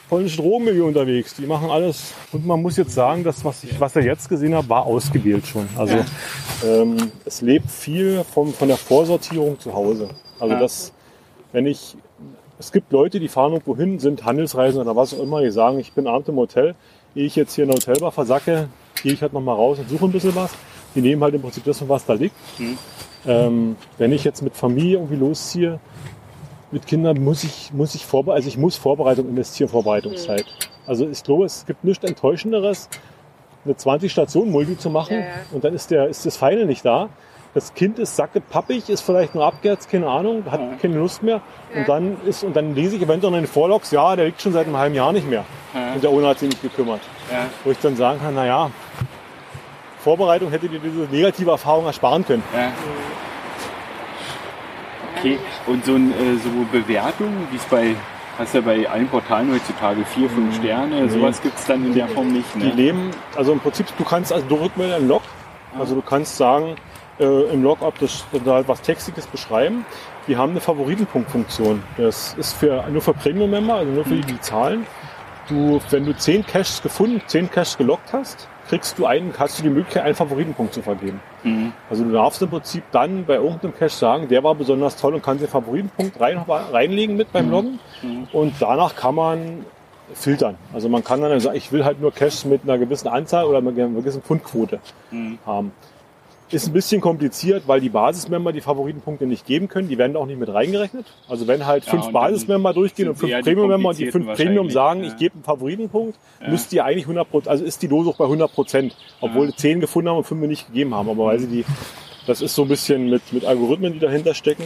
polnische 0.09 0.39
Drogenmilieu 0.39 0.87
unterwegs. 0.87 1.35
Die 1.35 1.47
machen 1.47 1.71
alles. 1.71 2.13
Und 2.33 2.47
man 2.47 2.63
muss 2.63 2.77
jetzt 2.77 2.95
sagen, 2.95 3.25
das, 3.25 3.45
was 3.45 3.65
ich, 3.65 3.79
was 3.81 3.97
er 3.97 4.03
jetzt 4.03 4.29
gesehen 4.29 4.55
habe, 4.55 4.69
war 4.69 4.87
ausgewählt 4.87 5.47
schon. 5.47 5.69
Also 5.77 5.97
ähm, 6.65 7.13
es 7.25 7.41
lebt 7.41 7.71
viel 7.71 8.25
vom, 8.25 8.53
von 8.53 8.69
der 8.69 8.77
Vorsortierung 8.77 9.59
zu 9.59 9.75
Hause. 9.75 10.11
Also 10.41 10.59
das, 10.59 10.93
wenn 11.53 11.67
ich, 11.67 11.97
es 12.59 12.73
gibt 12.73 12.93
Leute, 12.93 13.21
die 13.21 13.29
fahren 13.29 13.53
irgendwo 13.53 13.77
hin, 13.77 13.99
sind 13.99 14.25
Handelsreisen 14.25 14.81
oder 14.81 14.97
was 14.97 15.15
auch 15.15 15.23
immer, 15.23 15.43
die 15.43 15.51
sagen, 15.51 15.79
ich 15.79 15.93
bin 15.93 16.07
abend 16.07 16.29
im 16.29 16.37
Hotel, 16.37 16.75
ehe 17.15 17.27
ich 17.27 17.37
jetzt 17.37 17.55
hier 17.55 17.65
in 17.65 17.71
der 17.71 17.77
Hotelbar 17.77 18.13
versacke, 18.13 18.69
gehe 19.03 19.13
ich 19.13 19.23
halt 19.23 19.33
noch 19.33 19.41
mal 19.41 19.55
raus 19.55 19.79
und 19.79 19.89
suche 19.89 20.05
ein 20.07 20.13
bisschen 20.13 20.35
was. 20.35 20.53
Die 20.95 21.01
nehmen 21.01 21.23
halt 21.23 21.35
im 21.35 21.43
Prinzip 21.43 21.65
das, 21.65 21.87
was 21.89 22.07
da 22.07 22.15
liegt. 22.15 22.37
Ähm, 23.27 23.77
wenn 23.99 24.13
ich 24.13 24.25
jetzt 24.25 24.43
mit 24.43 24.55
Familie 24.57 24.95
irgendwie 24.99 25.17
losziehe, 25.17 25.81
mit 26.71 26.87
Kindern 26.87 27.23
muss 27.23 27.45
ich, 27.45 27.73
muss 27.73 27.95
ich 27.95 28.05
vorbe 28.05 28.33
also 28.33 28.49
ich 28.49 28.59
muss 28.59 28.77
Vorbereitung 28.77 29.29
investieren, 29.29 29.69
Vorbereitungszeit. 29.69 30.45
Also 30.87 31.09
ich 31.09 31.23
glaube, 31.23 31.45
es 31.45 31.65
gibt 31.67 31.85
nichts 31.85 32.05
Enttäuschenderes, 32.05 32.89
eine 33.65 33.77
20 33.77 34.13
Station 34.13 34.51
Multi 34.51 34.77
zu 34.77 34.91
machen 34.91 35.17
Ja, 35.17 35.21
ja. 35.21 35.27
und 35.53 35.65
dann 35.65 35.75
ist 35.75 35.91
der, 35.91 36.09
ist 36.09 36.27
das 36.27 36.37
Final 36.37 36.67
nicht 36.67 36.85
da. 36.85 37.09
Das 37.55 37.73
Kind 37.73 38.01
ist 38.01 38.17
sacke 38.17 38.41
pappig, 38.41 38.89
ist 38.89 39.03
vielleicht 39.03 39.37
nur 39.37 39.47
abgeherzt, 39.47 39.89
keine 39.89 40.09
Ahnung, 40.09 40.43
hat 40.51 40.81
keine 40.81 40.97
Lust 40.97 41.23
mehr. 41.23 41.41
Und 41.75 41.89
dann 41.89 42.17
ist, 42.27 42.43
und 42.43 42.57
dann 42.57 42.75
lese 42.75 42.97
ich 42.97 43.03
eventuell 43.03 43.31
noch 43.31 43.39
in 43.39 43.45
den 43.45 43.51
Vorlogs, 43.51 43.93
ja, 43.93 44.17
der 44.17 44.27
liegt 44.27 44.43
schon 44.43 44.53
seit 44.53 44.67
einem 44.67 44.77
halben 44.77 44.97
Jahr 44.97 45.13
nicht 45.13 45.29
mehr. 45.31 45.45
Und 45.95 46.03
der 46.03 46.11
Owner 46.11 46.29
hat 46.31 46.41
sich 46.41 46.49
nicht 46.49 46.63
gekümmert. 46.63 47.01
Ja. 47.31 47.47
Wo 47.63 47.71
ich 47.71 47.79
dann 47.79 47.95
sagen 47.95 48.19
kann, 48.19 48.35
na 48.35 48.45
ja, 48.45 48.71
Vorbereitung 50.05 50.51
hätte 50.51 50.69
dir 50.69 50.79
diese 50.79 51.09
negative 51.11 51.51
Erfahrung 51.51 51.87
ersparen 51.87 52.25
können. 52.27 52.43
Ja. 52.55 52.71
Okay, 55.19 55.39
und 55.67 55.85
so, 55.85 55.95
ein, 55.95 56.11
äh, 56.13 56.37
so 56.37 56.51
Bewertungen, 56.71 57.49
wie 57.51 57.57
es 57.57 57.65
bei, 57.65 57.97
hast 58.39 58.55
ja 58.55 58.61
bei 58.61 58.87
allen 58.89 59.09
Portalen 59.09 59.51
heutzutage 59.53 60.05
vier, 60.05 60.29
fünf 60.29 60.55
Sterne, 60.57 61.09
sowas 61.09 61.41
gibt 61.41 61.59
es 61.59 61.65
dann 61.65 61.87
in 61.87 61.95
der 61.95 62.09
Form 62.09 62.33
nicht. 62.33 62.47
Die 62.57 62.59
Ne? 62.67 62.73
leben, 62.75 63.11
also 63.35 63.53
im 63.53 63.61
Prinzip, 63.61 63.87
du 63.97 64.05
kannst 64.05 64.33
also 64.33 64.45
du 64.47 64.57
rückmelden 64.57 65.03
im 65.03 65.09
Log. 65.09 65.23
Also 65.79 65.95
du 65.95 66.03
kannst 66.03 66.37
sagen, 66.37 66.77
äh, 67.19 67.25
im 67.53 67.63
Log, 67.63 67.79
ob 67.81 67.99
das 67.99 68.25
da 68.45 68.55
halt 68.55 68.69
was 68.69 68.83
Textiges 68.83 69.27
beschreiben. 69.27 69.87
Die 70.29 70.37
haben 70.37 70.51
eine 70.51 70.61
Favoritenpunktfunktion. 70.61 71.83
Das 71.97 72.35
ist 72.35 72.53
für, 72.55 72.85
nur 72.91 73.01
für 73.03 73.15
Premium-Member, 73.15 73.75
also 73.75 73.93
nur 73.93 74.05
für 74.05 74.17
die, 74.17 74.21
die 74.33 74.41
zahlen. 74.41 74.87
Du, 75.49 75.81
wenn 75.91 76.05
du 76.05 76.15
zehn 76.17 76.45
Caches 76.45 76.83
gefunden, 76.83 77.23
zehn 77.27 77.51
Caches 77.51 77.77
gelockt 77.79 78.13
hast, 78.13 78.49
kriegst 78.69 78.99
du 78.99 79.07
einen, 79.07 79.35
hast 79.39 79.59
du 79.59 79.63
die 79.63 79.69
Möglichkeit, 79.71 80.05
einen 80.05 80.15
Favoritenpunkt 80.15 80.75
zu 80.75 80.83
vergeben. 80.83 81.21
Mhm. 81.43 81.73
Also 81.91 82.05
du 82.05 82.13
darfst 82.13 82.41
im 82.43 82.51
Prinzip 82.51 82.85
dann 82.93 83.25
bei 83.25 83.35
irgendeinem 83.35 83.75
Cache 83.75 83.91
sagen, 83.91 84.29
der 84.29 84.43
war 84.43 84.55
besonders 84.55 84.97
toll 84.97 85.15
und 85.15 85.23
kannst 85.23 85.43
den 85.43 85.51
Favoritenpunkt 85.51 86.21
rein, 86.21 86.39
reinlegen 86.39 87.17
mit 87.17 87.33
beim 87.33 87.51
Loggen. 87.51 87.79
Und 88.33 88.55
danach 88.61 88.97
kann 88.97 89.15
man 89.15 89.65
filtern. 90.15 90.57
Also 90.73 90.89
man 90.89 91.03
kann 91.03 91.21
dann 91.21 91.41
sagen, 91.41 91.57
ich 91.57 91.73
will 91.73 91.85
halt 91.85 92.01
nur 92.01 92.13
Caches 92.13 92.45
mit 92.45 92.63
einer 92.65 92.79
gewissen 92.79 93.09
Anzahl 93.09 93.45
oder 93.45 93.61
mit 93.61 93.79
einer 93.79 93.89
gewissen 93.89 94.23
Pfundquote 94.23 94.79
haben. 95.47 95.73
Ist 96.51 96.67
ein 96.69 96.73
bisschen 96.73 97.01
kompliziert, 97.01 97.65
weil 97.67 97.81
die 97.81 97.89
Basismember 97.89 98.53
die 98.53 98.61
Favoritenpunkte 98.61 99.27
nicht 99.27 99.47
geben 99.47 99.69
können. 99.69 99.89
Die 99.89 99.99
werden 99.99 100.15
auch 100.17 100.27
nicht 100.27 100.39
mit 100.39 100.53
reingerechnet. 100.53 101.07
Also 101.29 101.47
wenn 101.49 101.67
halt 101.67 101.85
Ja, 101.85 101.91
fünf 101.91 102.05
dann 102.05 102.13
Basismember 102.13 102.73
durchgehen 102.75 103.09
und 103.09 103.17
fünf 103.17 103.33
Premium-Member 103.41 103.89
und 103.89 103.99
die 103.99 104.11
fünf 104.11 104.27
Premium 104.35 104.71
sagen, 104.71 105.01
wahrscheinlich, 105.01 105.07
ich 105.07 105.13
ja. 105.13 105.19
gebe 105.19 105.35
einen 105.35 105.45
Favoritenpunkt, 105.45 106.19
müsste 106.49 106.71
die 106.71 106.83
eigentlich 106.83 107.05
100 107.05 107.31
Prozent, 107.31 107.51
also 107.51 107.65
ist 107.65 107.83
die 107.83 107.91
auch 107.91 108.17
bei 108.17 108.25
100 108.25 108.53
Prozent. 108.53 108.95
Obwohl 109.21 109.49
Ja. 109.49 109.57
zehn 109.57 109.81
gefunden 109.81 110.11
haben 110.11 110.19
und 110.19 110.25
fünf 110.25 110.47
nicht 110.47 110.67
gegeben 110.67 110.95
haben. 110.95 111.09
Aber 111.09 111.25
weil 111.27 111.39
sie 111.39 111.47
die, 111.49 111.65
das 112.27 112.41
ist 112.43 112.55
so 112.55 112.63
ein 112.63 112.69
bisschen 112.69 113.09
mit, 113.11 113.33
mit 113.33 113.45
Algorithmen, 113.45 113.93
die 113.95 113.99
dahinter 113.99 114.35
stecken. 114.35 114.65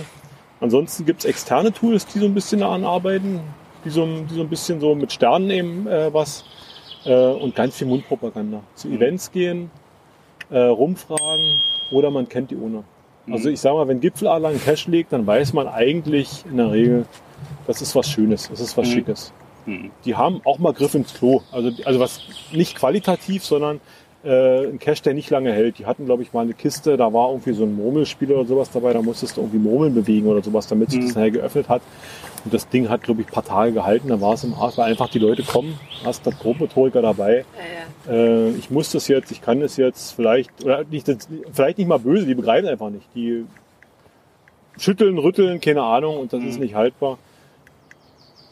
Ansonsten 0.61 1.07
gibt's 1.07 1.25
externe 1.25 1.73
Tools, 1.73 2.07
die 2.07 2.19
so 2.19 2.27
ein 2.27 2.35
bisschen 2.35 2.61
daran 2.61 2.85
arbeiten, 2.85 3.41
die 3.85 3.91
so, 3.91 4.05
die 4.05 4.35
so 4.35 4.41
ein 4.41 4.49
bisschen 4.49 4.81
so 4.81 4.95
mit 4.95 5.13
Sternen 5.13 5.51
eben 5.51 5.87
äh, 5.87 6.13
was 6.13 6.45
äh, 7.05 7.15
und 7.15 7.55
ganz 7.55 7.77
viel 7.77 7.87
Mundpropaganda. 7.87 8.61
Zu 8.75 8.89
Events 8.89 9.31
gehen, 9.31 9.71
äh, 10.51 10.59
rumfragen 10.59 11.61
oder 11.91 12.11
man 12.11 12.29
kennt 12.29 12.51
die 12.51 12.57
ohne. 12.57 12.85
Also 13.31 13.51
ich 13.51 13.61
sag 13.61 13.75
mal, 13.75 13.87
wenn 13.89 14.01
Gipfeladler 14.01 14.49
einen 14.49 14.61
Cash 14.61 14.87
legt, 14.87 15.13
dann 15.13 15.27
weiß 15.27 15.53
man 15.53 15.69
eigentlich 15.69 16.45
in 16.51 16.57
der 16.57 16.71
Regel, 16.73 17.07
das 17.67 17.83
ist 17.83 17.95
was 17.95 18.09
Schönes, 18.09 18.49
das 18.49 18.61
ist 18.61 18.77
was 18.77 18.89
Schickes. 18.89 19.33
Mhm. 19.67 19.91
Die 20.05 20.17
haben 20.17 20.41
auch 20.45 20.59
mal 20.59 20.73
Griff 20.73 20.95
ins 20.95 21.13
Klo. 21.13 21.43
Also, 21.53 21.71
also 21.85 22.01
was 22.01 22.23
nicht 22.53 22.75
qualitativ, 22.75 23.45
sondern 23.45 23.81
äh, 24.25 24.67
ein 24.67 24.79
Cache, 24.79 25.03
der 25.03 25.15
nicht 25.15 25.31
lange 25.31 25.53
hält. 25.53 25.79
Die 25.79 25.87
hatten, 25.87 26.07
glaube 26.07 26.23
ich, 26.23 26.33
mal 26.33 26.43
eine 26.43 26.55
Kiste, 26.55 26.97
da 26.97 27.13
war 27.13 27.31
irgendwie 27.31 27.53
so 27.53 27.65
ein 27.65 27.77
Murmelspiel 27.77 28.33
oder 28.33 28.47
sowas 28.47 28.71
dabei, 28.71 28.93
da 28.93 29.03
musstest 29.03 29.37
du 29.37 29.43
irgendwie 29.43 29.59
Murmeln 29.59 29.95
bewegen 29.95 30.27
oder 30.27 30.43
sowas, 30.43 30.67
damit 30.67 30.91
sich 30.91 31.05
das 31.05 31.15
nachher 31.15 31.31
geöffnet 31.31 31.69
hat. 31.69 31.83
Und 32.45 32.55
das 32.55 32.69
Ding 32.69 32.89
hat, 32.89 33.03
glaube 33.03 33.23
ich, 33.23 33.29
ein 33.29 33.33
paar 33.33 33.45
Tage 33.45 33.73
gehalten, 33.73 34.09
da 34.09 34.21
war 34.21 34.35
es 34.35 34.45
im 34.45 34.55
Arsch, 34.55 34.79
weil 34.79 34.91
einfach 34.91 35.09
die 35.09 35.19
Leute 35.19 35.43
kommen, 35.43 35.79
hast 36.05 36.27
da 36.27 36.31
Grobmotoriker 36.31 37.03
dabei. 37.03 37.45
Ja, 38.07 38.13
ja. 38.13 38.19
Äh, 38.19 38.51
ich 38.51 38.71
muss 38.71 38.91
das 38.91 39.09
jetzt, 39.09 39.31
ich 39.31 39.41
kann 39.41 39.61
das 39.61 39.77
jetzt, 39.77 40.13
vielleicht, 40.13 40.51
oder 40.65 40.85
nicht, 40.85 41.09
das, 41.09 41.29
vielleicht 41.53 41.79
nicht 41.79 41.89
mal 41.89 41.99
böse, 41.99 42.27
die 42.27 42.35
begreifen 42.35 42.69
einfach 42.69 42.91
nicht. 42.91 43.07
Die 43.15 43.45
schütteln, 44.79 45.19
rütteln, 45.19 45.61
keine 45.61 45.83
Ahnung, 45.83 46.19
und 46.19 46.33
das 46.33 46.43
ist 46.43 46.61
nicht 46.61 46.75
haltbar. 46.75 47.19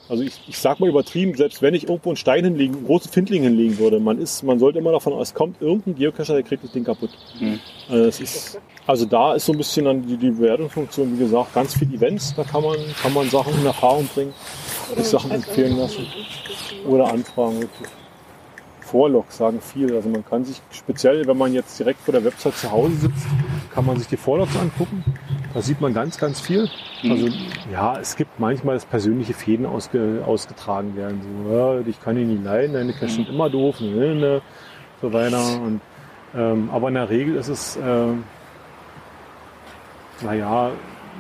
Also 0.09 0.23
ich, 0.23 0.41
ich 0.47 0.59
sag 0.59 0.79
mal 0.79 0.89
übertrieben, 0.89 1.35
selbst 1.35 1.63
wenn 1.63 1.75
ich 1.75 1.89
irgendwo 1.89 2.11
einen 2.11 2.17
Stein 2.17 2.45
hinlegen, 2.45 2.77
einen 2.77 2.87
großen 2.87 3.11
Findling 3.11 3.43
hinlegen 3.43 3.79
würde, 3.79 3.99
man 3.99 4.19
ist, 4.19 4.43
man 4.43 4.59
sollte 4.59 4.79
immer 4.79 4.93
davon 4.93 5.13
aus, 5.13 5.29
es 5.29 5.35
kommt 5.35 5.61
irgendein 5.61 5.97
Geocacher, 5.97 6.35
der 6.35 6.43
kriegt 6.43 6.63
das 6.63 6.73
Ding 6.73 6.85
kaputt. 6.85 7.11
Mhm. 7.41 7.59
Also, 7.89 8.05
es 8.05 8.21
ist, 8.21 8.61
also 8.87 9.05
da 9.05 9.35
ist 9.35 9.47
so 9.47 9.53
ein 9.53 9.59
bisschen 9.59 9.85
dann 9.85 10.07
die, 10.07 10.17
die 10.17 10.31
Bewertungsfunktion, 10.31 11.15
wie 11.15 11.19
gesagt, 11.19 11.55
ganz 11.55 11.75
viele 11.75 11.95
Events, 11.95 12.35
da 12.37 12.45
kann 12.45 12.63
man, 12.63 12.77
kann 13.03 13.13
man 13.13 13.29
Sachen 13.29 13.53
in 13.59 13.67
Erfahrung 13.67 14.09
bringen, 14.15 14.33
sich 14.97 15.07
Sachen 15.07 15.33
empfehlen 15.33 15.77
lassen 15.77 16.07
oder 16.87 17.13
anfragen. 17.13 17.61
Wirklich. 17.61 17.89
Vorlog 18.87 19.33
sagen 19.33 19.61
viel. 19.61 19.95
Also 19.95 20.09
man 20.09 20.25
kann 20.25 20.45
sich 20.45 20.63
speziell, 20.71 21.27
wenn 21.27 21.37
man 21.37 21.53
jetzt 21.53 21.79
direkt 21.79 22.01
vor 22.01 22.13
der 22.13 22.25
Website 22.25 22.57
zu 22.57 22.71
Hause 22.71 22.95
sitzt, 22.95 23.27
kann 23.75 23.85
man 23.85 23.99
sich 23.99 24.07
die 24.07 24.17
Vorlogs 24.17 24.57
angucken. 24.57 25.05
Da 25.57 25.63
sieht 25.63 25.81
man 25.81 25.95
ganz, 25.95 26.19
ganz 26.19 26.39
viel. 26.39 26.69
Also 27.09 27.29
ja, 27.73 27.99
es 27.99 28.15
gibt 28.17 28.39
manchmal, 28.39 28.75
dass 28.75 28.85
persönliche 28.85 29.33
Fäden 29.33 29.65
ausge, 29.65 30.23
ausgetragen 30.27 30.95
werden. 30.97 31.23
So, 31.23 31.51
ja, 31.51 31.81
ich 31.87 31.99
kann 31.99 32.19
ihn 32.19 32.29
nicht 32.29 32.45
leiden, 32.45 32.75
deine 32.75 32.93
Cash 32.93 33.13
sind 33.13 33.31
immer 33.31 33.49
doof, 33.49 33.81
ne, 33.81 34.15
ne, 34.15 34.43
so 35.01 35.11
weiter. 35.15 35.41
Und, 35.63 35.81
ähm, 36.37 36.69
aber 36.71 36.89
in 36.89 36.95
der 36.95 37.09
Regel 37.09 37.37
ist 37.37 37.49
es, 37.49 37.77
äh, 37.77 38.07
naja, 40.21 40.73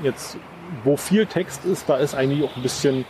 jetzt, 0.02 0.36
wo 0.84 0.98
viel 0.98 1.24
Text 1.24 1.64
ist, 1.64 1.88
da 1.88 1.96
ist 1.96 2.14
eigentlich 2.14 2.44
auch 2.44 2.54
ein 2.56 2.62
bisschen, 2.62 3.06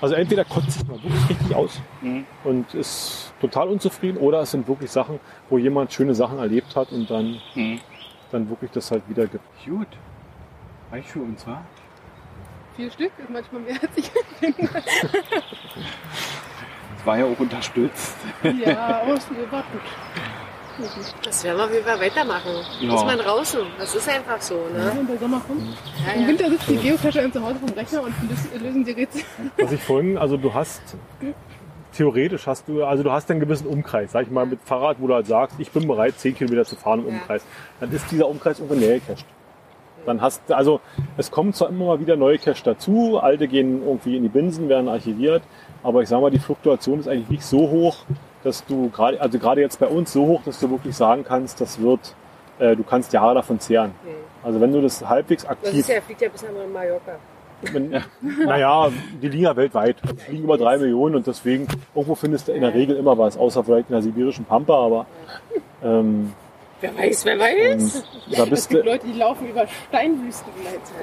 also 0.00 0.16
entweder 0.16 0.44
kotzt 0.44 0.72
sich 0.72 0.88
mal 0.88 1.00
wirklich 1.00 1.28
richtig 1.30 1.54
aus 1.54 1.80
Mhm. 2.02 2.24
und 2.42 2.74
ist 2.74 3.32
total 3.40 3.68
unzufrieden 3.68 4.18
oder 4.18 4.40
es 4.40 4.50
sind 4.50 4.66
wirklich 4.66 4.90
Sachen, 4.90 5.20
wo 5.48 5.58
jemand 5.58 5.92
schöne 5.92 6.16
Sachen 6.16 6.40
erlebt 6.40 6.74
hat 6.74 6.90
und 6.90 7.08
dann, 7.08 7.36
Mhm. 7.54 7.78
dann 8.32 8.50
wirklich 8.50 8.72
das 8.72 8.90
halt 8.90 9.04
wiedergibt. 9.08 9.44
Gut. 9.64 9.86
Reicht 10.92 11.08
für 11.08 11.20
uns, 11.20 11.46
wa? 11.46 11.62
Vier 12.76 12.90
Stück, 12.90 13.12
ist 13.18 13.30
manchmal 13.30 13.62
mehr 13.62 13.76
als 13.80 13.90
ich. 13.96 14.10
Das 16.96 17.06
war 17.06 17.18
ja 17.18 17.24
auch 17.24 17.38
unterstützt. 17.38 18.16
ja, 18.42 19.00
aber 19.02 19.14
es 19.14 19.26
war 19.50 19.62
gut. 19.62 19.80
Das 21.24 21.44
werden 21.44 21.58
wir 21.58 21.64
auf 21.64 21.72
jeden 21.72 21.84
Fall 21.84 22.00
weitermachen. 22.00 22.52
Ja. 22.80 22.88
Muss 22.92 23.04
man 23.04 23.18
draußen. 23.18 23.60
Das 23.78 23.94
ist 23.94 24.08
einfach 24.08 24.40
so, 24.40 24.54
ne? 24.54 24.96
Und 24.98 25.08
der 25.08 25.18
Sommer 25.18 25.40
kommt. 25.46 25.62
Ja, 26.06 26.12
Im 26.12 26.22
ja. 26.22 26.28
Winter 26.28 26.50
sitzen 26.50 26.72
die 26.72 26.76
Geocacher 26.88 27.30
zu 27.32 27.42
Hause 27.42 27.58
vom 27.58 27.68
Rechner 27.70 28.02
und 28.02 28.14
lösen, 28.60 28.84
die 28.84 28.92
Rätsel. 28.92 29.22
Was 29.58 29.72
ich 29.72 29.82
vorhin, 29.82 30.16
also 30.16 30.36
du 30.36 30.52
hast, 30.54 30.80
theoretisch 31.92 32.46
hast 32.46 32.66
du, 32.68 32.84
also 32.84 33.02
du 33.02 33.12
hast 33.12 33.30
einen 33.30 33.40
gewissen 33.40 33.66
Umkreis, 33.66 34.12
sag 34.12 34.26
ich 34.26 34.30
mal, 34.30 34.46
mit 34.46 34.60
Fahrrad, 34.64 34.96
wo 35.00 35.06
du 35.06 35.14
halt 35.14 35.26
sagst, 35.26 35.56
ich 35.58 35.70
bin 35.70 35.86
bereit, 35.86 36.18
10 36.18 36.34
Kilometer 36.36 36.64
zu 36.64 36.76
fahren 36.76 37.00
im 37.00 37.06
Ja. 37.14 37.20
Umkreis. 37.20 37.44
Dann 37.80 37.90
ist 37.92 38.10
dieser 38.10 38.28
Umkreis 38.28 38.58
irgendwo 38.58 38.78
näher 38.78 39.00
gecached. 39.00 39.26
Dann 40.10 40.20
hast 40.20 40.50
also 40.50 40.80
es 41.16 41.30
kommen 41.30 41.52
zwar 41.52 41.68
immer 41.68 41.86
mal 41.86 42.00
wieder 42.00 42.16
neue 42.16 42.36
Cache 42.38 42.64
dazu, 42.64 43.20
alte 43.22 43.46
gehen 43.46 43.82
irgendwie 43.84 44.16
in 44.16 44.24
die 44.24 44.28
Binsen, 44.28 44.68
werden 44.68 44.88
archiviert, 44.88 45.42
aber 45.84 46.02
ich 46.02 46.08
sag 46.08 46.20
mal, 46.20 46.32
die 46.32 46.40
Fluktuation 46.40 46.98
ist 46.98 47.06
eigentlich 47.06 47.28
nicht 47.28 47.44
so 47.44 47.70
hoch, 47.70 47.98
dass 48.42 48.66
du 48.66 48.90
gerade, 48.90 49.20
also 49.20 49.38
gerade 49.38 49.60
jetzt 49.60 49.78
bei 49.78 49.86
uns 49.86 50.12
so 50.12 50.26
hoch, 50.26 50.40
dass 50.44 50.58
du 50.58 50.68
wirklich 50.68 50.96
sagen 50.96 51.22
kannst, 51.22 51.60
das 51.60 51.80
wird, 51.80 52.16
äh, 52.58 52.74
du 52.74 52.82
kannst 52.82 53.12
Jahre 53.12 53.36
davon 53.36 53.60
zehren. 53.60 53.92
Okay. 54.02 54.16
Also 54.42 54.60
wenn 54.60 54.72
du 54.72 54.80
das 54.80 55.08
halbwegs 55.08 55.44
Das 55.44 55.52
aktiv 55.52 55.78
ist 55.78 55.88
ja, 55.88 56.00
fliegt 56.00 56.22
ja 56.22 56.28
bis 56.28 56.42
nach 56.42 56.50
Mallorca. 56.72 57.12
wenn, 57.72 57.90
naja, 58.44 58.88
die 59.22 59.28
liegen 59.28 59.44
ja 59.44 59.54
weltweit. 59.54 59.96
Die 60.02 60.16
fliegen 60.16 60.44
über 60.44 60.58
drei 60.58 60.76
Millionen 60.78 61.14
und 61.14 61.26
deswegen, 61.28 61.68
irgendwo 61.94 62.16
findest 62.16 62.48
du 62.48 62.52
in 62.52 62.62
der 62.62 62.74
Regel 62.74 62.96
immer 62.96 63.16
was, 63.16 63.36
außer 63.38 63.62
vielleicht 63.62 63.90
in 63.90 63.92
der 63.92 64.02
sibirischen 64.02 64.44
Pampa, 64.44 64.74
aber 64.74 65.06
ähm, 65.84 66.32
Wer 66.80 66.96
weiß, 66.96 67.24
wer 67.24 67.38
weiß. 67.38 68.02
da 68.36 68.42
Es 68.44 68.50
bist 68.50 68.68
gibt 68.70 68.84
du. 68.84 68.90
Leute, 68.90 69.06
die 69.06 69.18
laufen 69.18 69.48
über 69.48 69.66
Steinwüsten 69.88 70.50
in 70.58 70.64
Leipzig. 70.64 70.94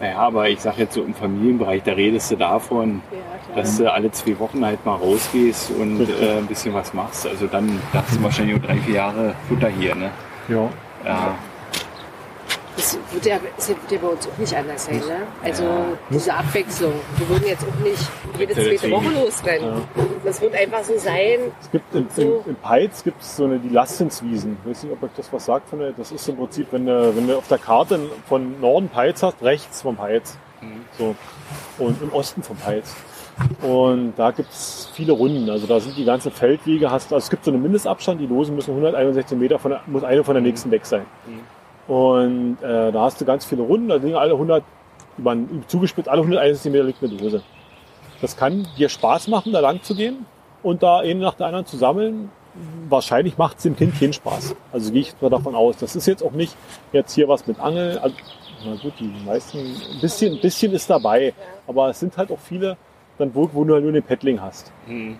Naja, 0.00 0.16
aber 0.18 0.48
ich 0.48 0.60
sag 0.60 0.78
jetzt 0.78 0.94
so 0.94 1.02
im 1.02 1.14
Familienbereich, 1.14 1.82
da 1.82 1.92
redest 1.92 2.30
du 2.30 2.36
davon, 2.36 3.02
Ja, 3.12 3.56
dass 3.56 3.76
du 3.76 3.92
alle 3.92 4.10
zwei 4.12 4.38
Wochen 4.38 4.64
halt 4.64 4.84
mal 4.86 4.94
rausgehst 4.94 5.72
und 5.72 6.08
äh, 6.08 6.38
ein 6.38 6.46
bisschen 6.46 6.72
was 6.72 6.94
machst. 6.94 7.26
Also 7.26 7.46
dann 7.46 7.78
da 7.92 8.02
hast 8.02 8.16
du 8.16 8.22
wahrscheinlich 8.22 8.56
auch 8.56 8.64
drei, 8.66 8.76
vier 8.78 8.94
Jahre 8.94 9.34
Futter 9.46 9.68
hier, 9.68 9.94
ne? 9.94 10.10
Ja, 10.48 10.68
Ja. 11.04 11.34
Das 12.80 12.98
wird 13.12 13.26
ja, 13.26 13.38
das 13.56 13.68
wird 13.68 13.78
ja 13.90 13.98
bei 13.98 14.08
uns 14.08 14.26
auch 14.26 14.38
nicht 14.38 14.54
anders 14.56 14.86
sein, 14.86 14.98
ne? 15.00 15.26
Also 15.42 15.64
Ja. 15.64 15.84
diese 16.08 16.32
Abwechslung. 16.34 16.92
Wir 17.18 17.28
würden 17.28 17.46
jetzt 17.46 17.62
auch 17.64 17.84
nicht 17.84 18.10
jede 18.38 18.54
zweite. 18.54 18.90
Woche 18.90 19.10
losrennen. 19.10 19.82
Das 20.24 20.40
wird 20.40 20.54
einfach 20.54 20.82
so 20.82 20.96
sein. 20.96 21.52
es 21.60 21.70
gibt 21.70 21.94
in, 21.94 22.08
in, 22.16 22.32
in 22.46 22.56
Peitz 22.56 23.04
gibt 23.04 23.20
es 23.20 23.36
so 23.36 23.44
eine, 23.44 23.58
die 23.58 23.68
Lastenswiesen. 23.68 24.56
Ich 24.64 24.70
weiß 24.70 24.82
nicht, 24.84 24.92
ob 24.94 25.02
euch 25.02 25.10
das 25.14 25.30
was 25.30 25.44
sagt. 25.44 25.68
Von 25.68 25.80
der, 25.80 25.92
das 25.92 26.10
ist 26.10 26.26
im 26.28 26.36
Prinzip, 26.36 26.68
wenn 26.70 26.86
du, 26.86 27.14
wenn 27.14 27.28
du 27.28 27.36
auf 27.36 27.48
der 27.48 27.58
Karte 27.58 28.00
von 28.26 28.58
Norden 28.60 28.88
Peitz 28.88 29.22
hast, 29.22 29.42
rechts 29.42 29.82
vom 29.82 29.96
Peitz. 29.96 30.38
So. 30.98 31.14
Und 31.78 32.00
im 32.02 32.12
Osten 32.14 32.42
vom 32.42 32.56
Peitz. 32.56 32.94
Und 33.62 34.14
da 34.16 34.30
gibt 34.30 34.50
es 34.50 34.88
viele 34.94 35.12
Runden. 35.12 35.48
Also 35.50 35.66
da 35.66 35.80
sind 35.80 35.96
die 35.98 36.04
ganzen 36.04 36.32
Feldwege, 36.32 36.90
hast, 36.90 37.12
also 37.12 37.24
es 37.24 37.30
gibt 37.30 37.44
so 37.44 37.50
einen 37.50 37.62
Mindestabstand, 37.62 38.20
die 38.20 38.26
Losen 38.26 38.54
müssen 38.54 38.70
161 38.70 39.38
Meter 39.38 39.58
von 39.58 39.72
der, 39.72 39.80
muss 39.86 40.02
eine 40.04 40.24
von 40.24 40.34
der 40.34 40.42
nächsten 40.42 40.70
weg 40.70 40.86
sein. 40.86 41.04
Und 41.90 42.58
äh, 42.62 42.92
da 42.92 43.00
hast 43.00 43.20
du 43.20 43.24
ganz 43.24 43.44
viele 43.44 43.62
Runden, 43.62 43.88
da 43.88 43.96
liegen 43.96 44.14
alle 44.14 44.34
100, 44.34 44.62
über, 45.18 45.36
zugespitzt, 45.66 46.08
alle 46.08 46.20
161 46.20 46.70
Meter 46.70 46.84
liegt 46.84 47.02
eine 47.02 47.16
Dose. 47.16 47.42
Das 48.20 48.36
kann 48.36 48.64
dir 48.78 48.88
Spaß 48.88 49.26
machen, 49.26 49.52
da 49.52 49.58
lang 49.58 49.82
zu 49.82 49.96
gehen 49.96 50.24
und 50.62 50.84
da 50.84 50.98
eine 51.00 51.18
nach 51.18 51.34
der 51.34 51.46
anderen 51.46 51.66
zu 51.66 51.76
sammeln. 51.76 52.30
Wahrscheinlich 52.88 53.38
macht 53.38 53.56
es 53.56 53.64
dem 53.64 53.74
Kind 53.74 53.98
keinen 53.98 54.12
Spaß. 54.12 54.54
Also 54.72 54.92
gehe 54.92 55.00
ich 55.00 55.14
mal 55.20 55.30
davon 55.30 55.56
aus. 55.56 55.78
Das 55.78 55.96
ist 55.96 56.06
jetzt 56.06 56.22
auch 56.22 56.30
nicht 56.30 56.54
jetzt 56.92 57.12
hier 57.12 57.26
was 57.26 57.48
mit 57.48 57.58
Angel. 57.58 57.98
Also, 57.98 58.14
na 58.64 58.76
gut, 58.80 58.92
die 59.00 59.12
meisten, 59.26 59.58
ein 59.58 60.00
bisschen, 60.00 60.34
ein 60.34 60.40
bisschen 60.40 60.72
ist 60.72 60.88
dabei. 60.88 61.34
Aber 61.66 61.90
es 61.90 61.98
sind 61.98 62.16
halt 62.16 62.30
auch 62.30 62.38
viele, 62.38 62.76
dann 63.20 63.34
wo, 63.34 63.48
wo 63.52 63.64
du 63.64 63.74
halt 63.74 63.84
nur 63.84 63.92
den 63.92 64.02
Paddling 64.02 64.40
hast. 64.40 64.72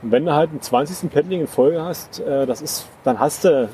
Und 0.03 0.11
wenn 0.11 0.25
du 0.25 0.33
halt 0.33 0.51
einen 0.51 0.61
20. 0.61 1.11
Paddling 1.11 1.41
in 1.43 1.47
Folge 1.47 1.83
hast, 1.83 2.21
äh, 2.21 2.47
das 2.47 2.61
ist, 2.63 2.87
dann 3.05 3.19
hast 3.19 3.45
du 3.45 3.69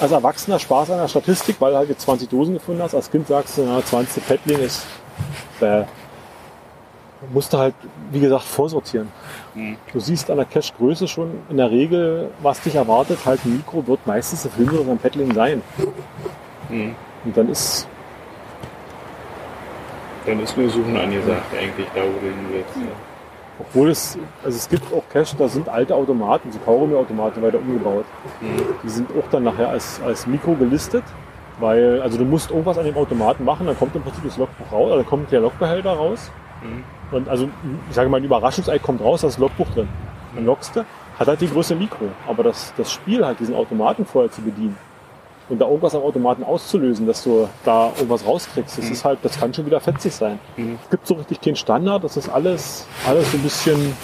als 0.00 0.12
Erwachsener 0.12 0.58
Spaß 0.58 0.90
an 0.90 0.98
der 0.98 1.08
Statistik, 1.08 1.56
weil 1.60 1.72
du 1.72 1.78
halt 1.78 1.88
jetzt 1.88 2.02
20 2.02 2.28
Dosen 2.28 2.54
gefunden 2.54 2.82
hast. 2.82 2.94
Als 2.94 3.10
Kind 3.10 3.26
sagst 3.28 3.58
du, 3.58 3.62
na, 3.64 3.82
20. 3.84 4.26
Paddling 4.26 4.58
ist, 4.60 4.84
äh, 5.60 5.84
musst 7.32 7.52
du 7.52 7.58
halt, 7.58 7.74
wie 8.12 8.20
gesagt, 8.20 8.44
vorsortieren. 8.44 9.08
Du 9.92 9.98
siehst 9.98 10.30
an 10.30 10.36
der 10.36 10.46
Cache-Größe 10.46 11.08
schon 11.08 11.30
in 11.48 11.56
der 11.56 11.70
Regel, 11.70 12.30
was 12.42 12.60
dich 12.60 12.74
erwartet. 12.76 13.18
Halt 13.26 13.44
ein 13.44 13.56
Mikro 13.56 13.84
wird 13.86 14.06
meistens 14.06 14.46
Film 14.54 14.68
oder 14.70 14.90
ein 14.92 14.98
Paddling 14.98 15.34
sein. 15.34 15.62
Und 17.24 17.36
dann 17.36 17.48
ist, 17.48 17.88
Dann 20.26 20.40
ist 20.40 20.56
nur 20.56 20.68
Suchen 20.68 20.96
angesagt, 20.96 21.42
eigentlich, 21.58 21.86
da 21.94 22.02
wo 22.02 22.20
du 22.20 22.26
hin 22.26 22.46
willst. 22.52 22.76
Ja. 22.76 23.07
Obwohl 23.58 23.90
es, 23.90 24.18
also 24.44 24.56
es 24.56 24.68
gibt 24.68 24.92
auch 24.92 25.02
Cache, 25.08 25.36
da 25.36 25.48
sind 25.48 25.68
alte 25.68 25.94
Automaten, 25.94 26.52
so 26.52 26.58
Kaugummi-Automaten 26.60 27.42
weiter 27.42 27.58
umgebaut. 27.58 28.04
Die 28.82 28.88
sind 28.88 29.10
auch 29.10 29.28
dann 29.30 29.44
nachher 29.44 29.68
als, 29.68 30.00
als 30.04 30.26
Mikro 30.26 30.54
gelistet, 30.54 31.04
weil, 31.58 32.00
also 32.02 32.18
du 32.18 32.24
musst 32.24 32.50
irgendwas 32.50 32.78
an 32.78 32.84
dem 32.84 32.96
Automaten 32.96 33.44
machen, 33.44 33.66
dann 33.66 33.78
kommt 33.78 33.96
im 33.96 34.02
Prinzip 34.02 34.24
das 34.24 34.36
Logbuch 34.36 34.72
raus, 34.72 34.92
also 34.92 35.04
kommt 35.04 35.32
der 35.32 35.40
Logbehälter 35.40 35.92
raus. 35.92 36.30
Und 37.10 37.28
also, 37.28 37.48
ich 37.88 37.94
sage 37.94 38.08
mal, 38.08 38.18
ein 38.18 38.24
Überraschungsei 38.24 38.78
kommt 38.78 39.00
raus, 39.00 39.22
da 39.22 39.28
ist 39.28 39.34
das 39.34 39.40
Logbuch 39.40 39.68
drin. 39.70 39.88
Dann 40.34 40.44
lockst 40.44 40.76
du, 40.76 40.84
hat 41.18 41.26
halt 41.26 41.40
die 41.40 41.48
größte 41.48 41.74
Mikro. 41.74 42.06
Aber 42.26 42.42
das, 42.42 42.72
das 42.76 42.92
Spiel 42.92 43.24
halt, 43.24 43.40
diesen 43.40 43.54
Automaten 43.54 44.04
vorher 44.04 44.30
zu 44.30 44.42
bedienen 44.42 44.76
und 45.48 45.58
da 45.60 45.66
irgendwas 45.66 45.94
am 45.94 46.02
Automaten 46.02 46.44
auszulösen, 46.44 47.06
dass 47.06 47.24
du 47.24 47.48
da 47.64 47.92
irgendwas 47.96 48.26
rauskriegst, 48.26 48.78
das 48.78 48.90
ist 48.90 49.04
halt, 49.04 49.18
das 49.22 49.38
kann 49.38 49.52
schon 49.54 49.66
wieder 49.66 49.80
fetzig 49.80 50.14
sein. 50.14 50.38
Es 50.56 50.90
gibt 50.90 51.06
so 51.06 51.14
richtig 51.14 51.40
keinen 51.40 51.56
Standard, 51.56 52.04
das 52.04 52.16
ist 52.16 52.28
alles, 52.28 52.86
alles 53.06 53.30
so 53.30 53.38
ein 53.38 53.42
bisschen, 53.42 53.96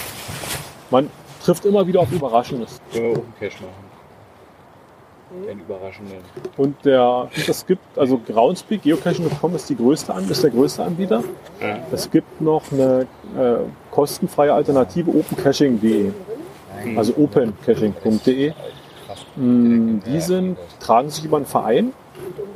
man 0.91 1.11
trifft 1.45 1.65
immer 1.65 1.87
wieder 1.87 2.01
auf 2.01 2.13
Überraschendes. 2.13 2.81
Können 2.93 3.05
wir 3.05 3.13
auch 3.13 3.17
einen 3.17 3.35
Cache 3.39 3.63
machen. 3.65 3.85
Einen 5.51 5.61
überraschenden. 5.61 6.19
Und 6.57 6.85
der, 6.85 7.29
es 7.35 7.67
gibt, 7.67 7.83
also 7.99 8.21
Groundspeak, 8.25 8.83
Geocaching.com 8.83 9.57
ist 9.57 9.69
die 9.69 9.77
größte 9.77 10.15
An, 10.15 10.31
ist 10.31 10.45
der 10.45 10.51
größte 10.51 10.85
Anbieter. 10.85 11.25
Ja. 11.61 11.79
Es 11.91 12.09
gibt 12.09 12.41
noch 12.41 12.63
eine 12.71 13.07
äh, 13.37 13.57
kostenfreie 13.91 14.53
Alternative, 14.53 15.11
opencaching.de. 15.11 16.13
Also 16.97 17.15
opencaching.de. 17.17 18.53
Mm, 19.37 19.99
Die 20.07 20.21
sind, 20.21 20.57
tragen 20.81 21.11
sich 21.11 21.25
über 21.25 21.37
einen 21.39 21.47
Verein 21.47 21.93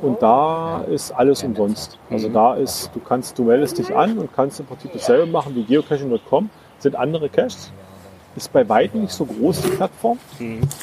und 0.02 0.22
da 0.22 0.82
ist 0.82 1.10
alles 1.12 1.42
umsonst. 1.42 1.98
Also 2.10 2.28
da 2.28 2.55
ist, 2.55 2.90
du 2.94 3.00
kannst, 3.00 3.38
du 3.38 3.44
meldest 3.44 3.78
dich 3.78 3.94
an 3.94 4.18
und 4.18 4.34
kannst 4.34 4.60
im 4.60 4.66
Prinzip 4.66 4.92
dasselbe 4.92 5.26
machen 5.26 5.55
wie 5.56 5.64
geocaching.com. 5.64 6.50
Sind 6.78 6.94
andere 6.96 7.28
Caches. 7.28 7.72
Ist 8.36 8.52
bei 8.52 8.68
weitem 8.68 9.00
nicht 9.00 9.12
so 9.12 9.24
groß 9.24 9.62
die 9.62 9.70
Plattform. 9.70 10.18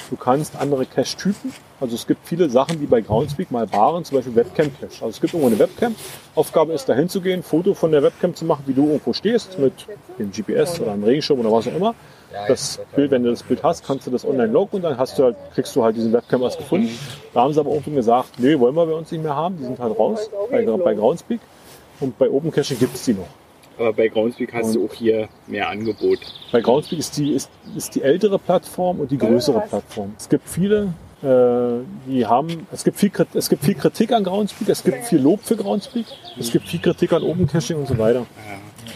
Du 0.10 0.18
kannst 0.18 0.58
andere 0.58 0.86
Cache-Typen. 0.86 1.54
Also 1.80 1.96
es 1.96 2.06
gibt 2.06 2.28
viele 2.28 2.50
Sachen, 2.50 2.80
die 2.82 2.86
bei 2.86 3.00
Groundspeak 3.00 3.50
mal 3.50 3.72
waren, 3.72 4.04
zum 4.04 4.18
Beispiel 4.18 4.36
Webcam-Cache. 4.36 4.88
Also 5.06 5.08
es 5.08 5.22
gibt 5.22 5.34
irgendwo 5.34 5.48
eine 5.48 5.60
Webcam. 5.60 5.96
Aufgabe 6.34 6.74
ist, 6.74 6.90
dahin 6.90 7.08
zu 7.08 7.22
gehen, 7.22 7.44
Foto 7.44 7.74
von 7.74 7.92
der 7.94 8.04
Webcam 8.04 8.36
zu 8.36 8.44
machen, 8.44 8.64
wie 8.66 8.74
du 8.74 8.88
irgendwo 8.88 9.14
stehst, 9.14 9.58
mit 9.58 9.72
dem 10.20 10.32
GPS 10.32 10.82
oder 10.82 10.92
einem 10.94 11.06
Regenschirm 11.06 11.40
oder 11.40 11.52
was 11.52 11.68
auch 11.68 11.76
immer. 11.76 11.96
Das 12.48 12.80
Bild, 12.96 13.12
wenn 13.12 13.24
du 13.24 13.30
das 13.30 13.44
Bild 13.44 13.64
hast, 13.64 13.86
kannst 13.86 14.08
du 14.08 14.12
das 14.12 14.26
online 14.26 14.52
loggen 14.52 14.78
und 14.78 14.82
dann 14.84 14.98
hast 14.98 15.18
du 15.18 15.24
halt, 15.24 15.36
kriegst 15.54 15.76
du 15.76 15.84
halt 15.84 15.96
diesen 15.96 16.14
Webcam 16.14 16.42
was 16.42 16.58
gefunden. 16.58 16.90
Da 17.34 17.42
haben 17.42 17.54
sie 17.54 17.60
aber 17.60 17.72
irgendwann 17.72 17.96
gesagt, 17.96 18.40
nee, 18.40 18.58
wollen 18.60 18.76
wir 18.76 18.86
bei 18.86 18.94
uns 18.94 19.12
nicht 19.12 19.24
mehr 19.24 19.36
haben, 19.36 19.58
die 19.58 19.64
sind 19.64 19.80
halt 19.80 19.98
raus 19.98 20.30
bei, 20.52 20.66
bei 20.66 20.94
Groundspeak. 20.94 21.40
Und 22.00 22.18
bei 22.18 22.30
Open 22.30 22.52
Caching 22.52 22.78
gibt 22.78 22.96
es 22.96 23.06
die 23.06 23.14
noch. 23.14 23.28
Aber 23.78 23.94
bei 23.94 24.08
Groundspeak 24.08 24.54
hast 24.54 24.76
du 24.76 24.86
auch 24.86 24.94
hier 24.94 25.28
mehr 25.48 25.70
Angebot. 25.70 26.20
Bei 26.52 26.62
Groundspeak 26.62 27.00
ist 27.00 27.18
die, 27.18 27.34
ist, 27.34 27.50
ist 27.76 27.96
die 27.96 28.02
ältere 28.02 28.40
Plattform 28.40 29.00
und 29.00 29.12
die 29.12 29.18
größere 29.18 29.62
Plattform. 29.62 30.14
Es 30.18 30.30
gibt 30.30 30.48
viele, 30.48 30.94
äh, 31.22 31.84
die 32.10 32.26
haben, 32.26 32.68
es 32.72 32.84
gibt, 32.84 32.98
viel, 32.98 33.12
es 33.34 33.50
gibt 33.50 33.64
viel 33.66 33.76
Kritik 33.76 34.14
an 34.14 34.24
Groundspeak, 34.24 34.70
es 34.70 34.84
gibt 34.84 35.06
viel 35.06 35.20
Lob 35.20 35.42
für 35.44 35.58
Groundspeak, 35.58 36.06
es 36.40 36.52
gibt 36.52 36.68
viel 36.68 36.80
Kritik 36.80 37.12
an 37.12 37.24
Open 37.24 37.48
Caching 37.48 37.78
und 37.78 37.88
so 37.88 37.98
weiter. 37.98 38.26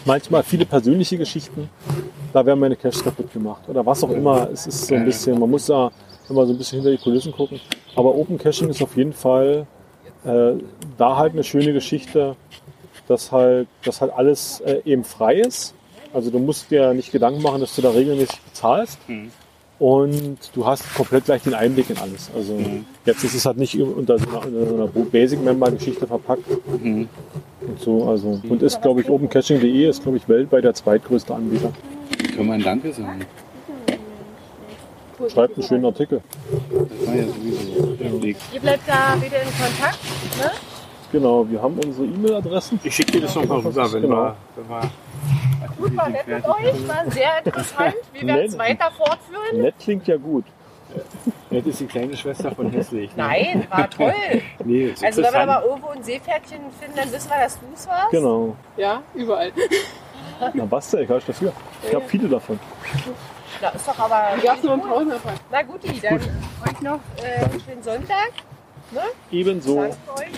Manchmal 0.04 0.42
viele 0.42 0.64
persönliche 0.64 1.18
Geschichten, 1.18 1.68
da 2.32 2.44
werden 2.44 2.60
meine 2.60 2.76
Caches 2.76 3.02
kaputt 3.02 3.32
gemacht 3.32 3.62
oder 3.68 3.84
was 3.84 4.02
auch 4.04 4.10
immer. 4.10 4.48
Es 4.50 4.66
ist 4.66 4.86
so 4.86 4.94
ein 4.94 5.04
bisschen, 5.04 5.38
man 5.38 5.50
muss 5.50 5.66
da 5.66 5.90
immer 6.28 6.46
so 6.46 6.52
ein 6.52 6.58
bisschen 6.58 6.80
hinter 6.80 6.90
die 6.96 7.02
Kulissen 7.02 7.32
gucken. 7.32 7.60
Aber 7.96 8.14
Open 8.14 8.38
Caching 8.38 8.68
ist 8.68 8.82
auf 8.82 8.96
jeden 8.96 9.12
Fall 9.12 9.66
äh, 10.24 10.52
da 10.96 11.16
halt 11.16 11.32
eine 11.32 11.44
schöne 11.44 11.72
Geschichte, 11.72 12.36
dass 13.08 13.32
halt, 13.32 13.68
dass 13.84 14.00
halt 14.00 14.12
alles 14.12 14.60
äh, 14.60 14.80
eben 14.84 15.04
frei 15.04 15.36
ist. 15.40 15.74
Also 16.12 16.30
du 16.30 16.38
musst 16.38 16.70
dir 16.70 16.94
nicht 16.94 17.12
Gedanken 17.12 17.42
machen, 17.42 17.60
dass 17.60 17.74
du 17.76 17.82
da 17.82 17.90
regelmäßig 17.90 18.40
bezahlst. 18.40 18.98
Und 19.80 20.38
du 20.54 20.66
hast 20.66 20.94
komplett 20.94 21.24
gleich 21.24 21.42
den 21.42 21.54
Einblick 21.54 21.88
in 21.88 21.96
alles. 21.96 22.30
Also 22.36 22.58
jetzt 23.06 23.24
ist 23.24 23.34
es 23.34 23.46
halt 23.46 23.56
nicht 23.56 23.80
unter 23.80 24.18
so 24.18 24.28
einer, 24.28 24.66
so 24.66 24.74
einer 24.74 24.86
Basic-Member-Geschichte 24.86 26.06
verpackt. 26.06 26.44
Und 26.82 27.08
so, 27.78 28.04
also. 28.06 28.38
Und 28.46 28.62
ist, 28.62 28.82
glaube 28.82 29.00
ich, 29.00 29.08
opencaching.de 29.08 29.88
ist, 29.88 30.02
glaube 30.02 30.18
ich, 30.18 30.28
weltweit 30.28 30.64
der 30.64 30.74
zweitgrößte 30.74 31.34
Anbieter. 31.34 31.72
Kann 32.36 32.46
man 32.46 32.62
Danke 32.62 32.92
sagen. 32.92 33.24
Schreibt 35.32 35.56
einen 35.56 35.66
schönen 35.66 35.84
Artikel. 35.86 36.20
Das 36.70 37.06
war 37.08 37.14
ja 37.16 37.24
sowieso 37.24 37.86
der 37.94 38.22
Weg. 38.22 38.36
Ihr 38.52 38.60
bleibt 38.60 38.86
da 38.86 39.16
wieder 39.16 39.42
in 39.42 39.48
Kontakt, 39.48 39.98
ne? 40.38 40.50
Genau, 41.12 41.46
wir 41.50 41.60
haben 41.60 41.74
unsere 41.84 42.06
E-Mail-Adressen. 42.06 42.80
Ich 42.84 42.94
schicke 42.94 43.12
dir 43.12 43.22
das 43.22 43.34
noch 43.34 43.46
mal 43.46 43.58
rüber, 43.60 43.92
wenn 43.92 44.02
Genau. 44.02 44.14
wir, 44.16 44.36
wenn 44.56 44.68
wir 44.68 44.90
Gut, 45.76 45.96
war 45.96 46.08
nett 46.08 46.26
mit 46.26 46.44
euch, 46.44 46.88
war 46.88 47.10
sehr 47.10 47.38
interessant. 47.44 47.94
Wir 48.12 48.26
werden 48.26 48.46
es 48.46 48.52
Nett. 48.52 48.60
weiter 48.60 48.90
fortführen. 48.90 49.62
Nett 49.62 49.74
klingt 49.78 50.06
ja 50.06 50.16
gut. 50.16 50.44
Das 51.50 51.66
ist 51.66 51.80
die 51.80 51.86
kleine 51.86 52.16
Schwester 52.16 52.50
von 52.52 52.70
Hässlich. 52.70 53.14
Ne? 53.16 53.22
Nein, 53.22 53.66
war 53.70 53.88
toll. 53.88 54.12
Nee, 54.64 54.86
ist 54.86 55.04
Also 55.04 55.22
wenn 55.22 55.32
wir 55.32 55.40
aber 55.40 55.64
irgendwo 55.64 55.88
ein 55.88 56.02
Seepferdchen 56.02 56.60
finden, 56.78 56.96
dann 56.96 57.12
wissen 57.12 57.30
wir, 57.30 57.38
dass 57.38 57.58
du 57.58 57.66
es 57.74 57.88
warst. 57.88 58.10
Genau. 58.10 58.56
Ja, 58.76 59.02
überall. 59.14 59.52
Na, 60.54 60.70
was 60.70 60.90
denn? 60.90 61.04
Ich 61.04 61.08
habe 61.08 61.22
dafür. 61.26 61.52
Ich 61.86 61.94
habe 61.94 62.04
viele 62.08 62.28
davon. 62.28 62.58
Na, 63.60 63.68
ist 63.68 63.86
doch 63.86 63.98
aber... 63.98 64.36
Die 64.36 64.46
gab's 64.46 64.62
nur 64.62 64.74
im 64.74 64.80
Pausenabfall. 64.80 65.34
Na 65.50 65.62
gut, 65.62 65.80
dann 66.02 66.14
euch 66.14 66.80
noch 66.80 67.00
äh, 67.22 67.44
einen 67.44 67.60
schönen 67.60 67.82
Sonntag. 67.82 68.30
Ebenso. 69.30 69.76
Danke 69.76 69.96
euch. 70.18 70.30